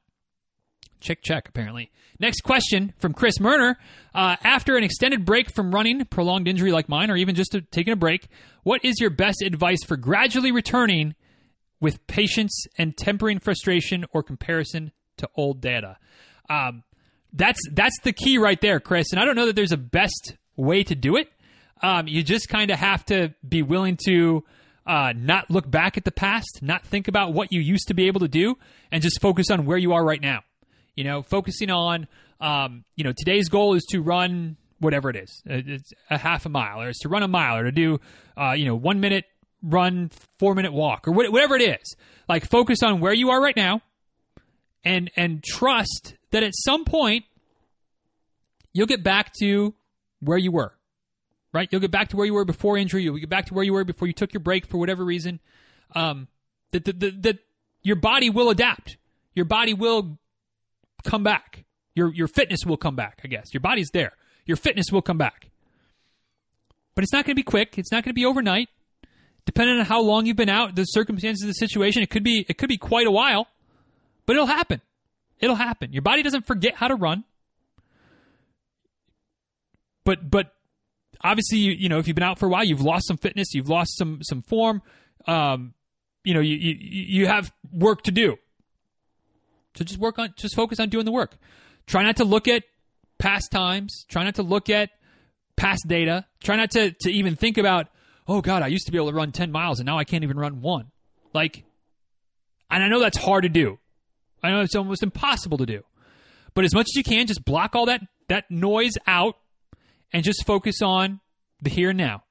Check, 1.00 1.22
check, 1.22 1.48
apparently. 1.48 1.90
Next 2.18 2.40
question 2.40 2.92
from 2.98 3.12
Chris 3.12 3.38
Murner. 3.38 3.76
Uh, 4.14 4.36
after 4.42 4.76
an 4.76 4.82
extended 4.82 5.24
break 5.24 5.52
from 5.54 5.72
running, 5.72 6.04
prolonged 6.06 6.48
injury 6.48 6.72
like 6.72 6.88
mine, 6.88 7.10
or 7.10 7.16
even 7.16 7.34
just 7.34 7.54
a, 7.54 7.60
taking 7.60 7.92
a 7.92 7.96
break, 7.96 8.26
what 8.64 8.84
is 8.84 8.98
your 8.98 9.10
best 9.10 9.42
advice 9.42 9.84
for 9.86 9.96
gradually 9.96 10.50
returning 10.50 11.14
with 11.80 12.06
patience 12.06 12.66
and 12.76 12.96
tempering 12.96 13.38
frustration 13.38 14.04
or 14.12 14.22
comparison 14.22 14.92
to 15.18 15.28
old 15.36 15.60
data? 15.60 15.98
Um, 16.50 16.82
that's 17.32 17.60
that's 17.72 17.98
the 18.04 18.12
key 18.12 18.38
right 18.38 18.60
there, 18.60 18.80
Chris. 18.80 19.12
And 19.12 19.20
I 19.20 19.24
don't 19.24 19.36
know 19.36 19.46
that 19.46 19.56
there's 19.56 19.72
a 19.72 19.76
best 19.76 20.34
way 20.56 20.82
to 20.84 20.94
do 20.94 21.16
it. 21.16 21.28
Um, 21.82 22.08
you 22.08 22.22
just 22.22 22.48
kind 22.48 22.70
of 22.70 22.78
have 22.78 23.04
to 23.06 23.34
be 23.46 23.62
willing 23.62 23.98
to 24.06 24.44
uh, 24.86 25.12
not 25.14 25.50
look 25.50 25.70
back 25.70 25.96
at 25.96 26.04
the 26.04 26.10
past, 26.10 26.60
not 26.62 26.84
think 26.84 27.08
about 27.08 27.34
what 27.34 27.52
you 27.52 27.60
used 27.60 27.88
to 27.88 27.94
be 27.94 28.06
able 28.06 28.20
to 28.20 28.28
do, 28.28 28.56
and 28.90 29.02
just 29.02 29.20
focus 29.20 29.50
on 29.50 29.66
where 29.66 29.78
you 29.78 29.92
are 29.92 30.04
right 30.04 30.20
now. 30.20 30.40
You 30.96 31.04
know, 31.04 31.22
focusing 31.22 31.70
on, 31.70 32.08
um, 32.40 32.84
you 32.96 33.04
know, 33.04 33.12
today's 33.16 33.48
goal 33.48 33.74
is 33.74 33.84
to 33.90 34.00
run 34.00 34.56
whatever 34.80 35.10
it 35.10 35.16
is. 35.16 35.42
Uh, 35.48 35.60
it's 35.66 35.92
a 36.10 36.18
half 36.18 36.46
a 36.46 36.48
mile, 36.48 36.80
or 36.80 36.88
it's 36.88 37.00
to 37.00 37.08
run 37.08 37.22
a 37.22 37.28
mile, 37.28 37.56
or 37.58 37.64
to 37.64 37.72
do, 37.72 38.00
uh, 38.36 38.52
you 38.52 38.64
know, 38.64 38.74
one 38.74 38.98
minute 38.98 39.26
run, 39.62 40.10
four 40.38 40.54
minute 40.54 40.72
walk, 40.72 41.08
or 41.08 41.12
whatever 41.12 41.56
it 41.56 41.62
is. 41.62 41.96
Like, 42.28 42.48
focus 42.48 42.82
on 42.82 43.00
where 43.00 43.12
you 43.12 43.30
are 43.30 43.42
right 43.42 43.56
now, 43.56 43.82
and 44.84 45.10
and 45.16 45.42
trust 45.42 46.14
that 46.30 46.42
at 46.42 46.52
some 46.54 46.84
point 46.84 47.24
you'll 48.72 48.86
get 48.86 49.02
back 49.02 49.32
to 49.40 49.74
where 50.20 50.38
you 50.38 50.52
were. 50.52 50.72
Right? 51.52 51.68
You'll 51.70 51.80
get 51.80 51.90
back 51.90 52.08
to 52.10 52.16
where 52.16 52.26
you 52.26 52.34
were 52.34 52.44
before 52.44 52.76
injury. 52.76 53.02
You'll 53.02 53.16
get 53.16 53.30
back 53.30 53.46
to 53.46 53.54
where 53.54 53.64
you 53.64 53.72
were 53.72 53.84
before 53.84 54.06
you 54.06 54.14
took 54.14 54.34
your 54.34 54.40
break 54.40 54.66
for 54.66 54.76
whatever 54.76 55.04
reason. 55.04 55.40
Um, 55.94 56.28
that, 56.72 56.84
that, 56.84 57.22
that, 57.22 57.38
your 57.82 57.96
body 57.96 58.28
will 58.28 58.50
adapt. 58.50 58.98
Your 59.34 59.46
body 59.46 59.72
will 59.72 60.18
come 61.04 61.22
back. 61.22 61.64
Your 61.94 62.12
your 62.12 62.28
fitness 62.28 62.60
will 62.66 62.76
come 62.76 62.96
back, 62.96 63.20
I 63.24 63.28
guess. 63.28 63.54
Your 63.54 63.60
body's 63.60 63.88
there. 63.92 64.12
Your 64.46 64.56
fitness 64.56 64.86
will 64.92 65.02
come 65.02 65.18
back. 65.18 65.50
But 66.94 67.04
it's 67.04 67.12
not 67.12 67.24
going 67.24 67.32
to 67.32 67.36
be 67.36 67.44
quick. 67.44 67.78
It's 67.78 67.92
not 67.92 68.04
going 68.04 68.10
to 68.10 68.14
be 68.14 68.26
overnight. 68.26 68.68
Depending 69.48 69.78
on 69.78 69.86
how 69.86 70.02
long 70.02 70.26
you've 70.26 70.36
been 70.36 70.50
out, 70.50 70.74
the 70.74 70.84
circumstances 70.84 71.42
of 71.42 71.48
the 71.48 71.54
situation, 71.54 72.02
it 72.02 72.10
could 72.10 72.22
be 72.22 72.44
it 72.50 72.58
could 72.58 72.68
be 72.68 72.76
quite 72.76 73.06
a 73.06 73.10
while. 73.10 73.48
But 74.26 74.36
it'll 74.36 74.44
happen. 74.44 74.82
It'll 75.38 75.56
happen. 75.56 75.90
Your 75.90 76.02
body 76.02 76.22
doesn't 76.22 76.46
forget 76.46 76.74
how 76.74 76.88
to 76.88 76.94
run. 76.94 77.24
But 80.04 80.30
but 80.30 80.52
obviously 81.24 81.60
you 81.60 81.72
you 81.72 81.88
know 81.88 81.98
if 81.98 82.06
you've 82.06 82.14
been 82.14 82.24
out 82.24 82.38
for 82.38 82.44
a 82.44 82.50
while, 82.50 82.62
you've 82.62 82.82
lost 82.82 83.08
some 83.08 83.16
fitness, 83.16 83.54
you've 83.54 83.70
lost 83.70 83.96
some 83.96 84.18
some 84.22 84.42
form. 84.42 84.82
Um, 85.26 85.72
you 86.24 86.34
know 86.34 86.40
you, 86.40 86.56
you 86.56 86.76
you 86.80 87.26
have 87.26 87.50
work 87.72 88.02
to 88.02 88.10
do. 88.12 88.36
So 89.76 89.84
just 89.84 89.98
work 89.98 90.18
on, 90.18 90.34
just 90.36 90.54
focus 90.54 90.78
on 90.78 90.90
doing 90.90 91.06
the 91.06 91.10
work. 91.10 91.38
Try 91.86 92.02
not 92.02 92.16
to 92.16 92.24
look 92.24 92.48
at 92.48 92.64
past 93.16 93.50
times. 93.50 94.04
Try 94.10 94.24
not 94.24 94.34
to 94.34 94.42
look 94.42 94.68
at 94.68 94.90
past 95.56 95.88
data. 95.88 96.26
Try 96.42 96.56
not 96.56 96.70
to, 96.72 96.90
to 96.90 97.10
even 97.10 97.34
think 97.34 97.56
about, 97.56 97.86
oh 98.28 98.40
God, 98.40 98.62
I 98.62 98.68
used 98.68 98.86
to 98.86 98.92
be 98.92 98.98
able 98.98 99.10
to 99.10 99.16
run 99.16 99.32
10 99.32 99.50
miles 99.50 99.80
and 99.80 99.86
now 99.86 99.98
I 99.98 100.04
can't 100.04 100.22
even 100.22 100.38
run 100.38 100.60
one. 100.60 100.90
Like, 101.32 101.64
and 102.70 102.82
I 102.82 102.88
know 102.88 103.00
that's 103.00 103.18
hard 103.18 103.42
to 103.42 103.48
do. 103.48 103.78
I 104.42 104.50
know 104.50 104.60
it's 104.60 104.76
almost 104.76 105.02
impossible 105.02 105.58
to 105.58 105.66
do. 105.66 105.82
But 106.54 106.64
as 106.64 106.74
much 106.74 106.86
as 106.92 106.96
you 106.96 107.02
can, 107.02 107.26
just 107.26 107.44
block 107.44 107.74
all 107.74 107.86
that, 107.86 108.02
that 108.28 108.50
noise 108.50 108.92
out 109.06 109.36
and 110.12 110.24
just 110.24 110.46
focus 110.46 110.82
on 110.82 111.20
the 111.62 111.70
here 111.70 111.90
and 111.90 111.98
now. 111.98 112.24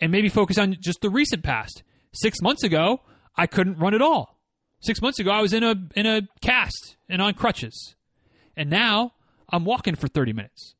And 0.00 0.12
maybe 0.12 0.28
focus 0.28 0.58
on 0.58 0.76
just 0.80 1.00
the 1.00 1.10
recent 1.10 1.42
past. 1.42 1.82
Six 2.12 2.40
months 2.40 2.62
ago, 2.62 3.00
I 3.36 3.46
couldn't 3.46 3.78
run 3.78 3.94
at 3.94 4.02
all. 4.02 4.38
Six 4.80 5.00
months 5.00 5.18
ago, 5.18 5.30
I 5.30 5.40
was 5.40 5.52
in 5.52 5.64
a 5.64 5.74
in 5.94 6.06
a 6.06 6.22
cast 6.42 6.96
and 7.08 7.22
on 7.22 7.34
crutches, 7.34 7.94
and 8.56 8.68
now 8.68 9.14
I'm 9.48 9.64
walking 9.64 9.94
for 9.94 10.06
30 10.06 10.32
minutes. 10.32 10.74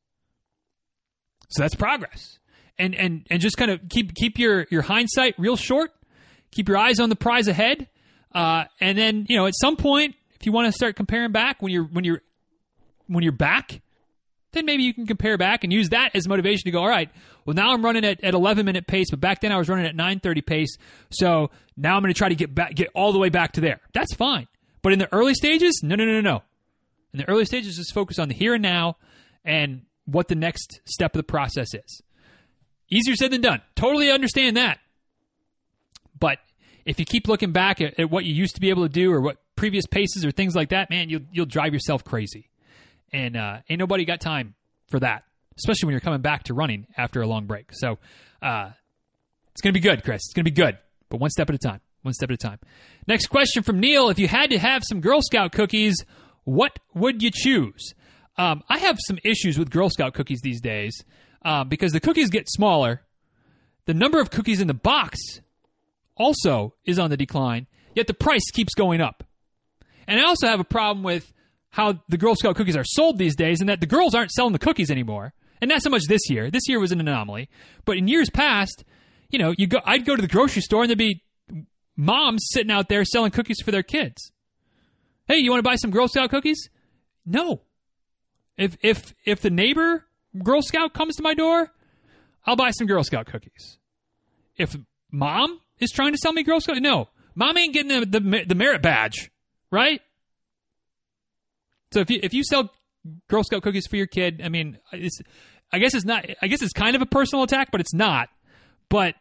So 1.48 1.62
that's 1.62 1.74
progress. 1.74 2.38
And 2.78 2.94
and 2.94 3.26
and 3.30 3.40
just 3.40 3.56
kind 3.56 3.70
of 3.70 3.80
keep 3.88 4.14
keep 4.14 4.38
your 4.38 4.66
your 4.70 4.82
hindsight 4.82 5.34
real 5.38 5.56
short. 5.56 5.92
Keep 6.50 6.68
your 6.68 6.78
eyes 6.78 7.00
on 7.00 7.08
the 7.08 7.16
prize 7.16 7.48
ahead. 7.48 7.88
Uh, 8.34 8.64
and 8.80 8.98
then 8.98 9.26
you 9.28 9.36
know 9.36 9.46
at 9.46 9.54
some 9.56 9.76
point, 9.76 10.14
if 10.38 10.44
you 10.44 10.52
want 10.52 10.66
to 10.66 10.72
start 10.72 10.96
comparing 10.96 11.32
back 11.32 11.62
when 11.62 11.72
you're 11.72 11.84
when 11.84 12.04
you're 12.04 12.20
when 13.06 13.22
you're 13.22 13.32
back, 13.32 13.80
then 14.52 14.66
maybe 14.66 14.82
you 14.82 14.92
can 14.92 15.06
compare 15.06 15.38
back 15.38 15.64
and 15.64 15.72
use 15.72 15.90
that 15.90 16.10
as 16.14 16.26
motivation 16.26 16.64
to 16.64 16.70
go, 16.70 16.80
all 16.80 16.88
right, 16.88 17.10
well, 17.44 17.54
now 17.54 17.72
I'm 17.72 17.84
running 17.84 18.04
at, 18.04 18.22
at 18.24 18.34
11 18.34 18.66
minute 18.66 18.86
pace, 18.86 19.10
but 19.10 19.20
back 19.20 19.40
then 19.40 19.52
I 19.52 19.58
was 19.58 19.68
running 19.68 19.86
at 19.86 19.94
930 19.94 20.40
pace. 20.42 20.76
So 21.10 21.50
now 21.76 21.94
I'm 21.94 22.02
going 22.02 22.12
to 22.12 22.18
try 22.18 22.28
to 22.28 22.34
get 22.34 22.54
back, 22.54 22.74
get 22.74 22.88
all 22.94 23.12
the 23.12 23.18
way 23.18 23.28
back 23.28 23.52
to 23.52 23.60
there. 23.60 23.80
That's 23.92 24.14
fine. 24.14 24.48
But 24.82 24.92
in 24.92 24.98
the 24.98 25.12
early 25.12 25.34
stages, 25.34 25.80
no, 25.82 25.94
no, 25.94 26.04
no, 26.04 26.12
no, 26.12 26.20
no. 26.20 26.42
In 27.12 27.18
the 27.18 27.28
early 27.28 27.44
stages, 27.44 27.76
just 27.76 27.94
focus 27.94 28.18
on 28.18 28.28
the 28.28 28.34
here 28.34 28.54
and 28.54 28.62
now 28.62 28.96
and 29.44 29.82
what 30.04 30.28
the 30.28 30.34
next 30.34 30.80
step 30.84 31.14
of 31.14 31.18
the 31.18 31.24
process 31.24 31.74
is. 31.74 32.02
Easier 32.90 33.16
said 33.16 33.32
than 33.32 33.40
done. 33.40 33.62
Totally 33.74 34.10
understand 34.10 34.56
that. 34.56 34.78
But 36.18 36.38
if 36.84 37.00
you 37.00 37.04
keep 37.04 37.28
looking 37.28 37.52
back 37.52 37.80
at, 37.80 37.98
at, 37.98 38.10
what 38.10 38.24
you 38.24 38.32
used 38.32 38.54
to 38.54 38.60
be 38.60 38.70
able 38.70 38.84
to 38.84 38.88
do 38.88 39.12
or 39.12 39.20
what 39.20 39.38
previous 39.56 39.86
paces 39.86 40.24
or 40.24 40.30
things 40.30 40.54
like 40.54 40.70
that, 40.70 40.88
man, 40.88 41.10
you'll 41.10 41.22
you'll 41.32 41.46
drive 41.46 41.72
yourself 41.72 42.04
crazy. 42.04 42.48
And 43.12 43.36
uh, 43.36 43.58
ain't 43.68 43.78
nobody 43.78 44.04
got 44.04 44.20
time 44.20 44.54
for 44.88 45.00
that, 45.00 45.24
especially 45.58 45.88
when 45.88 45.92
you're 45.92 46.00
coming 46.00 46.22
back 46.22 46.44
to 46.44 46.54
running 46.54 46.86
after 46.96 47.20
a 47.22 47.26
long 47.26 47.46
break. 47.46 47.70
So 47.72 47.98
uh, 48.40 48.70
it's 49.52 49.60
gonna 49.60 49.72
be 49.72 49.80
good, 49.80 50.04
Chris. 50.04 50.22
It's 50.26 50.32
gonna 50.32 50.44
be 50.44 50.50
good, 50.50 50.78
but 51.08 51.18
one 51.18 51.30
step 51.30 51.48
at 51.48 51.54
a 51.54 51.58
time. 51.58 51.80
One 52.02 52.14
step 52.14 52.30
at 52.30 52.34
a 52.34 52.38
time. 52.38 52.60
Next 53.08 53.26
question 53.26 53.64
from 53.64 53.80
Neil: 53.80 54.08
If 54.08 54.18
you 54.18 54.28
had 54.28 54.50
to 54.50 54.58
have 54.58 54.82
some 54.84 55.00
Girl 55.00 55.20
Scout 55.22 55.52
cookies, 55.52 55.96
what 56.44 56.78
would 56.94 57.22
you 57.22 57.30
choose? 57.32 57.94
Um, 58.38 58.62
I 58.68 58.78
have 58.78 58.98
some 59.06 59.18
issues 59.24 59.58
with 59.58 59.70
Girl 59.70 59.90
Scout 59.90 60.14
cookies 60.14 60.40
these 60.42 60.60
days 60.60 61.04
uh, 61.46 61.62
because 61.62 61.92
the 61.92 62.00
cookies 62.00 62.28
get 62.28 62.50
smaller. 62.50 63.02
The 63.86 63.94
number 63.94 64.20
of 64.20 64.30
cookies 64.30 64.60
in 64.60 64.66
the 64.66 64.74
box 64.74 65.40
also 66.16 66.74
is 66.84 66.98
on 66.98 67.08
the 67.08 67.16
decline, 67.16 67.68
yet 67.94 68.08
the 68.08 68.14
price 68.14 68.50
keeps 68.52 68.74
going 68.74 69.00
up. 69.00 69.22
And 70.08 70.20
I 70.20 70.24
also 70.24 70.48
have 70.48 70.58
a 70.58 70.64
problem 70.64 71.04
with 71.04 71.32
how 71.70 72.02
the 72.08 72.16
Girl 72.16 72.34
Scout 72.34 72.56
cookies 72.56 72.76
are 72.76 72.84
sold 72.84 73.16
these 73.16 73.36
days, 73.36 73.60
and 73.60 73.68
that 73.68 73.80
the 73.80 73.86
girls 73.86 74.14
aren't 74.14 74.32
selling 74.32 74.52
the 74.52 74.58
cookies 74.58 74.90
anymore. 74.90 75.34
And 75.60 75.68
not 75.68 75.82
so 75.82 75.90
much 75.90 76.02
this 76.08 76.28
year. 76.28 76.50
This 76.50 76.68
year 76.68 76.80
was 76.80 76.90
an 76.90 77.00
anomaly, 77.00 77.48
but 77.84 77.96
in 77.96 78.08
years 78.08 78.28
past, 78.28 78.84
you 79.30 79.38
know, 79.38 79.54
you 79.56 79.68
go. 79.68 79.78
I'd 79.84 80.04
go 80.04 80.16
to 80.16 80.22
the 80.22 80.28
grocery 80.28 80.62
store 80.62 80.82
and 80.82 80.90
there'd 80.90 80.98
be 80.98 81.22
moms 81.96 82.44
sitting 82.50 82.72
out 82.72 82.88
there 82.88 83.04
selling 83.04 83.30
cookies 83.30 83.60
for 83.64 83.70
their 83.70 83.82
kids. 83.84 84.32
Hey, 85.28 85.36
you 85.36 85.50
want 85.50 85.60
to 85.60 85.68
buy 85.68 85.76
some 85.76 85.90
Girl 85.92 86.08
Scout 86.08 86.30
cookies? 86.30 86.68
No. 87.24 87.62
If 88.58 88.76
if 88.82 89.14
if 89.24 89.40
the 89.40 89.50
neighbor 89.50 90.05
Girl 90.42 90.62
Scout 90.62 90.94
comes 90.94 91.16
to 91.16 91.22
my 91.22 91.34
door, 91.34 91.70
I'll 92.44 92.56
buy 92.56 92.70
some 92.70 92.86
Girl 92.86 93.02
Scout 93.04 93.26
cookies. 93.26 93.78
If 94.56 94.76
mom 95.10 95.60
is 95.78 95.90
trying 95.90 96.12
to 96.12 96.18
sell 96.18 96.32
me 96.32 96.42
Girl 96.42 96.60
Scout, 96.60 96.76
no, 96.78 97.08
mom 97.34 97.56
ain't 97.58 97.74
getting 97.74 98.00
the 98.00 98.06
the, 98.06 98.44
the 98.46 98.54
merit 98.54 98.82
badge, 98.82 99.30
right? 99.70 100.00
So 101.92 102.00
if 102.00 102.10
you 102.10 102.20
if 102.22 102.34
you 102.34 102.44
sell 102.44 102.70
Girl 103.28 103.44
Scout 103.44 103.62
cookies 103.62 103.86
for 103.86 103.96
your 103.96 104.06
kid, 104.06 104.40
I 104.44 104.48
mean, 104.48 104.78
I 104.92 105.78
guess 105.78 105.94
it's 105.94 106.04
not. 106.04 106.26
I 106.40 106.46
guess 106.46 106.62
it's 106.62 106.72
kind 106.72 106.96
of 106.96 107.02
a 107.02 107.06
personal 107.06 107.44
attack, 107.44 107.70
but 107.70 107.80
it's 107.80 107.94
not. 107.94 108.28
But 108.88 109.14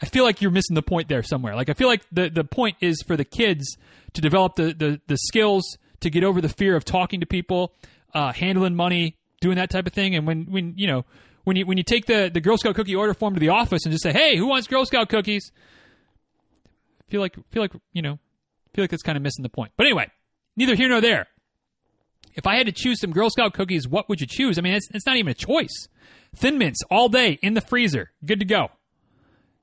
I 0.00 0.06
feel 0.06 0.24
like 0.24 0.40
you're 0.40 0.50
missing 0.50 0.74
the 0.74 0.82
point 0.82 1.08
there 1.08 1.22
somewhere. 1.22 1.54
Like 1.54 1.68
I 1.68 1.74
feel 1.74 1.88
like 1.88 2.02
the 2.12 2.30
the 2.30 2.44
point 2.44 2.76
is 2.80 3.02
for 3.06 3.16
the 3.16 3.24
kids 3.24 3.76
to 4.14 4.20
develop 4.20 4.56
the 4.56 4.74
the, 4.74 5.00
the 5.06 5.16
skills 5.16 5.76
to 6.00 6.10
get 6.10 6.24
over 6.24 6.40
the 6.40 6.48
fear 6.48 6.76
of 6.76 6.84
talking 6.84 7.20
to 7.20 7.26
people, 7.26 7.74
uh, 8.14 8.32
handling 8.32 8.76
money, 8.76 9.17
doing 9.40 9.56
that 9.56 9.70
type 9.70 9.86
of 9.86 9.92
thing. 9.92 10.14
And 10.14 10.26
when 10.26 10.44
when 10.46 10.74
you 10.76 10.86
know 10.86 11.04
when 11.44 11.56
you 11.56 11.66
when 11.66 11.78
you 11.78 11.84
take 11.84 12.06
the 12.06 12.30
the 12.32 12.40
Girl 12.40 12.56
Scout 12.56 12.74
cookie 12.74 12.94
order 12.94 13.14
form 13.14 13.34
to 13.34 13.40
the 13.40 13.48
office 13.50 13.84
and 13.84 13.92
just 13.92 14.02
say, 14.02 14.12
"Hey, 14.12 14.36
who 14.36 14.46
wants 14.46 14.66
Girl 14.66 14.84
Scout 14.84 15.08
cookies?" 15.08 15.50
feel 17.08 17.20
like 17.20 17.36
feel 17.50 17.62
like 17.62 17.72
you 17.92 18.02
know 18.02 18.18
feel 18.74 18.82
like 18.82 18.90
that's 18.90 19.02
kind 19.02 19.16
of 19.16 19.22
missing 19.22 19.42
the 19.42 19.48
point. 19.48 19.72
But 19.76 19.86
anyway, 19.86 20.10
neither 20.56 20.74
here 20.74 20.88
nor 20.88 21.00
there. 21.00 21.26
If 22.34 22.46
I 22.46 22.56
had 22.56 22.66
to 22.66 22.72
choose 22.72 23.00
some 23.00 23.10
Girl 23.10 23.30
Scout 23.30 23.54
cookies, 23.54 23.88
what 23.88 24.08
would 24.08 24.20
you 24.20 24.26
choose? 24.26 24.58
I 24.58 24.60
mean, 24.60 24.74
it's, 24.74 24.86
it's 24.94 25.06
not 25.06 25.16
even 25.16 25.30
a 25.30 25.34
choice. 25.34 25.88
Thin 26.36 26.58
mints 26.58 26.80
all 26.90 27.08
day 27.08 27.38
in 27.42 27.54
the 27.54 27.60
freezer, 27.60 28.12
good 28.24 28.38
to 28.40 28.44
go. 28.46 28.68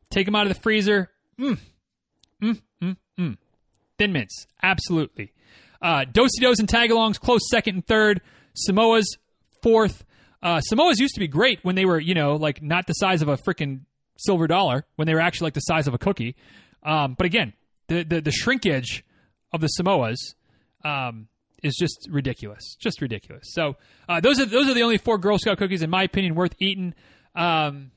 Take 0.09 0.25
them 0.25 0.35
out 0.35 0.47
of 0.47 0.53
the 0.53 0.59
freezer. 0.59 1.11
Mmm, 1.39 1.57
mmm, 2.41 2.61
mmm, 2.81 2.97
mmm. 3.17 3.37
Thin 3.97 4.11
mints, 4.11 4.47
absolutely. 4.61 5.31
Uh, 5.81 6.05
Dos 6.05 6.31
and 6.41 6.67
tagalongs, 6.67 7.19
close 7.19 7.41
second 7.49 7.75
and 7.75 7.87
third. 7.87 8.21
Samoas, 8.67 9.05
fourth. 9.65 10.05
Uh, 10.43 10.61
Samoas 10.71 10.99
used 10.99 11.15
to 11.15 11.19
be 11.19 11.27
great 11.27 11.59
when 11.63 11.75
they 11.75 11.85
were, 11.85 11.99
you 11.99 12.13
know, 12.13 12.35
like 12.35 12.61
not 12.61 12.85
the 12.85 12.93
size 12.93 13.23
of 13.23 13.27
a 13.27 13.35
freaking 13.35 13.81
silver 14.17 14.45
dollar, 14.47 14.85
when 14.95 15.07
they 15.07 15.15
were 15.15 15.21
actually 15.21 15.47
like 15.47 15.55
the 15.55 15.61
size 15.61 15.87
of 15.87 15.93
a 15.93 15.97
cookie. 15.97 16.35
Um, 16.83 17.15
but 17.17 17.25
again, 17.25 17.53
the, 17.87 18.03
the, 18.03 18.21
the 18.21 18.31
shrinkage 18.31 19.03
of 19.51 19.61
the 19.61 19.69
Samoas 19.79 20.17
um, 20.83 21.27
is 21.63 21.75
just 21.75 22.07
ridiculous, 22.11 22.75
just 22.79 23.01
ridiculous. 23.01 23.45
So 23.53 23.75
uh, 24.07 24.19
those 24.19 24.39
are 24.39 24.45
those 24.45 24.69
are 24.69 24.75
the 24.75 24.83
only 24.83 24.97
four 24.97 25.17
Girl 25.17 25.39
Scout 25.39 25.57
cookies, 25.57 25.81
in 25.81 25.89
my 25.89 26.03
opinion, 26.03 26.35
worth 26.35 26.55
eating. 26.59 26.93
Um, 27.33 27.91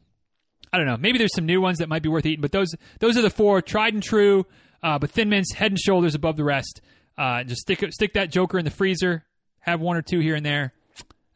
I 0.72 0.78
don't 0.78 0.86
know. 0.86 0.96
Maybe 0.96 1.18
there's 1.18 1.34
some 1.34 1.46
new 1.46 1.60
ones 1.60 1.78
that 1.78 1.88
might 1.88 2.02
be 2.02 2.08
worth 2.08 2.24
eating, 2.24 2.40
but 2.40 2.52
those 2.52 2.74
those 3.00 3.18
are 3.18 3.22
the 3.22 3.30
four 3.30 3.60
tried 3.60 3.92
and 3.92 4.02
true. 4.02 4.46
Uh, 4.82 4.98
but 4.98 5.10
Thin 5.10 5.28
Mints, 5.28 5.52
head 5.52 5.72
and 5.72 5.78
shoulders 5.78 6.14
above 6.14 6.36
the 6.36 6.44
rest. 6.44 6.80
Uh, 7.18 7.42
just 7.42 7.60
stick 7.60 7.84
stick 7.92 8.14
that 8.14 8.30
Joker 8.30 8.58
in 8.58 8.64
the 8.64 8.70
freezer. 8.70 9.24
Have 9.60 9.80
one 9.80 9.96
or 9.96 10.02
two 10.02 10.20
here 10.20 10.34
and 10.34 10.46
there. 10.46 10.72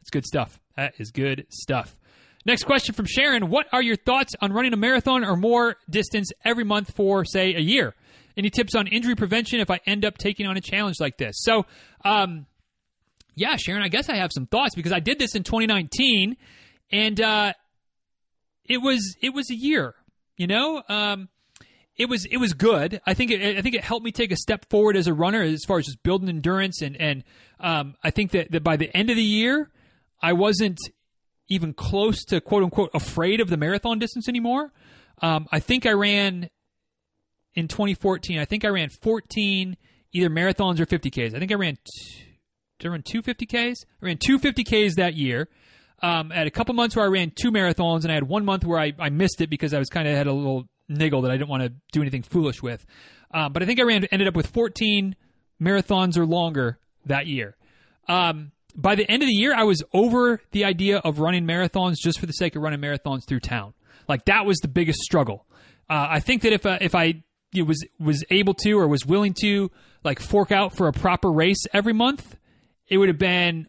It's 0.03 0.09
good 0.09 0.25
stuff. 0.25 0.59
That 0.75 0.95
is 0.97 1.11
good 1.11 1.45
stuff. 1.49 1.97
Next 2.45 2.65
question 2.65 2.93
from 2.93 3.05
Sharon. 3.05 3.49
What 3.49 3.67
are 3.71 3.81
your 3.81 3.95
thoughts 3.95 4.33
on 4.41 4.51
running 4.51 4.73
a 4.73 4.75
marathon 4.75 5.23
or 5.23 5.37
more 5.37 5.77
distance 5.89 6.29
every 6.43 6.65
month 6.65 6.93
for, 6.93 7.23
say, 7.23 7.55
a 7.55 7.61
year? 7.61 7.95
Any 8.35 8.49
tips 8.49 8.75
on 8.75 8.87
injury 8.87 9.15
prevention 9.15 9.61
if 9.61 9.71
I 9.71 9.79
end 9.85 10.03
up 10.03 10.17
taking 10.17 10.45
on 10.45 10.57
a 10.57 10.59
challenge 10.59 10.97
like 10.99 11.17
this? 11.17 11.37
So, 11.37 11.65
um, 12.03 12.47
yeah, 13.33 13.55
Sharon, 13.55 13.81
I 13.81 13.87
guess 13.87 14.09
I 14.09 14.17
have 14.17 14.31
some 14.33 14.45
thoughts 14.45 14.75
because 14.75 14.91
I 14.91 14.99
did 14.99 15.19
this 15.19 15.35
in 15.35 15.43
2019 15.43 16.35
and 16.91 17.21
uh, 17.21 17.53
it 18.65 18.79
was 18.79 19.15
it 19.21 19.33
was 19.33 19.49
a 19.51 19.55
year, 19.55 19.95
you 20.35 20.47
know? 20.47 20.83
Um, 20.89 21.29
it 21.95 22.09
was 22.09 22.25
it 22.29 22.37
was 22.37 22.51
good. 22.51 22.99
I 23.07 23.13
think 23.13 23.31
it, 23.31 23.57
I 23.57 23.61
think 23.61 23.75
it 23.75 23.85
helped 23.85 24.03
me 24.03 24.11
take 24.11 24.33
a 24.33 24.35
step 24.35 24.69
forward 24.69 24.97
as 24.97 25.07
a 25.07 25.13
runner 25.13 25.43
as 25.43 25.63
far 25.65 25.77
as 25.77 25.85
just 25.85 26.03
building 26.03 26.27
endurance 26.27 26.81
and 26.81 26.97
and 26.97 27.23
um, 27.61 27.95
I 28.03 28.09
think 28.09 28.31
that, 28.31 28.51
that 28.51 28.65
by 28.65 28.75
the 28.75 28.93
end 28.93 29.09
of 29.09 29.15
the 29.15 29.23
year 29.23 29.69
I 30.23 30.33
wasn't 30.33 30.79
even 31.49 31.73
close 31.73 32.23
to 32.25 32.41
quote 32.41 32.63
unquote 32.63 32.89
afraid 32.93 33.41
of 33.41 33.49
the 33.49 33.57
marathon 33.57 33.99
distance 33.99 34.27
anymore. 34.29 34.71
Um, 35.21 35.47
I 35.51 35.59
think 35.59 35.85
I 35.85 35.91
ran 35.91 36.49
in 37.53 37.67
2014. 37.67 38.39
I 38.39 38.45
think 38.45 38.65
I 38.65 38.69
ran 38.69 38.89
14 38.89 39.77
either 40.13 40.29
marathons 40.29 40.79
or 40.79 40.85
50ks. 40.85 41.35
I 41.35 41.39
think 41.39 41.51
I 41.51 41.55
ran. 41.55 41.75
Two, 41.75 42.25
did 42.79 42.87
I 42.87 42.91
run 42.91 43.03
two 43.03 43.21
50ks? 43.21 43.75
I 44.01 44.05
ran 44.05 44.17
two 44.17 44.39
50ks 44.39 44.95
that 44.95 45.13
year. 45.13 45.49
Um, 46.01 46.31
I 46.31 46.35
had 46.35 46.47
a 46.47 46.51
couple 46.51 46.73
months 46.73 46.95
where 46.95 47.05
I 47.05 47.07
ran 47.07 47.31
two 47.31 47.51
marathons, 47.51 48.03
and 48.03 48.11
I 48.11 48.15
had 48.15 48.27
one 48.27 48.43
month 48.43 48.65
where 48.65 48.79
I, 48.79 48.93
I 48.99 49.09
missed 49.09 49.39
it 49.41 49.49
because 49.49 49.73
I 49.73 49.79
was 49.79 49.89
kind 49.89 50.07
of 50.07 50.15
had 50.15 50.27
a 50.27 50.33
little 50.33 50.67
niggle 50.89 51.21
that 51.21 51.31
I 51.31 51.37
didn't 51.37 51.49
want 51.49 51.63
to 51.63 51.73
do 51.91 52.01
anything 52.01 52.23
foolish 52.23 52.61
with. 52.61 52.85
Um, 53.31 53.53
but 53.53 53.63
I 53.63 53.65
think 53.65 53.79
I 53.79 53.83
ran 53.83 54.05
ended 54.05 54.27
up 54.27 54.35
with 54.35 54.47
14 54.47 55.15
marathons 55.61 56.17
or 56.17 56.25
longer 56.25 56.79
that 57.05 57.27
year. 57.27 57.55
Um, 58.07 58.51
by 58.75 58.95
the 58.95 59.09
end 59.09 59.23
of 59.23 59.27
the 59.27 59.33
year, 59.33 59.53
I 59.53 59.63
was 59.63 59.83
over 59.93 60.41
the 60.51 60.65
idea 60.65 60.97
of 60.97 61.19
running 61.19 61.45
marathons 61.45 61.95
just 62.01 62.19
for 62.19 62.25
the 62.25 62.33
sake 62.33 62.55
of 62.55 62.61
running 62.61 62.79
marathons 62.79 63.25
through 63.25 63.41
town. 63.41 63.73
Like 64.07 64.25
that 64.25 64.45
was 64.45 64.57
the 64.59 64.67
biggest 64.67 64.99
struggle. 64.99 65.45
Uh, 65.89 66.07
I 66.09 66.19
think 66.19 66.41
that 66.43 66.53
if 66.53 66.65
uh, 66.65 66.77
if 66.81 66.95
I 66.95 67.23
was 67.55 67.85
was 67.99 68.23
able 68.29 68.53
to 68.55 68.79
or 68.79 68.87
was 68.87 69.05
willing 69.05 69.33
to 69.41 69.69
like 70.03 70.19
fork 70.19 70.51
out 70.51 70.75
for 70.75 70.87
a 70.87 70.93
proper 70.93 71.31
race 71.31 71.65
every 71.73 71.93
month, 71.93 72.35
it 72.87 72.97
would 72.97 73.09
have 73.09 73.17
been 73.17 73.67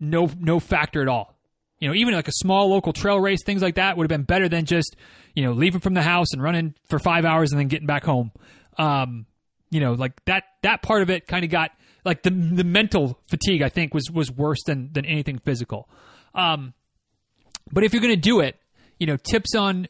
no 0.00 0.28
no 0.38 0.60
factor 0.60 1.02
at 1.02 1.08
all. 1.08 1.36
You 1.78 1.88
know, 1.88 1.94
even 1.94 2.14
like 2.14 2.28
a 2.28 2.32
small 2.32 2.70
local 2.70 2.92
trail 2.92 3.18
race, 3.18 3.42
things 3.44 3.62
like 3.62 3.76
that 3.76 3.96
would 3.96 4.04
have 4.04 4.16
been 4.16 4.24
better 4.24 4.48
than 4.48 4.66
just 4.66 4.96
you 5.34 5.44
know 5.44 5.52
leaving 5.52 5.80
from 5.80 5.94
the 5.94 6.02
house 6.02 6.32
and 6.32 6.42
running 6.42 6.74
for 6.88 6.98
five 6.98 7.24
hours 7.24 7.52
and 7.52 7.60
then 7.60 7.68
getting 7.68 7.86
back 7.86 8.04
home. 8.04 8.32
Um, 8.78 9.26
you 9.70 9.80
know, 9.80 9.94
like 9.94 10.12
that 10.26 10.44
that 10.62 10.82
part 10.82 11.02
of 11.02 11.10
it 11.10 11.26
kind 11.26 11.44
of 11.44 11.50
got 11.50 11.70
like 12.04 12.22
the 12.22 12.30
the 12.30 12.64
mental 12.64 13.18
fatigue 13.28 13.62
I 13.62 13.68
think 13.68 13.94
was 13.94 14.10
was 14.10 14.30
worse 14.30 14.62
than 14.64 14.92
than 14.92 15.04
anything 15.04 15.38
physical. 15.38 15.88
Um, 16.34 16.74
but 17.70 17.84
if 17.84 17.92
you're 17.92 18.02
going 18.02 18.14
to 18.14 18.20
do 18.20 18.40
it, 18.40 18.56
you 18.98 19.06
know, 19.06 19.16
tips 19.16 19.54
on 19.54 19.88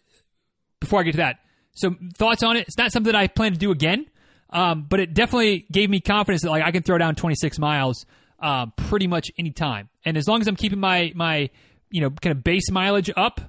before 0.81 1.01
I 1.01 1.03
get 1.05 1.13
to 1.13 1.17
that. 1.19 1.39
So 1.75 1.95
thoughts 2.15 2.43
on 2.43 2.57
it? 2.57 2.67
It's 2.67 2.77
not 2.77 2.93
something 2.93 3.15
I 3.15 3.29
plan 3.29 3.53
to 3.53 3.59
do 3.59 3.71
again, 3.71 4.07
um, 4.51 4.87
but 4.89 5.01
it 5.01 5.15
definitely 5.15 5.67
gave 5.73 5.89
me 5.89 6.01
confidence 6.01 6.43
that 6.43 6.51
like 6.51 6.63
I 6.63 6.71
can 6.71 6.83
throw 6.83 6.99
down 6.99 7.15
26 7.15 7.59
miles 7.59 8.05
um, 8.41 8.73
pretty 8.77 9.07
much 9.07 9.31
any 9.39 9.51
time, 9.51 9.89
and 10.05 10.17
as 10.17 10.27
long 10.29 10.41
as 10.41 10.49
I'm 10.49 10.57
keeping 10.57 10.81
my 10.81 11.13
my 11.15 11.49
you 11.91 12.01
know 12.01 12.11
kind 12.11 12.37
of 12.37 12.45
base 12.45 12.71
mileage 12.71 13.11
up, 13.17 13.41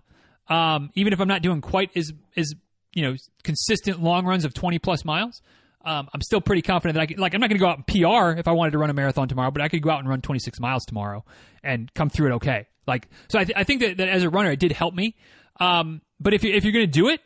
um, 0.47 0.91
even 0.95 1.11
if 1.13 1.19
I'm 1.19 1.27
not 1.27 1.41
doing 1.41 1.61
quite 1.61 1.89
as 1.97 2.13
as 2.37 2.53
you 2.93 3.03
know 3.03 3.15
consistent 3.43 4.01
long 4.01 4.25
runs 4.25 4.45
of 4.45 4.53
20 4.53 4.79
plus 4.79 5.03
miles, 5.03 5.41
um, 5.83 6.09
I'm 6.13 6.21
still 6.21 6.41
pretty 6.41 6.61
confident 6.61 6.95
that 6.95 7.01
I 7.01 7.05
could, 7.05 7.19
like, 7.19 7.33
I'm 7.33 7.41
not 7.41 7.49
going 7.49 7.59
to 7.59 7.63
go 7.63 7.67
out 7.67 7.77
and 7.77 7.87
PR 7.87 8.39
if 8.39 8.47
I 8.47 8.51
wanted 8.51 8.71
to 8.71 8.77
run 8.77 8.89
a 8.89 8.93
marathon 8.93 9.27
tomorrow, 9.27 9.51
but 9.51 9.61
I 9.61 9.67
could 9.67 9.81
go 9.81 9.89
out 9.89 9.99
and 9.99 10.07
run 10.07 10.21
26 10.21 10.59
miles 10.59 10.85
tomorrow 10.85 11.25
and 11.63 11.93
come 11.93 12.09
through 12.09 12.27
it 12.27 12.31
okay. 12.35 12.67
Like, 12.87 13.07
so 13.27 13.39
I, 13.39 13.43
th- 13.43 13.57
I 13.57 13.63
think 13.63 13.81
that, 13.81 13.97
that 13.97 14.09
as 14.09 14.23
a 14.23 14.29
runner, 14.29 14.51
it 14.51 14.59
did 14.59 14.71
help 14.71 14.93
me. 14.93 15.15
Um, 15.59 16.01
but 16.19 16.33
if, 16.33 16.43
you, 16.43 16.53
if 16.53 16.63
you're 16.63 16.73
going 16.73 16.85
to 16.85 16.91
do 16.91 17.09
it, 17.09 17.21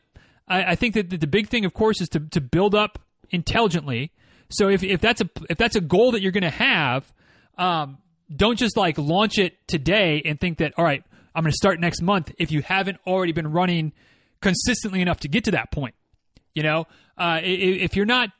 I, 0.47 0.71
I 0.71 0.75
think 0.75 0.95
that 0.95 1.09
the 1.09 1.27
big 1.27 1.49
thing, 1.49 1.65
of 1.65 1.73
course, 1.73 2.01
is 2.01 2.09
to, 2.09 2.19
to 2.19 2.41
build 2.41 2.73
up 2.73 2.99
intelligently. 3.29 4.11
So 4.49 4.69
if, 4.69 4.83
if 4.83 5.01
that's 5.01 5.21
a, 5.21 5.29
if 5.49 5.57
that's 5.57 5.75
a 5.75 5.81
goal 5.81 6.11
that 6.13 6.21
you're 6.21 6.31
going 6.31 6.43
to 6.43 6.49
have, 6.49 7.11
um, 7.57 7.99
don't 8.33 8.57
just 8.57 8.75
like 8.75 8.97
launch 8.97 9.37
it 9.37 9.55
today 9.67 10.21
and 10.25 10.39
think 10.39 10.57
that, 10.59 10.73
all 10.77 10.83
right, 10.83 11.03
I'm 11.35 11.43
going 11.43 11.51
to 11.51 11.57
start 11.57 11.79
next 11.79 12.01
month 12.01 12.31
if 12.39 12.51
you 12.51 12.61
haven't 12.61 12.97
already 13.05 13.31
been 13.31 13.51
running 13.51 13.93
consistently 14.41 15.01
enough 15.01 15.19
to 15.21 15.27
get 15.27 15.43
to 15.45 15.51
that 15.51 15.71
point. 15.71 15.95
You 16.53 16.63
know, 16.63 16.87
uh, 17.17 17.39
if 17.43 17.95
you're 17.95 18.07
not 18.07 18.31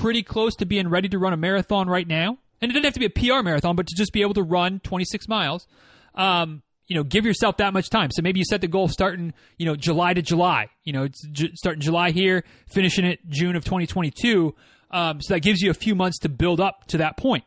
pretty 0.00 0.22
close 0.22 0.54
to 0.56 0.66
being 0.66 0.88
ready 0.88 1.08
to 1.08 1.18
run 1.18 1.32
a 1.32 1.36
marathon 1.36 1.88
right 1.88 2.06
now, 2.06 2.38
and 2.60 2.70
it 2.70 2.74
doesn't 2.74 2.84
have 2.84 2.94
to 2.94 3.00
be 3.00 3.06
a 3.06 3.10
PR 3.10 3.42
marathon, 3.42 3.76
but 3.76 3.86
to 3.86 3.94
just 3.96 4.12
be 4.12 4.22
able 4.22 4.34
to 4.34 4.42
run 4.42 4.80
26 4.80 5.28
miles, 5.28 5.66
um, 6.14 6.62
you 6.86 6.96
know, 6.96 7.02
give 7.02 7.26
yourself 7.26 7.56
that 7.58 7.72
much 7.72 7.90
time. 7.90 8.10
So 8.12 8.22
maybe 8.22 8.38
you 8.38 8.44
set 8.44 8.60
the 8.60 8.68
goal 8.68 8.88
starting, 8.88 9.34
you 9.58 9.66
know, 9.66 9.74
July 9.74 10.14
to 10.14 10.22
July. 10.22 10.68
You 10.84 10.92
know, 10.92 11.08
j- 11.32 11.50
starting 11.54 11.80
July 11.80 12.10
here, 12.12 12.44
finishing 12.68 13.04
it 13.04 13.18
June 13.28 13.56
of 13.56 13.64
2022. 13.64 14.54
Um, 14.90 15.20
so 15.20 15.34
that 15.34 15.40
gives 15.40 15.60
you 15.60 15.70
a 15.70 15.74
few 15.74 15.94
months 15.94 16.18
to 16.20 16.28
build 16.28 16.60
up 16.60 16.86
to 16.88 16.98
that 16.98 17.16
point. 17.16 17.44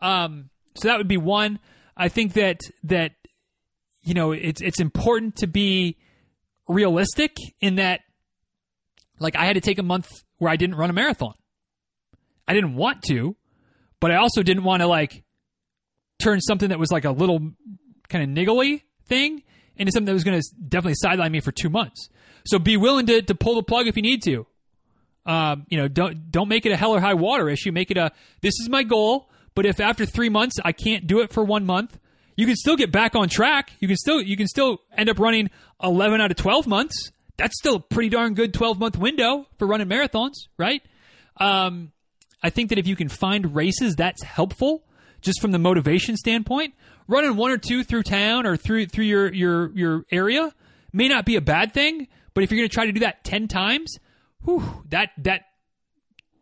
Um, 0.00 0.50
so 0.76 0.88
that 0.88 0.98
would 0.98 1.08
be 1.08 1.16
one. 1.16 1.58
I 1.96 2.08
think 2.08 2.34
that 2.34 2.60
that 2.84 3.12
you 4.02 4.12
know 4.14 4.32
it's 4.32 4.60
it's 4.60 4.80
important 4.80 5.36
to 5.36 5.46
be 5.46 5.96
realistic 6.68 7.36
in 7.60 7.76
that, 7.76 8.00
like, 9.18 9.36
I 9.36 9.44
had 9.44 9.54
to 9.54 9.60
take 9.60 9.78
a 9.78 9.82
month 9.82 10.08
where 10.38 10.50
I 10.50 10.56
didn't 10.56 10.76
run 10.76 10.90
a 10.90 10.92
marathon. 10.92 11.34
I 12.46 12.54
didn't 12.54 12.74
want 12.74 13.02
to, 13.08 13.36
but 14.00 14.10
I 14.10 14.16
also 14.16 14.42
didn't 14.42 14.64
want 14.64 14.82
to 14.82 14.86
like 14.86 15.24
turn 16.18 16.40
something 16.40 16.68
that 16.68 16.78
was 16.78 16.90
like 16.90 17.04
a 17.04 17.10
little 17.10 17.52
kind 18.08 18.22
of 18.22 18.44
niggly 18.44 18.82
thing 19.06 19.42
into 19.76 19.92
something 19.92 20.06
that 20.06 20.12
was 20.12 20.24
going 20.24 20.40
to 20.40 20.46
definitely 20.68 20.94
sideline 20.96 21.32
me 21.32 21.40
for 21.40 21.52
two 21.52 21.68
months. 21.68 22.08
So 22.46 22.58
be 22.58 22.76
willing 22.76 23.06
to, 23.06 23.22
to 23.22 23.34
pull 23.34 23.56
the 23.56 23.62
plug 23.62 23.86
if 23.86 23.96
you 23.96 24.02
need 24.02 24.22
to. 24.24 24.46
Um, 25.26 25.66
you 25.70 25.78
know, 25.78 25.88
don't 25.88 26.30
don't 26.30 26.48
make 26.48 26.66
it 26.66 26.72
a 26.72 26.76
hell 26.76 26.94
or 26.94 27.00
high 27.00 27.14
water 27.14 27.48
issue. 27.48 27.72
Make 27.72 27.90
it 27.90 27.96
a 27.96 28.12
this 28.42 28.60
is 28.60 28.68
my 28.68 28.82
goal. 28.82 29.30
But 29.54 29.66
if 29.66 29.80
after 29.80 30.04
three 30.04 30.28
months 30.28 30.56
I 30.62 30.72
can't 30.72 31.06
do 31.06 31.20
it 31.20 31.32
for 31.32 31.42
one 31.42 31.64
month, 31.64 31.98
you 32.36 32.44
can 32.46 32.56
still 32.56 32.76
get 32.76 32.92
back 32.92 33.14
on 33.14 33.28
track. 33.28 33.72
You 33.80 33.88
can 33.88 33.96
still 33.96 34.20
you 34.20 34.36
can 34.36 34.46
still 34.46 34.82
end 34.96 35.08
up 35.08 35.18
running 35.18 35.48
eleven 35.82 36.20
out 36.20 36.30
of 36.30 36.36
twelve 36.36 36.66
months. 36.66 37.10
That's 37.38 37.56
still 37.58 37.76
a 37.76 37.80
pretty 37.80 38.10
darn 38.10 38.34
good 38.34 38.52
twelve 38.52 38.78
month 38.78 38.98
window 38.98 39.46
for 39.58 39.66
running 39.66 39.88
marathons, 39.88 40.34
right? 40.58 40.82
Um, 41.38 41.92
I 42.44 42.50
think 42.50 42.68
that 42.68 42.78
if 42.78 42.86
you 42.86 42.94
can 42.94 43.08
find 43.08 43.54
races, 43.54 43.96
that's 43.96 44.22
helpful 44.22 44.84
just 45.22 45.40
from 45.40 45.50
the 45.50 45.58
motivation 45.58 46.16
standpoint. 46.18 46.74
Running 47.08 47.36
one 47.36 47.50
or 47.50 47.56
two 47.56 47.82
through 47.82 48.02
town 48.02 48.46
or 48.46 48.56
through 48.56 48.86
through 48.86 49.06
your 49.06 49.32
your 49.32 49.70
your 49.74 50.04
area 50.12 50.52
may 50.92 51.08
not 51.08 51.24
be 51.24 51.36
a 51.36 51.40
bad 51.40 51.72
thing, 51.72 52.06
but 52.34 52.44
if 52.44 52.50
you're 52.50 52.58
going 52.58 52.68
to 52.68 52.72
try 52.72 52.84
to 52.86 52.92
do 52.92 53.00
that 53.00 53.24
ten 53.24 53.48
times, 53.48 53.96
whew, 54.44 54.84
that 54.90 55.10
that 55.18 55.42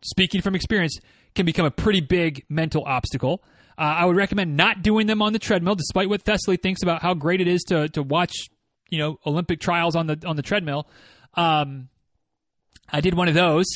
speaking 0.02 0.42
from 0.42 0.56
experience 0.56 0.98
can 1.36 1.46
become 1.46 1.64
a 1.64 1.70
pretty 1.70 2.00
big 2.00 2.44
mental 2.48 2.84
obstacle. 2.84 3.42
Uh, 3.78 3.82
I 3.82 4.04
would 4.04 4.16
recommend 4.16 4.56
not 4.56 4.82
doing 4.82 5.06
them 5.06 5.22
on 5.22 5.32
the 5.32 5.38
treadmill, 5.38 5.76
despite 5.76 6.08
what 6.08 6.24
Thessaly 6.24 6.60
thinks 6.60 6.82
about 6.82 7.00
how 7.00 7.14
great 7.14 7.40
it 7.40 7.48
is 7.48 7.62
to 7.68 7.88
to 7.90 8.02
watch, 8.02 8.34
you 8.90 8.98
know, 8.98 9.18
Olympic 9.24 9.60
trials 9.60 9.94
on 9.94 10.08
the 10.08 10.20
on 10.26 10.34
the 10.34 10.42
treadmill. 10.42 10.88
Um, 11.34 11.88
I 12.92 13.00
did 13.00 13.14
one 13.14 13.28
of 13.28 13.34
those 13.34 13.66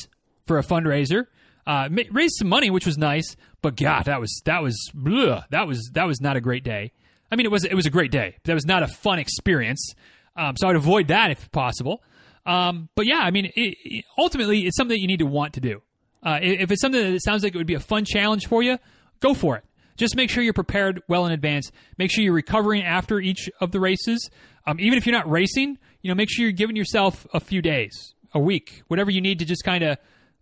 for 0.47 0.59
a 0.59 0.63
fundraiser, 0.63 1.27
uh, 1.67 1.89
raised 2.11 2.37
some 2.39 2.49
money, 2.49 2.71
which 2.71 2.87
was 2.87 2.97
nice. 2.97 3.37
But 3.63 3.77
God, 3.77 4.05
that 4.05 4.21
was 4.21 4.41
that 4.45 4.63
was 4.63 4.77
bleh, 4.95 5.45
that 5.51 5.67
was 5.67 5.91
that 5.95 6.07
was 6.07 6.21
not 6.21 6.37
a 6.37 6.41
great 6.41 6.65
day. 6.65 6.93
I 7.31 7.37
mean, 7.37 7.47
it 7.47 7.51
was 7.51 7.65
it 7.65 7.75
was 7.75 7.87
a 7.87 7.91
great 7.91 8.11
day. 8.11 8.35
But 8.37 8.45
that 8.45 8.55
was 8.55 8.67
not 8.67 8.83
a 8.83 8.87
fun 8.87 9.19
experience. 9.19 9.95
Um, 10.37 10.55
so 10.57 10.69
I'd 10.69 10.77
avoid 10.77 11.09
that 11.09 11.31
if 11.31 11.51
possible. 11.51 12.03
Um, 12.45 12.89
but 12.95 13.07
yeah, 13.07 13.19
I 13.19 13.31
mean, 13.31 13.47
it, 13.47 13.77
it, 13.85 14.05
ultimately, 14.17 14.67
it's 14.67 14.77
something 14.77 14.95
that 14.95 15.01
you 15.01 15.09
need 15.09 15.19
to 15.19 15.27
want 15.27 15.55
to 15.55 15.61
do. 15.61 15.83
Uh, 16.23 16.39
if 16.41 16.71
it's 16.71 16.81
something 16.81 17.13
that 17.13 17.23
sounds 17.23 17.43
like 17.43 17.55
it 17.55 17.59
would 17.59 17.67
be 17.67 17.75
a 17.75 17.81
fun 17.81 18.05
challenge 18.05 18.47
for 18.47 18.63
you, 18.63 18.79
go 19.21 19.35
for 19.35 19.57
it. 19.57 19.65
Just 19.97 20.15
make 20.15 20.31
sure 20.31 20.43
you're 20.43 20.53
prepared 20.53 21.03
well 21.09 21.27
in 21.27 21.33
advance. 21.33 21.73
Make 21.99 22.11
sure 22.11 22.23
you're 22.23 22.35
recovering 22.35 22.83
after 22.83 23.19
each 23.19 23.49
of 23.61 23.73
the 23.73 23.81
races. 23.81 24.31
Um, 24.67 24.79
even 24.79 24.99
if 24.99 25.07
you're 25.07 25.17
not 25.17 25.29
racing, 25.31 25.79
you 26.03 26.09
know, 26.09 26.15
make 26.15 26.29
sure 26.31 26.45
you're 26.45 26.53
giving 26.53 26.77
yourself 26.77 27.27
a 27.33 27.41
few 27.41 27.63
days, 27.63 28.15
a 28.33 28.39
week, 28.39 28.83
whatever 28.89 29.11
you 29.11 29.21
need 29.21 29.39
to 29.39 29.45
just 29.45 29.65
kind 29.65 29.83
of 29.83 29.99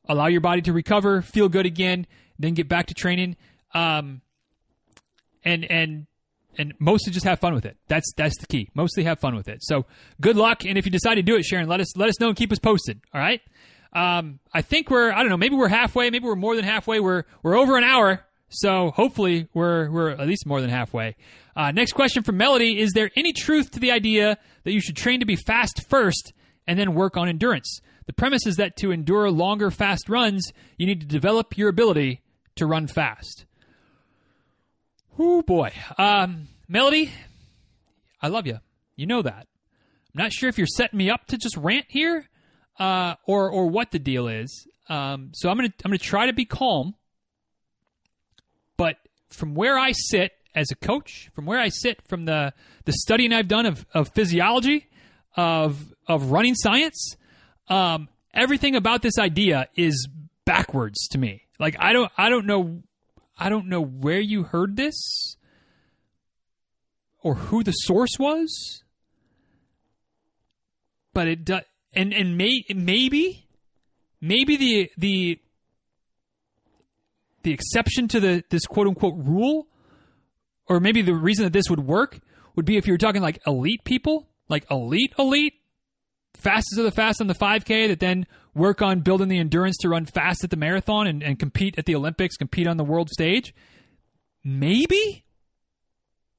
allow 0.09 0.27
your 0.27 0.41
body 0.41 0.63
to 0.63 0.73
recover, 0.73 1.23
feel 1.23 1.49
good 1.49 1.67
again, 1.67 2.07
then 2.39 2.55
get 2.55 2.69
back 2.69 2.87
to 2.87 2.95
training. 2.95 3.37
Um, 3.73 4.21
and 5.45 5.65
and 5.65 6.07
and 6.57 6.75
mostly 6.79 7.13
just 7.13 7.25
have 7.25 7.41
fun 7.41 7.55
with 7.55 7.67
it. 7.67 7.77
That's 7.89 8.13
that's 8.17 8.39
the 8.39 8.47
key. 8.47 8.71
Mostly 8.75 9.05
have 9.05 9.21
fun 9.21 9.35
with 9.35 9.49
it. 9.49 9.59
So 9.63 9.87
good 10.21 10.37
luck, 10.37 10.65
and 10.65 10.79
if 10.79 10.85
you 10.85 10.91
decide 10.91 11.17
to 11.17 11.23
do 11.23 11.37
it, 11.37 11.45
Sharon, 11.45 11.69
let 11.69 11.81
us 11.81 11.97
let 11.97 12.09
us 12.09 12.21
know 12.21 12.29
and 12.29 12.37
keep 12.37 12.53
us 12.53 12.59
posted. 12.59 13.01
All 13.13 13.21
right. 13.21 13.41
Um, 13.93 14.41
I 14.53 14.63
think 14.63 14.91
we're 14.91 15.13
I 15.13 15.21
don't 15.21 15.29
know 15.29 15.37
maybe 15.37 15.55
we're 15.55 15.69
halfway, 15.69 16.11
maybe 16.11 16.25
we're 16.25 16.35
more 16.35 16.57
than 16.57 16.65
halfway. 16.65 17.01
We're 17.01 17.25
we're 17.43 17.57
over 17.57 17.77
an 17.77 17.85
hour, 17.85 18.25
so 18.49 18.91
hopefully 18.91 19.49
we're 19.55 19.91
we're 19.91 20.11
at 20.11 20.27
least 20.27 20.47
more 20.47 20.61
than 20.61 20.71
halfway. 20.71 21.17
Uh, 21.55 21.71
next 21.71 21.93
question 21.93 22.23
from 22.23 22.37
Melody: 22.37 22.81
Is 22.81 22.93
there 22.93 23.11
any 23.17 23.33
truth 23.33 23.71
to 23.73 23.81
the 23.81 23.93
idea 23.93 24.39
that 24.65 24.73
you 24.73 24.81
should 24.81 24.97
train 24.97 25.21
to 25.21 25.27
be 25.27 25.37
fast 25.37 25.89
first 25.89 26.33
and 26.67 26.79
then 26.79 26.95
work 26.95 27.17
on 27.17 27.29
endurance? 27.29 27.81
The 28.07 28.13
premise 28.13 28.47
is 28.47 28.57
that 28.57 28.77
to 28.77 28.91
endure 28.91 29.31
longer, 29.31 29.71
fast 29.71 30.09
runs, 30.09 30.53
you 30.77 30.87
need 30.87 31.01
to 31.01 31.07
develop 31.07 31.57
your 31.57 31.69
ability 31.69 32.23
to 32.57 32.67
run 32.67 32.87
fast. 32.87 33.47
Oh 35.19 35.43
boy. 35.43 35.73
Um, 35.97 36.49
Melody, 36.69 37.13
I 38.21 38.29
love 38.29 38.47
you. 38.47 38.61
You 38.97 39.07
know 39.07 39.23
that. 39.23 39.47
I'm 40.15 40.23
not 40.23 40.33
sure 40.33 40.49
if 40.49 40.59
you're 40.59 40.67
setting 40.67 40.99
me 40.99 41.11
up 41.11 41.27
to 41.27 41.39
just 41.39 41.57
rant 41.57 41.87
here, 41.89 42.29
uh, 42.79 43.15
or 43.27 43.51
or 43.51 43.67
what 43.67 43.91
the 43.91 43.99
deal 43.99 44.29
is. 44.29 44.67
Um, 44.89 45.31
so 45.35 45.49
I'm 45.49 45.57
gonna 45.57 45.73
I'm 45.85 45.91
gonna 45.91 45.99
try 45.99 46.27
to 46.27 46.33
be 46.33 46.45
calm. 46.45 46.95
But 48.77 48.97
from 49.31 49.55
where 49.55 49.79
I 49.79 49.93
sit 49.93 50.33
as 50.55 50.71
a 50.71 50.77
coach, 50.77 51.31
from 51.35 51.47
where 51.47 51.59
I 51.59 51.69
sit 51.69 52.01
from 52.09 52.25
the 52.27 52.53
the 52.85 52.93
studying 52.93 53.33
I've 53.33 53.49
done 53.49 53.67
of, 53.67 53.87
of 53.93 54.09
physiology, 54.15 54.89
of 55.37 55.93
of 56.07 56.31
running 56.31 56.55
science, 56.55 57.17
um, 57.69 58.09
everything 58.33 58.77
about 58.77 59.03
this 59.03 59.19
idea 59.19 59.69
is 59.77 60.09
backwards 60.45 61.09
to 61.09 61.19
me. 61.19 61.47
Like 61.59 61.77
I 61.79 61.93
don't 61.93 62.11
I 62.17 62.29
don't 62.29 62.47
know 62.47 62.83
I 63.39 63.49
don't 63.49 63.69
know 63.69 63.81
where 63.81 64.21
you 64.21 64.45
heard 64.45 64.77
this 64.77 65.37
or 67.23 67.35
who 67.35 67.63
the 67.63 67.73
source 67.73 68.19
was. 68.19 68.83
But 71.13 71.29
it 71.29 71.45
does 71.45 71.63
and 71.93 72.13
and 72.13 72.37
may, 72.37 72.65
maybe 72.75 73.47
maybe 74.21 74.57
the 74.57 74.91
the 74.99 75.39
the 77.43 77.53
exception 77.53 78.09
to 78.09 78.21
the 78.21 78.45
this 78.51 78.67
quote 78.67 78.89
unquote 78.89 79.15
rule 79.17 79.69
or 80.67 80.81
maybe 80.81 81.03
the 81.03 81.15
reason 81.15 81.45
that 81.45 81.53
this 81.53 81.69
would 81.71 81.87
work 81.87 82.19
would 82.57 82.65
be 82.65 82.77
if 82.77 82.87
you 82.87 82.95
were 82.95 82.99
talking 82.99 83.23
like 83.23 83.41
elite 83.47 83.85
people, 83.85 84.29
like 84.49 84.67
elite 84.71 85.13
elite 85.19 85.55
fastest 86.45 86.79
of 86.79 86.85
the 86.85 86.91
fast 86.91 87.21
on 87.21 87.27
the 87.27 87.35
5K 87.35 87.89
that 87.89 88.01
then 88.01 88.27
work 88.55 88.83
on 88.83 89.01
building 89.01 89.29
the 89.29 89.39
endurance 89.39 89.77
to 89.79 89.89
run 89.89 90.05
fast 90.07 90.45
at 90.45 90.51
the 90.51 90.57
marathon 90.57 91.07
and, 91.07 91.23
and 91.23 91.39
compete 91.39 91.77
at 91.79 91.87
the 91.87 91.95
Olympics, 91.95 92.37
compete 92.37 92.67
on 92.67 92.77
the 92.77 92.85
world 92.85 93.11
stage? 93.11 93.55
Maybe. 94.45 95.25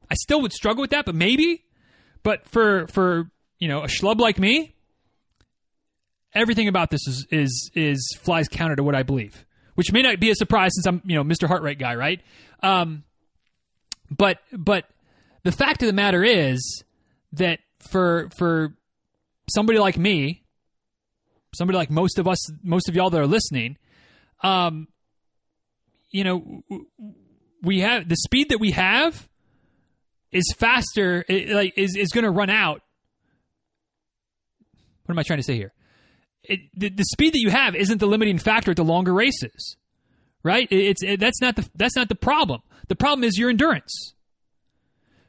I 0.09 0.15
still 0.15 0.41
would 0.41 0.53
struggle 0.53 0.81
with 0.81 0.91
that, 0.91 1.05
but 1.05 1.15
maybe. 1.15 1.65
But 2.23 2.47
for 2.47 2.87
for 2.87 3.29
you 3.59 3.67
know 3.67 3.83
a 3.83 3.87
schlub 3.87 4.19
like 4.19 4.39
me, 4.39 4.75
everything 6.33 6.67
about 6.67 6.91
this 6.91 7.07
is 7.07 7.27
is 7.31 7.71
is 7.73 8.17
flies 8.21 8.47
counter 8.47 8.75
to 8.75 8.83
what 8.83 8.95
I 8.95 9.03
believe, 9.03 9.45
which 9.75 9.91
may 9.91 10.01
not 10.01 10.19
be 10.19 10.29
a 10.29 10.35
surprise 10.35 10.71
since 10.75 10.85
I'm 10.85 11.01
you 11.05 11.15
know 11.15 11.23
Mr. 11.23 11.47
Heart 11.47 11.63
Rate 11.63 11.79
guy, 11.79 11.95
right? 11.95 12.21
Um, 12.61 13.03
but 14.09 14.39
but 14.51 14.85
the 15.43 15.51
fact 15.51 15.81
of 15.81 15.87
the 15.87 15.93
matter 15.93 16.23
is 16.23 16.83
that 17.33 17.59
for 17.79 18.29
for 18.37 18.73
somebody 19.49 19.79
like 19.79 19.97
me, 19.97 20.43
somebody 21.53 21.77
like 21.77 21.89
most 21.89 22.19
of 22.19 22.27
us, 22.27 22.51
most 22.63 22.89
of 22.89 22.95
y'all 22.95 23.09
that 23.09 23.19
are 23.19 23.27
listening, 23.27 23.77
um, 24.41 24.87
you 26.11 26.23
know, 26.23 26.63
we 27.61 27.79
have 27.81 28.07
the 28.07 28.15
speed 28.15 28.49
that 28.49 28.59
we 28.59 28.71
have 28.71 29.27
is 30.31 30.53
faster, 30.57 31.25
it, 31.27 31.49
like 31.49 31.73
is 31.77 31.95
is 31.95 32.09
going 32.09 32.23
to 32.23 32.31
run 32.31 32.49
out. 32.49 32.81
What 35.05 35.13
am 35.13 35.19
I 35.19 35.23
trying 35.23 35.39
to 35.39 35.43
say 35.43 35.55
here? 35.55 35.73
It, 36.43 36.61
the, 36.75 36.89
the, 36.89 37.03
speed 37.05 37.33
that 37.33 37.39
you 37.39 37.49
have 37.49 37.75
isn't 37.75 37.99
the 37.99 38.05
limiting 38.05 38.37
factor 38.37 38.71
at 38.71 38.77
the 38.77 38.83
longer 38.83 39.13
races, 39.13 39.77
right? 40.43 40.67
It, 40.71 40.77
it's 40.77 41.03
it, 41.03 41.19
that's 41.19 41.41
not 41.41 41.55
the 41.55 41.67
that's 41.75 41.95
not 41.95 42.09
the 42.09 42.15
problem. 42.15 42.61
The 42.87 42.95
problem 42.95 43.23
is 43.23 43.37
your 43.37 43.49
endurance. 43.49 44.13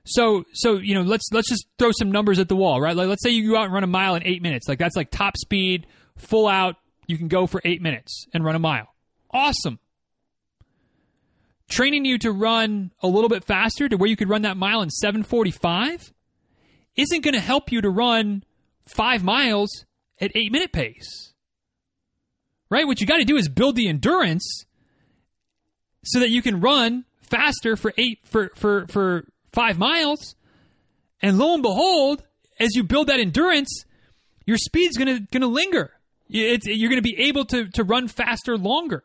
So 0.06 0.44
so 0.52 0.74
you 0.76 0.94
know 0.94 1.02
let's 1.02 1.24
let's 1.32 1.48
just 1.48 1.66
throw 1.78 1.90
some 1.92 2.10
numbers 2.10 2.38
at 2.38 2.48
the 2.48 2.56
wall, 2.56 2.80
right? 2.80 2.96
Like 2.96 3.08
let's 3.08 3.22
say 3.22 3.30
you 3.30 3.50
go 3.50 3.58
out 3.58 3.64
and 3.64 3.74
run 3.74 3.84
a 3.84 3.88
mile 3.88 4.14
in 4.14 4.24
eight 4.24 4.40
minutes. 4.40 4.68
Like 4.68 4.78
that's 4.78 4.96
like 4.96 5.10
top 5.10 5.36
speed, 5.36 5.86
full 6.16 6.46
out. 6.46 6.76
You 7.06 7.18
can 7.18 7.28
go 7.28 7.46
for 7.46 7.60
eight 7.64 7.82
minutes 7.82 8.26
and 8.32 8.44
run 8.44 8.54
a 8.54 8.60
mile. 8.60 8.94
Awesome. 9.30 9.78
Training 11.68 12.04
you 12.04 12.18
to 12.18 12.30
run 12.30 12.92
a 13.02 13.08
little 13.08 13.28
bit 13.28 13.44
faster 13.44 13.88
to 13.88 13.96
where 13.96 14.08
you 14.08 14.16
could 14.16 14.28
run 14.28 14.42
that 14.42 14.56
mile 14.56 14.82
in 14.82 14.90
745 14.90 16.12
isn't 16.96 17.20
going 17.22 17.34
to 17.34 17.40
help 17.40 17.72
you 17.72 17.80
to 17.80 17.90
run 17.90 18.44
five 18.86 19.24
miles 19.24 19.84
at 20.20 20.30
eight 20.36 20.52
minute 20.52 20.72
pace. 20.72 21.32
Right? 22.70 22.86
What 22.86 23.00
you 23.00 23.06
got 23.06 23.18
to 23.18 23.24
do 23.24 23.36
is 23.36 23.48
build 23.48 23.76
the 23.76 23.88
endurance 23.88 24.64
so 26.04 26.20
that 26.20 26.30
you 26.30 26.42
can 26.42 26.60
run 26.60 27.04
faster 27.20 27.76
for 27.76 27.92
eight 27.98 28.20
for 28.24 28.50
for 28.54 28.86
for 28.86 29.26
five 29.56 29.78
miles. 29.78 30.36
And 31.22 31.38
lo 31.38 31.54
and 31.54 31.62
behold, 31.62 32.22
as 32.60 32.76
you 32.76 32.84
build 32.84 33.08
that 33.08 33.18
endurance, 33.18 33.84
your 34.44 34.58
speed's 34.58 34.96
gonna 34.96 35.20
gonna 35.32 35.48
linger. 35.48 35.92
It's, 36.28 36.66
you're 36.66 36.90
gonna 36.90 37.02
be 37.02 37.28
able 37.28 37.44
to 37.46 37.68
to 37.70 37.82
run 37.82 38.06
faster 38.06 38.56
longer. 38.56 39.02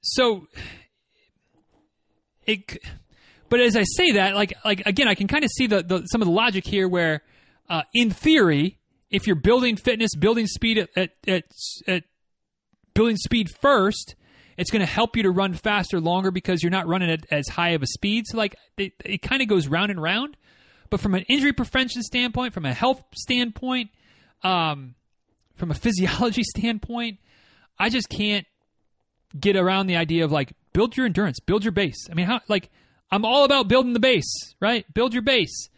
So, 0.00 0.48
it. 2.46 2.78
but 3.48 3.60
as 3.60 3.76
I 3.76 3.84
say 3.84 4.12
that, 4.12 4.34
like 4.34 4.54
like 4.64 4.82
again, 4.86 5.06
I 5.06 5.14
can 5.14 5.28
kind 5.28 5.44
of 5.44 5.50
see 5.50 5.66
the, 5.66 5.82
the 5.82 6.06
some 6.06 6.22
of 6.22 6.26
the 6.26 6.32
logic 6.32 6.66
here 6.66 6.88
where, 6.88 7.22
uh, 7.68 7.82
in 7.94 8.10
theory, 8.10 8.78
if 9.10 9.26
you're 9.26 9.36
building 9.36 9.76
fitness, 9.76 10.16
building 10.16 10.46
speed 10.46 10.78
at 10.78 10.88
at, 10.96 11.10
at, 11.28 11.44
at 11.86 12.04
building 12.94 13.16
speed 13.16 13.48
first, 13.60 14.16
it's 14.56 14.70
going 14.70 14.80
to 14.80 14.86
help 14.86 15.16
you 15.16 15.22
to 15.24 15.30
run 15.30 15.54
faster 15.54 16.00
longer 16.00 16.30
because 16.30 16.62
you're 16.62 16.70
not 16.70 16.86
running 16.86 17.10
at 17.10 17.26
as 17.30 17.48
high 17.48 17.70
of 17.70 17.82
a 17.82 17.86
speed. 17.86 18.26
So 18.26 18.36
like 18.36 18.56
it, 18.76 18.92
it 19.04 19.22
kind 19.22 19.42
of 19.42 19.48
goes 19.48 19.68
round 19.68 19.90
and 19.90 20.00
round. 20.00 20.36
But 20.90 21.00
from 21.00 21.14
an 21.14 21.24
injury 21.28 21.52
prevention 21.52 22.02
standpoint, 22.02 22.52
from 22.52 22.66
a 22.66 22.74
health 22.74 23.02
standpoint, 23.14 23.90
um, 24.42 24.94
from 25.56 25.70
a 25.70 25.74
physiology 25.82 26.42
standpoint, 26.42 27.18
I 27.78 27.88
just 27.88 28.08
can't 28.08 28.46
get 29.38 29.56
around 29.56 29.86
the 29.86 29.96
idea 29.96 30.24
of 30.24 30.32
like 30.32 30.52
build 30.72 30.96
your 30.96 31.06
endurance, 31.06 31.40
build 31.40 31.64
your 31.64 31.72
base. 31.72 32.08
I 32.10 32.14
mean, 32.14 32.26
how 32.26 32.40
like 32.48 32.70
I'm 33.10 33.24
all 33.24 33.44
about 33.44 33.68
building 33.68 33.92
the 33.92 34.00
base, 34.00 34.54
right? 34.60 34.84
Build 34.92 35.14
your 35.14 35.22
base, 35.22 35.68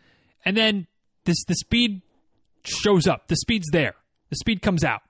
and 0.44 0.56
then 0.56 0.86
this 1.24 1.44
the 1.46 1.54
speed 1.54 2.02
shows 2.64 3.06
up. 3.06 3.28
The 3.28 3.36
speed's 3.36 3.68
there. 3.72 3.94
The 4.30 4.36
speed 4.36 4.62
comes 4.62 4.84
out, 4.84 5.02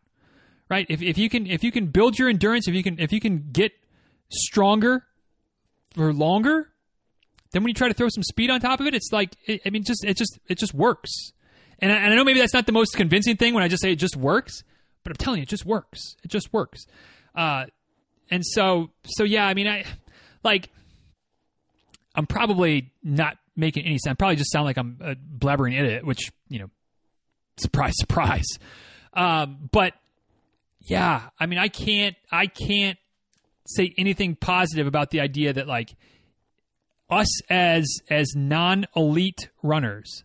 right? 0.69 0.87
If 0.89 1.03
if 1.03 1.19
you 1.19 1.29
can 1.29 1.47
if 1.47 1.65
you 1.65 1.73
can 1.73 1.87
build 1.87 2.19
your 2.19 2.29
endurance, 2.29 2.69
if 2.69 2.75
you 2.75 2.83
can 2.83 2.99
if 2.99 3.13
you 3.13 3.21
can 3.21 3.51
get 3.53 3.73
stronger 4.31 5.05
for 5.91 6.13
longer, 6.13 6.71
then 7.53 7.63
when 7.63 7.69
you 7.69 7.75
try 7.75 7.89
to 7.89 7.95
throw 7.95 8.09
some 8.09 8.23
speed 8.23 8.51
on 8.51 8.61
top 8.61 8.81
of 8.81 8.87
it, 8.87 8.95
it's 8.95 9.11
like 9.13 9.37
it, 9.47 9.63
I 9.65 9.71
mean, 9.71 9.85
just 9.85 10.05
it 10.05 10.17
just 10.17 10.39
it 10.49 10.59
just 10.59 10.75
works. 10.75 11.11
And 11.79 11.93
I, 11.93 11.97
and 11.97 12.13
I 12.13 12.17
know 12.17 12.25
maybe 12.25 12.39
that's 12.41 12.55
not 12.55 12.67
the 12.67 12.73
most 12.73 12.97
convincing 12.97 13.37
thing 13.37 13.55
when 13.55 13.63
I 13.63 13.69
just 13.69 13.83
say 13.83 13.93
it 13.93 13.97
just 13.97 14.17
works, 14.17 14.63
but 15.03 15.11
I'm 15.11 15.17
telling 15.17 15.39
you, 15.39 15.43
it 15.43 15.49
just 15.49 15.67
works. 15.67 16.17
It 16.23 16.31
just 16.31 16.53
works. 16.53 16.87
Uh, 17.35 17.67
and 18.31 18.45
so 18.45 18.91
so 19.05 19.25
yeah, 19.25 19.47
I 19.47 19.55
mean, 19.55 19.69
I 19.69 19.85
like 20.43 20.71
I'm 22.15 22.27
probably 22.27 22.93
not 23.03 23.39
making 23.57 23.85
any 23.85 23.99
sense. 23.99 24.13
I 24.13 24.15
probably 24.15 24.37
just 24.37 24.53
sound 24.53 24.65
like 24.65 24.77
I'm 24.77 24.99
a 25.01 25.15
blabbering 25.15 25.79
idiot, 25.79 26.05
which 26.05 26.33
you 26.49 26.61
know, 26.61 26.71
surprise, 27.57 27.95
surprise. 27.99 28.47
Um, 29.13 29.69
but 29.71 29.95
yeah, 30.85 31.29
I 31.39 31.47
mean, 31.47 31.59
I 31.59 31.69
can't, 31.69 32.17
I 32.31 32.47
can't 32.47 32.99
say 33.67 33.95
anything 33.97 34.37
positive 34.37 34.87
about 34.87 35.11
the 35.11 35.21
idea 35.21 35.53
that 35.53 35.67
like 35.67 35.97
us 37.09 37.43
as 37.51 37.87
as 38.11 38.35
non 38.37 38.87
elite 38.95 39.49
runners, 39.63 40.25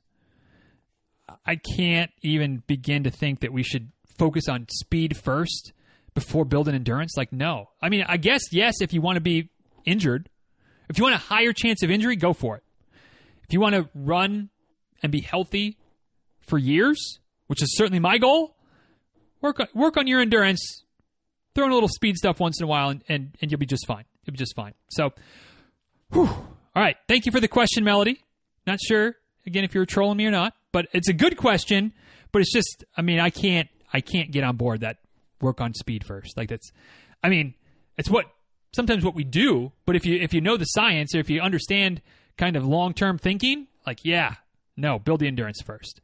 I 1.45 1.55
can't 1.55 2.11
even 2.21 2.63
begin 2.67 3.03
to 3.03 3.11
think 3.11 3.39
that 3.39 3.53
we 3.53 3.63
should 3.63 3.91
focus 4.17 4.49
on 4.49 4.67
speed 4.69 5.15
first 5.17 5.71
before 6.13 6.43
building 6.43 6.75
endurance. 6.75 7.15
Like, 7.15 7.31
no, 7.31 7.69
I 7.81 7.89
mean, 7.89 8.03
I 8.07 8.17
guess 8.17 8.51
yes, 8.51 8.81
if 8.81 8.93
you 8.93 9.01
want 9.01 9.15
to 9.15 9.21
be 9.21 9.49
injured, 9.85 10.29
if 10.89 10.97
you 10.97 11.03
want 11.03 11.15
a 11.15 11.19
higher 11.19 11.53
chance 11.53 11.83
of 11.83 11.91
injury, 11.91 12.15
go 12.15 12.33
for 12.33 12.57
it. 12.57 12.63
If 13.43 13.53
you 13.53 13.61
want 13.61 13.75
to 13.75 13.89
run 13.95 14.49
and 15.01 15.11
be 15.11 15.21
healthy 15.21 15.77
for 16.41 16.57
years, 16.57 17.19
which 17.47 17.63
is 17.63 17.75
certainly 17.77 17.99
my 17.99 18.17
goal, 18.17 18.55
work 19.41 19.59
on, 19.59 19.67
work 19.73 19.97
on 19.97 20.07
your 20.07 20.19
endurance. 20.19 20.83
Throw 21.55 21.65
in 21.65 21.71
a 21.71 21.73
little 21.73 21.89
speed 21.89 22.15
stuff 22.15 22.39
once 22.39 22.59
in 22.59 22.63
a 22.63 22.67
while, 22.67 22.89
and, 22.89 23.03
and, 23.09 23.35
and 23.41 23.51
you'll 23.51 23.59
be 23.59 23.65
just 23.65 23.87
fine. 23.87 24.05
You'll 24.23 24.33
be 24.33 24.37
just 24.37 24.55
fine. 24.55 24.73
So, 24.89 25.13
whew. 26.11 26.27
all 26.27 26.47
right. 26.75 26.95
Thank 27.07 27.25
you 27.25 27.31
for 27.31 27.39
the 27.39 27.47
question, 27.47 27.83
Melody. 27.83 28.23
Not 28.67 28.79
sure 28.79 29.15
again 29.45 29.63
if 29.63 29.73
you're 29.73 29.85
trolling 29.85 30.17
me 30.17 30.25
or 30.27 30.31
not, 30.31 30.53
but 30.71 30.87
it's 30.93 31.09
a 31.09 31.13
good 31.13 31.37
question. 31.37 31.93
But 32.31 32.43
it's 32.43 32.53
just, 32.53 32.83
I 32.95 33.01
mean, 33.01 33.19
I 33.19 33.31
can't, 33.31 33.67
I 33.91 34.01
can't 34.01 34.31
get 34.31 34.43
on 34.43 34.55
board 34.55 34.81
that 34.81 34.97
work 35.41 35.59
on 35.59 35.73
speed 35.73 36.05
first. 36.05 36.37
Like 36.37 36.49
that's, 36.49 36.71
I 37.23 37.29
mean, 37.29 37.55
it's 37.97 38.09
what 38.09 38.25
sometimes 38.75 39.03
what 39.03 39.15
we 39.15 39.23
do. 39.23 39.71
But 39.85 39.95
if 39.95 40.05
you 40.05 40.19
if 40.19 40.33
you 40.33 40.41
know 40.41 40.57
the 40.57 40.65
science 40.65 41.15
or 41.15 41.19
if 41.19 41.29
you 41.29 41.41
understand 41.41 42.01
kind 42.37 42.55
of 42.55 42.65
long 42.65 42.93
term 42.93 43.17
thinking, 43.17 43.67
like 43.85 43.99
yeah, 44.03 44.35
no, 44.77 44.99
build 44.99 45.19
the 45.19 45.27
endurance 45.27 45.61
first. 45.61 46.01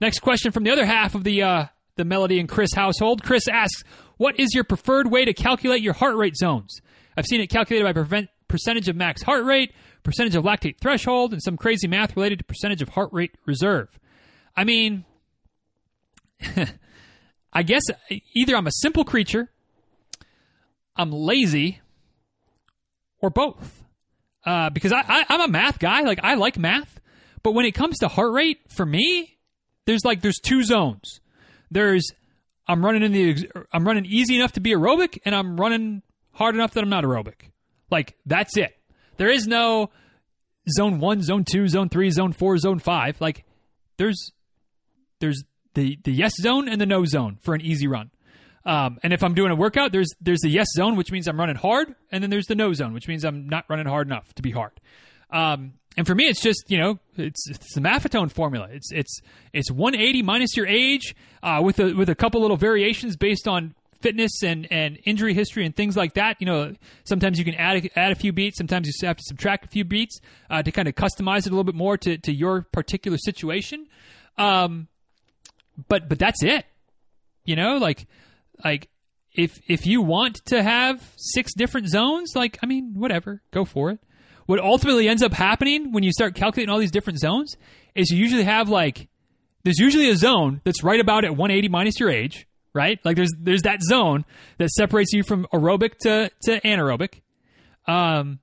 Next 0.00 0.20
question 0.20 0.52
from 0.52 0.64
the 0.64 0.70
other 0.70 0.86
half 0.86 1.14
of 1.14 1.24
the 1.24 1.42
uh, 1.42 1.66
the 1.98 2.06
Melody 2.06 2.40
and 2.40 2.48
Chris 2.48 2.70
household. 2.74 3.22
Chris 3.22 3.46
asks, 3.46 3.84
"What 4.16 4.40
is 4.40 4.54
your 4.54 4.64
preferred 4.64 5.10
way 5.10 5.26
to 5.26 5.34
calculate 5.34 5.82
your 5.82 5.92
heart 5.92 6.16
rate 6.16 6.36
zones?" 6.36 6.80
I've 7.16 7.26
seen 7.26 7.40
it 7.40 7.48
calculated 7.48 7.84
by 7.84 7.92
prevent, 7.92 8.30
percentage 8.46 8.88
of 8.88 8.96
max 8.96 9.22
heart 9.22 9.44
rate, 9.44 9.74
percentage 10.02 10.34
of 10.34 10.44
lactate 10.44 10.78
threshold, 10.80 11.32
and 11.32 11.42
some 11.42 11.56
crazy 11.56 11.86
math 11.86 12.16
related 12.16 12.38
to 12.38 12.44
percentage 12.44 12.80
of 12.80 12.90
heart 12.90 13.10
rate 13.12 13.36
reserve. 13.44 13.88
I 14.56 14.64
mean, 14.64 15.04
I 17.52 17.62
guess 17.62 17.82
either 18.34 18.56
I'm 18.56 18.66
a 18.66 18.72
simple 18.72 19.04
creature, 19.04 19.50
I'm 20.96 21.10
lazy, 21.10 21.80
or 23.20 23.30
both. 23.30 23.84
Uh, 24.44 24.70
because 24.70 24.92
I, 24.92 25.24
I'm 25.28 25.40
a 25.42 25.48
math 25.48 25.78
guy. 25.78 26.02
Like 26.02 26.20
I 26.22 26.34
like 26.34 26.56
math, 26.56 27.00
but 27.42 27.52
when 27.52 27.66
it 27.66 27.72
comes 27.72 27.98
to 27.98 28.08
heart 28.08 28.32
rate, 28.32 28.60
for 28.68 28.86
me, 28.86 29.36
there's 29.84 30.04
like 30.04 30.22
there's 30.22 30.38
two 30.38 30.62
zones. 30.62 31.20
There's 31.70 32.10
I'm 32.66 32.84
running 32.84 33.02
in 33.02 33.12
the 33.12 33.50
I'm 33.72 33.86
running 33.86 34.04
easy 34.06 34.36
enough 34.36 34.52
to 34.52 34.60
be 34.60 34.72
aerobic, 34.72 35.18
and 35.24 35.34
I'm 35.34 35.58
running 35.58 36.02
hard 36.32 36.54
enough 36.54 36.72
that 36.72 36.82
I'm 36.82 36.90
not 36.90 37.04
aerobic. 37.04 37.50
Like 37.90 38.16
that's 38.26 38.56
it. 38.56 38.76
There 39.16 39.30
is 39.30 39.46
no 39.46 39.90
zone 40.70 41.00
one, 41.00 41.22
zone 41.22 41.44
two, 41.44 41.66
zone 41.68 41.88
three, 41.88 42.10
zone 42.10 42.32
four, 42.32 42.58
zone 42.58 42.78
five. 42.78 43.20
Like 43.20 43.44
there's 43.96 44.32
there's 45.20 45.42
the 45.74 45.98
the 46.04 46.12
yes 46.12 46.32
zone 46.40 46.68
and 46.68 46.80
the 46.80 46.86
no 46.86 47.04
zone 47.04 47.38
for 47.40 47.54
an 47.54 47.60
easy 47.60 47.86
run. 47.86 48.10
Um, 48.64 48.98
and 49.02 49.14
if 49.14 49.22
I'm 49.22 49.34
doing 49.34 49.50
a 49.50 49.56
workout, 49.56 49.92
there's 49.92 50.10
there's 50.20 50.40
the 50.40 50.50
yes 50.50 50.66
zone, 50.76 50.96
which 50.96 51.10
means 51.10 51.26
I'm 51.26 51.38
running 51.38 51.56
hard, 51.56 51.94
and 52.12 52.22
then 52.22 52.30
there's 52.30 52.46
the 52.46 52.54
no 52.54 52.72
zone, 52.74 52.92
which 52.92 53.08
means 53.08 53.24
I'm 53.24 53.48
not 53.48 53.64
running 53.68 53.86
hard 53.86 54.06
enough 54.06 54.34
to 54.34 54.42
be 54.42 54.50
hard. 54.50 54.72
Um, 55.30 55.74
and 55.98 56.06
for 56.06 56.14
me, 56.14 56.26
it's 56.26 56.40
just 56.40 56.70
you 56.70 56.78
know 56.78 57.00
it's 57.16 57.50
it's 57.50 57.74
the 57.74 57.80
Maffetone 57.80 58.30
formula. 58.30 58.68
It's 58.70 58.92
it's 58.92 59.20
it's 59.52 59.68
180 59.68 60.22
minus 60.22 60.56
your 60.56 60.68
age 60.68 61.16
uh, 61.42 61.60
with 61.60 61.80
a 61.80 61.92
with 61.92 62.08
a 62.08 62.14
couple 62.14 62.40
little 62.40 62.56
variations 62.56 63.16
based 63.16 63.48
on 63.48 63.74
fitness 64.00 64.44
and, 64.44 64.68
and 64.70 65.00
injury 65.04 65.34
history 65.34 65.66
and 65.66 65.74
things 65.74 65.96
like 65.96 66.14
that. 66.14 66.36
You 66.38 66.46
know, 66.46 66.74
sometimes 67.02 67.36
you 67.36 67.44
can 67.44 67.56
add 67.56 67.84
a, 67.84 67.98
add 67.98 68.12
a 68.12 68.14
few 68.14 68.32
beats. 68.32 68.58
Sometimes 68.58 68.86
you 68.86 69.08
have 69.08 69.16
to 69.16 69.24
subtract 69.26 69.64
a 69.64 69.68
few 69.68 69.84
beats 69.84 70.20
uh, 70.48 70.62
to 70.62 70.70
kind 70.70 70.86
of 70.86 70.94
customize 70.94 71.38
it 71.38 71.46
a 71.46 71.50
little 71.50 71.64
bit 71.64 71.74
more 71.74 71.96
to, 71.98 72.16
to 72.16 72.32
your 72.32 72.62
particular 72.62 73.18
situation. 73.18 73.88
Um, 74.36 74.86
but 75.88 76.08
but 76.08 76.20
that's 76.20 76.44
it. 76.44 76.64
You 77.44 77.56
know, 77.56 77.76
like 77.78 78.06
like 78.64 78.88
if 79.32 79.58
if 79.66 79.84
you 79.84 80.00
want 80.02 80.44
to 80.46 80.62
have 80.62 81.12
six 81.16 81.54
different 81.54 81.88
zones, 81.88 82.34
like 82.36 82.56
I 82.62 82.66
mean, 82.66 82.94
whatever, 82.94 83.42
go 83.50 83.64
for 83.64 83.90
it. 83.90 83.98
What 84.48 84.60
ultimately 84.60 85.10
ends 85.10 85.22
up 85.22 85.34
happening 85.34 85.92
when 85.92 86.02
you 86.02 86.10
start 86.10 86.34
calculating 86.34 86.72
all 86.72 86.78
these 86.78 86.90
different 86.90 87.18
zones 87.18 87.54
is 87.94 88.08
you 88.10 88.16
usually 88.16 88.44
have 88.44 88.70
like 88.70 89.06
there's 89.62 89.78
usually 89.78 90.08
a 90.08 90.16
zone 90.16 90.62
that's 90.64 90.82
right 90.82 90.98
about 90.98 91.26
at 91.26 91.32
180 91.32 91.68
minus 91.68 92.00
your 92.00 92.08
age, 92.08 92.46
right? 92.72 92.98
Like 93.04 93.16
there's 93.16 93.30
there's 93.38 93.60
that 93.64 93.82
zone 93.82 94.24
that 94.56 94.70
separates 94.70 95.12
you 95.12 95.22
from 95.22 95.46
aerobic 95.52 95.98
to 95.98 96.30
to 96.44 96.60
anaerobic. 96.62 97.20
Um, 97.86 98.38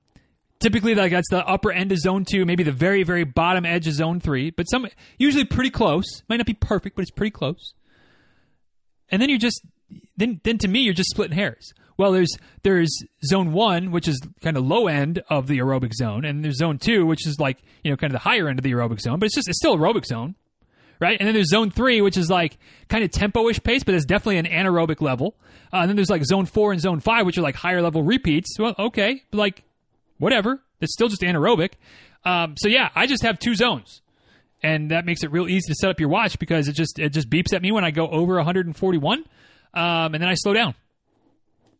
typically 0.60 0.94
like 0.94 1.10
that's 1.10 1.28
the 1.28 1.44
upper 1.44 1.72
end 1.72 1.90
of 1.90 1.98
zone 1.98 2.24
two, 2.24 2.44
maybe 2.44 2.62
the 2.62 2.70
very 2.70 3.02
very 3.02 3.24
bottom 3.24 3.66
edge 3.66 3.88
of 3.88 3.94
zone 3.94 4.20
three, 4.20 4.50
but 4.50 4.70
some 4.70 4.86
usually 5.18 5.44
pretty 5.44 5.70
close. 5.70 6.22
Might 6.28 6.36
not 6.36 6.46
be 6.46 6.54
perfect, 6.54 6.94
but 6.94 7.02
it's 7.02 7.10
pretty 7.10 7.32
close. 7.32 7.74
And 9.08 9.20
then 9.20 9.28
you're 9.28 9.40
just 9.40 9.60
then 10.16 10.40
then 10.44 10.58
to 10.58 10.68
me 10.68 10.82
you're 10.82 10.94
just 10.94 11.10
splitting 11.10 11.36
hairs. 11.36 11.74
Well, 11.96 12.12
there's 12.12 12.36
there's 12.62 12.90
zone 13.24 13.52
one, 13.52 13.90
which 13.90 14.08
is 14.08 14.20
kind 14.42 14.56
of 14.56 14.66
low 14.66 14.86
end 14.86 15.22
of 15.30 15.46
the 15.46 15.58
aerobic 15.58 15.94
zone, 15.94 16.24
and 16.24 16.44
there's 16.44 16.58
zone 16.58 16.78
two, 16.78 17.06
which 17.06 17.26
is 17.26 17.38
like 17.38 17.58
you 17.82 17.90
know 17.90 17.96
kind 17.96 18.10
of 18.10 18.20
the 18.20 18.28
higher 18.28 18.48
end 18.48 18.58
of 18.58 18.62
the 18.62 18.72
aerobic 18.72 19.00
zone, 19.00 19.18
but 19.18 19.26
it's 19.26 19.34
just 19.34 19.48
it's 19.48 19.58
still 19.58 19.76
aerobic 19.76 20.04
zone, 20.04 20.34
right? 21.00 21.16
And 21.18 21.26
then 21.26 21.34
there's 21.34 21.50
zone 21.50 21.70
three, 21.70 22.00
which 22.00 22.16
is 22.16 22.28
like 22.30 22.58
kind 22.88 23.02
of 23.02 23.10
tempo-ish 23.10 23.62
pace, 23.62 23.82
but 23.82 23.94
it's 23.94 24.04
definitely 24.04 24.38
an 24.38 24.46
anaerobic 24.46 25.00
level. 25.00 25.36
Uh, 25.72 25.78
and 25.78 25.88
then 25.88 25.96
there's 25.96 26.10
like 26.10 26.24
zone 26.24 26.46
four 26.46 26.72
and 26.72 26.80
zone 26.80 27.00
five, 27.00 27.26
which 27.26 27.38
are 27.38 27.42
like 27.42 27.56
higher 27.56 27.82
level 27.82 28.02
repeats. 28.02 28.58
Well, 28.58 28.74
okay, 28.78 29.22
like 29.32 29.62
whatever, 30.18 30.62
it's 30.80 30.92
still 30.92 31.08
just 31.08 31.22
anaerobic. 31.22 31.72
Um, 32.24 32.56
so 32.58 32.68
yeah, 32.68 32.90
I 32.94 33.06
just 33.06 33.22
have 33.22 33.38
two 33.38 33.54
zones 33.54 34.02
and 34.62 34.90
that 34.90 35.04
makes 35.04 35.22
it 35.22 35.30
real 35.30 35.48
easy 35.48 35.68
to 35.68 35.74
set 35.74 35.90
up 35.90 36.00
your 36.00 36.08
watch 36.08 36.38
because 36.38 36.68
it 36.68 36.72
just 36.72 36.98
it 36.98 37.10
just 37.10 37.30
beeps 37.30 37.52
at 37.52 37.62
me 37.62 37.72
when 37.72 37.84
I 37.84 37.90
go 37.90 38.08
over 38.08 38.34
141 38.36 39.18
um, 39.74 40.14
and 40.14 40.14
then 40.14 40.28
I 40.28 40.34
slow 40.34 40.54
down. 40.54 40.74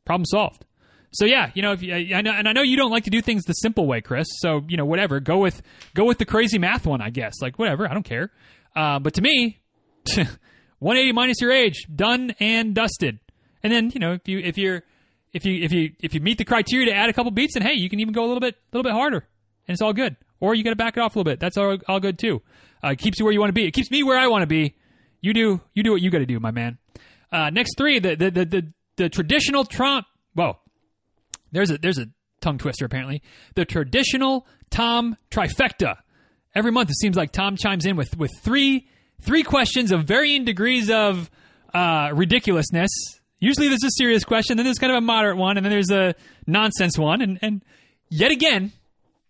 Problem 0.06 0.24
solved. 0.24 0.64
So 1.12 1.24
yeah, 1.24 1.50
you 1.54 1.62
know, 1.62 1.72
if 1.72 1.82
you, 1.82 1.94
I 1.94 2.22
know, 2.22 2.32
and 2.32 2.48
I 2.48 2.52
know 2.52 2.62
you 2.62 2.76
don't 2.76 2.90
like 2.90 3.04
to 3.04 3.10
do 3.10 3.20
things 3.20 3.44
the 3.44 3.52
simple 3.52 3.86
way, 3.86 4.00
Chris. 4.00 4.26
So 4.38 4.62
you 4.68 4.76
know, 4.76 4.84
whatever, 4.84 5.20
go 5.20 5.38
with 5.38 5.62
go 5.94 6.04
with 6.04 6.18
the 6.18 6.24
crazy 6.24 6.58
math 6.58 6.86
one, 6.86 7.00
I 7.02 7.10
guess. 7.10 7.34
Like 7.42 7.58
whatever, 7.58 7.88
I 7.88 7.92
don't 7.92 8.04
care. 8.04 8.30
Uh, 8.74 8.98
but 8.98 9.14
to 9.14 9.22
me, 9.22 9.60
180 10.78 11.12
minus 11.12 11.40
your 11.40 11.52
age, 11.52 11.86
done 11.94 12.34
and 12.40 12.74
dusted. 12.74 13.18
And 13.62 13.72
then 13.72 13.90
you 13.92 14.00
know, 14.00 14.12
if 14.12 14.28
you 14.28 14.38
if 14.38 14.56
you're 14.58 14.82
if 15.32 15.44
you 15.44 15.62
if 15.62 15.72
you 15.72 15.92
if 16.00 16.14
you 16.14 16.20
meet 16.20 16.38
the 16.38 16.44
criteria 16.44 16.86
to 16.86 16.94
add 16.94 17.08
a 17.08 17.12
couple 17.12 17.30
beats, 17.30 17.54
then 17.54 17.62
hey, 17.62 17.74
you 17.74 17.88
can 17.88 18.00
even 18.00 18.12
go 18.12 18.24
a 18.24 18.28
little 18.28 18.40
bit 18.40 18.54
a 18.54 18.76
little 18.76 18.88
bit 18.88 18.92
harder, 18.92 19.26
and 19.66 19.74
it's 19.74 19.82
all 19.82 19.92
good. 19.92 20.16
Or 20.38 20.54
you 20.54 20.64
got 20.64 20.70
to 20.70 20.76
back 20.76 20.96
it 20.96 21.00
off 21.00 21.16
a 21.16 21.18
little 21.18 21.30
bit. 21.30 21.40
That's 21.40 21.56
all, 21.56 21.78
all 21.88 21.98
good 21.98 22.18
too. 22.18 22.42
Uh, 22.84 22.88
it 22.88 22.98
keeps 22.98 23.18
you 23.18 23.24
where 23.24 23.32
you 23.32 23.40
want 23.40 23.48
to 23.48 23.54
be. 23.54 23.64
It 23.64 23.72
keeps 23.72 23.90
me 23.90 24.02
where 24.02 24.18
I 24.18 24.26
want 24.28 24.42
to 24.42 24.46
be. 24.46 24.76
You 25.22 25.32
do 25.32 25.60
you 25.74 25.82
do 25.82 25.92
what 25.92 26.02
you 26.02 26.10
got 26.10 26.18
to 26.18 26.26
do, 26.26 26.38
my 26.38 26.50
man. 26.50 26.78
Uh, 27.32 27.50
next 27.50 27.76
three, 27.76 27.98
the 27.98 28.16
the 28.16 28.30
the 28.30 28.44
the, 28.44 28.72
the 28.96 29.08
traditional 29.08 29.64
Trump. 29.64 30.06
Whoa, 30.34 30.58
there's 31.52 31.70
a 31.70 31.78
there's 31.78 31.98
a 31.98 32.08
tongue 32.40 32.58
twister 32.58 32.84
apparently. 32.84 33.22
The 33.54 33.64
traditional 33.64 34.46
Tom 34.70 35.16
trifecta. 35.30 35.96
Every 36.54 36.72
month 36.72 36.90
it 36.90 36.96
seems 36.96 37.16
like 37.16 37.32
Tom 37.32 37.56
chimes 37.56 37.86
in 37.86 37.96
with 37.96 38.16
with 38.16 38.30
three 38.42 38.88
three 39.20 39.42
questions 39.42 39.92
of 39.92 40.04
varying 40.04 40.44
degrees 40.44 40.90
of 40.90 41.30
uh, 41.74 42.10
ridiculousness. 42.14 42.90
Usually 43.38 43.68
there's 43.68 43.84
a 43.84 43.90
serious 43.90 44.24
question, 44.24 44.56
then 44.56 44.64
there's 44.64 44.78
kind 44.78 44.92
of 44.92 44.98
a 44.98 45.02
moderate 45.02 45.36
one, 45.36 45.56
and 45.56 45.64
then 45.64 45.70
there's 45.70 45.90
a 45.90 46.14
nonsense 46.46 46.98
one, 46.98 47.20
and 47.20 47.38
and 47.42 47.62
yet 48.08 48.30
again, 48.30 48.72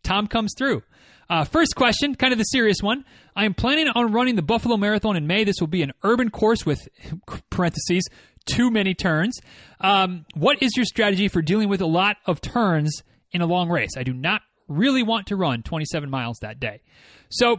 Tom 0.03 0.27
comes 0.27 0.55
through. 0.57 0.83
Uh, 1.29 1.43
first 1.43 1.75
question, 1.75 2.15
kind 2.15 2.33
of 2.33 2.39
the 2.39 2.45
serious 2.45 2.81
one. 2.81 3.05
I 3.35 3.47
am 3.47 3.55
planning 3.55 3.89
on 3.89 4.13
running 4.13 4.37
the 4.37 4.43
Buffalo 4.43 4.77
Marathon 4.77 5.17
in 5.17 5.27
May. 5.27 5.43
This 5.43 5.57
will 5.59 5.67
be 5.67 5.83
an 5.83 5.93
urban 6.05 6.31
course 6.31 6.65
with 6.65 6.87
parentheses 7.51 8.09
too 8.47 8.71
many 8.71 8.95
turns. 8.95 9.39
Um, 9.81 10.25
what 10.35 10.63
is 10.63 10.73
your 10.77 10.87
strategy 10.87 11.29
for 11.29 11.43
dealing 11.43 11.69
with 11.69 11.81
a 11.81 11.87
lot 11.87 12.17
of 12.27 12.41
turns 12.41 13.03
in 13.33 13.43
a 13.43 13.47
long 13.47 13.69
race? 13.69 13.91
I 13.97 14.03
do 14.03 14.13
not 14.13 14.43
really 14.69 15.03
want 15.03 15.29
to 15.29 15.37
run 15.37 15.63
27 15.63 16.11
miles 16.11 16.39
that 16.41 16.59
day. 16.59 16.83
So, 17.29 17.59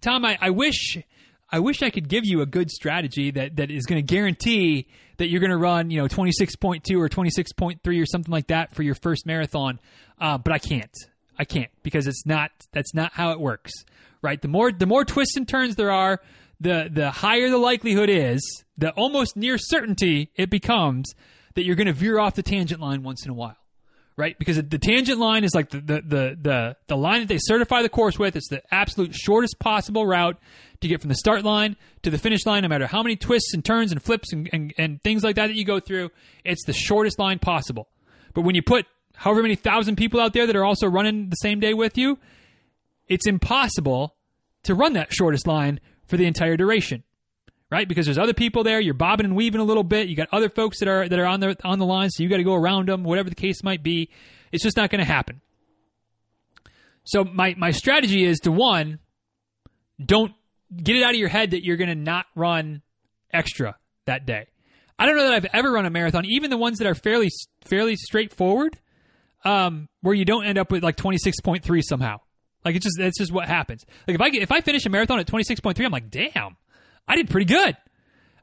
Tom, 0.00 0.24
I, 0.24 0.38
I 0.40 0.50
wish 0.50 0.98
I 1.50 1.60
wish 1.60 1.82
I 1.82 1.90
could 1.90 2.08
give 2.08 2.24
you 2.24 2.40
a 2.40 2.46
good 2.46 2.70
strategy 2.70 3.30
that, 3.30 3.56
that 3.56 3.70
is 3.70 3.86
going 3.86 4.04
to 4.04 4.14
guarantee 4.14 4.88
that 5.18 5.28
you're 5.28 5.40
going 5.40 5.50
to 5.50 5.56
run, 5.56 5.90
you 5.90 6.00
know, 6.00 6.08
26.2 6.08 6.98
or 6.98 7.08
26.3 7.08 8.02
or 8.02 8.06
something 8.06 8.32
like 8.32 8.48
that 8.48 8.74
for 8.74 8.82
your 8.82 8.96
first 8.96 9.26
marathon. 9.26 9.78
Uh, 10.20 10.38
but 10.38 10.52
I 10.52 10.58
can't. 10.58 10.90
I 11.38 11.44
can't 11.44 11.70
because 11.82 12.06
it's 12.06 12.26
not. 12.26 12.50
That's 12.72 12.94
not 12.94 13.12
how 13.12 13.30
it 13.32 13.40
works, 13.40 13.72
right? 14.22 14.40
The 14.40 14.48
more 14.48 14.72
the 14.72 14.86
more 14.86 15.04
twists 15.04 15.36
and 15.36 15.46
turns 15.46 15.76
there 15.76 15.92
are, 15.92 16.20
the 16.60 16.88
the 16.90 17.10
higher 17.10 17.48
the 17.50 17.58
likelihood 17.58 18.10
is, 18.10 18.64
the 18.78 18.90
almost 18.92 19.36
near 19.36 19.58
certainty 19.58 20.30
it 20.36 20.50
becomes 20.50 21.14
that 21.54 21.64
you're 21.64 21.76
going 21.76 21.86
to 21.86 21.92
veer 21.92 22.18
off 22.18 22.34
the 22.34 22.42
tangent 22.42 22.80
line 22.80 23.02
once 23.02 23.24
in 23.24 23.30
a 23.30 23.34
while 23.34 23.56
right? 24.16 24.38
Because 24.38 24.56
the 24.56 24.78
tangent 24.78 25.18
line 25.18 25.44
is 25.44 25.54
like 25.54 25.70
the, 25.70 25.80
the 25.80 26.00
the 26.00 26.38
the 26.40 26.76
the, 26.86 26.96
line 26.96 27.20
that 27.20 27.28
they 27.28 27.38
certify 27.38 27.82
the 27.82 27.88
course 27.88 28.18
with. 28.18 28.34
It's 28.34 28.48
the 28.48 28.62
absolute 28.72 29.14
shortest 29.14 29.58
possible 29.58 30.06
route 30.06 30.38
to 30.80 30.88
get 30.88 31.00
from 31.00 31.08
the 31.08 31.14
start 31.14 31.44
line 31.44 31.76
to 32.02 32.10
the 32.10 32.18
finish 32.18 32.46
line, 32.46 32.62
no 32.62 32.68
matter 32.68 32.86
how 32.86 33.02
many 33.02 33.16
twists 33.16 33.52
and 33.54 33.64
turns 33.64 33.92
and 33.92 34.02
flips 34.02 34.32
and, 34.32 34.48
and, 34.52 34.74
and 34.78 35.02
things 35.02 35.22
like 35.22 35.36
that 35.36 35.48
that 35.48 35.54
you 35.54 35.64
go 35.64 35.80
through. 35.80 36.10
It's 36.44 36.64
the 36.64 36.72
shortest 36.72 37.18
line 37.18 37.38
possible. 37.38 37.88
But 38.34 38.42
when 38.42 38.54
you 38.54 38.62
put 38.62 38.86
however 39.14 39.42
many 39.42 39.54
thousand 39.54 39.96
people 39.96 40.20
out 40.20 40.32
there 40.32 40.46
that 40.46 40.56
are 40.56 40.64
also 40.64 40.86
running 40.86 41.28
the 41.28 41.36
same 41.36 41.60
day 41.60 41.74
with 41.74 41.96
you, 41.98 42.18
it's 43.08 43.26
impossible 43.26 44.16
to 44.64 44.74
run 44.74 44.94
that 44.94 45.12
shortest 45.12 45.46
line 45.46 45.80
for 46.06 46.16
the 46.16 46.26
entire 46.26 46.56
duration 46.56 47.02
right? 47.70 47.88
Because 47.88 48.06
there's 48.06 48.18
other 48.18 48.34
people 48.34 48.64
there. 48.64 48.80
You're 48.80 48.94
bobbing 48.94 49.26
and 49.26 49.36
weaving 49.36 49.60
a 49.60 49.64
little 49.64 49.84
bit. 49.84 50.08
You 50.08 50.16
got 50.16 50.28
other 50.32 50.48
folks 50.48 50.78
that 50.80 50.88
are 50.88 51.08
that 51.08 51.18
are 51.18 51.26
on 51.26 51.40
the 51.40 51.56
on 51.64 51.78
the 51.78 51.86
line, 51.86 52.10
so 52.10 52.22
you 52.22 52.28
got 52.28 52.36
to 52.38 52.44
go 52.44 52.54
around 52.54 52.88
them. 52.88 53.04
Whatever 53.04 53.28
the 53.28 53.34
case 53.34 53.62
might 53.62 53.82
be, 53.82 54.10
it's 54.52 54.62
just 54.62 54.76
not 54.76 54.90
going 54.90 55.00
to 55.00 55.04
happen. 55.04 55.40
So 57.04 57.24
my 57.24 57.54
my 57.56 57.70
strategy 57.70 58.24
is 58.24 58.38
to 58.40 58.52
one, 58.52 58.98
don't 60.04 60.32
get 60.74 60.96
it 60.96 61.02
out 61.02 61.10
of 61.10 61.16
your 61.16 61.28
head 61.28 61.52
that 61.52 61.64
you're 61.64 61.76
going 61.76 61.88
to 61.88 61.94
not 61.94 62.26
run 62.34 62.82
extra 63.32 63.76
that 64.06 64.26
day. 64.26 64.46
I 64.98 65.06
don't 65.06 65.16
know 65.16 65.24
that 65.24 65.34
I've 65.34 65.46
ever 65.52 65.70
run 65.70 65.86
a 65.86 65.90
marathon, 65.90 66.24
even 66.24 66.50
the 66.50 66.56
ones 66.56 66.78
that 66.78 66.86
are 66.86 66.94
fairly 66.94 67.30
fairly 67.64 67.96
straightforward, 67.96 68.78
um, 69.44 69.88
where 70.00 70.14
you 70.14 70.24
don't 70.24 70.46
end 70.46 70.58
up 70.58 70.70
with 70.70 70.82
like 70.82 70.96
26.3 70.96 71.82
somehow. 71.82 72.20
Like 72.66 72.74
it's 72.74 72.84
just 72.84 72.98
that's 72.98 73.16
just 73.16 73.30
what 73.30 73.46
happens. 73.46 73.86
Like 74.08 74.16
if 74.16 74.20
I 74.20 74.28
get, 74.28 74.42
if 74.42 74.50
I 74.50 74.60
finish 74.60 74.84
a 74.86 74.90
marathon 74.90 75.20
at 75.20 75.28
26.3, 75.28 75.84
I'm 75.84 75.92
like, 75.92 76.10
damn, 76.10 76.56
I 77.06 77.14
did 77.14 77.30
pretty 77.30 77.44
good. 77.44 77.76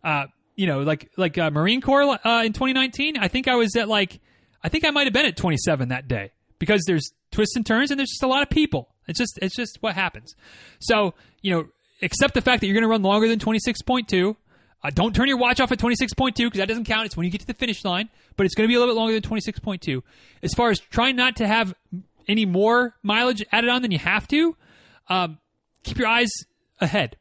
Uh, 0.01 0.27
you 0.55 0.65
know, 0.65 0.79
like 0.79 1.11
like 1.17 1.37
uh, 1.37 1.51
Marine 1.51 1.81
Corps 1.81 2.03
uh, 2.25 2.43
in 2.43 2.53
2019, 2.53 3.17
I 3.17 3.27
think 3.27 3.49
I 3.49 3.55
was 3.55 3.75
at 3.75 3.89
like 3.89 4.21
I 4.63 4.69
think 4.69 4.85
I 4.85 4.91
might 4.91 5.07
have 5.07 5.13
been 5.13 5.25
at 5.25 5.35
27 5.35 5.89
that 5.89 6.07
day 6.07 6.31
because 6.57 6.83
there's 6.87 7.11
twists 7.31 7.57
and 7.57 7.65
turns 7.65 7.91
and 7.91 7.99
there's 7.99 8.11
just 8.11 8.23
a 8.23 8.27
lot 8.27 8.43
of 8.43 8.49
people. 8.49 8.87
It's 9.09 9.19
just 9.19 9.37
it's 9.41 9.57
just 9.57 9.79
what 9.81 9.93
happens. 9.93 10.35
So 10.79 11.15
you 11.41 11.53
know, 11.53 11.67
accept 12.01 12.33
the 12.33 12.41
fact 12.41 12.61
that 12.61 12.67
you're 12.67 12.75
going 12.75 12.83
to 12.83 12.89
run 12.89 13.03
longer 13.03 13.27
than 13.27 13.39
26.2. 13.39 14.37
Uh, 14.85 14.89
don't 14.89 15.13
turn 15.13 15.27
your 15.27 15.37
watch 15.37 15.59
off 15.59 15.73
at 15.73 15.79
26.2 15.79 16.35
because 16.37 16.59
that 16.59 16.69
doesn't 16.69 16.85
count. 16.85 17.07
It's 17.07 17.17
when 17.17 17.25
you 17.25 17.31
get 17.31 17.41
to 17.41 17.47
the 17.47 17.53
finish 17.53 17.83
line, 17.83 18.09
but 18.37 18.45
it's 18.45 18.55
going 18.55 18.67
to 18.67 18.69
be 18.69 18.75
a 18.75 18.79
little 18.79 18.93
bit 18.93 18.97
longer 18.97 19.19
than 19.19 19.21
26.2. 19.21 20.01
As 20.41 20.53
far 20.53 20.69
as 20.69 20.79
trying 20.79 21.17
not 21.17 21.35
to 21.37 21.47
have 21.47 21.73
any 22.27 22.45
more 22.45 22.95
mileage 23.03 23.43
added 23.51 23.69
on 23.69 23.81
than 23.81 23.91
you 23.91 23.99
have 23.99 24.27
to, 24.29 24.55
um, 25.09 25.39
keep 25.83 25.97
your 25.97 26.07
eyes 26.07 26.29
ahead. 26.79 27.17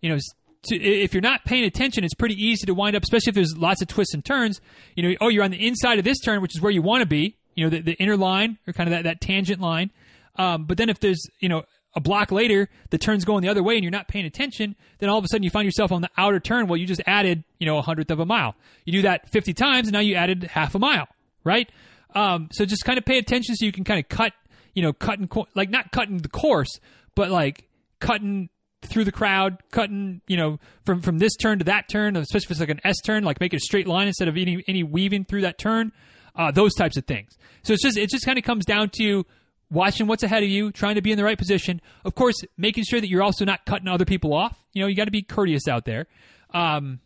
You 0.00 0.10
know, 0.10 0.18
to, 0.64 0.76
if 0.76 1.14
you're 1.14 1.22
not 1.22 1.44
paying 1.44 1.64
attention, 1.64 2.04
it's 2.04 2.14
pretty 2.14 2.34
easy 2.34 2.66
to 2.66 2.74
wind 2.74 2.96
up, 2.96 3.02
especially 3.02 3.30
if 3.30 3.34
there's 3.34 3.56
lots 3.56 3.82
of 3.82 3.88
twists 3.88 4.14
and 4.14 4.24
turns. 4.24 4.60
You 4.94 5.02
know, 5.02 5.16
oh, 5.20 5.28
you're 5.28 5.44
on 5.44 5.50
the 5.50 5.66
inside 5.66 5.98
of 5.98 6.04
this 6.04 6.18
turn, 6.20 6.40
which 6.40 6.54
is 6.54 6.60
where 6.60 6.72
you 6.72 6.82
want 6.82 7.02
to 7.02 7.06
be. 7.06 7.36
You 7.54 7.64
know, 7.64 7.70
the, 7.70 7.80
the 7.80 7.94
inner 7.94 8.16
line 8.16 8.58
or 8.66 8.72
kind 8.72 8.88
of 8.88 8.92
that, 8.92 9.04
that 9.04 9.20
tangent 9.20 9.60
line. 9.60 9.90
Um, 10.36 10.64
but 10.64 10.76
then 10.76 10.90
if 10.90 11.00
there's 11.00 11.22
you 11.40 11.48
know 11.48 11.64
a 11.96 12.00
block 12.00 12.30
later, 12.30 12.68
the 12.90 12.98
turn's 12.98 13.24
going 13.24 13.40
the 13.42 13.48
other 13.48 13.62
way 13.62 13.74
and 13.74 13.82
you're 13.82 13.90
not 13.90 14.06
paying 14.06 14.26
attention, 14.26 14.76
then 14.98 15.08
all 15.08 15.18
of 15.18 15.24
a 15.24 15.28
sudden 15.28 15.42
you 15.42 15.50
find 15.50 15.64
yourself 15.64 15.90
on 15.90 16.02
the 16.02 16.10
outer 16.18 16.38
turn. 16.38 16.66
Well, 16.66 16.76
you 16.76 16.86
just 16.86 17.00
added, 17.06 17.42
you 17.58 17.66
know, 17.66 17.78
a 17.78 17.82
hundredth 17.82 18.10
of 18.10 18.20
a 18.20 18.26
mile. 18.26 18.54
You 18.84 18.92
do 18.92 19.02
that 19.02 19.30
50 19.30 19.54
times 19.54 19.88
and 19.88 19.94
now 19.94 20.00
you 20.00 20.14
added 20.14 20.44
half 20.44 20.74
a 20.74 20.78
mile, 20.78 21.08
right? 21.42 21.70
Um, 22.16 22.48
so 22.50 22.64
just 22.64 22.84
kind 22.84 22.98
of 22.98 23.04
pay 23.04 23.18
attention 23.18 23.54
so 23.54 23.66
you 23.66 23.72
can 23.72 23.84
kind 23.84 24.00
of 24.00 24.08
cut, 24.08 24.32
you 24.74 24.82
know, 24.82 24.94
cutting, 24.94 25.28
like 25.54 25.68
not 25.68 25.92
cutting 25.92 26.16
the 26.16 26.30
course, 26.30 26.80
but 27.14 27.30
like 27.30 27.68
cutting 28.00 28.48
through 28.80 29.04
the 29.04 29.12
crowd, 29.12 29.58
cutting, 29.70 30.22
you 30.26 30.38
know, 30.38 30.58
from 30.86 31.02
from 31.02 31.18
this 31.18 31.36
turn 31.36 31.58
to 31.58 31.64
that 31.66 31.90
turn, 31.90 32.16
especially 32.16 32.46
if 32.46 32.50
it's 32.52 32.60
like 32.60 32.70
an 32.70 32.80
S 32.84 32.96
turn, 33.04 33.22
like 33.22 33.38
make 33.38 33.52
it 33.52 33.58
a 33.58 33.60
straight 33.60 33.86
line 33.86 34.06
instead 34.06 34.28
of 34.28 34.36
any 34.38 34.64
any 34.66 34.82
weaving 34.82 35.26
through 35.26 35.42
that 35.42 35.58
turn. 35.58 35.92
Uh, 36.34 36.50
those 36.50 36.74
types 36.74 36.96
of 36.96 37.04
things. 37.06 37.36
So 37.62 37.74
it's 37.74 37.82
just 37.82 37.98
it 37.98 38.08
just 38.08 38.24
kind 38.24 38.38
of 38.38 38.44
comes 38.44 38.64
down 38.64 38.90
to 38.98 39.26
watching 39.70 40.06
what's 40.06 40.22
ahead 40.22 40.42
of 40.42 40.48
you, 40.48 40.70
trying 40.72 40.94
to 40.94 41.02
be 41.02 41.12
in 41.12 41.18
the 41.18 41.24
right 41.24 41.38
position. 41.38 41.82
Of 42.04 42.14
course, 42.14 42.36
making 42.56 42.84
sure 42.84 43.00
that 43.00 43.10
you're 43.10 43.22
also 43.22 43.44
not 43.44 43.66
cutting 43.66 43.88
other 43.88 44.04
people 44.06 44.32
off. 44.32 44.56
You 44.72 44.82
know, 44.82 44.88
you 44.88 44.96
got 44.96 45.04
to 45.04 45.10
be 45.10 45.22
courteous 45.22 45.68
out 45.68 45.84
there. 45.84 46.06
Um, 46.54 47.00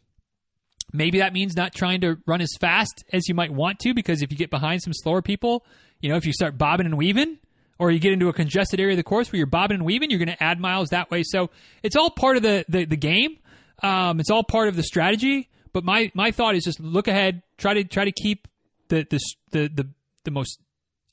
maybe 0.92 1.18
that 1.18 1.32
means 1.32 1.56
not 1.56 1.74
trying 1.74 2.00
to 2.02 2.18
run 2.26 2.40
as 2.40 2.50
fast 2.60 3.04
as 3.12 3.28
you 3.28 3.34
might 3.34 3.52
want 3.52 3.78
to, 3.80 3.94
because 3.94 4.22
if 4.22 4.30
you 4.30 4.38
get 4.38 4.50
behind 4.50 4.82
some 4.82 4.92
slower 4.92 5.22
people, 5.22 5.64
you 6.00 6.08
know, 6.08 6.16
if 6.16 6.26
you 6.26 6.32
start 6.32 6.58
bobbing 6.58 6.86
and 6.86 6.96
weaving, 6.96 7.38
or 7.78 7.90
you 7.90 7.98
get 7.98 8.12
into 8.12 8.28
a 8.28 8.32
congested 8.32 8.78
area 8.78 8.92
of 8.92 8.98
the 8.98 9.02
course 9.02 9.32
where 9.32 9.38
you're 9.38 9.46
bobbing 9.46 9.76
and 9.76 9.86
weaving, 9.86 10.10
you're 10.10 10.18
going 10.18 10.28
to 10.28 10.42
add 10.42 10.60
miles 10.60 10.90
that 10.90 11.10
way. 11.10 11.22
So 11.22 11.50
it's 11.82 11.96
all 11.96 12.10
part 12.10 12.36
of 12.36 12.42
the 12.42 12.64
the, 12.68 12.84
the 12.84 12.96
game. 12.96 13.38
Um, 13.82 14.20
it's 14.20 14.30
all 14.30 14.44
part 14.44 14.68
of 14.68 14.76
the 14.76 14.82
strategy. 14.82 15.48
But 15.72 15.84
my 15.84 16.10
my 16.14 16.30
thought 16.30 16.54
is 16.54 16.64
just 16.64 16.78
look 16.78 17.08
ahead, 17.08 17.42
try 17.56 17.74
to 17.74 17.84
try 17.84 18.04
to 18.04 18.12
keep 18.12 18.48
the 18.88 19.06
the 19.08 19.18
the 19.52 19.68
the, 19.74 19.88
the 20.24 20.30
most 20.30 20.60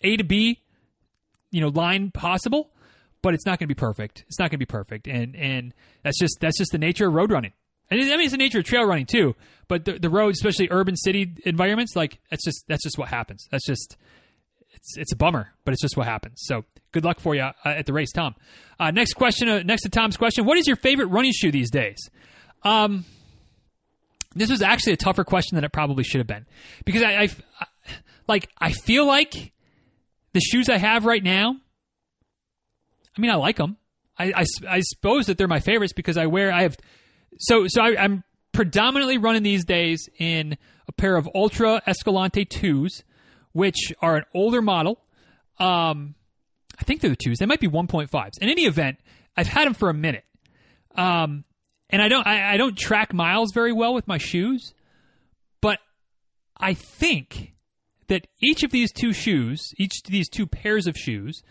A 0.02 0.18
to 0.18 0.24
B, 0.24 0.62
you 1.52 1.62
know, 1.62 1.70
line 1.70 2.12
possible. 2.12 2.72
But 3.22 3.34
it's 3.34 3.46
not 3.46 3.60
going 3.60 3.68
to 3.68 3.74
be 3.74 3.80
perfect. 3.80 4.26
It's 4.28 4.38
not 4.38 4.52
going 4.52 4.60
to 4.60 4.66
be 4.66 4.66
perfect, 4.66 5.08
and 5.08 5.36
and 5.36 5.74
that's 6.04 6.20
just 6.20 6.38
that's 6.42 6.58
just 6.58 6.72
the 6.72 6.78
nature 6.78 7.08
of 7.08 7.14
road 7.14 7.32
running. 7.32 7.54
And 7.90 8.02
I 8.02 8.18
mean, 8.18 8.22
it's 8.22 8.32
the 8.32 8.38
nature 8.38 8.60
of 8.60 8.66
trail 8.66 8.86
running 8.86 9.06
too. 9.06 9.36
But 9.68 9.86
the, 9.86 10.00
the 10.00 10.10
road, 10.10 10.34
especially 10.34 10.68
urban 10.72 10.96
city 10.96 11.34
environments, 11.46 11.96
like 11.96 12.20
that's 12.30 12.44
just 12.44 12.66
that's 12.68 12.84
just 12.84 12.98
what 12.98 13.10
happens. 13.10 13.48
That's 13.52 13.66
just 13.66 13.98
it's 14.72 14.98
it's 14.98 15.12
a 15.12 15.16
bummer, 15.16 15.54
but 15.66 15.74
it's 15.74 15.82
just 15.82 15.98
what 15.98 16.08
happens. 16.08 16.42
So 16.46 16.64
good 16.92 17.04
luck 17.04 17.20
for 17.20 17.36
you 17.36 17.42
uh, 17.42 17.54
at 17.66 17.86
the 17.86 17.94
race, 17.94 18.12
Tom. 18.12 18.36
Uh, 18.80 18.92
next 18.92 19.14
question, 19.14 19.50
uh, 19.50 19.64
next 19.64 19.84
to 19.84 19.90
Tom's 19.90 20.18
question: 20.18 20.46
What 20.46 20.58
is 20.58 20.68
your 20.68 20.78
favorite 20.78 21.08
running 21.08 21.34
shoe 21.34 21.52
these 21.52 21.70
days? 21.70 21.98
Um, 22.64 23.06
this 24.36 24.50
was 24.50 24.62
actually 24.62 24.94
a 24.94 24.98
tougher 24.98 25.24
question 25.24 25.56
than 25.56 25.64
it 25.64 25.72
probably 25.72 26.04
should 26.04 26.20
have 26.20 26.28
been 26.28 26.46
because 26.86 27.04
I, 27.04 27.24
I 27.24 27.30
like 28.28 28.50
I 28.60 28.72
feel 28.72 29.06
like 29.06 29.54
the 30.34 30.40
shoes 30.40 30.70
I 30.70 30.78
have 30.78 31.06
right 31.06 31.24
now. 31.24 31.56
I 33.18 33.22
mean, 33.22 33.32
I 33.32 33.36
like 33.36 33.58
them. 33.58 33.78
I, 34.20 34.26
I, 34.36 34.46
I 34.70 34.80
suppose 34.82 35.26
that 35.26 35.38
they're 35.38 35.48
my 35.48 35.60
favorites 35.60 35.94
because 35.94 36.18
I 36.18 36.28
wear 36.28 36.52
I 36.52 36.64
have 36.64 36.78
so 37.40 37.66
so 37.68 37.82
I, 37.82 38.04
I'm 38.04 38.24
predominantly 38.52 39.18
running 39.18 39.44
these 39.44 39.66
days 39.66 40.10
in 40.18 40.58
a 40.88 40.92
pair 40.92 41.16
of 41.16 41.28
Altra 41.28 41.82
Escalante 41.86 42.46
twos 42.46 43.04
which 43.58 43.92
are 44.04 44.18
an 44.18 44.24
older 44.36 44.62
model. 44.62 45.00
Um, 45.58 46.14
I 46.80 46.84
think 46.84 47.02
they're 47.02 47.10
the 47.10 47.16
twos. 47.16 47.40
They 47.40 47.48
might 47.48 47.60
be 47.60 47.68
1.5s. 47.68 48.34
In 48.40 48.50
any 48.50 48.66
event, 48.66 49.00
I've 49.36 49.48
had 49.48 49.66
them 49.66 49.74
for 49.74 49.90
a 49.90 49.96
minute. 49.96 50.26
Um, 50.96 51.44
and 51.90 52.02
I 52.02 52.08
don't 52.08 52.28
I, 52.28 52.54
I 52.54 52.58
don't 52.58 52.78
track 52.78 53.14
miles 53.14 53.52
very 53.54 53.74
well 53.74 53.94
with 53.94 54.08
my 54.08 54.18
shoes, 54.20 54.74
but 55.62 55.80
I 56.56 56.74
think 56.74 57.54
that 58.08 58.28
each 58.42 58.64
of 58.64 58.72
these 58.72 58.92
two 58.92 59.14
shoes, 59.14 59.72
each 59.78 59.94
of 60.06 60.12
these 60.12 60.30
two 60.30 60.46
pairs 60.46 60.86
of 60.86 60.96
shoes, 60.96 61.42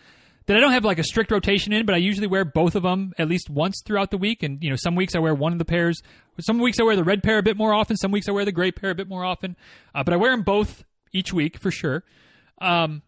that 0.46 0.56
I 0.56 0.60
don't 0.60 0.72
have 0.72 0.84
like 0.84 0.98
a 0.98 1.04
strict 1.04 1.30
rotation 1.30 1.72
in, 1.72 1.86
but 1.86 1.94
I 1.94 1.98
usually 1.98 2.26
wear 2.26 2.44
both 2.44 2.74
of 2.76 2.82
them 2.84 3.12
at 3.18 3.28
least 3.28 3.50
once 3.50 3.82
throughout 3.84 4.10
the 4.10 4.18
week. 4.18 4.42
And 4.42 4.62
you 4.62 4.70
know, 4.70 4.76
some 4.76 4.94
weeks 4.94 5.14
I 5.14 5.18
wear 5.18 5.34
one 5.34 5.52
of 5.52 5.58
the 5.58 5.64
pairs. 5.64 6.00
Some 6.40 6.58
weeks 6.58 6.78
I 6.78 6.84
wear 6.84 6.96
the 6.96 7.04
red 7.04 7.22
pair 7.22 7.38
a 7.38 7.42
bit 7.42 7.56
more 7.56 7.74
often. 7.74 7.96
Some 7.96 8.12
weeks 8.12 8.28
I 8.28 8.32
wear 8.32 8.44
the 8.44 8.52
gray 8.52 8.70
pair 8.70 8.90
a 8.90 8.94
bit 8.94 9.08
more 9.08 9.24
often. 9.24 9.56
Uh, 9.94 10.04
but 10.04 10.14
I 10.14 10.16
wear 10.16 10.30
them 10.30 10.42
both 10.42 10.84
each 11.12 11.32
week 11.32 11.58
for 11.58 11.70
sure. 11.70 12.04
Um, 12.60 13.02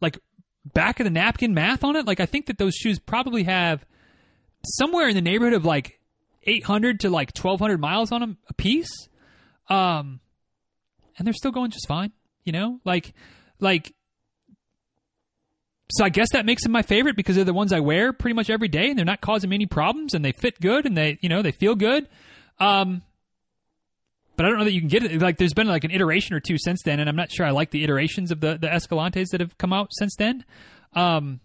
like 0.00 0.18
back 0.64 1.00
of 1.00 1.04
the 1.04 1.10
napkin 1.10 1.54
math 1.54 1.82
on 1.82 1.96
it, 1.96 2.06
like 2.06 2.20
I 2.20 2.26
think 2.26 2.46
that 2.46 2.58
those 2.58 2.74
shoes 2.74 2.98
probably 2.98 3.44
have 3.44 3.84
somewhere 4.64 5.08
in 5.08 5.14
the 5.14 5.22
neighborhood 5.22 5.54
of 5.54 5.64
like 5.64 5.98
800 6.44 7.00
to 7.00 7.10
like 7.10 7.36
1200 7.36 7.80
miles 7.80 8.12
on 8.12 8.20
them 8.20 8.38
a 8.48 8.54
piece. 8.54 9.08
Um, 9.68 10.20
and 11.18 11.26
they're 11.26 11.34
still 11.34 11.52
going 11.52 11.70
just 11.70 11.88
fine, 11.88 12.12
you 12.44 12.52
know? 12.52 12.80
Like 12.84 13.12
like 13.58 13.94
so 15.90 16.04
I 16.04 16.08
guess 16.08 16.28
that 16.32 16.46
makes 16.46 16.62
them 16.62 16.72
my 16.72 16.82
favorite 16.82 17.16
because 17.16 17.36
they're 17.36 17.44
the 17.44 17.52
ones 17.52 17.72
I 17.72 17.80
wear 17.80 18.12
pretty 18.12 18.34
much 18.34 18.50
every 18.50 18.68
day, 18.68 18.88
and 18.90 18.98
they're 18.98 19.04
not 19.04 19.20
causing 19.20 19.50
me 19.50 19.56
any 19.56 19.66
problems, 19.66 20.14
and 20.14 20.24
they 20.24 20.32
fit 20.32 20.60
good, 20.60 20.86
and 20.86 20.96
they 20.96 21.18
you 21.20 21.28
know 21.28 21.42
they 21.42 21.52
feel 21.52 21.74
good. 21.74 22.08
Um, 22.58 23.02
but 24.36 24.46
I 24.46 24.48
don't 24.48 24.58
know 24.58 24.64
that 24.64 24.72
you 24.72 24.80
can 24.80 24.88
get 24.88 25.04
it. 25.04 25.20
Like, 25.20 25.36
there's 25.36 25.52
been 25.52 25.66
like 25.66 25.84
an 25.84 25.90
iteration 25.90 26.34
or 26.34 26.40
two 26.40 26.56
since 26.58 26.82
then, 26.82 26.98
and 26.98 27.08
I'm 27.08 27.16
not 27.16 27.30
sure 27.30 27.44
I 27.44 27.50
like 27.50 27.70
the 27.70 27.84
iterations 27.84 28.30
of 28.30 28.40
the 28.40 28.56
the 28.58 28.68
Escalantes 28.68 29.28
that 29.32 29.40
have 29.40 29.58
come 29.58 29.72
out 29.72 29.88
since 29.92 30.14
then. 30.16 30.44
Um, 30.94 31.40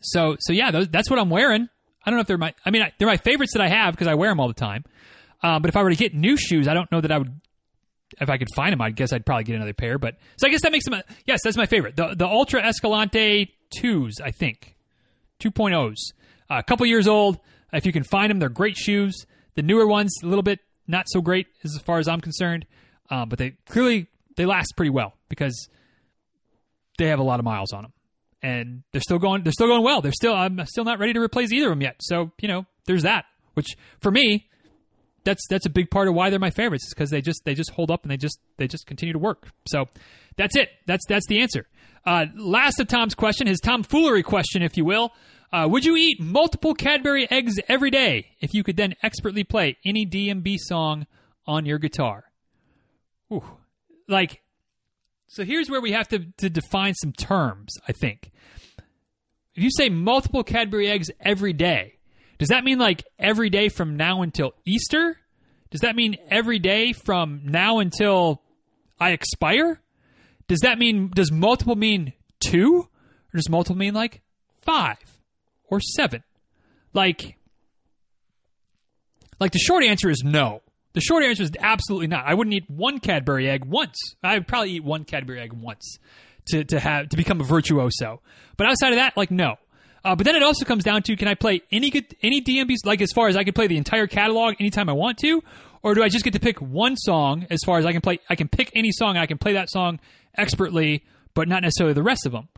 so 0.00 0.36
so 0.38 0.52
yeah, 0.52 0.70
those, 0.70 0.88
that's 0.88 1.10
what 1.10 1.18
I'm 1.18 1.30
wearing. 1.30 1.68
I 2.04 2.10
don't 2.10 2.16
know 2.16 2.22
if 2.22 2.26
they're 2.26 2.38
my. 2.38 2.54
I 2.64 2.70
mean, 2.70 2.82
I, 2.82 2.92
they're 2.98 3.08
my 3.08 3.16
favorites 3.16 3.52
that 3.54 3.62
I 3.62 3.68
have 3.68 3.94
because 3.94 4.08
I 4.08 4.14
wear 4.14 4.30
them 4.30 4.40
all 4.40 4.48
the 4.48 4.54
time. 4.54 4.84
Um, 5.42 5.62
but 5.62 5.68
if 5.68 5.76
I 5.76 5.82
were 5.82 5.90
to 5.90 5.96
get 5.96 6.14
new 6.14 6.36
shoes, 6.36 6.68
I 6.68 6.74
don't 6.74 6.90
know 6.92 7.00
that 7.00 7.10
I 7.10 7.18
would. 7.18 7.40
If 8.20 8.28
I 8.28 8.38
could 8.38 8.48
find 8.54 8.72
them, 8.72 8.80
I 8.80 8.90
guess 8.90 9.12
I'd 9.12 9.26
probably 9.26 9.44
get 9.44 9.56
another 9.56 9.72
pair. 9.72 9.98
But 9.98 10.16
so 10.36 10.46
I 10.46 10.50
guess 10.50 10.62
that 10.62 10.72
makes 10.72 10.84
them. 10.84 10.94
A, 10.94 11.04
yes, 11.26 11.40
that's 11.42 11.56
my 11.56 11.66
favorite. 11.66 11.96
The 11.96 12.14
the 12.14 12.26
Altra 12.26 12.62
Escalante 12.62 13.54
twos, 13.70 14.20
I 14.22 14.30
think, 14.30 14.76
2.0s, 15.40 15.94
uh, 16.50 16.58
a 16.58 16.62
couple 16.62 16.86
years 16.86 17.08
old. 17.08 17.38
If 17.72 17.86
you 17.86 17.92
can 17.92 18.04
find 18.04 18.30
them, 18.30 18.38
they're 18.38 18.50
great 18.50 18.76
shoes. 18.76 19.26
The 19.54 19.62
newer 19.62 19.86
ones, 19.86 20.12
a 20.22 20.26
little 20.26 20.42
bit 20.42 20.60
not 20.86 21.06
so 21.08 21.20
great 21.20 21.46
as 21.64 21.78
far 21.84 21.98
as 21.98 22.08
I'm 22.08 22.20
concerned, 22.20 22.66
um, 23.10 23.28
but 23.28 23.38
they 23.38 23.52
clearly 23.66 24.08
they 24.36 24.46
last 24.46 24.72
pretty 24.76 24.90
well 24.90 25.14
because 25.28 25.68
they 26.98 27.06
have 27.06 27.18
a 27.18 27.22
lot 27.22 27.38
of 27.38 27.44
miles 27.44 27.72
on 27.72 27.82
them, 27.82 27.92
and 28.42 28.82
they're 28.92 29.00
still 29.00 29.18
going. 29.18 29.42
They're 29.42 29.52
still 29.52 29.68
going 29.68 29.82
well. 29.82 30.00
They're 30.00 30.12
still. 30.12 30.34
I'm 30.34 30.64
still 30.66 30.84
not 30.84 30.98
ready 30.98 31.12
to 31.14 31.20
replace 31.20 31.52
either 31.52 31.66
of 31.66 31.72
them 31.72 31.82
yet. 31.82 31.96
So 32.00 32.32
you 32.40 32.48
know, 32.48 32.66
there's 32.86 33.02
that. 33.02 33.24
Which 33.54 33.76
for 34.00 34.10
me, 34.10 34.48
that's 35.24 35.46
that's 35.48 35.66
a 35.66 35.70
big 35.70 35.90
part 35.90 36.08
of 36.08 36.14
why 36.14 36.30
they're 36.30 36.38
my 36.38 36.50
favorites 36.50 36.84
is 36.86 36.94
because 36.94 37.10
they 37.10 37.20
just 37.20 37.44
they 37.44 37.54
just 37.54 37.70
hold 37.70 37.90
up 37.90 38.02
and 38.02 38.10
they 38.10 38.16
just 38.16 38.38
they 38.56 38.66
just 38.66 38.86
continue 38.86 39.12
to 39.12 39.18
work. 39.18 39.48
So 39.66 39.86
that's 40.36 40.56
it. 40.56 40.70
That's 40.86 41.04
that's 41.08 41.26
the 41.26 41.40
answer. 41.40 41.66
Uh, 42.04 42.26
last 42.36 42.80
of 42.80 42.88
Tom's 42.88 43.14
question, 43.14 43.46
his 43.46 43.60
tomfoolery 43.60 44.22
question, 44.22 44.62
if 44.62 44.76
you 44.76 44.84
will. 44.84 45.12
Uh, 45.52 45.68
would 45.70 45.84
you 45.84 45.96
eat 45.96 46.18
multiple 46.18 46.74
Cadbury 46.74 47.30
eggs 47.30 47.60
every 47.68 47.90
day 47.90 48.28
if 48.40 48.54
you 48.54 48.64
could 48.64 48.76
then 48.76 48.94
expertly 49.02 49.44
play 49.44 49.76
any 49.84 50.06
DMB 50.06 50.56
song 50.58 51.06
on 51.46 51.66
your 51.66 51.78
guitar? 51.78 52.24
Ooh. 53.30 53.44
Like, 54.08 54.40
so 55.26 55.44
here's 55.44 55.68
where 55.68 55.80
we 55.80 55.92
have 55.92 56.08
to, 56.08 56.20
to 56.38 56.48
define 56.48 56.94
some 56.94 57.12
terms, 57.12 57.76
I 57.86 57.92
think. 57.92 58.30
If 59.54 59.62
you 59.62 59.70
say 59.70 59.90
multiple 59.90 60.42
Cadbury 60.42 60.88
eggs 60.88 61.10
every 61.20 61.52
day, 61.52 61.98
does 62.42 62.48
that 62.48 62.64
mean 62.64 62.80
like 62.80 63.04
every 63.20 63.50
day 63.50 63.68
from 63.68 63.96
now 63.96 64.22
until 64.22 64.52
Easter? 64.64 65.16
Does 65.70 65.82
that 65.82 65.94
mean 65.94 66.16
every 66.28 66.58
day 66.58 66.92
from 66.92 67.42
now 67.44 67.78
until 67.78 68.42
I 68.98 69.12
expire? 69.12 69.80
Does 70.48 70.58
that 70.64 70.76
mean, 70.76 71.12
does 71.14 71.30
multiple 71.30 71.76
mean 71.76 72.14
two? 72.40 72.88
Or 73.32 73.36
does 73.36 73.48
multiple 73.48 73.76
mean 73.76 73.94
like 73.94 74.22
five 74.62 74.98
or 75.68 75.78
seven? 75.78 76.24
Like, 76.92 77.38
like 79.38 79.52
the 79.52 79.60
short 79.60 79.84
answer 79.84 80.10
is 80.10 80.24
no. 80.24 80.62
The 80.94 81.00
short 81.00 81.22
answer 81.22 81.44
is 81.44 81.52
absolutely 81.60 82.08
not. 82.08 82.26
I 82.26 82.34
wouldn't 82.34 82.54
eat 82.54 82.68
one 82.68 82.98
Cadbury 82.98 83.48
egg 83.48 83.64
once. 83.64 84.16
I 84.20 84.34
would 84.34 84.48
probably 84.48 84.72
eat 84.72 84.82
one 84.82 85.04
Cadbury 85.04 85.38
egg 85.38 85.52
once 85.52 85.96
to, 86.46 86.64
to 86.64 86.80
have 86.80 87.10
to 87.10 87.16
become 87.16 87.40
a 87.40 87.44
virtuoso. 87.44 88.20
But 88.56 88.66
outside 88.66 88.94
of 88.94 88.96
that, 88.96 89.16
like 89.16 89.30
no. 89.30 89.58
Uh, 90.04 90.16
but 90.16 90.24
then 90.26 90.34
it 90.34 90.42
also 90.42 90.64
comes 90.64 90.82
down 90.82 91.02
to 91.02 91.16
can 91.16 91.28
I 91.28 91.34
play 91.34 91.62
any 91.70 91.90
good 91.90 92.16
any 92.22 92.42
DMBs 92.42 92.78
like 92.84 93.00
as 93.00 93.12
far 93.12 93.28
as 93.28 93.36
I 93.36 93.44
can 93.44 93.52
play 93.52 93.68
the 93.68 93.76
entire 93.76 94.06
catalog 94.06 94.56
anytime 94.58 94.88
I 94.88 94.92
want 94.92 95.18
to, 95.18 95.42
or 95.82 95.94
do 95.94 96.02
I 96.02 96.08
just 96.08 96.24
get 96.24 96.32
to 96.32 96.40
pick 96.40 96.60
one 96.60 96.96
song 96.96 97.46
as 97.50 97.60
far 97.64 97.78
as 97.78 97.86
I 97.86 97.92
can 97.92 98.00
play? 98.00 98.18
I 98.28 98.34
can 98.34 98.48
pick 98.48 98.72
any 98.74 98.90
song. 98.92 99.16
I 99.16 99.26
can 99.26 99.38
play 99.38 99.52
that 99.52 99.70
song 99.70 100.00
expertly, 100.36 101.04
but 101.34 101.48
not 101.48 101.62
necessarily 101.62 101.94
the 101.94 102.02
rest 102.02 102.26
of 102.26 102.32
them. 102.32 102.48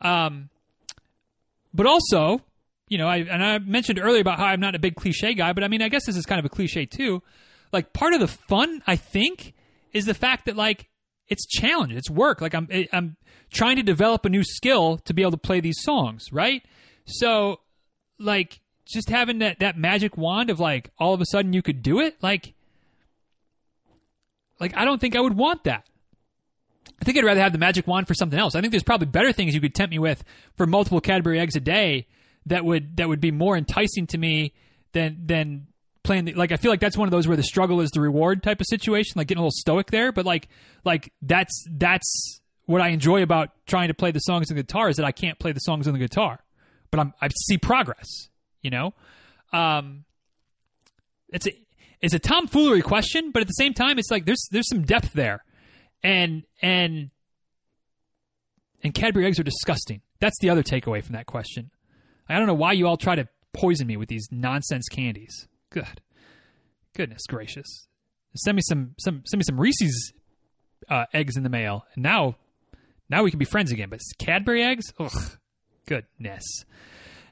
Um, 0.00 0.50
but 1.74 1.86
also, 1.86 2.40
you 2.88 2.96
know, 2.96 3.08
I 3.08 3.18
and 3.18 3.44
I 3.44 3.58
mentioned 3.58 3.98
earlier 3.98 4.20
about 4.20 4.38
how 4.38 4.46
I'm 4.46 4.60
not 4.60 4.74
a 4.74 4.78
big 4.78 4.96
cliche 4.96 5.34
guy, 5.34 5.52
but 5.52 5.64
I 5.64 5.68
mean, 5.68 5.82
I 5.82 5.88
guess 5.88 6.06
this 6.06 6.16
is 6.16 6.24
kind 6.24 6.38
of 6.38 6.44
a 6.44 6.50
cliche 6.50 6.86
too. 6.86 7.22
Like 7.72 7.92
part 7.92 8.14
of 8.14 8.20
the 8.20 8.28
fun, 8.28 8.82
I 8.86 8.96
think, 8.96 9.52
is 9.92 10.06
the 10.06 10.14
fact 10.14 10.46
that 10.46 10.56
like 10.56 10.88
it's 11.28 11.46
challenge, 11.46 11.92
it's 11.92 12.08
work. 12.10 12.40
Like 12.40 12.54
I'm 12.54 12.68
I'm 12.92 13.16
trying 13.52 13.76
to 13.76 13.82
develop 13.82 14.24
a 14.24 14.28
new 14.28 14.44
skill 14.44 14.98
to 14.98 15.14
be 15.14 15.22
able 15.22 15.32
to 15.32 15.36
play 15.36 15.60
these 15.60 15.80
songs, 15.80 16.32
right? 16.32 16.62
So, 17.06 17.60
like, 18.18 18.60
just 18.84 19.08
having 19.10 19.38
that 19.38 19.60
that 19.60 19.76
magic 19.76 20.16
wand 20.16 20.50
of 20.50 20.60
like 20.60 20.90
all 20.98 21.12
of 21.12 21.20
a 21.20 21.26
sudden 21.26 21.52
you 21.52 21.62
could 21.62 21.82
do 21.82 22.00
it, 22.00 22.16
like, 22.22 22.54
like 24.60 24.76
I 24.76 24.84
don't 24.84 25.00
think 25.00 25.16
I 25.16 25.20
would 25.20 25.36
want 25.36 25.64
that. 25.64 25.86
I 27.00 27.04
think 27.04 27.18
I'd 27.18 27.24
rather 27.24 27.40
have 27.40 27.52
the 27.52 27.58
magic 27.58 27.86
wand 27.86 28.08
for 28.08 28.14
something 28.14 28.38
else. 28.38 28.54
I 28.54 28.60
think 28.60 28.70
there's 28.70 28.82
probably 28.82 29.06
better 29.06 29.32
things 29.32 29.54
you 29.54 29.60
could 29.60 29.74
tempt 29.74 29.90
me 29.90 29.98
with 29.98 30.24
for 30.56 30.66
multiple 30.66 31.00
Cadbury 31.00 31.38
eggs 31.38 31.56
a 31.56 31.60
day 31.60 32.06
that 32.46 32.64
would 32.64 32.96
that 32.96 33.08
would 33.08 33.20
be 33.20 33.30
more 33.30 33.56
enticing 33.56 34.06
to 34.08 34.18
me 34.18 34.54
than 34.92 35.18
than 35.26 35.66
playing 36.02 36.24
the, 36.24 36.34
like 36.34 36.52
I 36.52 36.56
feel 36.56 36.70
like 36.70 36.80
that's 36.80 36.96
one 36.96 37.06
of 37.06 37.12
those 37.12 37.26
where 37.28 37.36
the 37.36 37.42
struggle 37.42 37.80
is 37.80 37.90
the 37.90 38.00
reward 38.00 38.42
type 38.42 38.60
of 38.60 38.66
situation, 38.66 39.14
like 39.16 39.26
getting 39.26 39.40
a 39.40 39.42
little 39.42 39.50
stoic 39.50 39.90
there. 39.90 40.12
But 40.12 40.24
like 40.24 40.48
like 40.84 41.12
that's 41.20 41.66
that's 41.70 42.40
what 42.64 42.80
I 42.80 42.88
enjoy 42.88 43.22
about 43.22 43.50
trying 43.66 43.88
to 43.88 43.94
play 43.94 44.10
the 44.10 44.20
songs 44.20 44.50
on 44.50 44.56
the 44.56 44.62
guitar 44.62 44.88
is 44.88 44.96
that 44.96 45.04
I 45.04 45.12
can't 45.12 45.38
play 45.38 45.52
the 45.52 45.60
songs 45.60 45.86
on 45.86 45.92
the 45.92 46.00
guitar, 46.00 46.40
but 46.96 47.02
I'm 47.02 47.14
I 47.20 47.28
see 47.46 47.58
progress. 47.58 48.28
You 48.62 48.70
know, 48.70 48.94
um, 49.52 50.04
it's 51.28 51.46
a 51.46 51.52
it's 52.00 52.14
a 52.14 52.18
tomfoolery 52.18 52.82
question, 52.82 53.30
but 53.30 53.40
at 53.40 53.46
the 53.46 53.52
same 53.52 53.74
time, 53.74 53.98
it's 53.98 54.10
like 54.10 54.24
there's 54.24 54.48
there's 54.50 54.68
some 54.68 54.82
depth 54.82 55.12
there, 55.12 55.44
and 56.02 56.44
and 56.62 57.10
and 58.82 58.94
Cadbury 58.94 59.26
eggs 59.26 59.38
are 59.38 59.44
disgusting. 59.44 60.00
That's 60.20 60.38
the 60.40 60.50
other 60.50 60.62
takeaway 60.62 61.04
from 61.04 61.14
that 61.14 61.26
question. 61.26 61.70
I 62.28 62.38
don't 62.38 62.46
know 62.46 62.54
why 62.54 62.72
you 62.72 62.86
all 62.86 62.96
try 62.96 63.14
to 63.14 63.28
poison 63.52 63.86
me 63.86 63.96
with 63.96 64.08
these 64.08 64.26
nonsense 64.30 64.88
candies. 64.88 65.46
Good, 65.70 66.00
goodness 66.94 67.22
gracious! 67.28 67.86
Send 68.34 68.56
me 68.56 68.62
some 68.64 68.94
some 68.98 69.22
send 69.26 69.38
me 69.38 69.44
some 69.44 69.60
Reese's 69.60 70.12
uh, 70.88 71.04
eggs 71.12 71.36
in 71.36 71.42
the 71.42 71.50
mail, 71.50 71.84
and 71.94 72.02
now 72.02 72.36
now 73.08 73.22
we 73.22 73.30
can 73.30 73.38
be 73.38 73.44
friends 73.44 73.70
again. 73.70 73.90
But 73.90 74.00
Cadbury 74.18 74.62
eggs, 74.62 74.92
ugh, 74.98 75.38
goodness. 75.86 76.64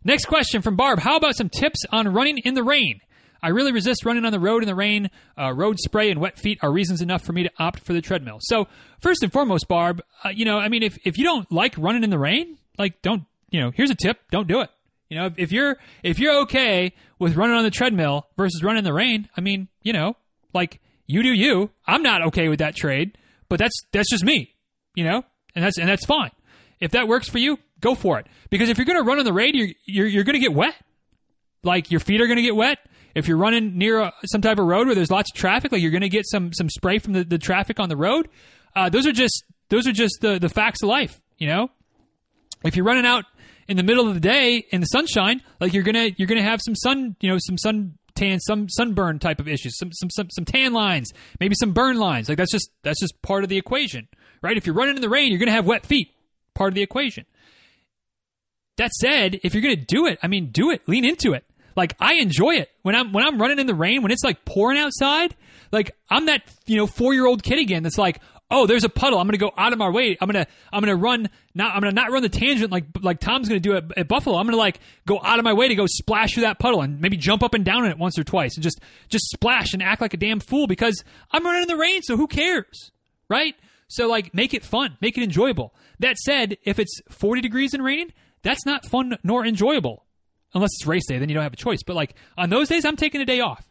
Next 0.05 0.27
question 0.27 0.63
from 0.63 0.77
Barb: 0.77 0.99
How 0.99 1.17
about 1.17 1.37
some 1.37 1.49
tips 1.49 1.81
on 1.91 2.09
running 2.09 2.39
in 2.39 2.55
the 2.55 2.63
rain? 2.65 3.01
I 3.45 3.49
really 3.49 3.73
resist 3.73 4.07
running 4.07 4.25
on 4.25 4.33
the 4.33 4.41
road 4.41 4.63
in 4.63 4.67
the 4.67 4.75
rain. 4.75 5.11
Uh, 5.39 5.53
road 5.53 5.79
spray 5.79 6.11
and 6.11 6.19
wet 6.19 6.39
feet 6.39 6.59
are 6.63 6.73
reasons 6.73 7.03
enough 7.03 7.23
for 7.23 7.35
me 7.35 7.43
to 7.43 7.51
opt 7.59 7.81
for 7.81 7.93
the 7.93 8.01
treadmill. 8.01 8.39
So, 8.41 8.69
first 9.01 9.23
and 9.23 9.31
foremost, 9.31 9.69
Barb, 9.69 10.03
uh, 10.25 10.31
you 10.31 10.47
know, 10.47 10.59
I 10.59 10.69
mean, 10.69 10.83
if, 10.83 10.97
if 11.05 11.19
you 11.19 11.25
don't 11.25 11.51
like 11.53 11.77
running 11.77 12.05
in 12.05 12.09
the 12.11 12.19
rain, 12.19 12.57
like, 12.79 13.03
don't, 13.03 13.25
you 13.51 13.61
know, 13.61 13.71
here's 13.71 13.91
a 13.91 13.95
tip 13.95 14.19
don't 14.31 14.49
do 14.49 14.63
it. 14.63 14.71
You 15.11 15.19
know, 15.19 15.27
if, 15.27 15.35
if 15.37 15.53
you're 15.53 15.77
if 16.03 16.19
you're 16.19 16.41
okay 16.43 16.95
with 17.19 17.37
running 17.37 17.55
on 17.55 17.65
the 17.65 17.71
treadmill 17.71 18.27
versus 18.37 18.63
running 18.63 18.79
in 18.79 18.85
the 18.85 18.95
rain, 18.95 19.29
I 19.37 19.43
mean, 19.43 19.69
you 19.83 19.93
know, 19.93 20.17
like 20.55 20.81
you 21.07 21.23
do 21.23 21.33
you. 21.33 21.71
I'm 21.87 22.03
not 22.03 22.27
okay 22.29 22.49
with 22.49 22.61
that 22.61 22.75
trade, 22.75 23.19
but 23.51 23.59
that's 23.59 23.79
that's 23.93 24.11
just 24.11 24.25
me. 24.25 24.55
You 24.95 25.05
know, 25.05 25.23
and 25.55 25.65
that's 25.65 25.77
and 25.77 25.89
that's 25.89 26.07
fine. 26.07 26.31
If 26.81 26.93
that 26.93 27.09
works 27.09 27.29
for 27.29 27.39
you, 27.39 27.59
go 27.85 27.95
for 27.95 28.19
it. 28.19 28.27
Because 28.51 28.69
if 28.69 28.79
you're 28.79 28.87
going 28.87 28.99
to 28.99 29.05
run 29.05 29.19
on 29.19 29.25
the 29.25 29.33
rain, 29.33 29.55
you're 29.55 29.69
you're, 29.85 30.07
you're 30.07 30.25
going 30.25 30.35
to 30.35 30.41
get 30.41 30.55
wet. 30.55 30.75
Like 31.63 31.91
your 31.91 32.01
feet 32.01 32.21
are 32.21 32.27
going 32.27 32.37
to 32.37 32.43
get 32.43 32.57
wet. 32.57 32.79
If 33.15 33.29
you're 33.29 33.37
running 33.37 33.79
near 33.79 34.01
a, 34.01 34.13
some 34.27 34.41
type 34.41 34.59
of 34.59 34.67
road 34.67 34.87
where 34.87 34.95
there's 34.95 35.11
lots 35.11 35.31
of 35.33 35.39
traffic, 35.39 35.71
like 35.71 35.81
you're 35.81 35.93
going 35.93 36.01
to 36.01 36.09
get 36.09 36.27
some 36.27 36.53
some 36.53 36.69
spray 36.69 36.99
from 36.99 37.13
the, 37.13 37.25
the 37.25 37.39
traffic 37.39 37.79
on 37.79 37.89
the 37.89 37.97
road. 37.97 38.29
Uh, 38.75 38.89
those 38.89 39.07
are 39.07 39.13
just 39.13 39.45
those 39.69 39.87
are 39.87 39.93
just 39.93 40.19
the 40.21 40.39
the 40.39 40.49
facts 40.49 40.83
of 40.83 40.89
life. 40.89 41.21
You 41.39 41.49
know, 41.49 41.71
if 42.65 42.77
you're 42.77 42.85
running 42.85 43.07
out 43.07 43.25
in 43.69 43.77
the 43.77 43.83
middle 43.83 44.09
of 44.09 44.15
the 44.15 44.21
day 44.21 44.65
in 44.71 44.81
the 44.81 44.87
sunshine, 44.87 45.43
like 45.61 45.73
you're 45.73 45.85
gonna 45.85 46.11
you're 46.17 46.29
gonna 46.29 46.43
have 46.43 46.61
some 46.65 46.75
sun, 46.75 47.17
you 47.21 47.31
know, 47.31 47.39
some 47.39 47.59
sun 47.59 47.99
tan, 48.15 48.41
some 48.41 48.69
sunburn 48.69 49.19
type 49.19 49.41
of 49.41 49.49
issues, 49.49 49.79
some 49.79 49.91
some 49.93 50.11
some 50.11 50.29
some 50.31 50.45
tan 50.45 50.73
lines, 50.73 51.13
maybe 51.41 51.55
some 51.59 51.73
burn 51.73 51.97
lines. 51.99 52.29
Like 52.29 52.39
that's 52.39 52.53
just 52.53 52.71
that's 52.83 53.01
just 53.01 53.21
part 53.23 53.45
of 53.45 53.49
the 53.49 53.59
equation, 53.59 54.09
right? 54.43 54.57
If 54.57 54.67
you're 54.67 54.75
running 54.75 54.97
in 54.97 55.03
the 55.03 55.09
rain, 55.09 55.31
you're 55.31 55.39
gonna 55.39 55.53
have 55.53 55.67
wet 55.67 55.87
feet. 55.87 56.09
Part 56.55 56.69
of 56.69 56.75
the 56.75 56.83
equation. 56.83 57.27
That 58.77 58.93
said, 58.93 59.41
if 59.43 59.55
you're 59.55 59.63
gonna 59.63 59.77
do 59.77 60.07
it, 60.07 60.19
I 60.23 60.27
mean, 60.27 60.51
do 60.51 60.71
it. 60.71 60.83
Lean 60.89 61.05
into 61.05 61.33
it. 61.33 61.45
Like 61.77 61.97
I 62.01 62.15
enjoy 62.15 62.57
it 62.57 62.71
when 62.83 62.95
I'm 62.95 63.13
when 63.13 63.25
I'm 63.25 63.41
running 63.41 63.59
in 63.59 63.67
the 63.67 63.75
rain 63.75 64.03
when 64.03 64.13
it's 64.13 64.25
like 64.25 64.45
pouring 64.45 64.79
outside. 64.79 65.35
Like 65.73 65.97
I'm 66.09 66.27
that 66.27 66.43
you 66.67 66.77
know 66.77 66.87
four 66.87 67.15
year 67.15 67.27
old 67.27 67.43
kid 67.43 67.59
again 67.59 67.83
that's 67.83 67.99
like, 67.99 68.21
oh, 68.51 68.67
there's 68.67 68.85
a 68.85 68.89
puddle. 68.89 69.19
I'm 69.19 69.27
going 69.27 69.33
to 69.33 69.39
go 69.39 69.53
out 69.57 69.73
of 69.73 69.79
my 69.79 69.89
way. 69.89 70.17
I'm 70.21 70.29
going 70.31 70.45
to 70.45 70.51
I'm 70.73 70.83
going 70.83 70.97
to 70.97 71.03
run. 71.03 71.29
Not 71.55 71.75
I'm 71.75 71.81
going 71.81 71.95
to 71.95 72.01
not 72.01 72.11
run 72.11 72.23
the 72.23 72.29
tangent 72.29 72.71
like 72.71 72.85
like 73.01 73.21
Tom's 73.21 73.49
going 73.49 73.61
to 73.61 73.69
do 73.69 73.77
at, 73.77 73.99
at 73.99 74.09
Buffalo. 74.09 74.37
I'm 74.37 74.45
going 74.45 74.53
to 74.53 74.59
like 74.59 74.81
go 75.07 75.21
out 75.23 75.39
of 75.39 75.45
my 75.45 75.53
way 75.53 75.69
to 75.69 75.75
go 75.75 75.87
splash 75.87 76.35
through 76.35 76.45
that 76.45 76.59
puddle 76.59 76.81
and 76.83 77.01
maybe 77.01 77.17
jump 77.17 77.43
up 77.43 77.55
and 77.55 77.65
down 77.65 77.85
in 77.85 77.91
it 77.91 77.99
once 77.99 78.19
or 78.19 78.25
twice 78.25 78.55
and 78.55 78.63
just 78.63 78.81
just 79.09 79.25
splash 79.31 79.73
and 79.73 79.83
act 79.83 80.01
like 80.01 80.15
a 80.15 80.19
damn 80.19 80.41
fool 80.41 80.67
because 80.67 81.03
I'm 81.33 81.45
running 81.45 81.63
in 81.63 81.69
the 81.69 81.77
rain. 81.77 82.03
So 82.03 82.17
who 82.17 82.27
cares, 82.27 82.93
right? 83.29 83.55
So 83.89 84.09
like 84.09 84.33
make 84.35 84.55
it 84.55 84.65
fun, 84.65 84.97
make 85.01 85.19
it 85.19 85.25
enjoyable. 85.25 85.75
That 85.99 86.17
said, 86.19 86.57
if 86.65 86.79
it's 86.79 87.01
40 87.11 87.41
degrees 87.41 87.75
and 87.75 87.83
raining, 87.85 88.13
that's 88.45 88.65
not 88.65 88.87
fun 88.87 89.17
nor 89.25 89.45
enjoyable. 89.45 90.05
Unless 90.55 90.71
it's 90.79 90.87
race 90.87 91.07
day, 91.09 91.19
then 91.19 91.29
you 91.29 91.35
don't 91.35 91.43
have 91.43 91.53
a 91.53 91.57
choice. 91.57 91.83
But 91.85 91.97
like 91.97 92.15
on 92.39 92.49
those 92.49 92.69
days, 92.69 92.85
I'm 92.85 92.97
taking 92.97 93.21
a 93.21 93.25
day 93.25 93.41
off. 93.41 93.69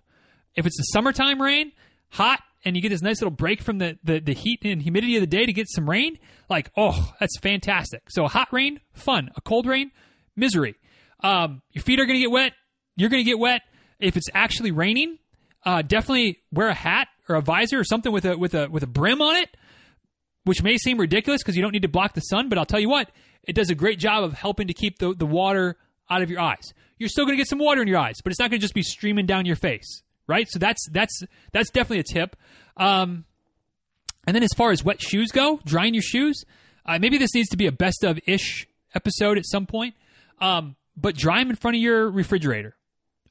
If 0.56 0.66
it's 0.66 0.78
the 0.78 0.84
summertime 0.84 1.42
rain, 1.42 1.72
hot 2.10 2.42
and 2.66 2.76
you 2.76 2.82
get 2.82 2.90
this 2.90 3.02
nice 3.02 3.22
little 3.22 3.32
break 3.32 3.62
from 3.62 3.78
the, 3.78 3.98
the, 4.04 4.20
the 4.20 4.34
heat 4.34 4.60
and 4.64 4.82
humidity 4.82 5.16
of 5.16 5.22
the 5.22 5.28
day 5.28 5.46
to 5.46 5.54
get 5.54 5.68
some 5.70 5.90
rain, 5.90 6.18
like, 6.50 6.72
oh, 6.78 7.14
that's 7.20 7.38
fantastic. 7.40 8.04
So 8.10 8.26
a 8.26 8.28
hot 8.28 8.48
rain, 8.52 8.80
fun. 8.94 9.30
A 9.36 9.42
cold 9.42 9.66
rain, 9.66 9.92
misery. 10.36 10.76
Um, 11.22 11.62
your 11.72 11.84
feet 11.84 12.00
are 12.00 12.06
going 12.06 12.18
to 12.18 12.22
get 12.22 12.32
wet. 12.32 12.54
You're 12.96 13.10
going 13.10 13.24
to 13.24 13.30
get 13.30 13.40
wet. 13.40 13.62
If 14.00 14.18
it's 14.18 14.28
actually 14.34 14.72
raining, 14.72 15.18
uh, 15.66 15.82
definitely 15.82 16.40
wear 16.52 16.68
a 16.68 16.74
hat 16.74 17.08
or 17.28 17.36
a 17.36 17.42
visor 17.42 17.80
or 17.80 17.84
something 17.84 18.12
with 18.12 18.26
a 18.26 18.38
with 18.38 18.54
a 18.54 18.68
with 18.70 18.84
a 18.84 18.88
brim 18.88 19.22
on 19.22 19.36
it, 19.38 19.50
which 20.44 20.62
may 20.62 20.78
seem 20.78 20.98
ridiculous 20.98 21.42
because 21.42 21.56
you 21.56 21.62
don't 21.62 21.72
need 21.72 21.84
to 21.84 21.88
block 21.88 22.14
the 22.14 22.22
sun. 22.22 22.50
But 22.50 22.58
I'll 22.58 22.66
tell 22.66 22.80
you 22.80 22.90
what, 22.90 23.10
it 23.44 23.54
does 23.54 23.70
a 23.70 23.76
great 23.76 24.00
job 24.00 24.24
of 24.24 24.34
helping 24.34 24.68
to 24.68 24.74
keep 24.74 25.00
the, 25.00 25.14
the 25.14 25.26
water 25.26 25.78
out 26.10 26.22
of 26.22 26.30
your 26.30 26.40
eyes. 26.40 26.74
You're 26.98 27.10
still 27.10 27.26
going 27.26 27.34
to 27.34 27.42
get 27.42 27.48
some 27.48 27.60
water 27.60 27.82
in 27.82 27.88
your 27.88 27.98
eyes, 27.98 28.22
but 28.24 28.32
it's 28.32 28.40
not 28.40 28.50
going 28.50 28.60
to 28.60 28.64
just 28.64 28.74
be 28.74 28.84
streaming 28.84 29.26
down 29.26 29.46
your 29.46 29.56
face, 29.56 30.04
right? 30.28 30.48
So 30.50 30.60
that's 30.60 30.88
that's 30.92 31.24
that's 31.52 31.70
definitely 31.70 32.00
a 32.00 32.04
tip. 32.04 32.36
Um, 32.78 33.26
and 34.26 34.36
then 34.36 34.44
as 34.44 34.52
far 34.56 34.72
as 34.72 34.84
wet 34.84 35.02
shoes 35.02 35.32
go, 35.32 35.60
drying 35.66 35.94
your 35.94 36.04
shoes, 36.04 36.44
uh, 36.86 36.98
maybe 37.00 37.18
this 37.18 37.34
needs 37.34 37.50
to 37.50 37.58
be 37.58 37.68
a 37.68 37.72
best 37.72 38.04
of 38.04 38.20
ish 38.26 38.68
episode 38.96 39.38
at 39.38 39.46
some 39.46 39.66
point. 39.66 39.96
Um, 40.40 40.76
but 40.96 41.16
dry 41.16 41.40
them 41.40 41.50
in 41.50 41.56
front 41.56 41.76
of 41.76 41.82
your 41.82 42.10
refrigerator. 42.10 42.76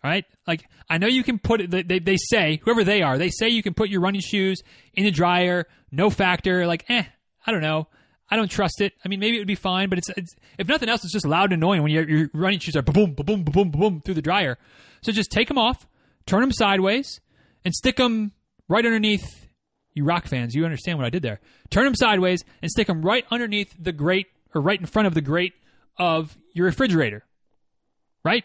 All 0.05 0.11
right, 0.11 0.25
like 0.47 0.65
I 0.91 0.99
know 0.99 1.07
you 1.07 1.23
can 1.23 1.39
put 1.39 1.61
it. 1.61 1.71
They, 1.71 2.01
they 2.01 2.17
say 2.17 2.61
whoever 2.65 2.83
they 2.83 3.03
are, 3.03 3.19
they 3.19 3.31
say 3.31 3.49
you 3.49 3.63
can 3.63 3.73
put 3.73 3.89
your 3.89 4.01
running 4.01 4.21
shoes 4.21 4.61
in 4.95 5.05
the 5.05 5.13
dryer, 5.13 5.69
no 5.93 6.11
factor. 6.11 6.67
Like, 6.67 6.85
eh, 6.89 7.05
I 7.47 7.53
don't 7.53 7.61
know. 7.63 7.87
I 8.33 8.37
don't 8.37 8.51
trust 8.51 8.81
it. 8.81 8.95
I 9.05 9.09
mean, 9.09 9.21
maybe 9.21 9.37
it 9.37 9.41
would 9.41 9.47
be 9.47 9.55
fine, 9.55 9.89
but 9.89 9.99
it's, 9.99 10.09
it's 10.11 10.35
if 10.59 10.67
nothing 10.67 10.89
else, 10.89 11.05
it's 11.05 11.13
just 11.13 11.27
loud 11.27 11.53
and 11.53 11.63
annoying 11.63 11.83
when 11.83 11.93
your, 11.93 12.09
your 12.09 12.31
running 12.33 12.59
shoes 12.59 12.77
are 12.77 12.83
boom, 12.83 13.13
boom, 13.13 13.27
boom, 13.27 13.45
boom, 13.45 13.71
boom 13.71 14.01
through 14.01 14.15
the 14.15 14.23
dryer. 14.23 14.59
So 15.03 15.13
just 15.13 15.31
take 15.31 15.49
them 15.49 15.59
off, 15.59 15.87
turn 16.27 16.41
them 16.41 16.53
sideways, 16.53 17.21
and 17.65 17.75
stick 17.75 17.97
them 17.97 18.33
right 18.69 18.85
underneath. 18.85 19.47
You 19.95 20.05
rock 20.05 20.27
fans, 20.27 20.55
you 20.55 20.65
understand 20.65 20.97
what 20.99 21.07
I 21.07 21.11
did 21.11 21.23
there. 21.23 21.41
Turn 21.69 21.85
them 21.85 21.95
sideways 21.95 22.43
and 22.63 22.71
stick 22.71 22.87
them 22.87 23.03
right 23.03 23.27
underneath 23.31 23.75
the 23.79 23.93
grate 23.93 24.29
or 24.55 24.63
right 24.63 24.81
in 24.81 24.87
front 24.87 25.07
of 25.07 25.15
the 25.15 25.21
grate 25.21 25.53
of 25.99 26.37
your 26.55 26.65
refrigerator. 26.67 27.25
Right? 28.25 28.45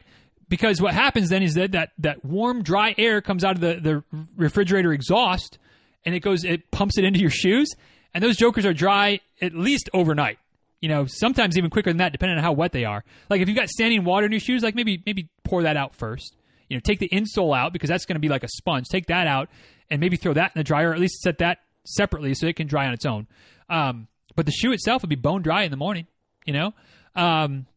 because 0.50 0.82
what 0.82 0.94
happens 0.94 1.30
then 1.30 1.44
is 1.44 1.56
that 1.56 1.72
that, 1.72 1.92
that 2.00 2.24
warm, 2.24 2.64
dry 2.64 2.96
air 2.98 3.22
comes 3.22 3.44
out 3.44 3.56
of 3.56 3.62
the, 3.62 3.76
the 3.82 4.04
refrigerator 4.36 4.94
exhaust 4.94 5.58
and 6.06 6.16
it 6.16 6.22
goes, 6.22 6.44
it 6.44 6.72
pumps 6.72 6.98
it 6.98 7.04
into 7.04 7.20
your 7.20 7.30
shoes. 7.30 7.70
And 8.18 8.24
those 8.24 8.36
jokers 8.36 8.66
are 8.66 8.74
dry 8.74 9.20
at 9.44 9.54
least 9.54 9.92
overnight. 9.94 10.40
You 10.82 10.90
know, 10.90 11.06
sometimes 11.06 11.56
even 11.56 11.70
quicker 11.70 11.92
than 11.92 11.98
that, 11.98 12.14
depending 12.14 12.36
on 12.40 12.44
how 12.44 12.52
wet 12.52 12.72
they 12.72 12.84
are. 12.84 13.04
Like 13.30 13.42
if 13.42 13.48
you've 13.48 13.56
got 13.56 13.70
standing 13.70 14.06
water 14.06 14.26
in 14.26 14.32
your 14.32 14.40
shoes, 14.40 14.64
like 14.64 14.74
maybe 14.74 15.04
maybe 15.06 15.30
pour 15.44 15.62
that 15.62 15.78
out 15.78 15.94
first. 15.94 16.36
You 16.68 16.78
know, 16.78 16.82
take 16.84 16.98
the 16.98 17.10
insole 17.10 17.56
out 17.56 17.74
because 17.74 17.90
that's 17.90 18.08
going 18.08 18.16
to 18.16 18.20
be 18.20 18.28
like 18.28 18.44
a 18.44 18.48
sponge. 18.48 18.88
Take 18.90 19.06
that 19.06 19.28
out 19.28 19.50
and 19.92 20.02
maybe 20.02 20.18
throw 20.18 20.34
that 20.34 20.52
in 20.56 20.60
the 20.60 20.64
dryer, 20.64 20.90
or 20.90 20.94
at 20.96 21.00
least 21.00 21.22
set 21.22 21.38
that 21.38 21.60
separately 21.86 22.34
so 22.34 22.48
it 22.48 22.56
can 22.56 22.66
dry 22.66 22.88
on 22.88 22.94
its 22.94 23.06
own. 23.06 23.28
Um, 23.70 24.08
but 24.36 24.48
the 24.48 24.52
shoe 24.52 24.72
itself 24.72 25.04
would 25.04 25.10
be 25.10 25.16
bone 25.16 25.44
dry 25.44 25.62
in 25.62 25.70
the 25.70 25.78
morning. 25.78 26.08
You 26.44 26.54
know, 26.54 26.74
um, 27.16 27.68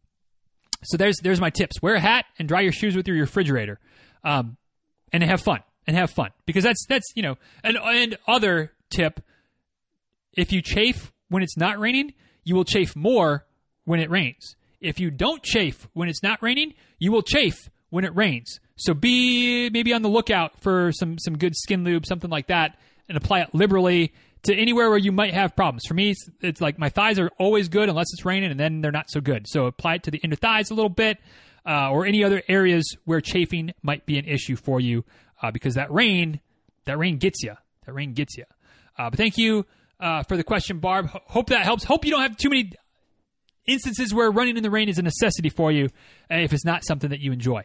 so 0.83 0.97
there's 0.97 1.17
there's 1.21 1.39
my 1.39 1.51
tips. 1.51 1.83
Wear 1.83 1.93
a 1.93 1.99
hat 1.99 2.25
and 2.39 2.47
dry 2.47 2.61
your 2.61 2.71
shoes 2.71 2.95
with 2.95 3.07
your 3.07 3.17
refrigerator, 3.17 3.79
um, 4.23 4.57
and 5.13 5.21
have 5.21 5.41
fun 5.41 5.59
and 5.85 5.95
have 5.95 6.09
fun 6.09 6.31
because 6.47 6.63
that's 6.63 6.83
that's 6.89 7.11
you 7.15 7.21
know 7.21 7.35
and 7.63 7.77
and 7.77 8.17
other 8.27 8.71
tip. 8.89 9.19
If 10.33 10.51
you 10.51 10.61
chafe 10.61 11.11
when 11.29 11.43
it's 11.43 11.57
not 11.57 11.79
raining, 11.79 12.13
you 12.43 12.55
will 12.55 12.65
chafe 12.65 12.95
more 12.95 13.45
when 13.85 13.99
it 13.99 14.09
rains. 14.09 14.55
If 14.79 14.99
you 14.99 15.11
don't 15.11 15.43
chafe 15.43 15.87
when 15.93 16.09
it's 16.09 16.23
not 16.23 16.41
raining, 16.41 16.73
you 16.99 17.11
will 17.11 17.21
chafe 17.21 17.69
when 17.89 18.03
it 18.03 18.15
rains. 18.15 18.59
So 18.77 18.93
be 18.93 19.69
maybe 19.69 19.93
on 19.93 20.01
the 20.01 20.09
lookout 20.09 20.59
for 20.61 20.91
some 20.93 21.19
some 21.19 21.37
good 21.37 21.55
skin 21.55 21.83
lube, 21.83 22.05
something 22.05 22.29
like 22.29 22.47
that, 22.47 22.77
and 23.07 23.17
apply 23.17 23.41
it 23.41 23.53
liberally 23.53 24.13
to 24.43 24.55
anywhere 24.55 24.89
where 24.89 24.97
you 24.97 25.11
might 25.11 25.33
have 25.33 25.55
problems. 25.55 25.83
For 25.87 25.93
me, 25.93 26.11
it's, 26.11 26.29
it's, 26.41 26.61
like 26.61 26.79
my 26.79 26.89
thighs 26.89 27.19
are 27.19 27.29
always 27.37 27.69
good 27.69 27.89
unless 27.89 28.07
it's 28.11 28.25
raining, 28.25 28.49
and 28.49 28.59
then 28.59 28.81
they're 28.81 28.91
not 28.91 29.09
so 29.09 29.21
good. 29.21 29.47
So 29.47 29.67
apply 29.67 29.95
it 29.95 30.03
to 30.03 30.11
the 30.11 30.17
inner 30.19 30.35
thighs 30.35 30.71
a 30.71 30.73
little 30.73 30.89
bit, 30.89 31.19
uh, 31.63 31.91
or 31.91 32.07
any 32.07 32.23
other 32.23 32.41
areas 32.47 32.95
where 33.05 33.21
chafing 33.21 33.71
might 33.83 34.07
be 34.07 34.17
an 34.17 34.25
issue 34.25 34.55
for 34.55 34.79
you, 34.79 35.05
uh, 35.43 35.51
because 35.51 35.75
that 35.75 35.91
rain, 35.91 36.39
that 36.85 36.97
rain 36.97 37.17
gets 37.17 37.43
you. 37.43 37.53
That 37.85 37.93
rain 37.93 38.13
gets 38.13 38.35
you. 38.35 38.45
Uh, 38.97 39.11
but 39.11 39.17
thank 39.17 39.37
you 39.37 39.65
uh, 40.01 40.23
for 40.23 40.35
the 40.35 40.43
question, 40.43 40.79
Barb. 40.79 41.09
H- 41.13 41.21
hope 41.27 41.49
that 41.49 41.63
helps. 41.63 41.83
Hope 41.83 42.05
you 42.05 42.11
don't 42.11 42.21
have 42.21 42.37
too 42.37 42.49
many 42.49 42.71
instances 43.67 44.13
where 44.13 44.31
running 44.31 44.57
in 44.57 44.63
the 44.63 44.71
rain 44.71 44.89
is 44.89 44.97
a 44.97 45.03
necessity 45.03 45.49
for 45.49 45.71
you, 45.71 45.85
uh, 46.31 46.35
if 46.35 46.53
it's 46.53 46.65
not 46.65 46.83
something 46.83 47.11
that 47.11 47.19
you 47.19 47.31
enjoy. 47.31 47.63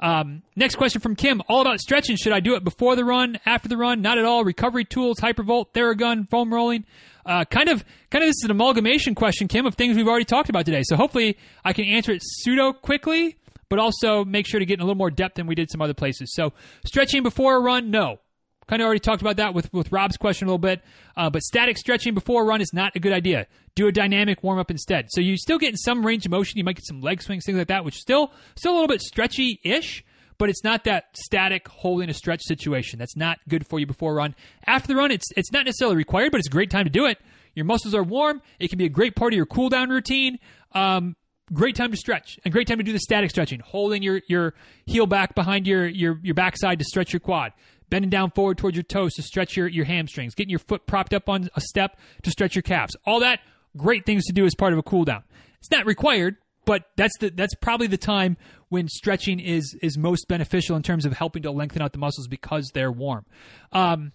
Um, 0.00 0.42
next 0.54 0.76
question 0.76 1.00
from 1.00 1.16
Kim. 1.16 1.42
All 1.48 1.60
about 1.60 1.80
stretching. 1.80 2.16
Should 2.16 2.32
I 2.32 2.40
do 2.40 2.54
it 2.54 2.62
before 2.62 2.94
the 2.94 3.04
run, 3.04 3.38
after 3.44 3.68
the 3.68 3.76
run? 3.76 4.00
Not 4.00 4.18
at 4.18 4.24
all. 4.24 4.44
Recovery 4.44 4.84
tools, 4.84 5.18
hypervolt, 5.18 5.72
Theragun, 5.72 6.28
foam 6.30 6.54
rolling. 6.54 6.84
Uh, 7.26 7.44
kind 7.44 7.68
of, 7.68 7.84
kind 8.10 8.22
of. 8.22 8.28
This 8.28 8.36
is 8.36 8.44
an 8.44 8.50
amalgamation 8.52 9.14
question, 9.14 9.48
Kim, 9.48 9.66
of 9.66 9.74
things 9.74 9.96
we've 9.96 10.06
already 10.06 10.24
talked 10.24 10.48
about 10.48 10.64
today. 10.66 10.82
So 10.84 10.96
hopefully, 10.96 11.36
I 11.64 11.72
can 11.72 11.84
answer 11.86 12.12
it 12.12 12.22
pseudo 12.22 12.72
quickly, 12.72 13.36
but 13.68 13.78
also 13.78 14.24
make 14.24 14.46
sure 14.46 14.60
to 14.60 14.66
get 14.66 14.74
in 14.74 14.80
a 14.80 14.84
little 14.84 14.96
more 14.96 15.10
depth 15.10 15.34
than 15.34 15.46
we 15.46 15.54
did 15.54 15.70
some 15.70 15.82
other 15.82 15.94
places. 15.94 16.32
So, 16.34 16.52
stretching 16.86 17.22
before 17.22 17.56
a 17.56 17.60
run, 17.60 17.90
no. 17.90 18.20
Kind 18.68 18.82
of 18.82 18.86
already 18.86 19.00
talked 19.00 19.22
about 19.22 19.36
that 19.36 19.54
with, 19.54 19.72
with 19.72 19.90
Rob's 19.90 20.18
question 20.18 20.46
a 20.46 20.50
little 20.50 20.58
bit. 20.58 20.82
Uh, 21.16 21.30
but 21.30 21.42
static 21.42 21.78
stretching 21.78 22.12
before 22.14 22.42
a 22.42 22.44
run 22.44 22.60
is 22.60 22.72
not 22.72 22.94
a 22.94 23.00
good 23.00 23.12
idea. 23.12 23.46
Do 23.74 23.88
a 23.88 23.92
dynamic 23.92 24.42
warm 24.42 24.58
up 24.58 24.70
instead. 24.70 25.06
So 25.08 25.20
you're 25.20 25.38
still 25.38 25.58
get 25.58 25.70
in 25.70 25.76
some 25.76 26.04
range 26.04 26.26
of 26.26 26.32
motion. 26.32 26.58
You 26.58 26.64
might 26.64 26.76
get 26.76 26.86
some 26.86 27.00
leg 27.00 27.22
swings, 27.22 27.46
things 27.46 27.56
like 27.56 27.68
that, 27.68 27.84
which 27.84 27.96
still 27.96 28.32
still 28.56 28.72
a 28.72 28.74
little 28.74 28.88
bit 28.88 29.00
stretchy 29.00 29.58
ish. 29.64 30.04
But 30.36 30.50
it's 30.50 30.62
not 30.62 30.84
that 30.84 31.06
static 31.16 31.66
holding 31.66 32.10
a 32.10 32.14
stretch 32.14 32.42
situation. 32.44 32.98
That's 32.98 33.16
not 33.16 33.38
good 33.48 33.66
for 33.66 33.80
you 33.80 33.86
before 33.86 34.12
a 34.12 34.14
run. 34.14 34.36
After 34.66 34.86
the 34.86 34.96
run, 34.96 35.10
it's 35.10 35.26
it's 35.36 35.50
not 35.50 35.64
necessarily 35.64 35.96
required, 35.96 36.30
but 36.30 36.38
it's 36.38 36.48
a 36.48 36.52
great 36.52 36.70
time 36.70 36.84
to 36.84 36.90
do 36.90 37.06
it. 37.06 37.18
Your 37.54 37.64
muscles 37.64 37.94
are 37.94 38.04
warm. 38.04 38.42
It 38.60 38.68
can 38.68 38.78
be 38.78 38.84
a 38.84 38.90
great 38.90 39.16
part 39.16 39.32
of 39.32 39.36
your 39.36 39.46
cool 39.46 39.68
down 39.68 39.88
routine. 39.88 40.38
Um, 40.72 41.16
great 41.52 41.74
time 41.74 41.90
to 41.90 41.96
stretch 41.96 42.38
and 42.44 42.52
great 42.52 42.68
time 42.68 42.78
to 42.78 42.84
do 42.84 42.92
the 42.92 42.98
static 42.98 43.30
stretching, 43.30 43.60
holding 43.60 44.02
your, 44.02 44.20
your 44.28 44.54
heel 44.86 45.06
back 45.06 45.34
behind 45.34 45.66
your, 45.66 45.86
your, 45.86 46.20
your 46.22 46.34
backside 46.34 46.78
to 46.78 46.84
stretch 46.84 47.12
your 47.12 47.20
quad, 47.20 47.52
bending 47.90 48.10
down 48.10 48.30
forward 48.30 48.58
towards 48.58 48.76
your 48.76 48.84
toes 48.84 49.14
to 49.14 49.22
stretch 49.22 49.56
your, 49.56 49.68
your 49.68 49.84
hamstrings, 49.84 50.34
getting 50.34 50.50
your 50.50 50.58
foot 50.58 50.86
propped 50.86 51.14
up 51.14 51.28
on 51.28 51.48
a 51.54 51.60
step 51.60 51.98
to 52.22 52.30
stretch 52.30 52.54
your 52.54 52.62
calves. 52.62 52.96
All 53.06 53.20
that 53.20 53.40
great 53.76 54.06
things 54.06 54.24
to 54.26 54.32
do 54.32 54.44
as 54.44 54.54
part 54.54 54.72
of 54.72 54.78
a 54.78 54.82
cool 54.82 55.04
down. 55.04 55.24
It's 55.60 55.70
not 55.70 55.86
required, 55.86 56.36
but 56.64 56.84
that's 56.96 57.16
the 57.18 57.30
that's 57.30 57.54
probably 57.54 57.86
the 57.86 57.96
time 57.96 58.36
when 58.68 58.88
stretching 58.88 59.40
is 59.40 59.76
is 59.80 59.96
most 59.96 60.28
beneficial 60.28 60.76
in 60.76 60.82
terms 60.82 61.06
of 61.06 61.12
helping 61.14 61.42
to 61.42 61.50
lengthen 61.50 61.82
out 61.82 61.92
the 61.92 61.98
muscles 61.98 62.28
because 62.28 62.70
they're 62.74 62.92
warm. 62.92 63.24
Um, 63.72 64.12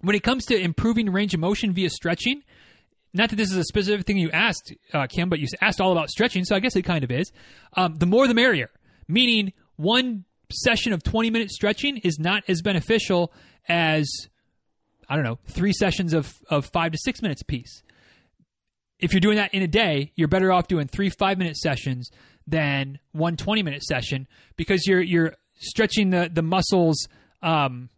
when 0.00 0.14
it 0.14 0.22
comes 0.22 0.44
to 0.46 0.56
improving 0.56 1.10
range 1.10 1.34
of 1.34 1.40
motion 1.40 1.72
via 1.72 1.90
stretching, 1.90 2.42
not 3.12 3.30
that 3.30 3.36
this 3.36 3.50
is 3.50 3.56
a 3.56 3.64
specific 3.64 4.06
thing 4.06 4.18
you 4.18 4.30
asked, 4.30 4.74
uh, 4.92 5.06
Kim, 5.06 5.28
but 5.28 5.38
you 5.38 5.46
asked 5.60 5.80
all 5.80 5.92
about 5.92 6.10
stretching, 6.10 6.44
so 6.44 6.54
I 6.54 6.60
guess 6.60 6.76
it 6.76 6.82
kind 6.82 7.02
of 7.02 7.10
is. 7.10 7.32
Um, 7.74 7.96
the 7.96 8.06
more 8.06 8.28
the 8.28 8.34
merrier, 8.34 8.70
meaning 9.08 9.52
one 9.76 10.24
session 10.52 10.92
of 10.92 11.02
20 11.02 11.30
minute 11.30 11.50
stretching 11.50 11.98
is 11.98 12.18
not 12.18 12.42
as 12.48 12.62
beneficial 12.62 13.32
as, 13.68 14.08
I 15.08 15.16
don't 15.16 15.24
know, 15.24 15.38
three 15.46 15.72
sessions 15.72 16.12
of, 16.12 16.34
of 16.48 16.66
five 16.66 16.92
to 16.92 16.98
six 16.98 17.22
minutes 17.22 17.42
piece. 17.42 17.82
If 18.98 19.12
you're 19.12 19.20
doing 19.20 19.36
that 19.36 19.52
in 19.52 19.62
a 19.62 19.68
day, 19.68 20.12
you're 20.16 20.28
better 20.28 20.52
off 20.52 20.68
doing 20.68 20.86
three 20.86 21.10
five 21.10 21.38
minute 21.38 21.56
sessions 21.56 22.10
than 22.46 22.98
one 23.12 23.36
20 23.36 23.62
minute 23.62 23.82
session 23.82 24.26
because 24.56 24.86
you're, 24.86 25.02
you're 25.02 25.34
stretching 25.58 26.10
the, 26.10 26.30
the 26.32 26.42
muscles. 26.42 27.08
Um, 27.42 27.90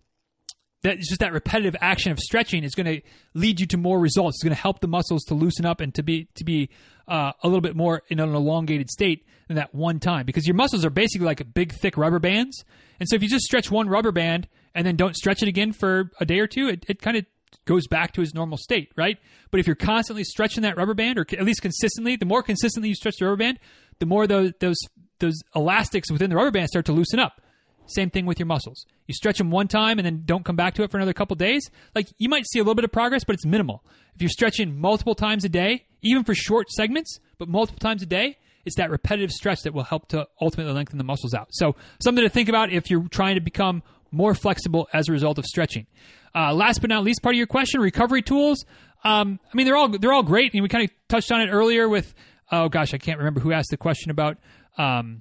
that 0.83 0.99
just 0.99 1.21
that 1.21 1.33
repetitive 1.33 1.77
action 1.81 2.13
of 2.13 2.19
stretching 2.19 2.65
is 2.65 2.75
going 2.75 2.87
to 2.87 3.01
lead 3.35 3.61
you 3.61 3.67
to 3.67 3.77
more 3.77 3.99
results. 3.99 4.37
It's 4.37 4.45
going 4.45 4.55
to 4.55 4.61
help 4.61 4.81
the 4.81 4.89
muscles 4.89 5.25
to 5.25 5.35
loosen 5.35 5.67
up 5.67 5.81
and 5.81 5.95
to 5.95 6.03
be 6.03 6.29
to 6.37 6.45
be 6.45 6.71
uh, 7.09 7.33
a 7.43 7.49
little 7.49 7.61
bit 7.61 7.75
more 7.75 8.03
in 8.09 8.21
an 8.21 8.35
elongated 8.35 8.91
state 8.91 9.27
than 9.49 9.57
that 9.57 9.75
one 9.75 9.99
time 9.99 10.27
because 10.27 10.47
your 10.47 10.55
muscles 10.55 10.85
are 10.85 10.91
basically 10.91 11.27
like 11.27 11.55
big 11.55 11.73
thick 11.73 11.97
rubber 11.97 12.19
bands. 12.19 12.65
And 13.01 13.09
so 13.09 13.17
if 13.17 13.23
you 13.23 13.29
just 13.29 13.45
stretch 13.45 13.71
one 13.71 13.89
rubber 13.89 14.13
band 14.13 14.49
and 14.75 14.87
then 14.87 14.97
don't 14.97 15.17
stretch 15.17 15.43
it 15.43 15.49
again 15.49 15.73
for 15.73 16.11
a 16.21 16.25
day 16.25 16.39
or 16.39 16.47
two, 16.47 16.69
it, 16.69 16.85
it 16.89 17.01
kind 17.01 17.17
of 17.17 17.27
goes 17.65 17.87
back 17.87 18.13
to 18.13 18.23
its 18.23 18.35
normal 18.35 18.59
state, 18.59 18.93
right? 18.97 19.19
But 19.51 19.61
if 19.61 19.67
you're 19.67 19.77
constantly 19.77 20.25
stretching 20.25 20.63
that 20.63 20.77
rubber 20.77 20.95
band, 20.95 21.19
or 21.19 21.27
at 21.33 21.45
least 21.45 21.63
consistently, 21.63 22.17
the 22.17 22.27
more 22.27 22.43
consistently 22.43 22.91
you 22.91 22.95
stretch 22.95 23.17
the 23.19 23.25
rubber 23.25 23.37
band, 23.37 23.59
the 23.99 24.07
more 24.07 24.27
those 24.27 24.53
those 24.61 24.79
those 25.19 25.41
elastics 25.57 26.11
within 26.11 26.31
the 26.31 26.37
rubber 26.37 26.51
band 26.51 26.69
start 26.69 26.85
to 26.87 26.93
loosen 26.93 27.19
up. 27.19 27.41
Same 27.89 28.11
thing 28.11 28.27
with 28.27 28.39
your 28.39 28.47
muscles. 28.47 28.87
You 29.07 29.15
stretch 29.15 29.39
them 29.39 29.51
one 29.51 29.67
time 29.67 29.99
and 29.99 30.05
then 30.05 30.23
don't 30.25 30.45
come 30.45 30.57
back 30.57 30.75
to 30.75 30.83
it 30.83 30.91
for 30.91 30.99
another 30.99 31.15
couple 31.15 31.35
days. 31.37 31.71
Like 31.95 32.09
you 32.19 32.29
might 32.29 32.47
see 32.47 32.59
a 32.59 32.63
little 32.63 32.75
bit 32.75 32.85
of 32.85 32.93
progress, 32.93 33.25
but 33.25 33.35
it's 33.35 33.47
minimal. 33.47 33.83
If 34.15 34.23
you're 34.23 34.29
stretching 34.29 34.79
multiple 34.79 35.15
times 35.15 35.45
a 35.45 35.49
day, 35.49 35.87
even 36.03 36.25
for 36.25 36.35
short 36.35 36.71
segments, 36.71 37.19
but 37.39 37.49
multiple 37.49 37.79
times 37.79 38.03
a 38.03 38.07
day, 38.07 38.37
it's 38.65 38.77
that 38.77 38.91
repetitive 38.91 39.31
stretch 39.31 39.63
that 39.63 39.73
will 39.73 39.85
help 39.85 40.09
to 40.09 40.27
ultimately 40.41 40.73
lengthen 40.73 40.99
the 40.99 41.05
muscles 41.05 41.33
out. 41.33 41.49
So 41.53 41.77
something 42.03 42.23
to 42.23 42.29
think 42.29 42.49
about 42.49 42.71
if 42.71 42.91
you're 42.91 43.09
trying 43.09 43.37
to 43.37 43.41
become 43.41 43.83
more 44.11 44.35
flexible 44.35 44.89
as 44.93 45.09
a 45.09 45.13
result 45.13 45.39
of 45.39 45.45
stretching. 45.47 45.87
Uh, 46.35 46.53
last 46.53 46.81
but 46.81 46.91
not 46.91 47.05
least, 47.05 47.23
part 47.23 47.35
of 47.35 47.39
your 47.39 47.47
question: 47.47 47.81
recovery 47.81 48.23
tools. 48.23 48.65
Um, 49.05 49.41
I 49.51 49.57
mean, 49.57 49.67
they're 49.67 49.77
all 49.77 49.89
they're 49.89 50.13
all 50.13 50.23
great, 50.23 50.53
and 50.53 50.63
we 50.63 50.69
kind 50.69 50.85
of 50.85 50.91
touched 51.09 51.33
on 51.33 51.41
it 51.41 51.49
earlier 51.49 51.89
with. 51.89 52.15
Oh 52.51 52.69
gosh, 52.71 52.95
I 52.95 52.99
can't 52.99 53.19
remember 53.19 53.41
who 53.41 53.53
asked 53.53 53.71
the 53.71 53.77
question 53.77 54.11
about 54.11 54.39
um, 54.79 55.21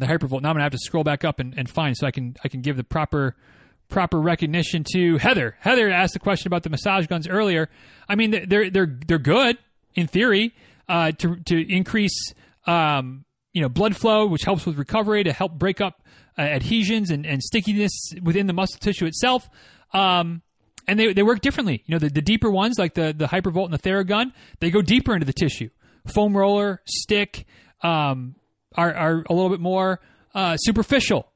the 0.00 0.06
hypervolt. 0.06 0.42
Now 0.42 0.50
I'm 0.50 0.54
gonna 0.54 0.62
have 0.62 0.72
to 0.72 0.78
scroll 0.78 1.04
back 1.04 1.24
up 1.24 1.40
and, 1.40 1.54
and 1.56 1.68
find 1.68 1.96
so 1.96 2.06
I 2.06 2.10
can 2.10 2.36
I 2.44 2.48
can 2.48 2.60
give 2.60 2.76
the 2.76 2.84
proper 2.84 3.36
proper 3.88 4.20
recognition 4.20 4.84
to 4.94 5.18
Heather. 5.18 5.56
Heather 5.60 5.90
asked 5.90 6.14
the 6.14 6.20
question 6.20 6.46
about 6.46 6.62
the 6.62 6.70
massage 6.70 7.06
guns 7.06 7.28
earlier. 7.28 7.68
I 8.08 8.14
mean, 8.14 8.48
they're 8.48 8.70
they're 8.70 8.98
they're 9.06 9.18
good 9.18 9.58
in 9.94 10.06
theory 10.06 10.54
uh, 10.88 11.12
to 11.12 11.36
to 11.46 11.72
increase 11.72 12.32
um, 12.66 13.24
you 13.52 13.62
know 13.62 13.68
blood 13.68 13.96
flow, 13.96 14.26
which 14.26 14.42
helps 14.42 14.64
with 14.64 14.78
recovery, 14.78 15.24
to 15.24 15.32
help 15.32 15.52
break 15.52 15.80
up 15.80 16.02
uh, 16.38 16.42
adhesions 16.42 17.10
and, 17.10 17.26
and 17.26 17.42
stickiness 17.42 18.12
within 18.22 18.46
the 18.46 18.52
muscle 18.52 18.78
tissue 18.80 19.06
itself. 19.06 19.48
Um, 19.92 20.42
and 20.88 20.98
they, 20.98 21.12
they 21.12 21.22
work 21.22 21.40
differently. 21.40 21.82
You 21.86 21.94
know, 21.94 21.98
the, 21.98 22.08
the 22.08 22.22
deeper 22.22 22.50
ones 22.50 22.78
like 22.78 22.94
the 22.94 23.14
the 23.16 23.26
Hypervolt 23.26 23.66
and 23.66 23.74
the 23.74 23.78
Theragun, 23.78 24.32
they 24.60 24.70
go 24.70 24.82
deeper 24.82 25.14
into 25.14 25.26
the 25.26 25.32
tissue. 25.32 25.68
Foam 26.06 26.36
roller, 26.36 26.80
stick, 26.86 27.46
um, 27.82 28.34
are 28.76 28.94
are 28.94 29.24
a 29.28 29.32
little 29.32 29.50
bit 29.50 29.60
more 29.60 30.00
uh, 30.34 30.56
superficial. 30.56 31.26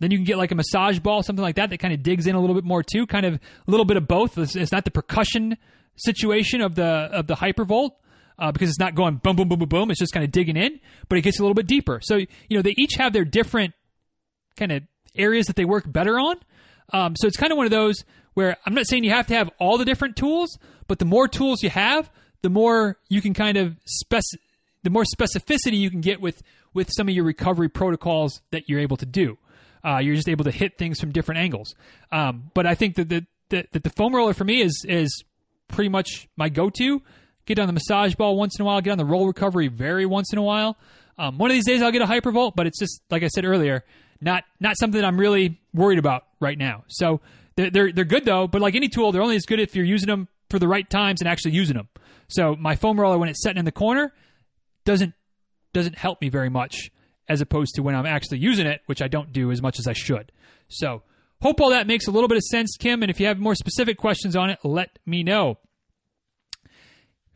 Then 0.00 0.10
you 0.10 0.18
can 0.18 0.24
get 0.24 0.38
like 0.38 0.50
a 0.50 0.54
massage 0.54 0.98
ball, 0.98 1.22
something 1.22 1.42
like 1.42 1.56
that, 1.56 1.70
that 1.70 1.78
kind 1.78 1.94
of 1.94 2.02
digs 2.02 2.26
in 2.26 2.34
a 2.34 2.40
little 2.40 2.54
bit 2.54 2.64
more 2.64 2.82
too. 2.82 3.06
Kind 3.06 3.24
of 3.24 3.34
a 3.34 3.70
little 3.70 3.86
bit 3.86 3.96
of 3.96 4.08
both. 4.08 4.36
It's, 4.36 4.56
it's 4.56 4.72
not 4.72 4.84
the 4.84 4.90
percussion 4.90 5.56
situation 5.96 6.60
of 6.60 6.74
the 6.74 6.84
of 6.84 7.26
the 7.26 7.34
Hypervolt. 7.34 7.90
Uh, 8.38 8.50
because 8.50 8.70
it's 8.70 8.80
not 8.80 8.94
going 8.94 9.16
boom, 9.16 9.36
boom, 9.36 9.46
boom, 9.46 9.58
boom, 9.58 9.68
boom. 9.68 9.90
It's 9.90 10.00
just 10.00 10.12
kind 10.12 10.24
of 10.24 10.32
digging 10.32 10.56
in, 10.56 10.80
but 11.08 11.16
it 11.16 11.20
gets 11.20 11.38
a 11.38 11.42
little 11.42 11.54
bit 11.54 11.66
deeper. 11.66 12.00
So, 12.02 12.16
you 12.16 12.26
know, 12.50 12.62
they 12.62 12.74
each 12.76 12.94
have 12.94 13.12
their 13.12 13.26
different 13.26 13.74
kind 14.56 14.72
of 14.72 14.82
areas 15.14 15.46
that 15.46 15.54
they 15.54 15.66
work 15.66 15.84
better 15.90 16.18
on. 16.18 16.36
Um, 16.92 17.14
so 17.14 17.28
it's 17.28 17.36
kind 17.36 17.52
of 17.52 17.56
one 17.56 17.66
of 17.66 17.70
those 17.70 18.04
where 18.34 18.56
I'm 18.64 18.74
not 18.74 18.86
saying 18.86 19.04
you 19.04 19.10
have 19.10 19.26
to 19.28 19.34
have 19.34 19.50
all 19.58 19.78
the 19.78 19.84
different 19.84 20.16
tools, 20.16 20.58
but 20.88 20.98
the 20.98 21.04
more 21.04 21.28
tools 21.28 21.62
you 21.62 21.70
have, 21.70 22.10
the 22.40 22.50
more 22.50 22.98
you 23.08 23.20
can 23.20 23.34
kind 23.34 23.56
of 23.56 23.76
spec, 23.84 24.22
the 24.82 24.90
more 24.90 25.04
specificity 25.04 25.76
you 25.76 25.90
can 25.90 26.00
get 26.00 26.20
with 26.20 26.42
with 26.74 26.90
some 26.90 27.08
of 27.08 27.14
your 27.14 27.24
recovery 27.24 27.68
protocols 27.68 28.40
that 28.50 28.68
you're 28.68 28.80
able 28.80 28.96
to 28.96 29.06
do. 29.06 29.38
Uh, 29.84 29.98
you're 29.98 30.14
just 30.14 30.28
able 30.28 30.44
to 30.44 30.50
hit 30.50 30.78
things 30.78 31.00
from 31.00 31.10
different 31.10 31.40
angles. 31.40 31.74
Um, 32.10 32.50
but 32.54 32.66
I 32.66 32.74
think 32.74 32.96
that 32.96 33.08
the, 33.08 33.26
the, 33.48 33.66
that 33.72 33.82
the 33.82 33.90
foam 33.90 34.14
roller 34.14 34.34
for 34.34 34.44
me 34.44 34.62
is 34.62 34.84
is 34.88 35.24
pretty 35.68 35.88
much 35.88 36.28
my 36.36 36.48
go-to. 36.48 37.02
Get 37.44 37.58
on 37.58 37.66
the 37.66 37.72
massage 37.72 38.14
ball 38.14 38.36
once 38.36 38.58
in 38.58 38.62
a 38.62 38.66
while. 38.66 38.80
Get 38.80 38.92
on 38.92 38.98
the 38.98 39.04
roll 39.04 39.26
recovery 39.26 39.68
very 39.68 40.06
once 40.06 40.32
in 40.32 40.38
a 40.38 40.42
while. 40.42 40.76
Um, 41.18 41.38
one 41.38 41.50
of 41.50 41.54
these 41.54 41.66
days 41.66 41.82
I'll 41.82 41.90
get 41.90 42.02
a 42.02 42.06
hypervolt, 42.06 42.54
but 42.54 42.66
it's 42.66 42.78
just 42.78 43.02
like 43.10 43.22
I 43.22 43.28
said 43.28 43.44
earlier, 43.44 43.84
not 44.20 44.44
not 44.60 44.76
something 44.78 45.00
that 45.00 45.06
I'm 45.06 45.18
really 45.18 45.60
worried 45.74 45.98
about 45.98 46.24
right 46.40 46.56
now. 46.56 46.84
So 46.88 47.20
they're, 47.56 47.70
they're 47.70 47.92
they're 47.92 48.04
good 48.04 48.24
though, 48.24 48.46
but 48.46 48.60
like 48.62 48.74
any 48.74 48.88
tool, 48.88 49.12
they're 49.12 49.22
only 49.22 49.36
as 49.36 49.44
good 49.44 49.60
if 49.60 49.74
you're 49.74 49.84
using 49.84 50.06
them 50.06 50.28
for 50.48 50.58
the 50.58 50.68
right 50.68 50.88
times 50.88 51.20
and 51.20 51.28
actually 51.28 51.52
using 51.52 51.76
them. 51.76 51.88
So 52.28 52.56
my 52.56 52.76
foam 52.76 52.98
roller 52.98 53.18
when 53.18 53.28
it's 53.28 53.42
sitting 53.42 53.58
in 53.58 53.64
the 53.64 53.72
corner 53.72 54.12
doesn't 54.84 55.14
doesn't 55.72 55.98
help 55.98 56.20
me 56.20 56.28
very 56.28 56.48
much 56.48 56.90
as 57.28 57.40
opposed 57.40 57.74
to 57.74 57.82
when 57.82 57.94
I'm 57.94 58.06
actually 58.06 58.38
using 58.38 58.66
it, 58.66 58.82
which 58.86 59.02
I 59.02 59.08
don't 59.08 59.32
do 59.32 59.50
as 59.50 59.62
much 59.62 59.78
as 59.78 59.86
I 59.86 59.92
should. 59.92 60.32
So 60.68 61.02
hope 61.40 61.60
all 61.60 61.70
that 61.70 61.86
makes 61.86 62.06
a 62.06 62.10
little 62.10 62.28
bit 62.28 62.36
of 62.36 62.44
sense, 62.44 62.76
Kim. 62.76 63.02
And 63.02 63.10
if 63.10 63.20
you 63.20 63.26
have 63.26 63.38
more 63.38 63.54
specific 63.54 63.96
questions 63.98 64.36
on 64.36 64.50
it, 64.50 64.58
let 64.64 64.98
me 65.06 65.22
know. 65.22 65.58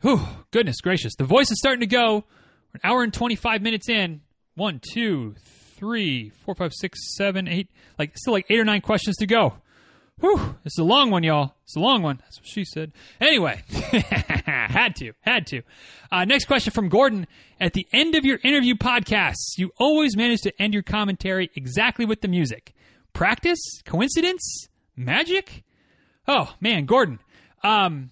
Whew, 0.01 0.21
goodness 0.51 0.81
gracious. 0.81 1.15
The 1.15 1.23
voice 1.23 1.49
is 1.49 1.59
starting 1.59 1.81
to 1.81 1.87
go. 1.87 2.25
We're 2.73 2.75
an 2.75 2.81
hour 2.83 3.03
and 3.03 3.13
25 3.13 3.61
minutes 3.61 3.89
in. 3.89 4.21
One, 4.55 4.81
two, 4.93 5.35
three, 5.75 6.29
four, 6.29 6.55
five, 6.55 6.73
six, 6.73 7.15
seven, 7.15 7.47
eight. 7.47 7.69
Like, 7.97 8.17
still 8.17 8.33
like 8.33 8.45
eight 8.49 8.59
or 8.59 8.65
nine 8.65 8.81
questions 8.81 9.17
to 9.17 9.27
go. 9.27 9.55
Whew, 10.19 10.55
it's 10.65 10.79
a 10.79 10.83
long 10.83 11.11
one, 11.11 11.23
y'all. 11.23 11.53
It's 11.63 11.75
a 11.75 11.79
long 11.79 12.01
one. 12.01 12.17
That's 12.17 12.39
what 12.39 12.47
she 12.47 12.65
said. 12.65 12.91
Anyway, 13.21 13.61
had 13.69 14.95
to, 14.95 15.13
had 15.21 15.45
to. 15.47 15.61
Uh, 16.11 16.25
next 16.25 16.45
question 16.45 16.73
from 16.73 16.89
Gordon. 16.89 17.27
At 17.59 17.73
the 17.73 17.87
end 17.93 18.15
of 18.15 18.25
your 18.25 18.39
interview 18.43 18.75
podcasts, 18.75 19.57
you 19.57 19.71
always 19.77 20.17
manage 20.17 20.41
to 20.41 20.61
end 20.61 20.73
your 20.73 20.83
commentary 20.83 21.51
exactly 21.55 22.05
with 22.05 22.21
the 22.21 22.27
music. 22.27 22.73
Practice? 23.13 23.59
Coincidence? 23.85 24.67
Magic? 24.95 25.63
Oh, 26.27 26.53
man, 26.59 26.85
Gordon. 26.85 27.19
Um, 27.63 28.11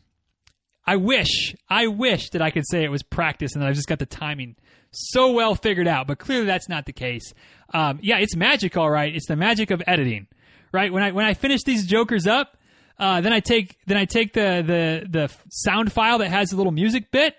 I 0.86 0.98
wish, 0.98 1.56
I 1.70 1.88
wish 1.88 2.30
that 2.32 2.42
I 2.42 2.52
could 2.52 2.68
say 2.68 2.84
it 2.84 2.92
was 2.92 3.04
practice 3.04 3.54
and 3.54 3.64
that 3.64 3.68
I 3.68 3.74
just 3.74 3.88
got 3.88 4.00
the 4.00 4.06
timing 4.06 4.56
so 4.92 5.32
well 5.32 5.56
figured 5.56 5.88
out, 5.88 6.08
but 6.08 6.20
clearly 6.20 6.46
that's 6.46 6.70
not 6.70 6.86
the 6.86 6.94
case. 6.94 7.34
Um, 7.74 8.00
yeah, 8.02 8.20
it's 8.20 8.36
magic, 8.36 8.78
all 8.78 8.90
right. 8.90 9.14
It's 9.14 9.28
the 9.28 9.36
magic 9.36 9.72
of 9.72 9.82
editing, 9.88 10.28
right? 10.76 10.92
When 10.92 11.02
I 11.02 11.12
when 11.12 11.26
I 11.26 11.34
finish 11.34 11.64
these 11.64 11.86
jokers 11.88 12.28
up, 12.28 12.58
uh, 13.00 13.22
then 13.22 13.34
I 13.34 13.40
take 13.40 13.80
then 13.88 13.98
I 13.98 14.06
take 14.06 14.34
the 14.34 14.64
the 14.66 15.08
the 15.10 15.34
sound 15.50 15.92
file 15.92 16.20
that 16.20 16.30
has 16.30 16.52
a 16.52 16.58
little 16.58 16.72
music 16.72 17.10
bit 17.10 17.36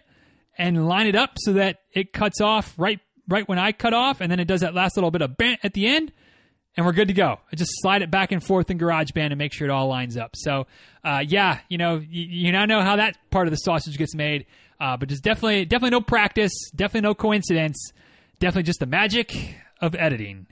and 0.59 0.89
line 0.89 1.07
it 1.07 1.15
up 1.15 1.35
so 1.37 1.53
that 1.53 1.81
it 1.93 2.13
cuts 2.13 2.41
off 2.41 2.75
right 2.79 2.99
right 3.29 3.49
when 3.49 3.59
I 3.59 3.73
cut 3.73 3.95
off, 3.95 4.21
and 4.21 4.33
then 4.33 4.41
it 4.41 4.47
does 4.47 4.63
that 4.63 4.75
last 4.75 4.97
little 4.97 5.11
bit 5.11 5.23
of 5.23 5.37
bent 5.37 5.61
at 5.63 5.75
the 5.75 5.87
end, 5.87 6.13
and 6.77 6.87
we're 6.87 6.93
good 6.93 7.09
to 7.09 7.15
go. 7.15 7.41
I 7.53 7.57
just 7.57 7.73
slide 7.77 8.03
it 8.03 8.11
back 8.11 8.33
and 8.33 8.43
forth 8.43 8.71
in 8.71 8.79
GarageBand 8.79 9.27
and 9.27 9.37
make 9.37 9.53
sure 9.53 9.69
it 9.69 9.71
all 9.71 9.89
lines 9.89 10.17
up. 10.17 10.33
So, 10.35 10.67
uh, 11.05 11.23
yeah, 11.27 11.61
you 11.69 11.79
know, 11.79 11.97
you, 11.97 12.23
you 12.23 12.53
now 12.53 12.65
know 12.65 12.83
how 12.83 12.97
that 12.97 13.19
part 13.31 13.47
of 13.47 13.51
the 13.51 13.57
sausage 13.57 13.99
gets 13.99 14.15
made. 14.15 14.47
Uh, 14.79 14.97
but 14.97 15.09
just 15.09 15.23
definitely 15.23 15.65
definitely 15.65 15.91
no 15.91 16.01
practice, 16.01 16.53
definitely 16.75 17.09
no 17.09 17.15
coincidence, 17.15 17.93
definitely 18.39 18.65
just 18.65 18.81
the 18.81 18.87
magic 18.87 19.35
of 19.81 19.95
editing. 19.95 20.47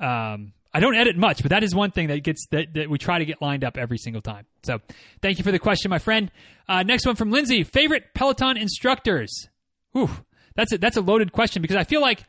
Um, 0.00 0.52
I 0.74 0.80
don't 0.80 0.96
edit 0.96 1.16
much, 1.16 1.42
but 1.42 1.50
that 1.50 1.62
is 1.62 1.74
one 1.74 1.90
thing 1.90 2.08
that 2.08 2.22
gets 2.22 2.46
that, 2.50 2.72
that 2.74 2.88
we 2.88 2.98
try 2.98 3.18
to 3.18 3.24
get 3.24 3.42
lined 3.42 3.62
up 3.62 3.76
every 3.76 3.98
single 3.98 4.22
time. 4.22 4.46
So, 4.62 4.80
thank 5.20 5.38
you 5.38 5.44
for 5.44 5.52
the 5.52 5.58
question, 5.58 5.90
my 5.90 5.98
friend. 5.98 6.30
Uh, 6.68 6.82
next 6.82 7.04
one 7.04 7.16
from 7.16 7.30
Lindsay: 7.30 7.62
favorite 7.62 8.14
Peloton 8.14 8.56
instructors. 8.56 9.48
Whew, 9.92 10.10
that's 10.54 10.72
a, 10.72 10.78
that's 10.78 10.96
a 10.96 11.02
loaded 11.02 11.32
question 11.32 11.60
because 11.60 11.76
I 11.76 11.84
feel 11.84 12.00
like 12.00 12.24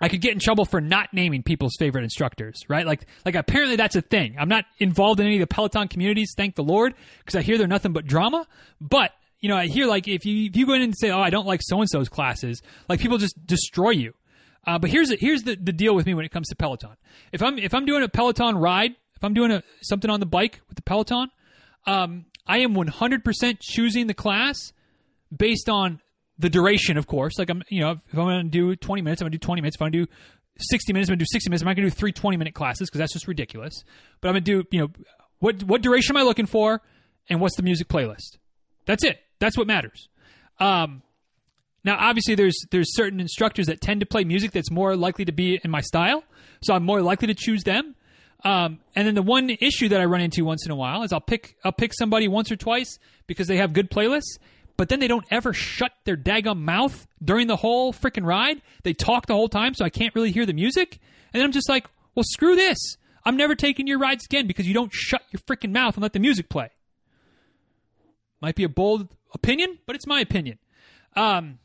I 0.00 0.08
could 0.08 0.20
get 0.20 0.32
in 0.32 0.38
trouble 0.38 0.64
for 0.64 0.80
not 0.80 1.12
naming 1.12 1.42
people's 1.42 1.74
favorite 1.78 2.04
instructors, 2.04 2.60
right? 2.68 2.86
Like, 2.86 3.06
like 3.24 3.34
apparently 3.34 3.76
that's 3.76 3.96
a 3.96 4.02
thing. 4.02 4.36
I'm 4.38 4.48
not 4.48 4.64
involved 4.78 5.20
in 5.20 5.26
any 5.26 5.36
of 5.36 5.40
the 5.40 5.52
Peloton 5.52 5.88
communities, 5.88 6.34
thank 6.36 6.54
the 6.54 6.62
Lord, 6.62 6.94
because 7.18 7.34
I 7.34 7.42
hear 7.42 7.58
they're 7.58 7.66
nothing 7.66 7.92
but 7.92 8.06
drama. 8.06 8.46
But 8.80 9.12
you 9.40 9.48
know, 9.48 9.56
I 9.56 9.66
hear 9.66 9.86
like 9.86 10.08
if 10.08 10.24
you 10.24 10.46
if 10.46 10.56
you 10.56 10.66
go 10.66 10.74
in 10.74 10.82
and 10.82 10.94
say, 10.96 11.10
"Oh, 11.10 11.20
I 11.20 11.30
don't 11.30 11.46
like 11.46 11.60
so 11.62 11.80
and 11.80 11.88
so's 11.88 12.08
classes," 12.08 12.60
like 12.88 13.00
people 13.00 13.18
just 13.18 13.46
destroy 13.46 13.90
you. 13.90 14.14
Uh, 14.66 14.78
but 14.78 14.90
here's 14.90 15.08
the, 15.08 15.16
here's 15.16 15.42
the, 15.42 15.56
the 15.56 15.72
deal 15.72 15.94
with 15.94 16.06
me 16.06 16.14
when 16.14 16.24
it 16.24 16.30
comes 16.30 16.48
to 16.48 16.56
Peloton. 16.56 16.96
If 17.32 17.42
I'm 17.42 17.58
if 17.58 17.72
I'm 17.74 17.86
doing 17.86 18.02
a 18.02 18.08
Peloton 18.08 18.58
ride, 18.58 18.92
if 19.16 19.24
I'm 19.24 19.34
doing 19.34 19.50
a, 19.50 19.62
something 19.82 20.10
on 20.10 20.20
the 20.20 20.26
bike 20.26 20.60
with 20.68 20.76
the 20.76 20.82
Peloton, 20.82 21.30
um, 21.86 22.26
I 22.46 22.58
am 22.58 22.74
100% 22.74 23.58
choosing 23.60 24.06
the 24.06 24.14
class 24.14 24.72
based 25.34 25.68
on 25.68 26.00
the 26.38 26.48
duration, 26.48 26.96
of 26.96 27.06
course. 27.06 27.38
Like 27.38 27.50
I'm, 27.50 27.62
you 27.68 27.80
know, 27.80 27.92
if 27.92 28.18
I'm 28.18 28.26
going 28.26 28.44
to 28.44 28.50
do 28.50 28.76
20 28.76 29.02
minutes, 29.02 29.20
I'm 29.20 29.24
going 29.26 29.32
to 29.32 29.38
do 29.38 29.44
20 29.44 29.60
minutes. 29.62 29.76
If 29.76 29.82
I'm 29.82 29.90
going 29.90 30.04
to 30.04 30.06
do 30.06 30.12
60 30.58 30.92
minutes, 30.92 31.08
I'm 31.08 31.12
going 31.12 31.18
to 31.18 31.24
do 31.24 31.28
60 31.30 31.50
minutes. 31.50 31.62
I'm 31.62 31.66
not 31.66 31.76
going 31.76 31.88
to 31.88 31.94
do 31.94 31.98
three 31.98 32.12
20 32.12 32.36
minute 32.36 32.54
classes 32.54 32.88
because 32.88 32.98
that's 32.98 33.12
just 33.12 33.28
ridiculous. 33.28 33.84
But 34.20 34.28
I'm 34.28 34.34
going 34.34 34.44
to 34.44 34.62
do, 34.62 34.68
you 34.70 34.80
know, 34.80 34.90
what 35.40 35.62
what 35.64 35.82
duration 35.82 36.16
am 36.16 36.22
I 36.22 36.24
looking 36.24 36.46
for, 36.46 36.82
and 37.28 37.40
what's 37.40 37.56
the 37.56 37.62
music 37.62 37.88
playlist? 37.88 38.38
That's 38.86 39.04
it. 39.04 39.20
That's 39.38 39.56
what 39.56 39.66
matters. 39.66 40.08
Um, 40.58 41.02
now, 41.84 41.96
obviously, 41.98 42.34
there's 42.34 42.56
there's 42.70 42.94
certain 42.94 43.20
instructors 43.20 43.66
that 43.66 43.80
tend 43.80 44.00
to 44.00 44.06
play 44.06 44.24
music 44.24 44.50
that's 44.50 44.70
more 44.70 44.96
likely 44.96 45.24
to 45.24 45.32
be 45.32 45.60
in 45.62 45.70
my 45.70 45.80
style, 45.80 46.24
so 46.62 46.74
I'm 46.74 46.84
more 46.84 47.02
likely 47.02 47.28
to 47.28 47.34
choose 47.34 47.62
them. 47.64 47.94
Um, 48.44 48.78
and 48.94 49.06
then 49.06 49.14
the 49.14 49.22
one 49.22 49.50
issue 49.50 49.88
that 49.88 50.00
I 50.00 50.04
run 50.04 50.20
into 50.20 50.44
once 50.44 50.64
in 50.64 50.70
a 50.70 50.76
while 50.76 51.02
is 51.02 51.12
I'll 51.12 51.20
pick 51.20 51.56
I'll 51.64 51.72
pick 51.72 51.92
somebody 51.94 52.28
once 52.28 52.50
or 52.50 52.56
twice 52.56 52.98
because 53.26 53.46
they 53.48 53.56
have 53.56 53.72
good 53.72 53.90
playlists, 53.90 54.38
but 54.76 54.88
then 54.88 55.00
they 55.00 55.08
don't 55.08 55.24
ever 55.30 55.52
shut 55.52 55.92
their 56.04 56.16
daggum 56.16 56.60
mouth 56.60 57.06
during 57.22 57.46
the 57.46 57.56
whole 57.56 57.92
freaking 57.92 58.24
ride. 58.24 58.60
They 58.82 58.92
talk 58.92 59.26
the 59.26 59.34
whole 59.34 59.48
time, 59.48 59.74
so 59.74 59.84
I 59.84 59.90
can't 59.90 60.14
really 60.14 60.32
hear 60.32 60.46
the 60.46 60.52
music. 60.52 60.98
And 61.32 61.40
then 61.40 61.44
I'm 61.44 61.52
just 61.52 61.68
like, 61.68 61.86
well, 62.14 62.24
screw 62.24 62.54
this. 62.54 62.78
I'm 63.24 63.36
never 63.36 63.54
taking 63.54 63.86
your 63.86 63.98
rides 63.98 64.24
again 64.24 64.46
because 64.46 64.66
you 64.66 64.74
don't 64.74 64.92
shut 64.92 65.22
your 65.30 65.40
freaking 65.40 65.72
mouth 65.72 65.94
and 65.94 66.02
let 66.02 66.12
the 66.12 66.20
music 66.20 66.48
play. 66.48 66.70
Might 68.40 68.54
be 68.54 68.64
a 68.64 68.68
bold 68.68 69.08
opinion, 69.34 69.78
but 69.86 69.96
it's 69.96 70.06
my 70.06 70.20
opinion. 70.20 70.58
Um, 71.16 71.58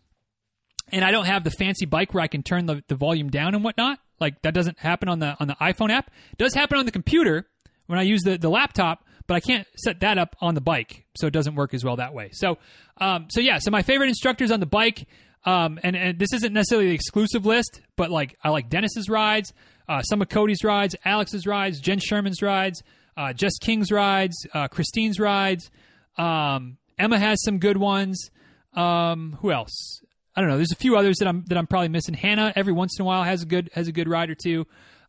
and 0.94 1.04
I 1.04 1.12
don't 1.12 1.26
have 1.26 1.44
the 1.44 1.52
fancy 1.52 1.86
bike 1.86 2.14
where 2.14 2.24
I 2.24 2.28
can 2.28 2.44
turn 2.44 2.68
the, 2.68 2.84
the 2.88 2.96
volume 2.96 3.30
down 3.30 3.56
and 3.56 3.64
whatnot. 3.64 4.00
Like 4.20 4.42
that 4.44 4.54
doesn't 4.54 4.80
happen 4.80 5.10
on 5.10 5.20
the 5.20 5.36
on 5.40 5.48
the 5.48 5.56
iPhone 5.56 5.90
app. 5.90 6.10
It 6.32 6.38
does 6.38 6.54
happen 6.54 6.78
on 6.78 6.86
the 6.86 6.92
computer 6.92 7.48
when 7.88 8.00
I 8.00 8.04
use 8.04 8.22
the, 8.22 8.38
the 8.38 8.50
laptop, 8.50 9.04
but 9.28 9.36
I 9.36 9.40
can't 9.40 9.68
set 9.76 10.00
that 10.02 10.18
up 10.18 10.36
on 10.40 10.56
the 10.56 10.62
bike, 10.62 11.06
so 11.18 11.28
it 11.28 11.34
doesn't 11.34 11.56
work 11.56 11.74
as 11.74 11.84
well 11.84 11.98
that 11.98 12.14
way. 12.14 12.30
So, 12.32 12.58
um, 13.02 13.28
so 13.30 13.42
yeah. 13.42 13.58
So 13.60 13.72
my 13.72 13.82
favorite 13.82 14.08
instructors 14.08 14.52
on 14.52 14.60
the 14.60 14.66
bike, 14.66 15.08
um, 15.46 15.80
and, 15.84 15.96
and 15.96 16.20
this 16.20 16.32
isn't 16.32 16.54
necessarily 16.54 16.90
the 16.90 16.96
exclusive 16.96 17.46
list, 17.46 17.82
but 17.98 18.12
like 18.12 18.38
I 18.44 18.50
like 18.50 18.70
Denis's 18.70 19.10
rides, 19.10 19.52
uh, 19.90 20.02
some 20.04 20.22
of 20.22 20.30
Cody's 20.30 20.64
rides, 20.64 20.96
Alex's 21.04 21.46
rides, 21.46 21.80
Jenn 21.80 22.00
Sherman's 22.00 22.42
rides, 22.42 22.84
uh, 23.18 23.34
Jess 23.34 23.58
King's 23.60 23.92
rides, 23.92 24.36
uh, 24.54 24.68
Christine's 24.68 25.20
rides. 25.20 25.70
Um, 26.18 26.78
Emma 26.98 27.20
has 27.20 27.44
some 27.44 27.58
good 27.58 27.78
ones. 27.78 28.30
Um, 28.74 29.38
who 29.42 29.52
else? 29.52 30.03
I 30.36 30.42
don't 30.42 30.50
know. 30.50 30.58
There's 30.58 30.72
a 30.72 30.78
few 30.78 30.98
others 30.98 31.18
that 31.20 31.28
I'm 31.28 31.44
that 31.48 31.58
I'm 31.58 31.68
probably 31.68 31.90
missing. 31.90 32.16
Hannah 32.16 32.54
every 32.56 32.74
once 32.74 32.98
in 32.98 33.04
a 33.04 33.06
while 33.06 33.24
has 33.24 33.44
a 33.44 33.46
good 33.46 33.70
has 33.74 33.88
a 33.88 33.92
good 33.92 34.08
ride 34.08 34.30
or 34.30 34.36
two. 34.36 34.66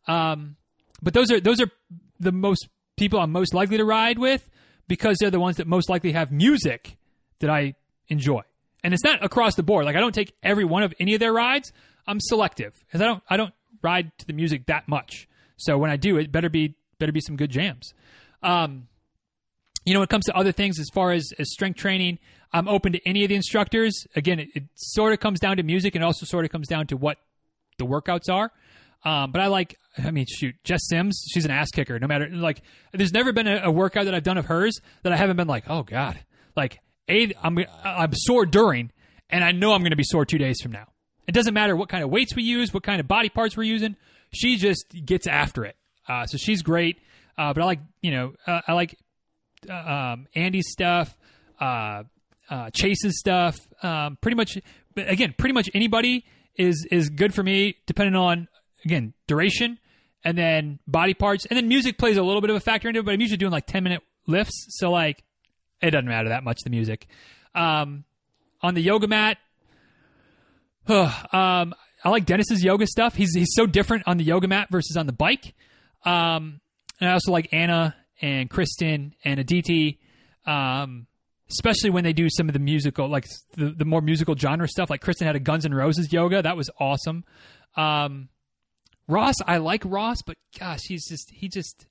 Um, 0.07 0.57
but 1.03 1.15
those 1.15 1.31
are 1.31 1.41
those 1.41 1.61
are 1.61 1.71
the 2.21 2.33
most 2.33 2.69
people 2.97 3.21
I'm 3.21 3.33
most 3.33 3.55
likely 3.55 3.79
to 3.79 3.85
ride 3.85 4.19
with 4.19 4.49
because 4.87 5.17
they're 5.19 5.31
the 5.31 5.41
ones 5.41 5.57
that 5.57 5.67
most 5.67 5.89
likely 5.89 6.13
have 6.13 6.31
music 6.31 6.97
that 7.41 7.51
I 7.51 7.75
enjoy. 8.09 8.43
And 8.83 8.93
it's 8.93 9.05
not 9.05 9.25
across 9.25 9.55
the 9.55 9.63
board. 9.63 9.87
Like 9.87 9.97
I 9.97 10.01
don't 10.01 10.15
take 10.15 10.35
every 10.43 10.65
one 10.65 10.83
of 10.83 10.93
any 11.01 11.15
of 11.15 11.21
their 11.21 11.33
rides. 11.33 11.73
I'm 12.07 12.21
selective 12.21 12.75
because 12.87 13.01
I 13.01 13.07
don't 13.07 13.23
I 13.29 13.37
don't 13.37 13.55
ride 13.83 14.13
to 14.19 14.27
the 14.27 14.35
music 14.35 14.67
that 14.67 14.89
much. 14.89 15.29
So 15.57 15.79
when 15.79 15.91
I 15.91 15.97
do, 15.97 16.19
it 16.19 16.31
better 16.31 16.51
be 16.51 16.75
better 16.99 17.13
be 17.13 17.21
some 17.21 17.37
good 17.37 17.51
jams. 17.51 17.95
Um, 18.43 18.89
you 19.85 19.93
know, 19.93 20.01
when 20.01 20.05
it 20.05 20.11
comes 20.11 20.25
to 20.27 20.37
other 20.37 20.53
things 20.53 20.79
as 20.79 20.89
far 20.93 21.13
as, 21.13 21.31
as 21.39 21.51
strength 21.51 21.79
training, 21.79 22.19
I'm 22.55 22.69
open 22.69 22.93
to 22.93 23.01
any 23.07 23.25
of 23.25 23.29
the 23.29 23.35
instructors. 23.35 24.07
Again, 24.15 24.39
it, 24.39 24.49
it 24.55 24.63
sort 24.77 25.13
of 25.13 25.19
comes 25.21 25.41
down 25.41 25.57
to 25.57 25.63
music 25.65 25.97
and 25.97 26.05
also 26.05 26.25
sort 26.25 26.45
of 26.45 26.53
comes 26.53 26.69
down 26.69 26.87
to 26.87 26.97
what 26.97 27.19
the 27.79 27.85
workouts 27.85 28.31
are. 28.33 28.53
Um, 29.05 29.33
but 29.33 29.43
I 29.43 29.49
like, 29.49 29.77
I 29.99 30.11
mean, 30.13 30.25
shoot, 30.27 30.55
Jess 30.65 30.87
Sims, 30.89 31.23
she's 31.31 31.45
an 31.45 31.51
ass 31.51 31.71
kicker. 31.71 31.99
No 31.99 32.07
matter, 32.07 32.29
like, 32.31 32.63
there's 32.93 33.13
never 33.13 33.33
been 33.33 33.49
a, 33.49 33.63
a 33.65 33.71
workout 33.71 34.07
that 34.07 34.15
I've 34.15 34.23
done 34.23 34.39
of 34.39 34.47
hers 34.47 34.81
that 35.03 35.13
I 35.13 35.17
haven't 35.17 35.37
been 35.37 35.49
like, 35.49 35.65
oh 35.69 35.83
God, 35.83 36.19
like, 36.57 36.79
a, 37.11 37.35
I'm, 37.43 37.59
I'm 37.85 38.15
sore 38.15 38.47
during, 38.47 38.93
and 39.29 39.45
I 39.45 39.53
know 39.53 39.73
I'm 39.73 39.83
going 39.83 39.91
to 39.91 39.97
be 39.97 40.05
sore 40.05 40.25
two 40.25 40.39
days 40.39 40.61
from 40.63 40.73
now. 40.73 40.87
It 41.27 41.33
doesn't 41.33 41.55
matter 41.55 41.75
what 41.75 41.89
kind 41.89 42.05
of 42.05 42.11
weights 42.11 42.37
we 42.37 42.45
use, 42.45 42.73
what 42.73 42.83
kind 42.83 43.01
of 43.01 43.09
body 43.09 43.29
parts 43.29 43.57
we're 43.57 43.65
using. 43.65 43.97
She 44.33 44.57
just 44.57 44.87
gets 45.05 45.27
after 45.27 45.65
it. 45.65 45.77
Uh, 46.09 46.27
so 46.27 46.39
she's 46.39 46.63
great. 46.63 46.99
Uh, 47.37 47.53
but 47.53 47.63
I 47.63 47.67
like, 47.67 47.81
you 48.01 48.13
know, 48.13 48.35
uh, 48.47 48.61
I 48.69 48.73
like 48.75 48.97
uh, 49.69 49.75
um, 49.75 50.29
Andy's 50.35 50.71
stuff, 50.71 51.15
uh, 52.51 52.71
Chase's 52.71 53.19
stuff. 53.19 53.59
Um, 53.83 54.19
pretty 54.21 54.37
much, 54.37 54.59
again, 54.97 55.35
pretty 55.37 55.53
much 55.53 55.71
anybody 55.75 56.25
is 56.57 56.87
is 56.91 57.09
good 57.11 57.35
for 57.35 57.43
me, 57.43 57.77
depending 57.87 58.15
on 58.15 58.49
again 58.85 59.15
duration 59.27 59.79
and 60.25 60.39
then 60.39 60.79
body 60.87 61.15
parts, 61.15 61.45
and 61.47 61.57
then 61.57 61.69
music 61.69 61.99
plays 61.99 62.17
a 62.17 62.23
little 62.23 62.41
bit 62.41 62.51
of 62.51 62.57
a 62.57 62.61
factor 62.61 62.89
into 62.89 63.01
it. 63.01 63.07
But 63.07 63.13
I'm 63.13 63.21
usually 63.21 63.37
doing 63.37 63.53
like 63.53 63.67
10 63.67 63.85
minute 63.85 64.03
lifts, 64.27 64.67
so 64.71 64.91
like 64.91 65.23
it 65.83 65.91
doesn't 65.91 66.09
matter 66.09 66.31
that 66.31 66.43
much 66.43 66.61
the 66.65 66.71
music. 66.71 67.07
Um, 67.55 68.05
on 68.63 68.75
the 68.75 68.81
yoga 68.81 69.07
mat, 69.07 69.39
um, 70.89 71.75
I 72.05 72.09
like 72.09 72.25
Denis's 72.25 72.65
yoga 72.65 72.87
stuff. 72.87 73.15
He's 73.15 73.35
he's 73.35 73.53
so 73.55 73.67
different 73.67 74.05
on 74.07 74.17
the 74.17 74.25
yoga 74.25 74.49
mat 74.49 74.69
versus 74.71 74.97
on 74.97 75.07
the 75.07 75.13
bike. 75.13 75.55
Um, 76.05 76.61
and 77.01 77.11
I 77.11 77.13
also 77.13 77.33
like 77.33 77.49
Anna 77.53 77.95
and 78.21 78.49
Kristen 78.49 79.15
and 79.25 79.41
Aditi, 79.41 80.01
um, 80.47 81.07
especially 81.51 81.91
when 81.91 82.05
they 82.05 82.13
do 82.13 82.29
some 82.31 82.49
of 82.49 82.53
the 82.53 82.59
musical, 82.59 83.09
like 83.09 83.27
the, 83.57 83.71
the 83.71 83.85
more 83.85 84.01
musical 84.01 84.37
genre 84.37 84.69
stuff. 84.69 84.91
Like 84.91 85.01
Kristen 85.01 85.27
had 85.27 85.37
a 85.37 85.41
Guns 85.41 85.65
N' 85.65 85.75
Roses 85.75 86.13
yoga. 86.13 86.43
That 86.43 86.57
was 86.57 86.71
awesome. 86.79 87.25
Um, 87.77 88.29
Ross, 89.07 89.37
I 89.47 89.59
like 89.59 89.83
Ross, 89.85 90.23
but 90.23 90.37
gosh, 90.59 90.81
he's 90.89 91.07
just, 91.07 91.31
he 91.31 91.49
just, 91.49 91.87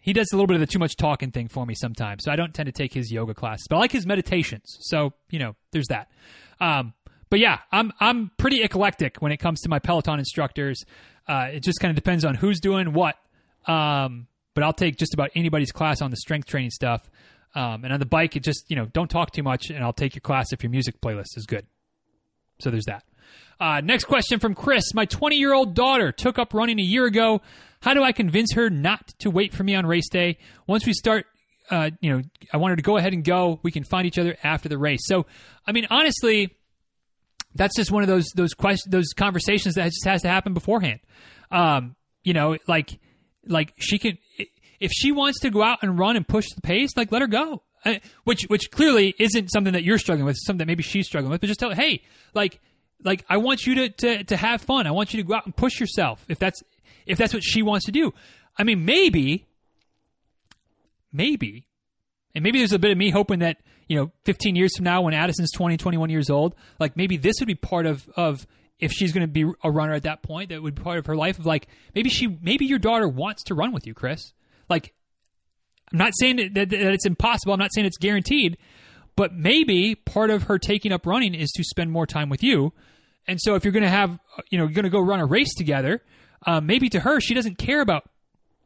he 0.00 0.12
does 0.12 0.28
a 0.32 0.36
little 0.36 0.46
bit 0.46 0.54
of 0.54 0.60
the 0.60 0.66
too 0.66 0.78
much 0.78 0.96
talking 0.96 1.30
thing 1.30 1.48
for 1.48 1.66
me 1.66 1.74
sometimes. 1.74 2.24
So 2.24 2.32
I 2.32 2.36
don't 2.36 2.54
tend 2.54 2.66
to 2.66 2.72
take 2.72 2.92
his 2.92 3.12
yoga 3.12 3.34
classes, 3.34 3.66
but 3.68 3.76
I 3.76 3.78
like 3.80 3.92
his 3.92 4.06
meditations. 4.06 4.76
So, 4.82 5.12
you 5.30 5.38
know, 5.38 5.54
there's 5.72 5.88
that. 5.88 6.10
Um, 6.60 6.94
but 7.28 7.40
yeah, 7.40 7.58
I'm 7.72 7.92
I'm 8.00 8.30
pretty 8.36 8.62
eclectic 8.62 9.16
when 9.18 9.32
it 9.32 9.38
comes 9.38 9.60
to 9.62 9.68
my 9.68 9.78
Peloton 9.80 10.18
instructors. 10.18 10.84
Uh, 11.28 11.48
it 11.52 11.64
just 11.64 11.80
kind 11.80 11.90
of 11.90 11.96
depends 11.96 12.24
on 12.24 12.36
who's 12.36 12.60
doing 12.60 12.92
what. 12.92 13.16
Um, 13.66 14.28
but 14.54 14.62
I'll 14.62 14.72
take 14.72 14.96
just 14.96 15.12
about 15.12 15.30
anybody's 15.34 15.72
class 15.72 16.00
on 16.00 16.10
the 16.10 16.16
strength 16.16 16.46
training 16.46 16.70
stuff. 16.70 17.10
Um, 17.56 17.84
and 17.84 17.92
on 17.92 17.98
the 17.98 18.06
bike, 18.06 18.36
it 18.36 18.44
just 18.44 18.70
you 18.70 18.76
know 18.76 18.84
don't 18.84 19.10
talk 19.10 19.32
too 19.32 19.42
much, 19.42 19.70
and 19.70 19.82
I'll 19.82 19.94
take 19.94 20.14
your 20.14 20.20
class 20.20 20.52
if 20.52 20.62
your 20.62 20.70
music 20.70 21.00
playlist 21.00 21.36
is 21.36 21.46
good. 21.46 21.66
So 22.60 22.70
there's 22.70 22.84
that. 22.84 23.02
Uh, 23.58 23.80
next 23.80 24.04
question 24.04 24.38
from 24.38 24.54
Chris. 24.54 24.92
My 24.94 25.06
20 25.06 25.36
year 25.36 25.54
old 25.54 25.74
daughter 25.74 26.12
took 26.12 26.38
up 26.38 26.52
running 26.52 26.78
a 26.78 26.82
year 26.82 27.06
ago. 27.06 27.40
How 27.80 27.94
do 27.94 28.02
I 28.02 28.12
convince 28.12 28.52
her 28.52 28.68
not 28.68 29.14
to 29.20 29.30
wait 29.30 29.54
for 29.54 29.64
me 29.64 29.74
on 29.74 29.86
race 29.86 30.08
day? 30.10 30.38
Once 30.66 30.86
we 30.86 30.92
start, 30.92 31.26
uh, 31.70 31.90
you 32.00 32.12
know, 32.12 32.22
I 32.52 32.58
want 32.58 32.72
her 32.72 32.76
to 32.76 32.82
go 32.82 32.98
ahead 32.98 33.14
and 33.14 33.24
go. 33.24 33.58
We 33.62 33.70
can 33.70 33.84
find 33.84 34.06
each 34.06 34.18
other 34.18 34.36
after 34.42 34.68
the 34.68 34.76
race. 34.76 35.00
So, 35.04 35.24
I 35.66 35.72
mean, 35.72 35.86
honestly, 35.88 36.54
that's 37.54 37.74
just 37.74 37.90
one 37.90 38.02
of 38.02 38.08
those 38.08 38.26
those 38.34 38.52
questions, 38.52 38.90
those 38.90 39.12
conversations 39.16 39.76
that 39.76 39.86
just 39.86 40.04
has 40.04 40.22
to 40.22 40.28
happen 40.28 40.52
beforehand. 40.52 41.00
Um, 41.50 41.96
you 42.22 42.34
know, 42.34 42.58
like 42.66 42.98
like 43.46 43.72
she 43.78 43.98
can 43.98 44.18
if 44.80 44.90
she 44.92 45.12
wants 45.12 45.40
to 45.40 45.50
go 45.50 45.62
out 45.62 45.78
and 45.82 45.98
run 45.98 46.16
and 46.16 46.26
push 46.26 46.46
the 46.54 46.60
pace, 46.60 46.90
like 46.96 47.12
let 47.12 47.22
her 47.22 47.28
go. 47.28 47.62
Uh, 47.84 47.94
which 48.24 48.44
which 48.44 48.70
clearly 48.70 49.14
isn't 49.18 49.48
something 49.48 49.74
that 49.74 49.84
you're 49.84 49.98
struggling 49.98 50.26
with, 50.26 50.36
something 50.38 50.58
that 50.58 50.66
maybe 50.66 50.82
she's 50.82 51.06
struggling 51.06 51.30
with. 51.30 51.40
But 51.40 51.46
just 51.48 51.60
tell 51.60 51.70
her, 51.70 51.76
hey, 51.76 52.02
like 52.34 52.60
like 53.04 53.24
I 53.28 53.36
want 53.36 53.66
you 53.66 53.74
to, 53.76 53.88
to 53.88 54.24
to 54.24 54.36
have 54.36 54.62
fun. 54.62 54.86
I 54.86 54.90
want 54.90 55.14
you 55.14 55.22
to 55.22 55.28
go 55.28 55.34
out 55.34 55.44
and 55.44 55.54
push 55.54 55.78
yourself 55.78 56.24
if 56.28 56.38
that's 56.38 56.62
if 57.06 57.18
that's 57.18 57.32
what 57.32 57.44
she 57.44 57.62
wants 57.62 57.86
to 57.86 57.92
do. 57.92 58.12
I 58.58 58.64
mean, 58.64 58.84
maybe, 58.84 59.46
maybe, 61.12 61.68
and 62.34 62.42
maybe 62.42 62.58
there's 62.58 62.72
a 62.72 62.78
bit 62.78 62.90
of 62.90 62.98
me 62.98 63.10
hoping 63.10 63.40
that 63.40 63.58
you 63.88 63.96
know, 63.96 64.10
15 64.24 64.56
years 64.56 64.76
from 64.76 64.84
now 64.84 65.02
when 65.02 65.14
Addison's 65.14 65.52
20, 65.52 65.76
21 65.76 66.10
years 66.10 66.30
old, 66.30 66.54
like 66.78 66.96
maybe 66.96 67.16
this 67.16 67.36
would 67.40 67.46
be 67.46 67.54
part 67.54 67.86
of, 67.86 68.08
of 68.16 68.46
if 68.78 68.92
she's 68.92 69.12
going 69.12 69.22
to 69.22 69.32
be 69.32 69.50
a 69.62 69.70
runner 69.70 69.94
at 69.94 70.02
that 70.02 70.22
point, 70.22 70.50
that 70.50 70.62
would 70.62 70.74
be 70.74 70.82
part 70.82 70.98
of 70.98 71.06
her 71.06 71.16
life 71.16 71.38
of 71.38 71.46
like, 71.46 71.68
maybe 71.94 72.10
she, 72.10 72.26
maybe 72.42 72.66
your 72.66 72.78
daughter 72.78 73.08
wants 73.08 73.44
to 73.44 73.54
run 73.54 73.72
with 73.72 73.86
you, 73.86 73.94
Chris. 73.94 74.32
Like, 74.68 74.94
I'm 75.92 75.98
not 75.98 76.12
saying 76.18 76.36
that, 76.36 76.54
that, 76.54 76.72
it's 76.72 77.06
impossible. 77.06 77.52
I'm 77.52 77.58
not 77.58 77.72
saying 77.72 77.86
it's 77.86 77.98
guaranteed, 77.98 78.58
but 79.14 79.32
maybe 79.32 79.94
part 79.94 80.30
of 80.30 80.44
her 80.44 80.58
taking 80.58 80.92
up 80.92 81.06
running 81.06 81.34
is 81.34 81.50
to 81.52 81.64
spend 81.64 81.92
more 81.92 82.06
time 82.06 82.28
with 82.28 82.42
you. 82.42 82.72
And 83.28 83.40
so 83.40 83.54
if 83.54 83.64
you're 83.64 83.72
going 83.72 83.82
to 83.82 83.88
have, 83.88 84.18
you 84.50 84.58
know, 84.58 84.64
you're 84.64 84.74
going 84.74 84.84
to 84.84 84.90
go 84.90 85.00
run 85.00 85.20
a 85.20 85.26
race 85.26 85.54
together, 85.54 86.02
um, 86.46 86.66
maybe 86.66 86.88
to 86.90 87.00
her, 87.00 87.20
she 87.20 87.34
doesn't 87.34 87.58
care 87.58 87.80
about 87.80 88.08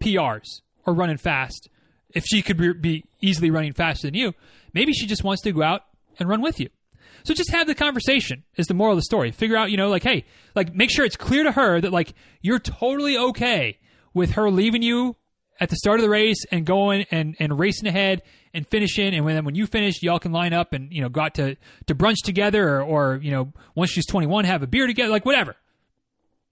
PRs 0.00 0.60
or 0.86 0.94
running 0.94 1.18
fast 1.18 1.68
if 2.10 2.24
she 2.26 2.42
could 2.42 2.80
be 2.80 3.04
easily 3.20 3.50
running 3.50 3.72
faster 3.72 4.06
than 4.06 4.14
you. 4.14 4.32
Maybe 4.74 4.92
she 4.92 5.06
just 5.06 5.24
wants 5.24 5.42
to 5.42 5.52
go 5.52 5.62
out 5.62 5.82
and 6.18 6.28
run 6.28 6.42
with 6.42 6.60
you. 6.60 6.68
So 7.22 7.34
just 7.34 7.50
have 7.50 7.66
the 7.66 7.74
conversation 7.74 8.44
is 8.56 8.66
the 8.66 8.74
moral 8.74 8.94
of 8.94 8.98
the 8.98 9.02
story. 9.02 9.30
Figure 9.30 9.56
out, 9.56 9.70
you 9.70 9.76
know, 9.76 9.88
like, 9.88 10.02
hey, 10.02 10.24
like 10.54 10.74
make 10.74 10.90
sure 10.90 11.04
it's 11.04 11.16
clear 11.16 11.44
to 11.44 11.52
her 11.52 11.80
that 11.80 11.92
like 11.92 12.14
you're 12.40 12.58
totally 12.58 13.18
okay 13.18 13.78
with 14.14 14.32
her 14.32 14.50
leaving 14.50 14.82
you 14.82 15.16
at 15.60 15.68
the 15.68 15.76
start 15.76 16.00
of 16.00 16.02
the 16.02 16.10
race 16.10 16.44
and 16.50 16.64
going 16.64 17.04
and, 17.10 17.36
and 17.38 17.58
racing 17.58 17.86
ahead 17.86 18.22
and 18.54 18.66
finishing. 18.66 19.14
And 19.14 19.24
when 19.24 19.44
when 19.44 19.54
you 19.54 19.66
finish, 19.66 20.02
y'all 20.02 20.18
can 20.18 20.32
line 20.32 20.52
up 20.52 20.72
and 20.72 20.92
you 20.92 21.02
know 21.02 21.08
go 21.08 21.20
out 21.20 21.34
to 21.34 21.56
to 21.86 21.94
brunch 21.94 22.22
together 22.24 22.80
or, 22.80 22.82
or 22.82 23.20
you 23.22 23.30
know 23.30 23.52
once 23.74 23.90
she's 23.90 24.06
21, 24.06 24.44
have 24.46 24.62
a 24.62 24.66
beer 24.66 24.86
together, 24.86 25.10
like 25.10 25.24
whatever 25.24 25.56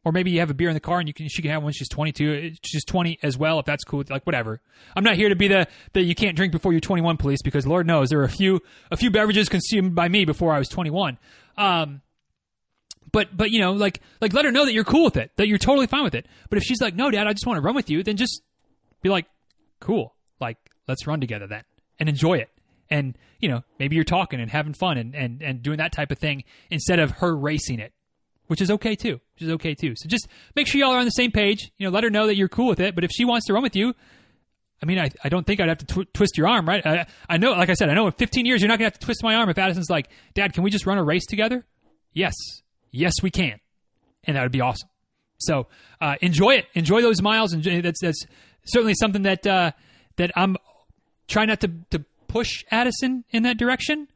or 0.09 0.12
maybe 0.12 0.30
you 0.30 0.40
have 0.40 0.51
a 0.51 0.55
beer 0.55 0.68
in 0.68 0.74
the 0.74 0.80
car 0.80 1.01
and 1.01 1.09
you 1.09 1.14
can 1.14 1.28
she 1.28 1.43
can 1.43 1.51
have 1.51 1.62
one. 1.62 1.72
She's 1.72 1.89
22. 1.89 2.55
She's 2.62 2.85
20 2.85 3.18
as 3.22 3.36
well. 3.36 3.59
If 3.59 3.66
that's 3.66 3.85
cool, 3.85 4.05
like 4.09 4.24
whatever. 4.24 4.60
I'm 4.97 5.05
not 5.05 5.16
here 5.16 5.28
to 5.28 5.36
be 5.36 5.48
the 5.48 5.66
that 5.93 6.02
you 6.02 6.14
can't 6.14 6.36
drink 6.36 6.52
before 6.52 6.72
you're 6.72 6.80
21 6.80 7.16
police 7.16 7.43
because 7.43 7.66
Lord 7.66 7.86
knows 7.86 8.09
there 8.09 8.20
are 8.20 8.24
a 8.24 8.28
few 8.28 8.60
a 8.90 8.97
few 8.97 9.10
beverages 9.10 9.48
consumed 9.48 9.94
by 9.94 10.09
me 10.09 10.24
before 10.24 10.55
I 10.55 10.59
was 10.59 10.68
21. 10.68 11.18
Um, 11.56 12.01
but 13.12 13.36
but 13.36 13.51
you 13.51 13.60
know 13.60 13.72
like 13.72 14.01
like 14.20 14.32
let 14.32 14.44
her 14.44 14.52
know 14.52 14.64
that 14.64 14.72
you're 14.72 14.85
cool 14.85 15.05
with 15.05 15.16
it, 15.16 15.32
that 15.36 15.48
you're 15.48 15.59
totally 15.59 15.86
fine 15.86 16.05
with 16.05 16.14
it. 16.14 16.26
But 16.48 16.59
if 16.59 16.64
she's 16.64 16.80
like, 16.80 16.94
no, 16.94 17.10
Dad, 17.10 17.26
I 17.26 17.32
just 17.32 17.47
want 17.47 17.59
to 17.59 17.62
run 17.62 17.74
with 17.74 17.90
you, 17.90 18.02
then 18.02 18.16
just 18.16 18.43
be 19.03 19.09
like, 19.09 19.27
cool, 19.81 20.15
like 20.41 20.59
let's 20.87 21.07
run 21.07 21.20
together 21.20 21.47
then 21.47 21.65
and 21.99 22.09
enjoy 22.09 22.39
it. 22.39 22.51
And 22.91 23.16
you 23.39 23.49
know 23.49 23.62
maybe 23.79 23.97
you're 23.97 24.05
talking 24.05 24.41
and 24.41 24.51
having 24.51 24.73
fun 24.73 24.97
and 24.99 25.15
and 25.15 25.43
and 25.43 25.62
doing 25.62 25.79
that 25.79 25.93
type 25.93 26.11
of 26.11 26.19
thing 26.19 26.45
instead 26.70 26.99
of 26.99 27.11
her 27.12 27.37
racing 27.37 27.81
it 27.81 27.93
which 28.49 28.61
is 28.61 28.70
okay 28.70 28.97
too. 28.97 29.20
Which 29.35 29.43
is 29.43 29.51
okay 29.53 29.75
too. 29.75 29.95
So 29.97 30.09
just 30.09 30.27
make 30.57 30.66
sure 30.66 30.81
y'all 30.81 30.93
are 30.93 30.99
on 30.99 31.05
the 31.05 31.11
same 31.11 31.31
page. 31.31 31.70
You 31.79 31.87
know, 31.87 31.93
let 31.93 32.03
her 32.03 32.11
know 32.11 32.27
that 32.27 32.37
you're 32.37 32.49
cool 32.49 32.66
with 32.66 32.81
it. 32.81 32.95
But 32.95 33.05
if 33.05 33.11
she 33.12 33.25
wants 33.25 33.47
to 33.47 33.53
run 33.53 33.62
with 33.62 33.77
you, 33.77 33.95
I 34.83 34.87
mean, 34.87 34.99
I, 34.99 35.11
I 35.23 35.29
don't 35.29 35.47
think 35.47 35.61
I'd 35.61 35.69
have 35.69 35.79
to 35.79 36.05
tw- 36.05 36.15
twist 36.15 36.37
your 36.37 36.49
arm, 36.49 36.66
right? 36.66 36.85
I, 36.85 37.07
I 37.29 37.37
know, 37.37 37.53
like 37.53 37.69
I 37.69 37.75
said, 37.75 37.89
I 37.89 37.95
know 37.95 38.07
in 38.07 38.12
15 38.12 38.47
years 38.47 38.61
you're 38.61 38.69
not 38.69 38.79
gonna 38.79 38.87
have 38.87 38.99
to 38.99 39.05
twist 39.05 39.23
my 39.23 39.35
arm 39.35 39.49
if 39.49 39.59
Addison's 39.59 39.91
like, 39.91 40.09
Dad, 40.35 40.53
can 40.53 40.62
we 40.62 40.70
just 40.70 40.87
run 40.87 40.99
a 40.99 41.05
race 41.05 41.27
together? 41.27 41.66
Yes, 42.12 42.35
yes, 42.91 43.15
we 43.23 43.31
can, 43.31 43.61
and 44.25 44.37
that 44.37 44.43
would 44.43 44.53
be 44.53 44.61
awesome. 44.61 44.89
So 45.39 45.66
uh, 46.01 46.15
enjoy 46.20 46.53
it, 46.53 46.66
enjoy 46.75 47.03
those 47.03 47.20
miles, 47.20 47.53
and 47.53 47.62
that's 47.85 48.01
that's 48.01 48.25
certainly 48.69 48.95
something 48.95 49.23
that 49.23 49.47
uh, 49.47 49.73
that 50.16 50.31
I'm 50.36 50.57
trying 51.27 51.49
not 51.49 51.61
to 51.61 51.70
to 51.90 52.05
push 52.27 52.65
Addison 52.70 53.24
in 53.31 53.43
that 53.45 53.59
direction. 53.59 54.09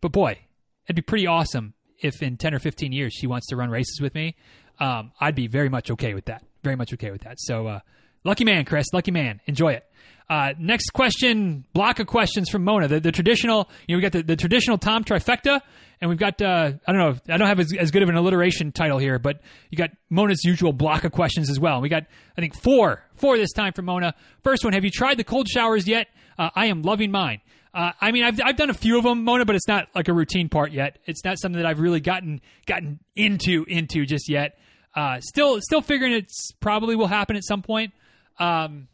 But 0.00 0.12
boy, 0.12 0.38
it'd 0.86 0.96
be 0.96 1.02
pretty 1.02 1.26
awesome 1.26 1.74
if 2.00 2.22
in 2.22 2.36
10 2.36 2.54
or 2.54 2.58
15 2.58 2.92
years 2.92 3.12
she 3.12 3.26
wants 3.26 3.46
to 3.48 3.56
run 3.56 3.70
races 3.70 4.00
with 4.00 4.14
me, 4.14 4.36
um, 4.80 5.12
I'd 5.20 5.34
be 5.34 5.46
very 5.46 5.68
much 5.68 5.90
okay 5.90 6.14
with 6.14 6.26
that. 6.26 6.44
Very 6.62 6.76
much 6.76 6.92
okay 6.94 7.10
with 7.10 7.22
that. 7.22 7.40
So, 7.40 7.66
uh, 7.66 7.80
lucky 8.24 8.44
man, 8.44 8.64
Chris. 8.64 8.86
Lucky 8.92 9.10
man. 9.10 9.40
Enjoy 9.46 9.72
it. 9.72 9.84
Uh, 10.30 10.52
next 10.58 10.90
question, 10.90 11.64
block 11.72 11.98
of 12.00 12.06
questions 12.06 12.50
from 12.50 12.62
Mona. 12.62 12.86
The, 12.86 13.00
the 13.00 13.12
traditional, 13.12 13.68
you 13.86 13.94
know, 13.94 13.98
we 13.98 14.02
got 14.02 14.12
the, 14.12 14.22
the 14.22 14.36
traditional 14.36 14.76
Tom 14.76 15.02
trifecta, 15.02 15.62
and 16.00 16.08
we've 16.08 16.18
got, 16.18 16.40
uh, 16.40 16.72
I 16.86 16.92
don't 16.92 17.00
know, 17.00 17.34
I 17.34 17.38
don't 17.38 17.48
have 17.48 17.60
as, 17.60 17.74
as, 17.78 17.90
good 17.90 18.02
of 18.02 18.08
an 18.08 18.16
alliteration 18.16 18.72
title 18.72 18.98
here, 18.98 19.18
but 19.18 19.40
you 19.70 19.78
got 19.78 19.90
Mona's 20.10 20.44
usual 20.44 20.72
block 20.72 21.04
of 21.04 21.12
questions 21.12 21.50
as 21.50 21.58
well. 21.58 21.80
We 21.80 21.88
got, 21.88 22.04
I 22.36 22.40
think, 22.40 22.54
four, 22.54 23.04
four 23.16 23.36
this 23.36 23.52
time 23.52 23.72
from 23.72 23.86
Mona. 23.86 24.14
First 24.42 24.64
one, 24.64 24.72
have 24.74 24.84
you 24.84 24.90
tried 24.90 25.16
the 25.16 25.24
cold 25.24 25.48
showers 25.48 25.88
yet? 25.88 26.08
Uh, 26.38 26.50
I 26.54 26.66
am 26.66 26.82
loving 26.82 27.10
mine. 27.10 27.40
Uh, 27.74 27.92
I 28.00 28.12
mean, 28.12 28.24
I've 28.24 28.40
I've 28.42 28.56
done 28.56 28.70
a 28.70 28.74
few 28.74 28.96
of 28.96 29.04
them, 29.04 29.24
Mona, 29.24 29.44
but 29.44 29.54
it's 29.54 29.68
not 29.68 29.88
like 29.94 30.08
a 30.08 30.12
routine 30.12 30.48
part 30.48 30.72
yet. 30.72 30.98
It's 31.06 31.22
not 31.24 31.38
something 31.38 31.60
that 31.60 31.68
I've 31.68 31.80
really 31.80 32.00
gotten 32.00 32.40
gotten 32.66 32.98
into 33.14 33.64
into 33.68 34.06
just 34.06 34.28
yet. 34.28 34.58
Uh, 34.96 35.20
still 35.20 35.60
still 35.60 35.82
figuring 35.82 36.12
it's 36.12 36.50
probably 36.60 36.96
will 36.96 37.06
happen 37.06 37.36
at 37.36 37.44
some 37.44 37.62
point, 37.62 37.92
um, 38.38 38.88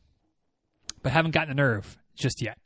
but 1.02 1.12
haven't 1.12 1.30
gotten 1.30 1.50
the 1.50 1.54
nerve 1.54 1.96
just 2.16 2.42
yet. 2.42 2.58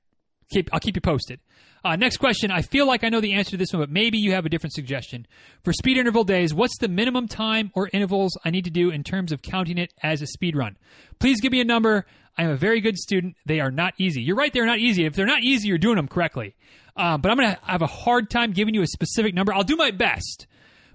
keep 0.51 0.70
I'll 0.73 0.81
keep 0.81 0.97
you 0.97 1.02
posted. 1.02 1.40
Uh, 1.85 1.97
next 1.97 2.17
question. 2.17 2.51
I 2.51 2.63
feel 2.63 2.87
like 2.87 3.05
I 3.05 3.09
know 3.09 3.21
the 3.21 3.35
answer 3.35 3.53
to 3.53 3.57
this 3.57 3.73
one, 3.73 3.81
but 3.81 3.91
maybe 3.91 4.19
you 4.19 4.33
have 4.33 4.47
a 4.47 4.49
different 4.49 4.73
suggestion. 4.73 5.27
For 5.63 5.73
speed 5.73 5.97
interval 5.97 6.25
days, 6.25 6.53
what's 6.53 6.77
the 6.79 6.89
minimum 6.89 7.29
time 7.29 7.71
or 7.75 7.89
intervals 7.93 8.37
I 8.45 8.51
need 8.51 8.65
to 8.65 8.71
do 8.71 8.91
in 8.91 9.05
terms 9.05 9.33
of 9.33 9.43
counting 9.43 9.79
it 9.79 9.93
as 10.03 10.23
a 10.23 10.27
speed 10.27 10.57
run? 10.57 10.77
Please 11.19 11.41
give 11.41 11.53
me 11.53 11.61
a 11.61 11.65
number. 11.65 12.07
I 12.37 12.43
am 12.45 12.51
a 12.51 12.57
very 12.57 12.81
good 12.81 12.97
student. 12.97 13.37
They 13.47 13.61
are 13.61 13.71
not 13.71 13.95
easy. 13.99 14.23
You're 14.23 14.37
right, 14.37 14.53
they're 14.53 14.67
not 14.67 14.79
easy. 14.79 15.05
If 15.05 15.15
they're 15.15 15.27
not 15.27 15.43
easy, 15.43 15.69
you're 15.69 15.79
doing 15.79 15.97
them 15.97 16.09
correctly. 16.09 16.57
Uh, 16.97 17.17
but 17.17 17.31
I'm 17.31 17.39
going 17.39 17.51
to 17.55 17.61
have 17.63 17.83
a 17.83 17.87
hard 17.87 18.29
time 18.29 18.53
giving 18.53 18.75
you 18.75 18.83
a 18.83 18.87
specific 18.87 19.35
number. 19.35 19.55
I'll 19.55 19.63
do 19.63 19.77
my 19.77 19.93
best. 19.93 20.47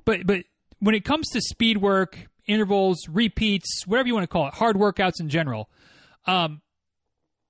But, 0.06 0.26
but 0.26 0.44
when 0.80 0.96
it 0.96 1.06
comes 1.06 1.30
to 1.30 1.42
speed 1.42 1.78
work, 1.78 2.28
intervals, 2.46 3.08
repeats, 3.08 3.86
whatever 3.86 4.08
you 4.08 4.14
want 4.14 4.24
to 4.24 4.28
call 4.28 4.48
it, 4.48 4.54
hard 4.54 4.76
workouts 4.76 5.20
in 5.20 5.30
general, 5.30 5.70
um, 6.26 6.62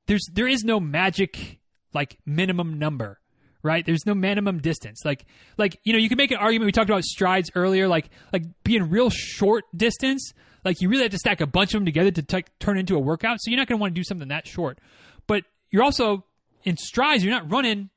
there's 0.08 0.28
there 0.34 0.48
is 0.48 0.64
no 0.64 0.80
magic 0.80 1.60
like 1.94 2.18
minimum 2.26 2.78
number 2.78 3.20
right? 3.64 3.86
There's 3.86 4.06
no 4.06 4.14
minimum 4.14 4.60
distance. 4.60 5.02
Like 5.04 5.26
like 5.58 5.80
you 5.84 5.94
know 5.94 6.00
you 6.00 6.10
can 6.10 6.18
make 6.18 6.32
an 6.32 6.38
argument. 6.38 6.68
We 6.68 6.72
talked 6.72 6.90
about 6.90 7.04
strides 7.04 7.50
earlier. 7.56 7.88
Like 7.88 8.10
like 8.32 8.44
being 8.64 8.90
real 8.90 9.10
short 9.10 9.66
distance 9.76 10.34
like 10.66 10.82
you 10.82 10.90
really 10.90 11.04
have 11.04 11.12
to 11.12 11.18
stack 11.18 11.42
a 11.42 11.48
bunch 11.48 11.74
of 11.74 11.80
them 11.80 11.86
together 11.86 12.12
to 12.12 12.22
t- 12.22 12.46
turn 12.60 12.78
into 12.78 12.96
a 12.96 13.00
workout. 13.00 13.40
So 13.42 13.52
you're 13.52 13.58
not 13.58 13.68
going 13.68 13.78
to 13.78 13.82
want 13.82 13.94
to 13.94 14.00
do 14.00 14.04
something 14.04 14.30
that 14.30 14.48
short. 14.48 14.80
But 15.28 15.44
you're 15.70 15.84
also 15.84 16.26
in 16.64 16.78
strides 16.78 17.24
you're 17.24 17.34
not 17.34 17.52
running 17.52 17.90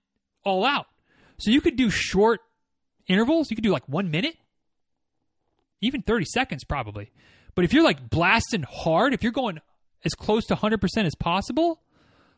all 0.44 0.64
out. 0.64 0.86
So 1.38 1.50
you 1.50 1.60
could 1.60 1.76
do 1.76 1.90
short 1.90 2.40
intervals. 3.06 3.50
You 3.50 3.56
could 3.56 3.64
do 3.64 3.70
like 3.70 3.88
one 3.88 4.10
minute. 4.10 4.36
Even 5.80 6.02
30 6.02 6.24
seconds 6.26 6.64
probably. 6.64 7.12
But 7.54 7.64
if 7.64 7.72
you're 7.72 7.84
like 7.84 8.10
blasting 8.10 8.64
hard 8.68 9.14
if 9.14 9.22
you're 9.22 9.32
going 9.32 9.60
as 10.04 10.14
close 10.14 10.46
to 10.46 10.56
100% 10.56 11.04
as 11.04 11.14
possible 11.14 11.80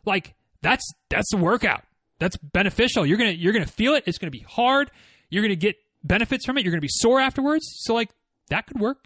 like 0.04 0.34
that's 0.62 0.92
that's 1.10 1.32
a 1.34 1.36
workout 1.36 1.84
that's 2.18 2.36
beneficial. 2.36 3.06
You're 3.06 3.18
gonna 3.18 3.30
you're 3.30 3.52
gonna 3.52 3.66
feel 3.66 3.94
it. 3.94 4.04
It's 4.06 4.18
gonna 4.18 4.30
be 4.30 4.44
hard. 4.48 4.90
You're 5.30 5.42
gonna 5.42 5.56
get 5.56 5.76
benefits 6.02 6.44
from 6.44 6.58
it. 6.58 6.64
You're 6.64 6.72
gonna 6.72 6.80
be 6.80 6.88
sore 6.90 7.20
afterwards. 7.20 7.64
So 7.80 7.94
like 7.94 8.10
that 8.48 8.66
could 8.66 8.80
work. 8.80 9.04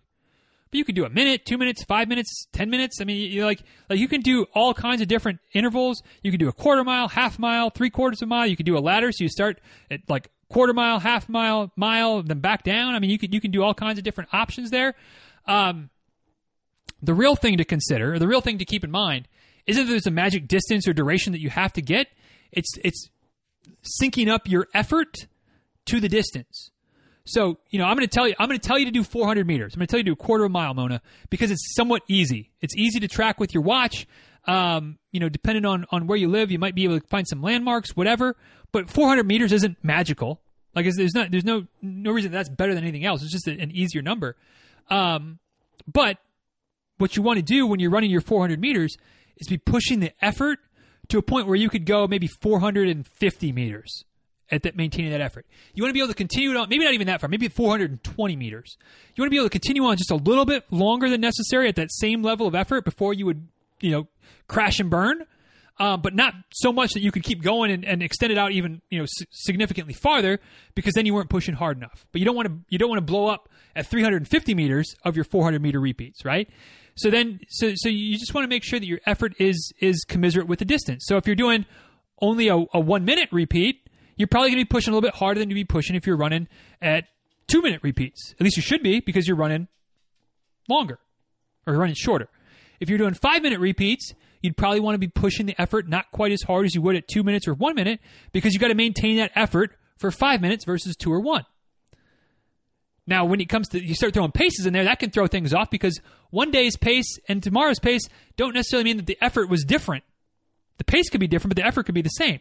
But 0.71 0.79
you 0.79 0.85
could 0.87 0.95
do 0.95 1.05
a 1.05 1.11
minute, 1.11 1.45
two 1.45 1.59
minutes, 1.59 1.85
five 1.85 2.09
minutes, 2.09 2.47
ten 2.53 2.71
minutes. 2.71 2.99
I 3.01 3.05
mean, 3.05 3.31
you 3.31 3.45
like 3.45 3.63
like 3.91 3.99
you 3.99 4.09
can 4.09 4.23
do 4.23 4.47
all 4.55 4.73
kinds 4.73 5.03
of 5.03 5.09
different 5.09 5.41
intervals. 5.53 6.03
You 6.23 6.31
can 6.31 6.41
do 6.41 6.49
a 6.49 6.53
quarter 6.53 6.83
mile, 6.83 7.09
half 7.09 7.39
mile, 7.39 7.69
three 7.69 7.91
quarters 7.91 8.23
of 8.23 8.27
a 8.27 8.31
mile. 8.31 8.47
You 8.47 8.57
can 8.57 8.65
do 8.65 8.79
a 8.79 8.81
ladder. 8.81 9.13
So 9.13 9.25
you 9.25 9.29
start 9.29 9.61
at 9.91 10.01
like 10.09 10.31
quarter 10.49 10.73
mile, 10.73 10.99
half 10.99 11.29
mile, 11.29 11.71
mile, 11.77 12.23
then 12.23 12.41
back 12.41 12.63
down. 12.63 12.95
I 12.95 13.01
mean, 13.01 13.11
you 13.11 13.19
can 13.19 13.33
you 13.33 13.41
can 13.41 13.51
do 13.51 13.63
all 13.63 13.75
kinds 13.75 13.99
of 13.99 14.05
different 14.05 14.33
options 14.33 14.71
there. 14.71 14.95
Um, 15.47 15.91
the 17.03 17.15
real 17.15 17.35
thing 17.37 17.59
to 17.59 17.65
consider, 17.65 18.15
or 18.15 18.19
the 18.19 18.29
real 18.29 18.41
thing 18.41 18.59
to 18.59 18.65
keep 18.65 18.85
in 18.85 18.91
mind, 18.91 19.29
isn't 19.67 19.85
that 19.85 19.91
there's 19.91 20.07
a 20.07 20.11
magic 20.11 20.49
distance 20.49 20.89
or 20.89 20.93
duration 20.93 21.33
that 21.33 21.41
you 21.41 21.51
have 21.51 21.73
to 21.75 21.83
get. 21.83 22.07
It's 22.53 22.73
it's 22.85 23.09
syncing 24.01 24.29
up 24.29 24.49
your 24.49 24.69
effort 24.75 25.27
to 25.87 26.01
the 26.01 26.09
distance. 26.09 26.71
So, 27.25 27.59
you 27.71 27.79
know, 27.79 27.85
I'm 27.85 27.97
going 27.97 28.07
to 28.07 28.13
tell 28.13 28.27
you, 28.27 28.35
I'm 28.39 28.49
going 28.49 28.59
to 28.59 28.67
tell 28.67 28.79
you 28.79 28.87
to 28.87 28.91
do 28.91 29.05
400 29.05 29.47
meters. 29.47 29.75
I'm 29.75 29.79
going 29.79 29.87
to 29.87 29.91
tell 29.91 29.99
you 29.99 30.05
to 30.05 30.09
do 30.11 30.13
a 30.13 30.17
quarter 30.17 30.45
of 30.45 30.51
a 30.51 30.53
mile, 30.53 30.75
Mona, 30.75 31.01
because 31.31 31.51
it's 31.51 31.75
somewhat 31.77 32.03
easy. 32.09 32.51
It's 32.61 32.77
easy 32.77 32.99
to 33.01 33.09
track 33.09 33.39
with 33.39 33.55
your 33.55 33.63
watch. 33.63 34.07
Um, 34.47 34.99
you 35.13 35.21
know, 35.21 35.29
depending 35.29 35.65
on, 35.65 35.87
on 35.91 36.09
where 36.09 36.19
you 36.19 36.29
live, 36.29 36.51
you 36.51 36.59
might 36.59 36.75
be 36.75 36.83
able 36.85 36.99
to 36.99 37.07
find 37.07 37.27
some 37.29 37.41
landmarks, 37.41 37.97
whatever. 37.97 38.37
But 38.73 38.91
400 38.91 39.25
meters 39.25 39.53
isn't 39.53 39.79
magical. 39.85 40.41
Like, 40.75 40.87
there's 40.97 41.15
not, 41.15 41.31
there's 41.31 41.45
no, 41.45 41.67
no 41.81 42.11
reason 42.11 42.33
that's 42.33 42.49
better 42.49 42.75
than 42.75 42.83
anything 42.83 43.05
else. 43.05 43.23
It's 43.23 43.31
just 43.31 43.47
an 43.47 43.71
easier 43.71 44.03
number. 44.03 44.37
Um, 44.91 45.39
but 45.87 46.19
what 46.99 47.17
you 47.17 47.23
want 47.23 47.37
to 47.37 47.43
do 47.43 47.67
when 47.67 47.79
you're 47.79 47.91
running 47.91 48.11
your 48.11 48.21
400 48.21 48.59
meters 48.59 48.97
is 49.37 49.47
be 49.47 49.59
pushing 49.59 50.01
the 50.01 50.13
effort 50.25 50.59
to 51.13 51.19
a 51.19 51.23
point 51.23 51.47
where 51.47 51.57
you 51.57 51.69
could 51.69 51.85
go 51.87 52.07
maybe 52.07 52.27
450 52.27 53.53
meters 53.53 54.05
at 54.51 54.63
that 54.65 54.77
maintaining 54.77 55.11
that 55.13 55.21
effort. 55.21 55.47
You 55.75 55.83
want 55.83 55.91
to 55.91 55.95
be 55.95 56.01
able 56.01 56.09
to 56.09 56.15
continue 56.15 56.55
on, 56.57 56.69
maybe 56.69 56.85
not 56.85 56.95
even 56.95 57.07
that 57.07 57.21
far, 57.21 57.29
maybe 57.29 57.49
420 57.49 58.37
meters. 58.37 58.77
You 59.15 59.23
want 59.23 59.29
to 59.29 59.31
be 59.31 59.37
able 59.37 59.47
to 59.47 59.51
continue 59.51 59.85
on 59.85 59.97
just 59.97 60.11
a 60.11 60.17
little 60.17 60.45
bit 60.45 60.65
longer 60.71 61.09
than 61.09 61.21
necessary 61.21 61.69
at 61.69 61.77
that 61.77 61.93
same 61.93 62.23
level 62.23 62.47
of 62.47 62.55
effort 62.55 62.85
before 62.85 63.15
you 63.15 63.27
would, 63.27 63.47
you 63.81 63.91
know, 63.91 64.09
crash 64.49 64.79
and 64.79 64.91
burn. 64.91 65.25
Um, 65.79 66.03
but 66.03 66.15
not 66.15 66.35
so 66.53 66.71
much 66.71 66.93
that 66.93 67.01
you 67.01 67.11
could 67.11 67.25
keep 67.25 67.43
going 67.43 67.71
and, 67.71 67.85
and 67.85 68.03
extend 68.03 68.31
it 68.31 68.37
out 68.37 68.53
even 68.53 68.83
you 68.91 68.99
know 68.99 69.05
s- 69.05 69.27
significantly 69.31 69.95
farther 69.95 70.39
because 70.75 70.93
then 70.93 71.07
you 71.07 71.15
weren't 71.15 71.31
pushing 71.31 71.55
hard 71.55 71.79
enough. 71.79 72.05
But 72.13 72.21
you 72.21 72.27
don't 72.27 72.37
want 72.37 72.49
to 72.49 72.59
you 72.69 72.79
don't 72.79 72.91
want 72.91 72.99
to 72.99 73.05
blow 73.05 73.27
up 73.27 73.49
at 73.75 73.87
350 73.87 74.55
meters 74.55 74.95
of 75.03 75.17
your 75.17 75.25
400 75.25 75.63
meter 75.63 75.81
repeats, 75.81 76.27
right? 76.27 76.49
So 76.95 77.11
then, 77.11 77.41
so 77.49 77.73
so 77.75 77.89
you 77.89 78.19
just 78.19 78.35
want 78.35 78.45
to 78.45 78.49
make 78.49 78.65
sure 78.65 78.79
that 78.79 78.87
your 78.87 79.01
effort 79.07 79.35
is 79.39 79.73
is 79.81 80.05
commensurate 80.05 80.47
with 80.47 80.59
the 80.59 80.65
distance. 80.65 81.05
So 81.07 81.17
if 81.17 81.27
you're 81.27 81.37
doing 81.37 81.65
only 82.21 82.49
a, 82.49 82.57
a 82.75 82.81
one 82.81 83.05
minute 83.05 83.29
repeat, 83.33 83.89
you're 84.17 84.29
probably 84.29 84.51
going 84.51 84.61
to 84.61 84.65
be 84.67 84.69
pushing 84.69 84.93
a 84.93 84.97
little 84.97 85.09
bit 85.09 85.17
harder 85.17 85.41
than 85.41 85.51
you'd 85.51 85.57
be 85.57 85.65
pushing 85.65 85.97
if 85.97 86.07
you're 86.07 86.17
running 86.17 86.49
at 86.81 87.05
two 87.49 87.63
minute 87.63 87.81
repeats. 87.83 88.35
At 88.39 88.45
least 88.45 88.57
you 88.57 88.63
should 88.63 88.83
be 88.83 89.01
because 89.01 89.27
you're 89.27 89.37
running 89.37 89.69
longer 90.69 90.99
or 91.67 91.75
running 91.75 91.95
shorter. 91.95 92.29
If 92.81 92.89
you're 92.89 92.99
doing 92.99 93.15
five 93.15 93.43
minute 93.43 93.61
repeats, 93.61 94.13
you'd 94.43 94.57
probably 94.57 94.81
want 94.81 94.95
to 94.95 94.99
be 94.99 95.09
pushing 95.09 95.47
the 95.47 95.61
effort 95.61 95.89
not 95.89 96.11
quite 96.11 96.33
as 96.33 96.43
hard 96.43 96.67
as 96.67 96.75
you 96.75 96.83
would 96.83 96.97
at 96.97 97.09
two 97.09 97.23
minutes 97.23 97.49
or 97.49 97.55
one 97.55 97.75
minute 97.75 98.01
because 98.33 98.53
you 98.53 98.61
got 98.61 98.69
to 98.69 98.75
maintain 98.75 99.17
that 99.17 99.31
effort 99.35 99.77
for 99.99 100.11
five 100.11 100.41
minutes 100.41 100.65
versus 100.65 100.97
two 100.97 101.13
or 101.13 101.21
one. 101.21 101.45
Now, 103.07 103.25
when 103.25 103.41
it 103.41 103.49
comes 103.49 103.69
to 103.69 103.85
you 103.85 103.95
start 103.95 104.15
throwing 104.15 104.33
paces 104.33 104.67
in 104.67 104.73
there, 104.73 104.85
that 104.85 104.99
can 104.99 105.11
throw 105.11 105.27
things 105.27 105.53
off 105.53 105.71
because 105.71 106.01
one 106.33 106.51
day's 106.51 106.77
pace 106.77 107.19
and 107.29 107.43
tomorrow's 107.43 107.79
pace 107.79 108.03
don't 108.37 108.55
necessarily 108.55 108.85
mean 108.85 108.97
that 108.97 109.07
the 109.07 109.19
effort 109.21 109.49
was 109.49 109.63
different. 109.65 110.03
The 110.79 110.85
pace 110.85 111.09
could 111.09 111.21
be 111.21 111.29
different, 111.29 111.55
but 111.55 111.63
the 111.63 111.67
effort 111.67 111.87
could 111.87 111.95
be 111.95 112.03
the 112.03 112.09
same. 112.09 112.41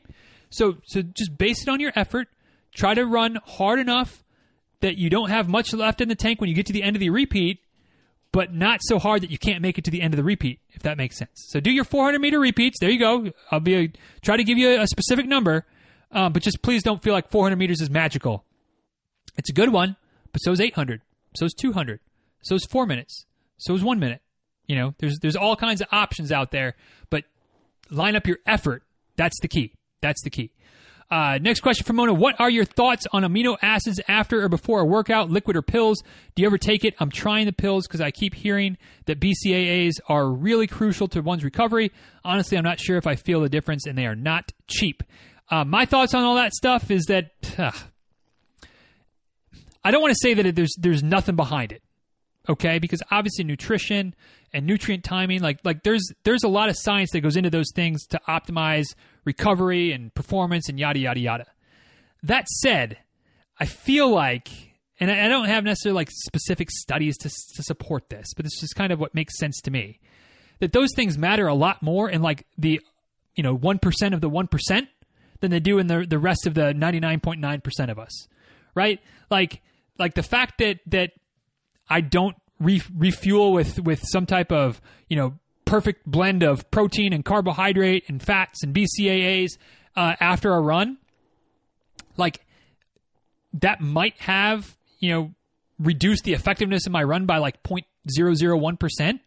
So, 0.49 0.77
so 0.85 1.01
just 1.01 1.38
base 1.38 1.61
it 1.61 1.69
on 1.69 1.80
your 1.80 1.91
effort. 1.95 2.27
Try 2.73 2.93
to 2.95 3.05
run 3.05 3.38
hard 3.45 3.80
enough 3.80 4.23
that 4.80 4.97
you 4.97 5.09
don't 5.09 5.30
have 5.30 5.47
much 5.47 5.73
left 5.73 6.01
in 6.01 6.09
the 6.09 6.15
tank 6.15 6.41
when 6.41 6.49
you 6.49 6.55
get 6.55 6.65
to 6.65 6.73
the 6.73 6.81
end 6.81 6.95
of 6.95 6.99
the 6.99 7.09
repeat, 7.09 7.59
but 8.31 8.53
not 8.53 8.80
so 8.81 8.97
hard 8.97 9.22
that 9.22 9.30
you 9.30 9.38
can't 9.38 9.61
make 9.61 9.77
it 9.77 9.84
to 9.84 9.91
the 9.91 10.01
end 10.01 10.13
of 10.13 10.18
the 10.18 10.23
repeat. 10.23 10.59
If 10.72 10.81
that 10.84 10.97
makes 10.97 11.18
sense. 11.18 11.31
So 11.49 11.59
do 11.59 11.69
your 11.69 11.84
400 11.84 12.19
meter 12.19 12.39
repeats. 12.39 12.80
There 12.80 12.89
you 12.89 12.99
go. 12.99 13.31
I'll 13.51 13.59
be 13.59 13.76
a, 13.76 13.91
try 14.22 14.38
to 14.38 14.43
give 14.43 14.57
you 14.57 14.69
a, 14.69 14.81
a 14.81 14.88
specific 14.88 15.27
number, 15.27 15.65
um, 16.11 16.34
but 16.34 16.41
just 16.41 16.61
please 16.63 16.81
don't 16.81 17.03
feel 17.03 17.13
like 17.13 17.30
400 17.30 17.55
meters 17.57 17.81
is 17.81 17.89
magical. 17.89 18.43
It's 19.38 19.49
a 19.49 19.53
good 19.53 19.72
one 19.72 19.95
but 20.31 20.39
so 20.39 20.51
is 20.51 20.61
800. 20.61 21.01
So 21.35 21.45
is 21.45 21.53
200. 21.53 21.99
So 22.41 22.55
is 22.55 22.65
four 22.65 22.85
minutes. 22.85 23.26
So 23.61 23.71
it 23.71 23.75
was 23.75 23.83
one 23.83 23.99
minute. 23.99 24.21
You 24.67 24.75
know, 24.75 24.95
there's 24.97 25.19
there's 25.19 25.35
all 25.35 25.55
kinds 25.55 25.81
of 25.81 25.88
options 25.91 26.31
out 26.31 26.51
there, 26.51 26.75
but 27.09 27.25
line 27.89 28.15
up 28.15 28.25
your 28.25 28.39
effort. 28.45 28.83
That's 29.17 29.39
the 29.41 29.47
key. 29.47 29.73
That's 30.01 30.23
the 30.23 30.29
key. 30.29 30.51
Uh, 31.11 31.38
next 31.41 31.59
question 31.59 31.85
from 31.85 31.97
Mona. 31.97 32.13
What 32.13 32.39
are 32.39 32.49
your 32.49 32.63
thoughts 32.63 33.05
on 33.11 33.23
amino 33.23 33.57
acids 33.61 33.99
after 34.07 34.43
or 34.43 34.49
before 34.49 34.79
a 34.79 34.85
workout, 34.85 35.29
liquid 35.29 35.57
or 35.57 35.61
pills? 35.61 36.01
Do 36.35 36.41
you 36.41 36.47
ever 36.47 36.57
take 36.57 36.85
it? 36.85 36.95
I'm 36.99 37.11
trying 37.11 37.45
the 37.45 37.53
pills 37.53 37.85
because 37.85 37.99
I 37.99 38.11
keep 38.11 38.33
hearing 38.33 38.77
that 39.05 39.19
BCAAs 39.19 39.95
are 40.07 40.27
really 40.29 40.67
crucial 40.67 41.09
to 41.09 41.21
one's 41.21 41.43
recovery. 41.43 41.91
Honestly, 42.23 42.57
I'm 42.57 42.63
not 42.63 42.79
sure 42.79 42.97
if 42.97 43.05
I 43.05 43.15
feel 43.15 43.41
the 43.41 43.49
difference, 43.49 43.85
and 43.85 43.97
they 43.97 44.05
are 44.05 44.15
not 44.15 44.53
cheap. 44.67 45.03
Uh, 45.49 45.65
my 45.65 45.85
thoughts 45.85 46.13
on 46.13 46.23
all 46.23 46.35
that 46.35 46.53
stuff 46.53 46.89
is 46.89 47.03
that 47.09 47.31
uh, 47.57 47.71
I 49.83 49.91
don't 49.91 50.01
want 50.01 50.13
to 50.13 50.19
say 50.21 50.33
that 50.33 50.55
there's 50.55 50.73
there's 50.79 51.03
nothing 51.03 51.35
behind 51.35 51.73
it, 51.73 51.83
okay? 52.49 52.80
Because 52.80 53.01
obviously 53.11 53.43
nutrition 53.43 54.15
and 54.53 54.65
nutrient 54.65 55.03
timing, 55.03 55.41
like 55.41 55.59
like 55.63 55.84
there's 55.84 56.11
there's 56.23 56.43
a 56.43 56.49
lot 56.49 56.69
of 56.69 56.76
science 56.77 57.11
that 57.11 57.22
goes 57.22 57.35
into 57.35 57.49
those 57.49 57.72
things 57.73 58.05
to 58.07 58.19
optimize 58.27 58.85
recovery 59.26 59.91
and 59.91 60.13
performance 60.13 60.69
and 60.69 60.80
yada 60.80 60.99
yada 60.99 61.19
yada. 61.19 61.45
That 62.23 62.47
said, 62.47 62.97
I 63.59 63.65
feel 63.65 64.09
like, 64.09 64.49
and 64.99 65.09
I, 65.09 65.27
don't 65.27 65.47
have 65.47 65.63
necessarily 65.63 65.95
like 65.95 66.09
specific 66.11 66.69
studies 66.72 67.18
to 67.19 67.30
to 67.30 67.63
support 67.63 68.09
this, 68.09 68.34
but 68.35 68.45
this 68.45 68.61
is 68.61 68.73
kind 68.73 68.91
of 68.91 68.99
what 68.99 69.15
makes 69.15 69.38
sense 69.38 69.61
to 69.61 69.72
me 69.72 69.99
that 70.61 70.72
those 70.72 70.89
things 70.95 71.18
matter 71.18 71.47
a 71.47 71.53
lot 71.53 71.81
more 71.84 72.09
in 72.09 72.22
like 72.22 72.45
the 72.57 72.80
you 73.35 73.43
know 73.43 73.53
one 73.53 73.80
percent 73.80 74.13
of 74.13 74.22
the 74.22 74.30
one 74.30 74.47
percent 74.47 74.88
than 75.41 75.51
they 75.51 75.59
do 75.59 75.80
in 75.80 75.88
the 75.88 76.05
the 76.07 76.19
rest 76.19 76.47
of 76.47 76.53
the 76.53 76.73
ninety 76.73 76.99
nine 76.99 77.19
point 77.19 77.41
nine 77.41 77.59
percent 77.59 77.91
of 77.91 77.99
us, 77.99 78.27
right? 78.73 78.99
Like 79.30 79.61
like 79.99 80.13
the 80.13 80.23
fact 80.23 80.59
that 80.59 80.80
that 80.88 81.11
I 81.91 82.01
don't 82.01 82.35
re- 82.59 82.81
refuel 82.97 83.51
with 83.51 83.80
with 83.80 84.01
some 84.03 84.26
type 84.26 84.51
of 84.51 84.81
you 85.09 85.18
know 85.18 85.34
perfect 85.65 86.05
blend 86.05 86.41
of 86.41 86.69
protein 86.72 87.13
and 87.13 87.23
carbohydrate 87.23 88.05
and 88.07 88.22
fats 88.22 88.63
and 88.63 88.73
BCAAs 88.73 89.57
uh, 89.95 90.15
after 90.19 90.53
a 90.53 90.61
run, 90.61 90.97
like 92.18 92.45
that 93.53 93.81
might 93.81 94.18
have 94.22 94.77
you 94.99 95.11
know 95.11 95.34
reduced 95.80 96.23
the 96.23 96.34
effectiveness 96.34 96.85
of 96.85 96.93
my 96.93 97.03
run 97.03 97.26
by 97.26 97.39
like 97.39 97.61
0.001 97.63 98.80
percent, 98.80 99.22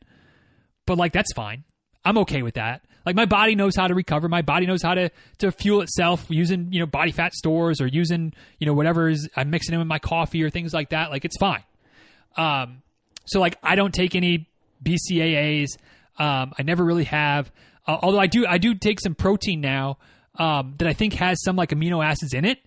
but 0.87 0.97
like 0.97 1.13
that's 1.13 1.33
fine. 1.35 1.65
I'm 2.05 2.19
okay 2.19 2.43
with 2.43 2.55
that. 2.55 2.83
Like 3.05 3.17
my 3.17 3.27
body 3.27 3.55
knows 3.55 3.77
how 3.77 3.87
to 3.89 3.95
recover. 3.95 4.29
My 4.29 4.41
body 4.41 4.65
knows 4.65 4.83
how 4.83 4.95
to 4.95 5.11
to 5.39 5.53
fuel 5.53 5.83
itself 5.83 6.25
using 6.31 6.73
you 6.73 6.81
know 6.81 6.87
body 6.87 7.13
fat 7.13 7.35
stores 7.35 7.83
or 7.83 7.87
using 7.87 8.33
you 8.59 8.67
know 8.67 8.73
whatever 8.73 9.11
is 9.11 9.29
I'm 9.37 9.51
mixing 9.51 9.75
in 9.75 9.81
with 9.81 9.89
my 9.89 9.99
coffee 9.99 10.43
or 10.43 10.49
things 10.49 10.73
like 10.73 10.91
that. 10.91 11.11
Like 11.11 11.27
it's 11.27 11.37
fine. 11.37 11.63
Um, 12.37 12.83
so 13.27 13.41
like 13.41 13.57
I 13.63 13.75
don't 13.77 13.95
take 13.95 14.15
any 14.15 14.49
BCAAs. 14.83 15.77
Um, 16.19 16.53
I 16.59 16.63
never 16.63 16.85
really 16.85 17.05
have. 17.05 17.51
Uh, 17.87 17.99
although 18.03 18.21
I 18.21 18.27
do 18.27 18.47
I 18.47 18.59
do 18.59 18.75
take 18.75 19.01
some 19.01 19.15
protein 19.15 19.61
now. 19.61 19.99
um, 20.37 20.75
that 20.79 20.89
I 20.89 20.93
think 20.95 21.15
has 21.15 21.43
some 21.43 21.57
like 21.57 21.71
amino 21.71 22.05
acids 22.05 22.35
in 22.35 22.45
it, 22.45 22.59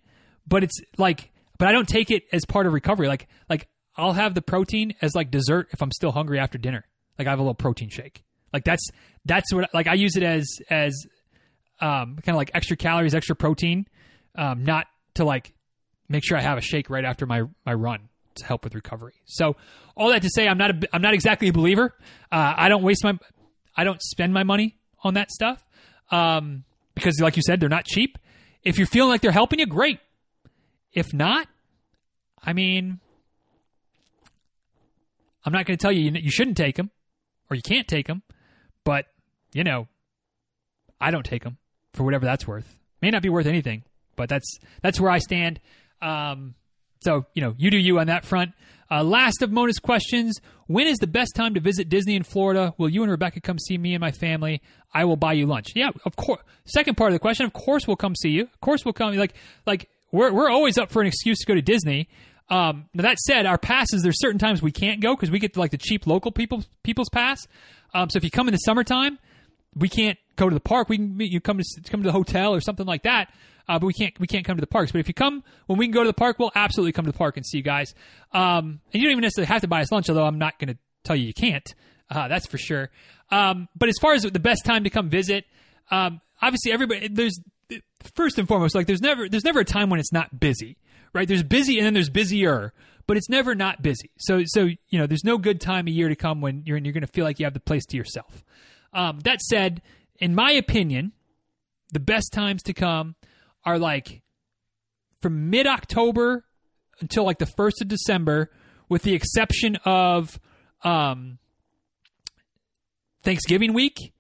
but 0.48 0.64
it's 0.64 0.80
like, 0.98 1.32
but 1.58 1.68
I 1.68 1.72
don't 1.74 1.88
take 1.88 2.12
it 2.12 2.24
as 2.32 2.46
part 2.46 2.66
of 2.66 2.74
recovery. 2.74 3.08
Like, 3.08 3.28
like 3.50 3.68
I'll 3.98 4.14
have 4.14 4.34
the 4.36 4.42
protein 4.42 4.94
as 5.02 5.16
like 5.16 5.32
dessert 5.32 5.68
if 5.72 5.82
I'm 5.82 5.92
still 5.92 6.12
hungry 6.12 6.40
after 6.40 6.58
dinner. 6.58 6.86
Like 7.20 7.28
I 7.28 7.32
have 7.32 7.40
a 7.40 7.42
little 7.42 7.56
protein 7.56 7.90
shake. 7.90 8.24
Like 8.54 8.64
that's 8.64 8.90
that's 9.26 9.54
what 9.54 9.70
like 9.74 9.88
I 9.88 9.96
use 9.96 10.16
it 10.16 10.24
as 10.24 10.48
as 10.70 10.94
um, 11.82 12.16
kind 12.24 12.30
of 12.30 12.36
like 12.38 12.52
extra 12.54 12.78
calories, 12.78 13.14
extra 13.14 13.36
protein, 13.36 13.86
um, 14.36 14.64
not 14.64 14.88
to 15.16 15.26
like 15.26 15.54
make 16.08 16.24
sure 16.24 16.38
I 16.38 16.42
have 16.42 16.58
a 16.58 16.62
shake 16.62 16.90
right 16.90 17.04
after 17.04 17.26
my 17.26 17.44
my 17.66 17.74
run 17.74 18.08
to 18.38 18.46
help 18.46 18.64
with 18.64 18.76
recovery. 18.76 19.16
So 19.26 19.56
all 19.96 20.10
that 20.10 20.22
to 20.22 20.30
say, 20.30 20.48
I'm 20.48 20.58
not 20.58 20.72
a, 20.72 20.90
I'm 20.94 21.02
not 21.02 21.14
exactly 21.14 21.48
a 21.48 21.54
believer. 21.54 21.94
Uh, 22.32 22.54
I 22.56 22.70
don't 22.70 22.84
waste 22.84 23.04
my 23.04 23.18
I 23.78 23.84
don't 23.84 24.02
spend 24.02 24.34
my 24.34 24.44
money 24.44 24.76
on 25.04 25.14
that 25.14 25.32
stuff 25.32 25.66
um, 26.10 26.64
because, 26.96 27.20
like 27.22 27.36
you 27.36 27.44
said, 27.46 27.60
they're 27.60 27.70
not 27.70 27.86
cheap. 27.86 28.18
If 28.64 28.78
you're 28.78 28.88
feeling 28.88 29.10
like 29.10 29.22
they're 29.22 29.32
helping 29.32 29.60
you, 29.60 29.68
great. 29.68 30.00
If 30.92 31.14
not, 31.14 31.48
I 32.44 32.54
mean, 32.54 33.00
I'm 35.46 35.54
not 35.54 35.66
going 35.66 35.78
to 35.78 35.82
tell 35.82 35.92
you 35.92 36.12
you 36.12 36.32
shouldn't 36.32 36.58
take 36.58 36.76
them 36.76 36.90
or 37.50 37.56
you 37.56 37.62
can't 37.62 37.88
take 37.88 38.08
them, 38.08 38.24
but 38.84 39.06
you 39.54 39.64
know, 39.64 39.88
I 41.00 41.12
don't 41.12 41.26
take 41.26 41.44
them 41.44 41.58
for 41.94 42.04
whatever 42.04 42.26
that's 42.26 42.48
worth. 42.48 42.78
May 43.02 43.12
not 43.12 43.22
be 43.22 43.30
worth 43.30 43.46
anything, 43.46 43.84
but 44.16 44.28
that's 44.28 44.58
that's 44.82 45.00
where 45.00 45.12
I 45.12 45.20
stand. 45.20 45.60
Um, 46.02 46.56
so 47.02 47.26
you 47.34 47.42
know, 47.42 47.56
you 47.58 47.72
do 47.72 47.78
you 47.78 48.00
on 48.00 48.08
that 48.08 48.26
front. 48.26 48.54
Uh, 48.90 49.04
last 49.04 49.42
of 49.42 49.52
Mona's 49.52 49.80
questions: 49.80 50.40
When 50.68 50.88
is 50.88 50.98
the 50.98 51.08
best 51.08 51.36
time 51.36 51.54
to 51.56 51.60
visit 51.60 51.90
Disney 51.90 52.16
in 52.16 52.24
Florida? 52.24 52.74
Will 52.78 52.90
you 52.90 53.04
and 53.04 53.12
Rebecca 53.12 53.42
come 53.42 53.60
see 53.60 53.78
me 53.78 53.94
and 53.94 54.02
my 54.02 54.12
family? 54.12 54.62
I 54.94 55.06
will 55.06 55.18
buy 55.18 55.34
you 55.34 55.46
lunch. 55.46 55.74
Yeah, 55.76 55.90
of 56.06 56.16
course. 56.16 56.42
Second 56.66 56.96
part 56.96 57.12
of 57.12 57.14
the 57.14 57.20
question: 57.20 57.46
Of 57.46 57.54
course, 57.54 57.88
we'll 57.88 57.98
come 57.98 58.16
see 58.16 58.30
you. 58.30 58.44
Of 58.44 58.62
course, 58.62 58.86
we'll 58.86 58.94
come. 58.94 59.14
Like, 59.16 59.34
like 59.66 59.90
we're 60.12 60.32
we're 60.32 60.50
always 60.50 60.78
up 60.78 60.92
for 60.92 61.02
an 61.02 61.08
excuse 61.08 61.40
to 61.40 61.46
go 61.46 61.56
to 61.56 61.62
Disney. 61.62 62.08
Um, 62.50 62.86
now 62.94 63.04
that 63.04 63.18
said, 63.20 63.46
our 63.46 63.58
passes 63.58 64.04
there's 64.04 64.20
certain 64.20 64.40
times 64.40 64.62
we 64.62 64.72
can't 64.72 65.02
go 65.02 65.16
because 65.16 65.30
we 65.30 65.40
get 65.40 65.58
like 65.58 65.72
the 65.72 65.78
cheap 65.78 66.08
local 66.08 66.32
people 66.32 66.64
people's 66.84 67.10
pass. 67.10 67.46
Um, 67.94 68.10
so 68.10 68.18
if 68.18 68.24
you 68.24 68.32
come 68.32 68.48
in 68.48 68.54
the 68.54 68.60
summertime, 68.60 69.20
we 69.76 69.90
can't 69.90 70.18
go 70.38 70.48
to 70.50 70.54
the 70.54 70.62
park. 70.62 70.88
We 70.88 70.98
can 70.98 71.18
meet 71.18 71.32
you 71.32 71.42
come 71.42 71.58
to 71.58 71.66
come 71.90 72.04
to 72.04 72.08
the 72.08 72.14
hotel 72.14 72.54
or 72.54 72.62
something 72.62 72.86
like 72.86 73.04
that. 73.04 73.34
Uh, 73.68 73.78
but 73.80 73.86
we 73.86 73.94
can't 73.94 74.18
we 74.20 74.28
can't 74.28 74.46
come 74.46 74.56
to 74.58 74.62
the 74.62 74.68
parks. 74.68 74.92
But 74.92 75.00
if 75.00 75.08
you 75.08 75.14
come 75.14 75.44
when 75.66 75.78
we 75.78 75.86
can 75.86 75.94
go 75.94 76.04
to 76.04 76.10
the 76.10 76.14
park, 76.14 76.40
we'll 76.40 76.52
absolutely 76.56 76.94
come 76.94 77.06
to 77.06 77.12
the 77.12 77.18
park 77.18 77.38
and 77.38 77.46
see 77.46 77.58
you 77.58 77.64
guys. 77.64 77.94
Um, 78.32 78.80
and 78.94 79.02
you 79.02 79.04
don't 79.04 79.12
even 79.12 79.22
necessarily 79.22 79.48
have 79.48 79.62
to 79.62 79.68
buy 79.68 79.82
us 79.82 79.92
lunch, 79.92 80.10
although 80.10 80.26
I'm 80.26 80.40
not 80.40 80.58
going 80.60 80.70
to 80.70 80.78
tell 81.04 81.16
you 81.16 81.28
you 81.28 81.34
can't. 81.34 81.76
Uh, 82.10 82.28
that's 82.28 82.48
for 82.48 82.58
sure. 82.58 82.90
Um, 83.30 83.68
but 83.76 83.90
as 83.90 83.96
far 84.02 84.14
as 84.14 84.24
the 84.24 84.40
best 84.40 84.64
time 84.64 84.86
to 84.86 84.90
come 84.90 85.10
visit, 85.10 85.46
um, 85.92 86.22
obviously 86.42 86.72
everybody 86.72 87.08
there's 87.10 87.40
first 88.16 88.38
and 88.38 88.48
foremost 88.48 88.76
like 88.76 88.88
there's 88.88 89.02
never 89.02 89.28
there's 89.28 89.44
never 89.44 89.62
a 89.62 89.66
time 89.66 89.90
when 89.90 90.00
it's 90.00 90.14
not 90.14 90.40
busy, 90.40 90.78
right? 91.14 91.28
There's 91.28 91.44
busy 91.44 91.78
and 91.78 91.86
then 91.86 91.94
there's 91.94 92.10
busier, 92.10 92.74
but 93.06 93.18
it's 93.18 93.30
never 93.30 93.56
not 93.56 93.82
busy. 93.82 94.12
So 94.18 94.44
so 94.46 94.70
you 94.90 95.00
know 95.00 95.08
there's 95.08 95.26
no 95.26 95.38
good 95.38 95.60
time 95.60 95.88
of 95.88 95.94
year 95.94 96.10
to 96.10 96.16
come 96.16 96.42
when 96.42 96.64
you're 96.66 96.78
you're 96.78 96.94
going 96.94 97.02
to 97.02 97.12
feel 97.12 97.26
like 97.26 97.40
you 97.40 97.46
have 97.46 97.54
the 97.54 97.60
place 97.60 97.86
to 97.88 97.98
yourself. 97.98 98.44
Um, 98.94 99.20
that 99.22 99.42
said, 99.42 99.82
in 100.20 100.34
my 100.34 100.52
opinion, 100.52 101.12
the 101.92 102.00
best 102.00 102.32
times 102.32 102.64
to 102.64 102.74
come 102.74 103.16
are 103.68 103.78
like 103.78 104.22
from 105.22 105.50
mid 105.50 105.68
October 105.68 106.46
until 107.02 107.26
like 107.26 107.38
the 107.38 107.46
first 107.46 107.82
of 107.82 107.90
December, 107.90 108.50
with 108.88 109.04
the 109.04 109.14
exception 109.14 109.76
of 109.84 110.40
um, 110.84 111.38
Thanksgiving 113.24 113.74
week, 113.74 114.14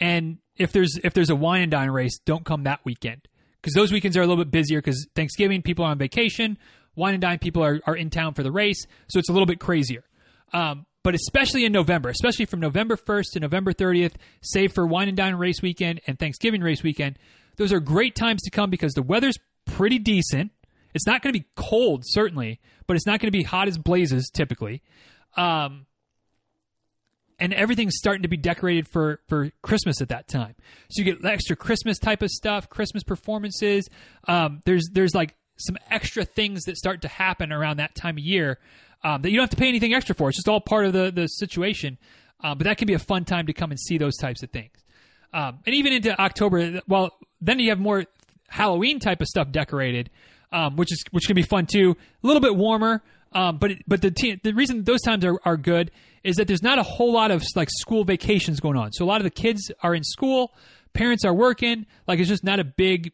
and 0.00 0.38
if 0.56 0.72
there's 0.72 0.98
if 1.04 1.12
there's 1.12 1.28
a 1.28 1.36
wine 1.36 1.60
and 1.60 1.70
dine 1.70 1.90
race, 1.90 2.18
don't 2.24 2.44
come 2.44 2.64
that 2.64 2.80
weekend. 2.84 3.28
Because 3.60 3.74
those 3.74 3.92
weekends 3.92 4.16
are 4.16 4.22
a 4.22 4.26
little 4.26 4.42
bit 4.42 4.50
busier 4.50 4.80
because 4.80 5.06
Thanksgiving 5.14 5.60
people 5.60 5.84
are 5.84 5.90
on 5.90 5.98
vacation, 5.98 6.56
wine 6.94 7.14
and 7.14 7.20
dine 7.20 7.38
people 7.38 7.62
are, 7.62 7.80
are 7.86 7.96
in 7.96 8.08
town 8.08 8.32
for 8.32 8.42
the 8.42 8.52
race, 8.52 8.86
so 9.08 9.18
it's 9.18 9.28
a 9.28 9.32
little 9.32 9.46
bit 9.46 9.60
crazier. 9.60 10.04
Um, 10.54 10.86
but 11.02 11.14
especially 11.14 11.64
in 11.64 11.72
November, 11.72 12.08
especially 12.08 12.46
from 12.46 12.60
November 12.60 12.96
1st 12.96 13.32
to 13.32 13.40
November 13.40 13.72
30th, 13.72 14.14
save 14.40 14.72
for 14.72 14.86
wine 14.86 15.08
and 15.08 15.16
dine 15.16 15.34
race 15.34 15.60
weekend 15.62 16.00
and 16.06 16.18
Thanksgiving 16.18 16.62
race 16.62 16.82
weekend, 16.82 17.18
those 17.56 17.72
are 17.72 17.80
great 17.80 18.14
times 18.14 18.42
to 18.42 18.50
come 18.50 18.70
because 18.70 18.94
the 18.94 19.02
weather's 19.02 19.38
pretty 19.64 19.98
decent. 19.98 20.52
It's 20.94 21.06
not 21.06 21.22
going 21.22 21.32
to 21.32 21.38
be 21.38 21.46
cold, 21.56 22.02
certainly, 22.04 22.60
but 22.86 22.96
it's 22.96 23.06
not 23.06 23.20
going 23.20 23.28
to 23.28 23.36
be 23.36 23.42
hot 23.42 23.68
as 23.68 23.76
blazes 23.78 24.30
typically. 24.30 24.82
Um, 25.36 25.86
and 27.38 27.52
everything's 27.52 27.96
starting 27.96 28.22
to 28.22 28.28
be 28.28 28.36
decorated 28.36 28.88
for 28.88 29.20
for 29.28 29.50
Christmas 29.62 30.00
at 30.00 30.08
that 30.08 30.28
time. 30.28 30.54
So 30.90 31.02
you 31.02 31.04
get 31.04 31.24
extra 31.24 31.54
Christmas 31.54 31.98
type 31.98 32.22
of 32.22 32.30
stuff, 32.30 32.70
Christmas 32.70 33.02
performances. 33.02 33.88
Um, 34.26 34.60
there's 34.64 34.88
there's 34.92 35.14
like 35.14 35.34
some 35.58 35.76
extra 35.90 36.24
things 36.24 36.64
that 36.64 36.76
start 36.76 37.02
to 37.02 37.08
happen 37.08 37.52
around 37.52 37.78
that 37.78 37.94
time 37.94 38.16
of 38.16 38.24
year 38.24 38.58
um, 39.04 39.22
that 39.22 39.30
you 39.30 39.36
don't 39.36 39.44
have 39.44 39.50
to 39.50 39.56
pay 39.56 39.68
anything 39.68 39.94
extra 39.94 40.14
for. 40.14 40.28
It's 40.28 40.38
just 40.38 40.48
all 40.48 40.60
part 40.60 40.86
of 40.86 40.92
the 40.92 41.10
the 41.10 41.26
situation. 41.26 41.98
Um, 42.40 42.58
but 42.58 42.64
that 42.64 42.76
can 42.78 42.86
be 42.86 42.94
a 42.94 42.98
fun 42.98 43.24
time 43.24 43.46
to 43.46 43.52
come 43.52 43.70
and 43.70 43.80
see 43.80 43.98
those 43.98 44.16
types 44.16 44.42
of 44.42 44.50
things. 44.50 44.84
Um, 45.36 45.58
and 45.66 45.74
even 45.74 45.92
into 45.92 46.18
October, 46.18 46.80
well, 46.88 47.10
then 47.42 47.58
you 47.58 47.68
have 47.68 47.78
more 47.78 48.06
Halloween 48.48 48.98
type 48.98 49.20
of 49.20 49.26
stuff 49.26 49.52
decorated, 49.52 50.08
um, 50.50 50.76
which 50.76 50.90
is 50.90 51.04
which 51.10 51.26
can 51.26 51.36
be 51.36 51.42
fun 51.42 51.66
too. 51.66 51.94
A 52.24 52.26
little 52.26 52.40
bit 52.40 52.56
warmer, 52.56 53.02
um, 53.32 53.58
but 53.58 53.72
but 53.86 54.00
the 54.00 54.40
the 54.42 54.52
reason 54.54 54.84
those 54.84 55.02
times 55.02 55.26
are, 55.26 55.38
are 55.44 55.58
good 55.58 55.90
is 56.24 56.36
that 56.36 56.48
there's 56.48 56.62
not 56.62 56.78
a 56.78 56.82
whole 56.82 57.12
lot 57.12 57.30
of 57.30 57.44
like 57.54 57.68
school 57.70 58.02
vacations 58.02 58.60
going 58.60 58.78
on. 58.78 58.92
So 58.92 59.04
a 59.04 59.06
lot 59.06 59.20
of 59.20 59.24
the 59.24 59.30
kids 59.30 59.70
are 59.82 59.94
in 59.94 60.04
school, 60.04 60.54
parents 60.94 61.22
are 61.22 61.34
working. 61.34 61.84
Like 62.08 62.18
it's 62.18 62.30
just 62.30 62.42
not 62.42 62.58
a 62.58 62.64
big 62.64 63.12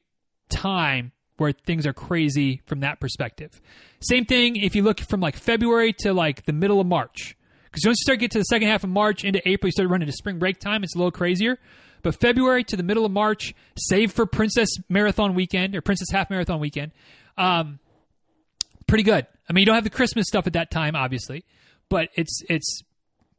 time 0.49 1.11
where 1.39 1.51
things 1.51 1.89
are 1.89 1.93
crazy 1.93 2.63
from 2.67 2.81
that 2.81 3.01
perspective. 3.01 3.61
Same 4.01 4.27
thing 4.27 4.55
if 4.55 4.77
you 4.77 4.85
look 4.85 5.01
from 5.01 5.21
like 5.21 5.35
February 5.35 5.93
to 6.01 6.13
like 6.13 6.45
the 6.45 6.53
middle 6.53 6.81
of 6.81 6.87
March. 6.87 7.37
Because 7.65 7.85
once 7.85 7.99
you 8.01 8.05
start 8.05 8.19
to 8.19 8.21
get 8.21 8.31
to 8.33 8.39
the 8.39 8.45
second 8.45 8.69
half 8.69 8.85
of 8.85 8.91
March 8.91 9.25
into 9.25 9.41
April, 9.49 9.69
you 9.69 9.73
start 9.73 9.89
running 9.89 10.07
to 10.07 10.13
spring 10.13 10.39
break 10.39 10.61
time. 10.61 10.85
It's 10.85 10.95
a 10.95 10.99
little 10.99 11.11
crazier. 11.11 11.59
But 12.03 12.17
February 12.17 12.65
to 12.65 12.77
the 12.77 12.83
middle 12.83 13.05
of 13.05 13.13
March, 13.13 13.55
save 13.77 14.13
for 14.13 14.27
Princess 14.27 14.69
Marathon 14.89 15.35
weekend 15.35 15.75
or 15.75 15.81
Princess 15.81 16.09
Half 16.11 16.31
Marathon 16.31 16.61
weekend, 16.61 16.93
um, 17.37 17.79
pretty 18.87 19.05
good. 19.05 19.27
I 19.49 19.53
mean, 19.53 19.63
you 19.63 19.67
don't 19.67 19.75
have 19.75 19.85
the 19.85 19.91
Christmas 19.91 20.27
stuff 20.27 20.47
at 20.47 20.53
that 20.55 20.71
time, 20.71 20.97
obviously, 20.97 21.45
but 21.89 22.09
it's 22.15 22.43
it's 22.49 22.83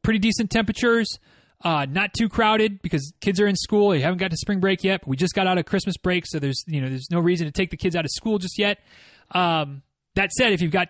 pretty 0.02 0.19
decent 0.19 0.49
temperatures. 0.49 1.19
Uh, 1.64 1.85
not 1.90 2.14
too 2.14 2.27
crowded 2.27 2.81
because 2.81 3.14
kids 3.22 3.40
are 3.40 3.48
in 3.48 3.56
school. 3.56 3.91
They 3.91 4.02
haven't 4.02 4.18
got 4.18 4.31
to 4.31 4.38
spring 4.38 4.60
break 4.60 4.84
yet. 4.84 5.07
we 5.07 5.15
just 5.15 5.34
got 5.34 5.48
out 5.48 5.57
of 5.57 5.65
Christmas 5.65 5.95
break, 5.95 6.26
so 6.27 6.40
there's 6.40 6.64
you 6.68 6.81
know 6.81 6.90
there's 6.90 7.10
no 7.10 7.19
reason 7.19 7.45
to 7.45 7.52
take 7.52 7.69
the 7.69 7.77
kids 7.77 7.95
out 7.95 8.06
of 8.06 8.11
school 8.11 8.38
just 8.38 8.60
yet. 8.60 8.80
Um, 9.31 9.81
that 10.15 10.31
said, 10.31 10.52
if 10.53 10.61
you've 10.61 10.72
got 10.72 10.90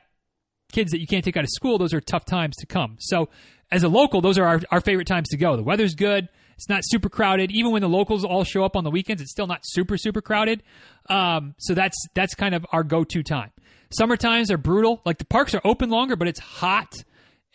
kids 0.71 0.91
that 0.91 0.99
you 0.99 1.07
can't 1.07 1.23
take 1.23 1.37
out 1.37 1.43
of 1.43 1.49
school, 1.51 1.77
those 1.77 1.93
are 1.93 2.01
tough 2.01 2.25
times 2.25 2.55
to 2.57 2.65
come. 2.65 2.97
So 2.99 3.29
as 3.71 3.83
a 3.83 3.87
local, 3.87 4.21
those 4.21 4.37
are 4.37 4.45
our, 4.45 4.61
our 4.71 4.81
favorite 4.81 5.07
times 5.07 5.29
to 5.29 5.37
go. 5.37 5.55
The 5.55 5.63
weather's 5.63 5.95
good. 5.95 6.27
It's 6.55 6.69
not 6.69 6.81
super 6.83 7.09
crowded. 7.09 7.51
Even 7.51 7.71
when 7.71 7.81
the 7.81 7.89
locals 7.89 8.23
all 8.23 8.43
show 8.43 8.63
up 8.63 8.75
on 8.75 8.83
the 8.83 8.91
weekends, 8.91 9.21
it's 9.21 9.31
still 9.31 9.47
not 9.47 9.61
super 9.63 9.97
super 9.97 10.21
crowded. 10.21 10.63
Um, 11.09 11.55
so 11.57 11.73
that's 11.73 11.97
that's 12.13 12.35
kind 12.35 12.55
of 12.55 12.65
our 12.71 12.83
go 12.83 13.03
to 13.03 13.23
time. 13.23 13.51
Summer 13.91 14.17
times 14.17 14.49
are 14.49 14.57
brutal. 14.57 15.01
Like 15.05 15.17
the 15.17 15.25
parks 15.25 15.53
are 15.53 15.61
open 15.63 15.89
longer, 15.89 16.15
but 16.15 16.27
it's 16.27 16.39
hot 16.39 16.93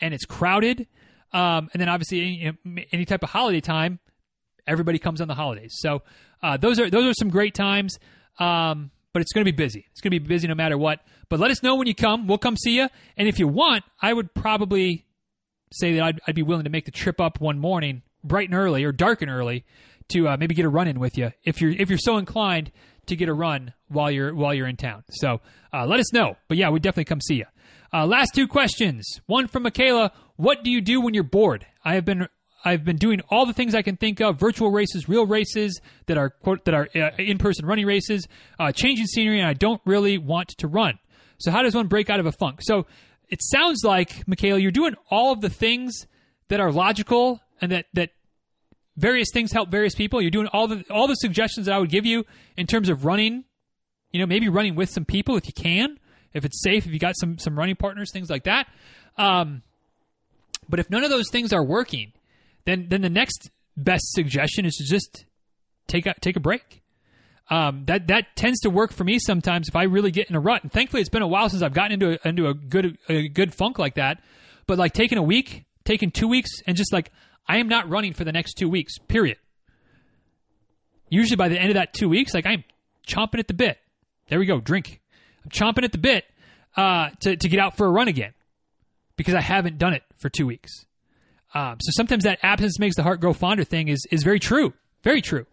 and 0.00 0.14
it's 0.14 0.24
crowded. 0.24 0.86
Um, 1.32 1.68
and 1.72 1.80
then 1.80 1.88
obviously 1.88 2.54
any, 2.64 2.86
any, 2.92 3.04
type 3.04 3.22
of 3.22 3.28
holiday 3.28 3.60
time, 3.60 3.98
everybody 4.66 4.98
comes 4.98 5.20
on 5.20 5.28
the 5.28 5.34
holidays. 5.34 5.74
So 5.78 6.02
uh, 6.42 6.56
those 6.56 6.80
are 6.80 6.88
those 6.88 7.06
are 7.06 7.14
some 7.14 7.28
great 7.28 7.54
times. 7.54 7.98
Um, 8.38 8.92
but 9.12 9.22
it's 9.22 9.32
going 9.32 9.44
to 9.44 9.50
be 9.50 9.56
busy. 9.56 9.86
It's 9.90 10.00
going 10.00 10.12
to 10.12 10.20
be 10.20 10.26
busy 10.26 10.46
no 10.46 10.54
matter 10.54 10.78
what. 10.78 11.00
But 11.28 11.40
let 11.40 11.50
us 11.50 11.62
know 11.62 11.74
when 11.74 11.86
you 11.86 11.94
come. 11.94 12.26
We'll 12.26 12.38
come 12.38 12.56
see 12.56 12.76
you. 12.76 12.88
And 13.16 13.26
if 13.26 13.38
you 13.38 13.48
want, 13.48 13.84
I 14.00 14.12
would 14.12 14.32
probably 14.34 15.06
say 15.72 15.94
that 15.94 16.02
I'd, 16.02 16.20
I'd 16.28 16.34
be 16.34 16.42
willing 16.42 16.64
to 16.64 16.70
make 16.70 16.84
the 16.84 16.90
trip 16.90 17.20
up 17.20 17.40
one 17.40 17.58
morning 17.58 18.02
bright 18.28 18.48
and 18.48 18.59
early 18.59 18.84
or 18.84 18.92
dark 18.92 19.22
and 19.22 19.30
early 19.30 19.64
to 20.09 20.28
uh, 20.28 20.36
maybe 20.38 20.55
get 20.55 20.64
a 20.64 20.68
run 20.68 20.88
in 20.88 20.98
with 21.00 21.18
you 21.18 21.32
if 21.44 21.60
you're 21.60 21.72
if 21.72 21.90
you're 21.90 21.98
so 21.98 22.16
inclined 22.16 22.70
to 23.06 23.16
get 23.16 23.28
a 23.28 23.34
run 23.34 23.72
while 23.88 24.10
you're 24.10 24.34
while 24.34 24.55
you're 24.55 24.68
in 24.68 24.76
town. 24.76 25.05
So 25.10 25.40
uh, 25.72 25.86
let 25.86 26.00
us 26.00 26.12
know. 26.12 26.36
But 26.48 26.56
yeah, 26.56 26.70
we 26.70 26.80
definitely 26.80 27.05
come 27.05 27.20
see 27.20 27.36
you. 27.36 27.46
Uh, 27.92 28.06
last 28.06 28.34
two 28.34 28.46
questions. 28.46 29.20
One 29.26 29.48
from 29.48 29.62
Michaela. 29.62 30.12
What 30.36 30.62
do 30.62 30.70
you 30.70 30.80
do 30.80 31.00
when 31.00 31.14
you're 31.14 31.24
bored? 31.24 31.66
I 31.84 31.94
have 31.94 32.05
been 32.05 32.28
I've 32.64 32.84
been 32.84 32.96
doing 32.96 33.20
all 33.30 33.46
the 33.46 33.52
things 33.52 33.74
I 33.74 33.82
can 33.82 33.96
think 33.96 34.20
of: 34.20 34.38
virtual 34.38 34.70
races, 34.70 35.09
real 35.09 35.26
races 35.26 35.80
that 36.06 36.18
are 36.18 36.30
quote 36.30 36.64
that 36.66 36.74
are 36.74 36.88
uh, 36.94 37.10
in-person 37.18 37.66
running 37.66 37.86
races, 37.86 38.26
uh, 38.59 38.72
changing 38.72 39.06
scenery, 39.06 39.40
and 39.40 39.48
I 39.48 39.55
don't 39.55 39.80
really 39.84 40.18
want 40.18 40.48
to 40.59 40.68
run. 40.68 40.98
So 41.38 41.50
how 41.50 41.62
does 41.62 41.74
one 41.74 41.86
break 41.86 42.10
out 42.10 42.20
of 42.20 42.26
a 42.26 42.32
funk? 42.32 42.60
So 42.62 42.86
it 43.28 43.40
sounds 43.42 43.84
like 43.84 44.26
Michaela, 44.26 44.59
you're 44.59 44.70
doing 44.70 44.94
all 45.10 45.32
of 45.32 45.40
the 45.40 45.50
things 45.50 46.06
that 46.48 46.60
are 46.60 46.72
logical 46.72 47.40
and 47.60 47.72
that 47.72 47.86
that 47.94 48.10
various 48.98 49.28
things 49.32 49.52
help 49.52 49.70
various 49.70 49.94
people. 49.94 50.20
You're 50.20 50.30
doing 50.30 50.48
all 50.48 50.66
the 50.66 50.84
all 50.90 51.06
the 51.06 51.14
suggestions 51.14 51.66
that 51.66 51.74
I 51.74 51.78
would 51.78 51.90
give 51.90 52.04
you 52.04 52.24
in 52.56 52.66
terms 52.66 52.88
of 52.88 53.04
running. 53.04 53.44
You 54.12 54.20
know, 54.20 54.26
maybe 54.26 54.48
running 54.48 54.74
with 54.74 54.90
some 54.90 55.04
people 55.04 55.36
if 55.36 55.46
you 55.46 55.52
can, 55.52 55.98
if 56.32 56.44
it's 56.44 56.62
safe, 56.62 56.86
if 56.86 56.92
you 56.92 56.98
got 56.98 57.14
some 57.16 57.38
some 57.38 57.56
running 57.58 57.76
partners, 57.76 58.10
things 58.12 58.28
like 58.28 58.44
that. 58.44 58.66
Um, 59.16 59.62
but 60.68 60.80
if 60.80 60.90
none 60.90 61.04
of 61.04 61.10
those 61.10 61.30
things 61.30 61.52
are 61.52 61.64
working, 61.64 62.12
then 62.64 62.88
then 62.88 63.00
the 63.00 63.10
next 63.10 63.50
best 63.76 64.12
suggestion 64.12 64.66
is 64.66 64.74
to 64.76 64.84
just 64.84 65.24
take 65.86 66.06
a 66.06 66.14
take 66.20 66.36
a 66.36 66.40
break. 66.40 66.82
Um, 67.50 67.84
that 67.86 68.08
that 68.08 68.36
tends 68.36 68.60
to 68.60 68.70
work 68.70 68.92
for 68.92 69.04
me 69.04 69.18
sometimes 69.18 69.68
if 69.68 69.76
I 69.76 69.84
really 69.84 70.10
get 70.10 70.28
in 70.28 70.36
a 70.36 70.40
rut. 70.40 70.62
And 70.62 70.72
thankfully, 70.72 71.00
it's 71.00 71.10
been 71.10 71.22
a 71.22 71.28
while 71.28 71.48
since 71.48 71.62
I've 71.62 71.72
gotten 71.72 71.92
into 71.92 72.18
a, 72.22 72.28
into 72.28 72.48
a 72.48 72.54
good 72.54 72.98
a 73.08 73.28
good 73.28 73.54
funk 73.54 73.78
like 73.78 73.94
that. 73.94 74.20
But 74.66 74.76
like 74.76 74.92
taking 74.92 75.16
a 75.16 75.22
week, 75.22 75.64
taking 75.84 76.10
two 76.10 76.28
weeks, 76.28 76.50
and 76.66 76.76
just 76.76 76.92
like 76.92 77.10
I 77.48 77.58
am 77.58 77.68
not 77.68 77.88
running 77.88 78.12
for 78.12 78.24
the 78.24 78.32
next 78.32 78.54
two 78.54 78.68
weeks. 78.68 78.98
Period. 78.98 79.38
Usually 81.08 81.36
by 81.36 81.48
the 81.48 81.58
end 81.58 81.70
of 81.70 81.74
that 81.74 81.94
two 81.94 82.08
weeks, 82.08 82.34
like 82.34 82.46
I'm 82.46 82.64
chomping 83.06 83.38
at 83.38 83.48
the 83.48 83.54
bit. 83.54 83.78
There 84.28 84.38
we 84.38 84.46
go. 84.46 84.60
Drink. 84.60 85.00
I'm 85.44 85.50
chomping 85.50 85.84
at 85.84 85.92
the 85.92 85.98
bit 85.98 86.24
uh, 86.76 87.10
to 87.20 87.36
to 87.36 87.48
get 87.48 87.58
out 87.60 87.76
for 87.76 87.86
a 87.86 87.90
run 87.90 88.08
again 88.08 88.34
because 89.16 89.34
I 89.34 89.40
haven't 89.40 89.78
done 89.78 89.94
it 89.94 90.02
for 90.18 90.28
two 90.28 90.46
weeks. 90.46 90.84
Um, 91.54 91.78
so 91.80 91.90
sometimes 91.92 92.24
that 92.24 92.38
absence 92.42 92.78
makes 92.78 92.96
the 92.96 93.02
heart 93.02 93.20
grow 93.20 93.32
fonder 93.32 93.64
thing 93.64 93.88
is 93.88 94.06
is 94.10 94.22
very 94.22 94.38
true, 94.38 94.74
very 95.02 95.22
true. 95.22 95.46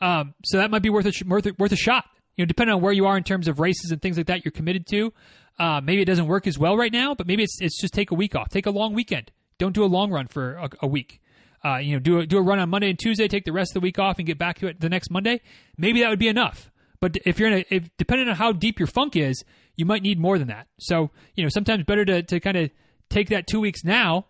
Um, 0.00 0.34
so 0.44 0.58
that 0.58 0.70
might 0.70 0.82
be 0.82 0.90
worth 0.90 1.06
a 1.06 1.24
worth 1.26 1.46
a, 1.46 1.52
worth 1.58 1.72
a 1.72 1.76
shot. 1.76 2.04
You 2.36 2.44
know, 2.44 2.46
depending 2.46 2.74
on 2.74 2.82
where 2.82 2.92
you 2.92 3.06
are 3.06 3.16
in 3.16 3.24
terms 3.24 3.48
of 3.48 3.58
races 3.58 3.90
and 3.90 4.00
things 4.00 4.16
like 4.16 4.26
that, 4.26 4.44
you're 4.44 4.52
committed 4.52 4.86
to. 4.88 5.12
Uh, 5.58 5.80
maybe 5.80 6.02
it 6.02 6.04
doesn't 6.04 6.28
work 6.28 6.46
as 6.46 6.56
well 6.58 6.76
right 6.76 6.92
now, 6.92 7.14
but 7.14 7.26
maybe 7.26 7.42
it's 7.42 7.58
it's 7.60 7.80
just 7.80 7.94
take 7.94 8.10
a 8.10 8.14
week 8.14 8.36
off, 8.36 8.48
take 8.50 8.66
a 8.66 8.70
long 8.70 8.94
weekend. 8.94 9.32
Don't 9.58 9.72
do 9.74 9.82
a 9.82 9.86
long 9.86 10.12
run 10.12 10.28
for 10.28 10.52
a, 10.54 10.70
a 10.82 10.86
week. 10.86 11.20
Uh, 11.64 11.76
you 11.78 11.92
know, 11.92 11.98
do 11.98 12.20
a, 12.20 12.26
do 12.26 12.38
a 12.38 12.42
run 12.42 12.58
on 12.58 12.68
Monday 12.70 12.90
and 12.90 12.98
Tuesday, 12.98 13.26
take 13.26 13.44
the 13.44 13.52
rest 13.52 13.70
of 13.70 13.74
the 13.74 13.80
week 13.80 13.98
off, 13.98 14.18
and 14.18 14.26
get 14.26 14.38
back 14.38 14.58
to 14.58 14.66
it 14.68 14.80
the 14.80 14.88
next 14.88 15.10
Monday. 15.10 15.40
Maybe 15.76 16.00
that 16.00 16.08
would 16.08 16.18
be 16.18 16.28
enough. 16.28 16.70
But 17.00 17.16
if 17.24 17.38
you're 17.38 17.48
in 17.48 17.58
a, 17.58 17.64
if 17.70 17.88
depending 17.96 18.28
on 18.28 18.36
how 18.36 18.52
deep 18.52 18.78
your 18.78 18.86
funk 18.86 19.16
is, 19.16 19.44
you 19.76 19.84
might 19.84 20.02
need 20.02 20.18
more 20.18 20.38
than 20.38 20.48
that. 20.48 20.66
So 20.78 21.10
you 21.34 21.42
know, 21.42 21.48
sometimes 21.48 21.84
better 21.84 22.04
to 22.04 22.22
to 22.22 22.40
kind 22.40 22.56
of 22.56 22.70
take 23.08 23.28
that 23.30 23.46
two 23.46 23.60
weeks 23.60 23.84
now 23.84 24.26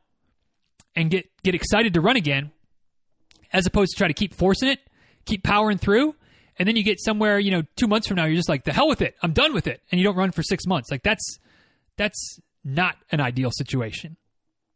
and 0.95 1.11
get 1.11 1.29
get 1.43 1.55
excited 1.55 1.95
to 1.95 2.01
run 2.01 2.17
again, 2.17 2.51
as 3.53 3.67
opposed 3.67 3.93
to 3.93 3.99
try 3.99 4.09
to 4.09 4.15
keep 4.15 4.35
forcing 4.35 4.69
it, 4.69 4.81
keep 5.25 5.43
powering 5.43 5.79
through, 5.79 6.15
and 6.59 6.69
then 6.69 6.77
you 6.77 6.83
get 6.83 7.01
somewhere 7.01 7.39
you 7.39 7.51
know 7.51 7.63
two 7.77 7.87
months 7.87 8.07
from 8.09 8.17
now 8.17 8.25
you're 8.25 8.37
just 8.37 8.49
like 8.49 8.65
the 8.65 8.73
hell 8.73 8.89
with 8.89 9.03
it, 9.03 9.15
I'm 9.23 9.33
done 9.33 9.55
with 9.55 9.67
it, 9.67 9.81
and 9.91 9.99
you 9.99 10.05
don't 10.05 10.17
run 10.17 10.33
for 10.33 10.43
six 10.43 10.67
months. 10.67 10.91
Like 10.91 11.03
that's 11.03 11.39
that's 11.97 12.39
not 12.65 12.97
an 13.11 13.21
ideal 13.21 13.51
situation, 13.51 14.17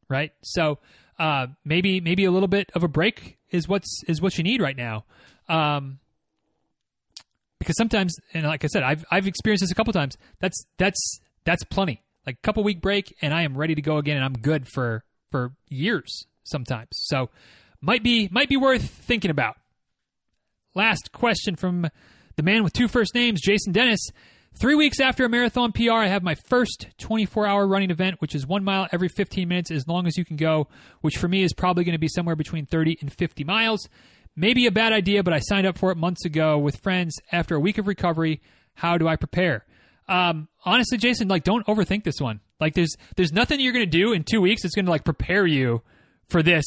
right? 0.09 0.33
So 0.43 0.79
uh, 1.19 1.47
maybe 1.65 2.01
maybe 2.01 2.25
a 2.25 2.31
little 2.31 2.49
bit 2.49 2.71
of 2.75 2.83
a 2.83 2.89
break 2.89 3.39
is 3.51 3.69
what's 3.69 4.03
is 4.09 4.21
what 4.21 4.37
you 4.39 4.45
need 4.45 4.61
right 4.61 4.77
now. 4.77 5.05
Um, 5.49 5.99
because 7.59 7.77
sometimes, 7.77 8.17
and 8.35 8.45
like 8.45 8.65
I 8.65 8.67
said, 8.67 8.83
I've 8.83 9.05
I've 9.11 9.27
experienced 9.27 9.63
this 9.63 9.71
a 9.71 9.75
couple 9.75 9.93
times. 9.93 10.17
That's 10.41 10.65
that's 10.79 11.21
that's 11.45 11.63
plenty. 11.65 12.03
Like 12.27 12.37
a 12.37 12.43
couple 12.43 12.65
week 12.65 12.81
break, 12.81 13.15
and 13.23 13.33
I 13.33 13.43
am 13.43 13.57
ready 13.57 13.75
to 13.75 13.83
go 13.83 13.99
again, 13.99 14.17
and 14.17 14.25
I'm 14.25 14.35
good 14.35 14.67
for 14.69 15.05
for 15.31 15.53
years 15.69 16.27
sometimes. 16.45 16.89
So 16.93 17.31
might 17.81 18.03
be 18.03 18.29
might 18.33 18.49
be 18.49 18.57
worth 18.57 18.89
thinking 18.89 19.31
about. 19.31 19.57
Last 20.75 21.13
question 21.13 21.57
from 21.57 21.89
the 22.37 22.43
man 22.43 22.65
with 22.65 22.73
two 22.73 22.89
first 22.89 23.15
names, 23.15 23.41
Jason 23.41 23.73
Dennis. 23.73 24.01
Three 24.55 24.75
weeks 24.77 25.01
after 25.01 25.25
a 25.25 25.29
marathon 25.29 25.73
PR, 25.73 25.93
I 25.93 26.07
have 26.07 26.23
my 26.23 26.37
first 26.37 26.87
24 26.99 27.47
hour 27.47 27.67
running 27.67 27.91
event, 27.91 28.21
which 28.21 28.35
is 28.35 28.47
one 28.47 28.63
mile 28.63 28.87
every 28.93 29.09
15 29.09 29.49
minutes 29.49 29.71
as 29.71 29.89
long 29.89 30.07
as 30.07 30.17
you 30.17 30.25
can 30.25 30.37
go, 30.37 30.69
which 31.01 31.17
for 31.17 31.27
me 31.27 31.43
is 31.43 31.53
probably 31.53 31.85
going 31.85 31.95
to 31.95 31.99
be 31.99 32.09
somewhere 32.09 32.37
between 32.37 32.67
30 32.67 32.99
and 33.01 33.13
50 33.13 33.43
miles. 33.45 33.89
Maybe 34.37 34.67
a 34.67 34.71
bad 34.71 34.93
idea, 34.93 35.23
but 35.23 35.35
I 35.35 35.41
signed 35.41 35.67
up 35.67 35.79
for 35.79 35.91
it 35.91 35.97
months 35.97 36.25
ago 36.25 36.59
with 36.59 36.81
friends 36.81 37.17
after 37.33 37.57
a 37.57 37.61
week 37.61 37.79
of 37.79 37.87
recovery. 37.89 38.41
How 38.75 38.99
do 38.99 39.09
I 39.09 39.17
prepare? 39.17 39.67
Um, 40.09 40.49
honestly, 40.65 40.97
Jason, 40.97 41.29
like 41.29 41.45
don't 41.45 41.67
overthink 41.67 42.05
this 42.05 42.21
one. 42.21 42.41
Like 42.61 42.75
there's 42.75 42.95
there's 43.17 43.33
nothing 43.33 43.59
you're 43.59 43.73
going 43.73 43.85
to 43.85 43.99
do 43.99 44.13
in 44.13 44.23
two 44.23 44.41
weeks 44.41 44.63
that's 44.63 44.75
going 44.75 44.85
to 44.85 44.91
like 44.91 45.05
prepare 45.05 45.47
you 45.47 45.83
for 46.29 46.43
this 46.43 46.65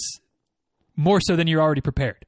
more 0.96 1.22
so 1.22 1.36
than 1.36 1.48
you're 1.48 1.62
already 1.62 1.82
prepared 1.82 2.26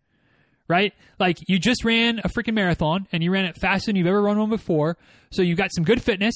right? 0.67 0.93
Like 1.19 1.37
you 1.47 1.59
just 1.59 1.83
ran 1.83 2.19
a 2.19 2.29
freaking 2.29 2.53
marathon 2.53 3.07
and 3.11 3.23
you 3.23 3.31
ran 3.31 3.45
it 3.45 3.57
faster 3.57 3.87
than 3.87 3.95
you've 3.95 4.07
ever 4.07 4.21
run 4.21 4.37
one 4.37 4.49
before. 4.49 4.97
So 5.31 5.41
you 5.41 5.55
got 5.55 5.73
some 5.73 5.83
good 5.83 6.01
fitness. 6.01 6.35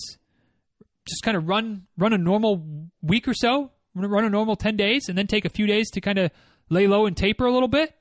Just 1.06 1.24
kind 1.24 1.36
of 1.36 1.48
run 1.48 1.88
run 1.98 2.14
a 2.14 2.18
normal 2.18 2.66
week 3.02 3.28
or 3.28 3.34
so, 3.34 3.72
run 3.96 4.24
a 4.24 4.30
normal 4.30 4.56
10 4.56 4.78
days 4.78 5.10
and 5.10 5.18
then 5.18 5.28
take 5.28 5.46
a 5.46 5.50
few 5.50 5.66
days 5.66 5.90
to 5.92 6.02
kind 6.02 6.18
of 6.18 6.32
lay 6.70 6.88
low 6.88 7.06
and 7.06 7.18
taper 7.18 7.46
a 7.46 7.52
little 7.52 7.68
bit 7.68 7.94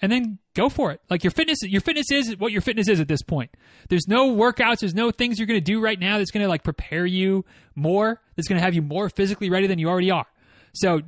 and 0.00 0.10
then 0.12 0.38
go 0.54 0.68
for 0.68 0.92
it. 0.92 1.00
Like 1.10 1.24
your 1.24 1.32
fitness 1.32 1.58
your 1.62 1.80
fitness 1.80 2.10
is 2.10 2.36
what 2.38 2.52
your 2.52 2.60
fitness 2.60 2.88
is 2.88 3.00
at 3.00 3.08
this 3.08 3.22
point. 3.22 3.50
There's 3.88 4.06
no 4.08 4.34
workouts, 4.34 4.80
there's 4.80 4.94
no 4.94 5.10
things 5.10 5.38
you're 5.38 5.46
going 5.46 5.60
to 5.60 5.64
do 5.64 5.80
right 5.80 5.98
now 5.98 6.18
that's 6.18 6.30
going 6.30 6.44
to 6.44 6.48
like 6.48 6.62
prepare 6.62 7.04
you 7.04 7.44
more, 7.74 8.20
that's 8.36 8.48
going 8.48 8.58
to 8.58 8.64
have 8.64 8.74
you 8.74 8.82
more 8.82 9.10
physically 9.10 9.50
ready 9.50 9.66
than 9.66 9.78
you 9.78 9.88
already 9.88 10.10
are. 10.10 10.26
So 10.74 11.00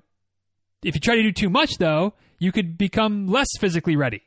if 0.82 0.94
you 0.94 1.00
try 1.00 1.14
to 1.14 1.22
do 1.22 1.32
too 1.32 1.50
much 1.50 1.70
though, 1.78 2.14
you 2.38 2.50
could 2.50 2.76
become 2.76 3.28
less 3.28 3.48
physically 3.60 3.94
ready 3.94 4.22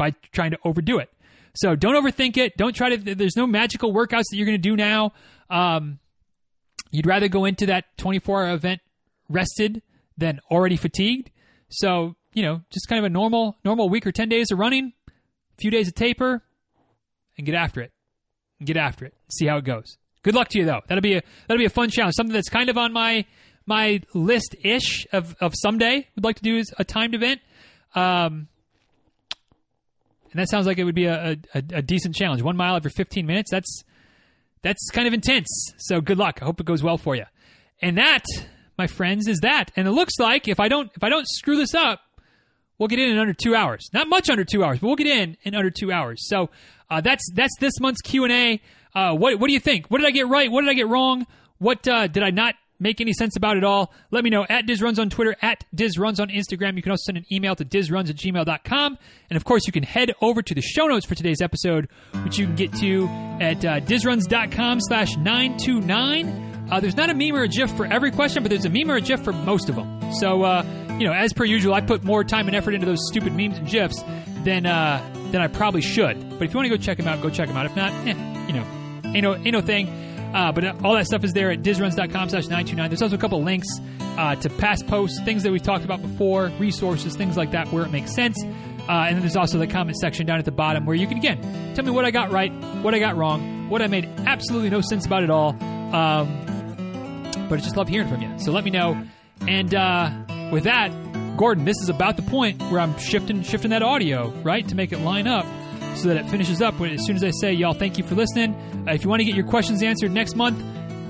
by 0.00 0.14
trying 0.32 0.50
to 0.52 0.58
overdo 0.64 0.98
it. 0.98 1.10
So 1.54 1.76
don't 1.76 1.94
overthink 1.94 2.38
it. 2.38 2.56
Don't 2.56 2.74
try 2.74 2.96
to. 2.96 3.14
There's 3.14 3.36
no 3.36 3.46
magical 3.46 3.92
workouts 3.92 4.24
that 4.30 4.36
you're 4.36 4.46
going 4.46 4.60
to 4.60 4.68
do 4.68 4.76
now. 4.76 5.12
Um, 5.50 5.98
you'd 6.90 7.06
rather 7.06 7.28
go 7.28 7.44
into 7.44 7.66
that 7.66 7.84
24 7.98 8.46
hour 8.46 8.54
event 8.54 8.80
rested 9.28 9.82
than 10.16 10.40
already 10.50 10.76
fatigued. 10.76 11.30
So 11.68 12.16
you 12.32 12.42
know, 12.42 12.62
just 12.70 12.88
kind 12.88 12.98
of 12.98 13.04
a 13.04 13.10
normal 13.10 13.58
normal 13.62 13.90
week 13.90 14.06
or 14.06 14.12
10 14.12 14.30
days 14.30 14.50
of 14.50 14.58
running, 14.58 14.92
a 15.08 15.60
few 15.60 15.70
days 15.70 15.86
of 15.88 15.94
taper, 15.94 16.42
and 17.36 17.44
get 17.44 17.54
after 17.54 17.82
it. 17.82 17.92
And 18.58 18.66
get 18.66 18.78
after 18.78 19.04
it. 19.04 19.14
See 19.30 19.46
how 19.46 19.58
it 19.58 19.64
goes. 19.64 19.98
Good 20.22 20.34
luck 20.34 20.48
to 20.48 20.58
you 20.58 20.64
though. 20.64 20.80
That'll 20.86 21.02
be 21.02 21.16
a 21.16 21.22
that'll 21.46 21.58
be 21.58 21.66
a 21.66 21.70
fun 21.70 21.90
challenge. 21.90 22.14
Something 22.14 22.34
that's 22.34 22.48
kind 22.48 22.70
of 22.70 22.78
on 22.78 22.92
my 22.92 23.26
my 23.66 24.00
list 24.14 24.56
ish 24.62 25.06
of 25.12 25.36
of 25.40 25.52
someday 25.56 26.08
would 26.14 26.24
like 26.24 26.36
to 26.36 26.42
do 26.42 26.56
is 26.56 26.72
a 26.78 26.84
timed 26.84 27.14
event. 27.14 27.40
Um, 27.94 28.48
and 30.30 30.40
that 30.40 30.48
sounds 30.48 30.66
like 30.66 30.78
it 30.78 30.84
would 30.84 30.94
be 30.94 31.06
a, 31.06 31.36
a, 31.54 31.62
a, 31.74 31.82
decent 31.82 32.14
challenge. 32.14 32.42
One 32.42 32.56
mile 32.56 32.76
every 32.76 32.90
15 32.90 33.26
minutes. 33.26 33.50
That's 33.50 33.82
that's 34.62 34.90
kind 34.90 35.08
of 35.08 35.14
intense. 35.14 35.48
So 35.78 36.00
good 36.00 36.18
luck. 36.18 36.38
I 36.40 36.44
hope 36.44 36.60
it 36.60 36.66
goes 36.66 36.82
well 36.82 36.98
for 36.98 37.16
you. 37.16 37.24
And 37.82 37.96
that, 37.98 38.24
my 38.76 38.86
friends, 38.86 39.26
is 39.26 39.40
that. 39.40 39.70
And 39.74 39.88
it 39.88 39.92
looks 39.92 40.14
like 40.18 40.48
if 40.48 40.60
I 40.60 40.68
don't 40.68 40.90
if 40.94 41.02
I 41.02 41.08
don't 41.08 41.26
screw 41.28 41.56
this 41.56 41.74
up, 41.74 42.00
we'll 42.78 42.88
get 42.88 42.98
in 42.98 43.10
in 43.10 43.18
under 43.18 43.34
two 43.34 43.54
hours. 43.54 43.88
Not 43.92 44.08
much 44.08 44.30
under 44.30 44.44
two 44.44 44.62
hours, 44.62 44.78
but 44.78 44.86
we'll 44.86 44.96
get 44.96 45.06
in 45.06 45.36
in 45.42 45.54
under 45.54 45.70
two 45.70 45.90
hours. 45.90 46.28
So 46.28 46.50
uh, 46.90 47.00
that's 47.00 47.24
that's 47.34 47.54
this 47.60 47.80
month's 47.80 48.00
Q 48.02 48.24
and 48.24 48.32
A. 48.32 48.62
Uh, 48.94 49.14
what 49.14 49.38
what 49.38 49.48
do 49.48 49.52
you 49.52 49.60
think? 49.60 49.86
What 49.88 49.98
did 49.98 50.06
I 50.06 50.10
get 50.10 50.28
right? 50.28 50.50
What 50.50 50.62
did 50.62 50.70
I 50.70 50.74
get 50.74 50.88
wrong? 50.88 51.26
What 51.58 51.86
uh, 51.88 52.06
did 52.06 52.22
I 52.22 52.30
not 52.30 52.54
make 52.80 53.00
any 53.00 53.12
sense 53.12 53.36
about 53.36 53.56
it 53.56 53.64
all, 53.64 53.92
let 54.10 54.24
me 54.24 54.30
know 54.30 54.44
at 54.48 54.66
DizRuns 54.66 54.98
on 54.98 55.10
Twitter, 55.10 55.36
at 55.42 55.64
DizRuns 55.74 56.18
on 56.18 56.28
Instagram. 56.28 56.76
You 56.76 56.82
can 56.82 56.90
also 56.90 57.04
send 57.06 57.18
an 57.18 57.26
email 57.30 57.54
to 57.54 57.64
DizRuns 57.64 58.10
at 58.10 58.16
gmail.com. 58.16 58.98
And 59.28 59.36
of 59.36 59.44
course, 59.44 59.66
you 59.66 59.72
can 59.72 59.82
head 59.82 60.12
over 60.20 60.42
to 60.42 60.54
the 60.54 60.62
show 60.62 60.86
notes 60.86 61.06
for 61.06 61.14
today's 61.14 61.40
episode, 61.40 61.88
which 62.24 62.38
you 62.38 62.46
can 62.46 62.56
get 62.56 62.72
to 62.74 63.06
at 63.40 63.64
uh, 63.64 63.80
DizRuns.com 63.80 64.80
slash 64.80 65.16
929. 65.16 66.68
Uh, 66.70 66.80
there's 66.80 66.96
not 66.96 67.10
a 67.10 67.14
meme 67.14 67.34
or 67.34 67.42
a 67.42 67.48
GIF 67.48 67.70
for 67.76 67.84
every 67.86 68.10
question, 68.10 68.42
but 68.42 68.50
there's 68.50 68.64
a 68.64 68.70
meme 68.70 68.90
or 68.90 68.96
a 68.96 69.00
GIF 69.00 69.22
for 69.22 69.32
most 69.32 69.68
of 69.68 69.74
them. 69.74 70.12
So, 70.14 70.44
uh, 70.44 70.64
you 70.98 71.06
know, 71.06 71.12
as 71.12 71.32
per 71.32 71.44
usual, 71.44 71.74
I 71.74 71.80
put 71.80 72.04
more 72.04 72.22
time 72.24 72.46
and 72.46 72.56
effort 72.56 72.74
into 72.74 72.86
those 72.86 73.06
stupid 73.08 73.32
memes 73.34 73.58
and 73.58 73.68
GIFs 73.68 74.02
than 74.44 74.66
uh, 74.66 75.02
than 75.32 75.40
I 75.40 75.48
probably 75.48 75.80
should. 75.80 76.18
But 76.38 76.42
if 76.42 76.52
you 76.52 76.56
want 76.56 76.70
to 76.70 76.76
go 76.76 76.82
check 76.82 76.96
them 76.98 77.08
out, 77.08 77.20
go 77.22 77.30
check 77.30 77.48
them 77.48 77.56
out. 77.56 77.66
If 77.66 77.76
not, 77.76 77.92
eh, 78.06 78.14
you 78.46 78.52
know, 78.52 78.66
ain't 79.06 79.22
no, 79.22 79.34
ain't 79.34 79.52
no 79.52 79.60
thing. 79.60 79.86
Uh, 80.34 80.52
but 80.52 80.84
all 80.84 80.94
that 80.94 81.06
stuff 81.06 81.24
is 81.24 81.32
there 81.32 81.50
at 81.50 81.62
dizruns.com 81.62 82.28
slash 82.28 82.44
929. 82.44 82.88
There's 82.90 83.02
also 83.02 83.16
a 83.16 83.18
couple 83.18 83.42
links 83.42 83.68
uh, 84.16 84.36
to 84.36 84.50
past 84.50 84.86
posts, 84.86 85.20
things 85.24 85.42
that 85.42 85.52
we've 85.52 85.62
talked 85.62 85.84
about 85.84 86.02
before, 86.02 86.52
resources, 86.58 87.16
things 87.16 87.36
like 87.36 87.50
that 87.50 87.68
where 87.72 87.84
it 87.84 87.90
makes 87.90 88.14
sense. 88.14 88.36
Uh, 88.42 89.06
and 89.06 89.16
then 89.16 89.20
there's 89.20 89.36
also 89.36 89.58
the 89.58 89.66
comment 89.66 89.96
section 89.98 90.26
down 90.26 90.38
at 90.38 90.44
the 90.44 90.52
bottom 90.52 90.86
where 90.86 90.96
you 90.96 91.06
can, 91.06 91.16
again, 91.16 91.74
tell 91.74 91.84
me 91.84 91.90
what 91.90 92.04
I 92.04 92.10
got 92.10 92.30
right, 92.30 92.52
what 92.82 92.94
I 92.94 92.98
got 92.98 93.16
wrong, 93.16 93.68
what 93.68 93.82
I 93.82 93.86
made 93.86 94.06
absolutely 94.26 94.70
no 94.70 94.80
sense 94.80 95.06
about 95.06 95.22
at 95.22 95.30
all. 95.30 95.50
Um, 95.94 96.28
but 97.48 97.58
I 97.58 97.62
just 97.62 97.76
love 97.76 97.88
hearing 97.88 98.08
from 98.08 98.22
you. 98.22 98.38
So 98.38 98.52
let 98.52 98.64
me 98.64 98.70
know. 98.70 99.02
And 99.46 99.74
uh, 99.74 100.10
with 100.52 100.64
that, 100.64 100.90
Gordon, 101.36 101.64
this 101.64 101.76
is 101.82 101.88
about 101.88 102.16
the 102.16 102.22
point 102.22 102.60
where 102.64 102.80
I'm 102.80 102.96
shifting 102.98 103.42
shifting 103.42 103.70
that 103.70 103.82
audio, 103.82 104.28
right, 104.42 104.66
to 104.68 104.74
make 104.74 104.92
it 104.92 104.98
line 104.98 105.26
up 105.26 105.46
so 105.96 106.08
that 106.08 106.16
it 106.16 106.28
finishes 106.28 106.62
up 106.62 106.80
as 106.80 107.04
soon 107.04 107.16
as 107.16 107.24
I 107.24 107.30
say, 107.30 107.52
y'all, 107.52 107.74
thank 107.74 107.98
you 107.98 108.04
for 108.04 108.14
listening. 108.14 108.54
Uh, 108.86 108.92
if 108.92 109.04
you 109.04 109.10
want 109.10 109.20
to 109.20 109.24
get 109.24 109.34
your 109.34 109.46
questions 109.46 109.82
answered 109.82 110.10
next 110.12 110.36
month, 110.36 110.62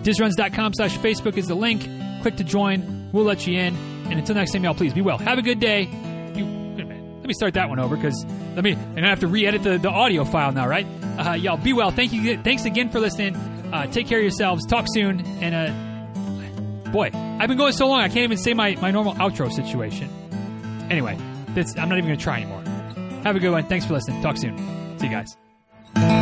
dizruns.com 0.03 0.75
slash 0.75 0.97
Facebook 0.99 1.37
is 1.37 1.47
the 1.47 1.55
link. 1.55 1.89
Click 2.23 2.37
to 2.37 2.45
join. 2.45 3.11
We'll 3.13 3.25
let 3.25 3.47
you 3.47 3.59
in. 3.59 3.77
And 4.07 4.19
until 4.19 4.35
next 4.35 4.53
time, 4.53 4.65
y'all, 4.65 4.75
please 4.75 4.93
be 4.93 5.03
well. 5.03 5.19
Have 5.19 5.39
a 5.39 5.43
good 5.43 5.61
day. 5.61 5.83
You, 6.35 6.45
let 6.47 7.27
me 7.27 7.35
start 7.35 7.55
that 7.55 7.69
one 7.69 7.79
over 7.79 7.97
because 7.97 8.25
let 8.55 8.65
me, 8.65 8.73
and 8.73 9.07
I 9.07 9.09
have 9.09 9.21
to 9.21 9.29
re-edit 9.29 9.63
the, 9.63 9.79
the 9.79 9.91
audio 9.91 10.25
file 10.25 10.53
now, 10.53 10.67
right? 10.67 10.87
Uh, 11.19 11.33
y'all, 11.35 11.57
be 11.57 11.73
well. 11.73 11.91
Thank 11.91 12.13
you. 12.13 12.39
Thanks 12.43 12.65
again 12.65 12.91
for 12.91 12.99
listening. 12.99 13.37
Uh, 13.37 13.87
take 13.87 14.09
care 14.09 14.19
of 14.19 14.25
yourselves. 14.25 14.67
Talk 14.67 14.87
soon. 14.89 15.25
And, 15.41 15.55
uh, 15.55 16.91
boy, 16.91 17.11
I've 17.15 17.49
been 17.49 17.59
going 17.59 17.73
so 17.73 17.87
long, 17.87 18.01
I 18.01 18.09
can't 18.09 18.25
even 18.25 18.39
say 18.39 18.55
my, 18.55 18.75
my 18.77 18.91
normal 18.91 19.15
outro 19.15 19.53
situation. 19.53 20.09
Anyway, 20.91 21.17
I'm 21.17 21.89
not 21.89 21.99
even 21.99 22.07
going 22.07 22.19
to 22.19 22.23
try 22.23 22.39
anymore. 22.39 22.65
Have 23.25 23.37
a 23.37 23.41
good 23.41 23.51
one. 23.51 23.65
Thanks 23.67 23.87
for 23.87 23.95
listening. 23.95 24.23
Talk 24.23 24.37
soon. 24.37 24.57
See 24.99 25.07
you 25.07 25.13
guys. 25.13 26.20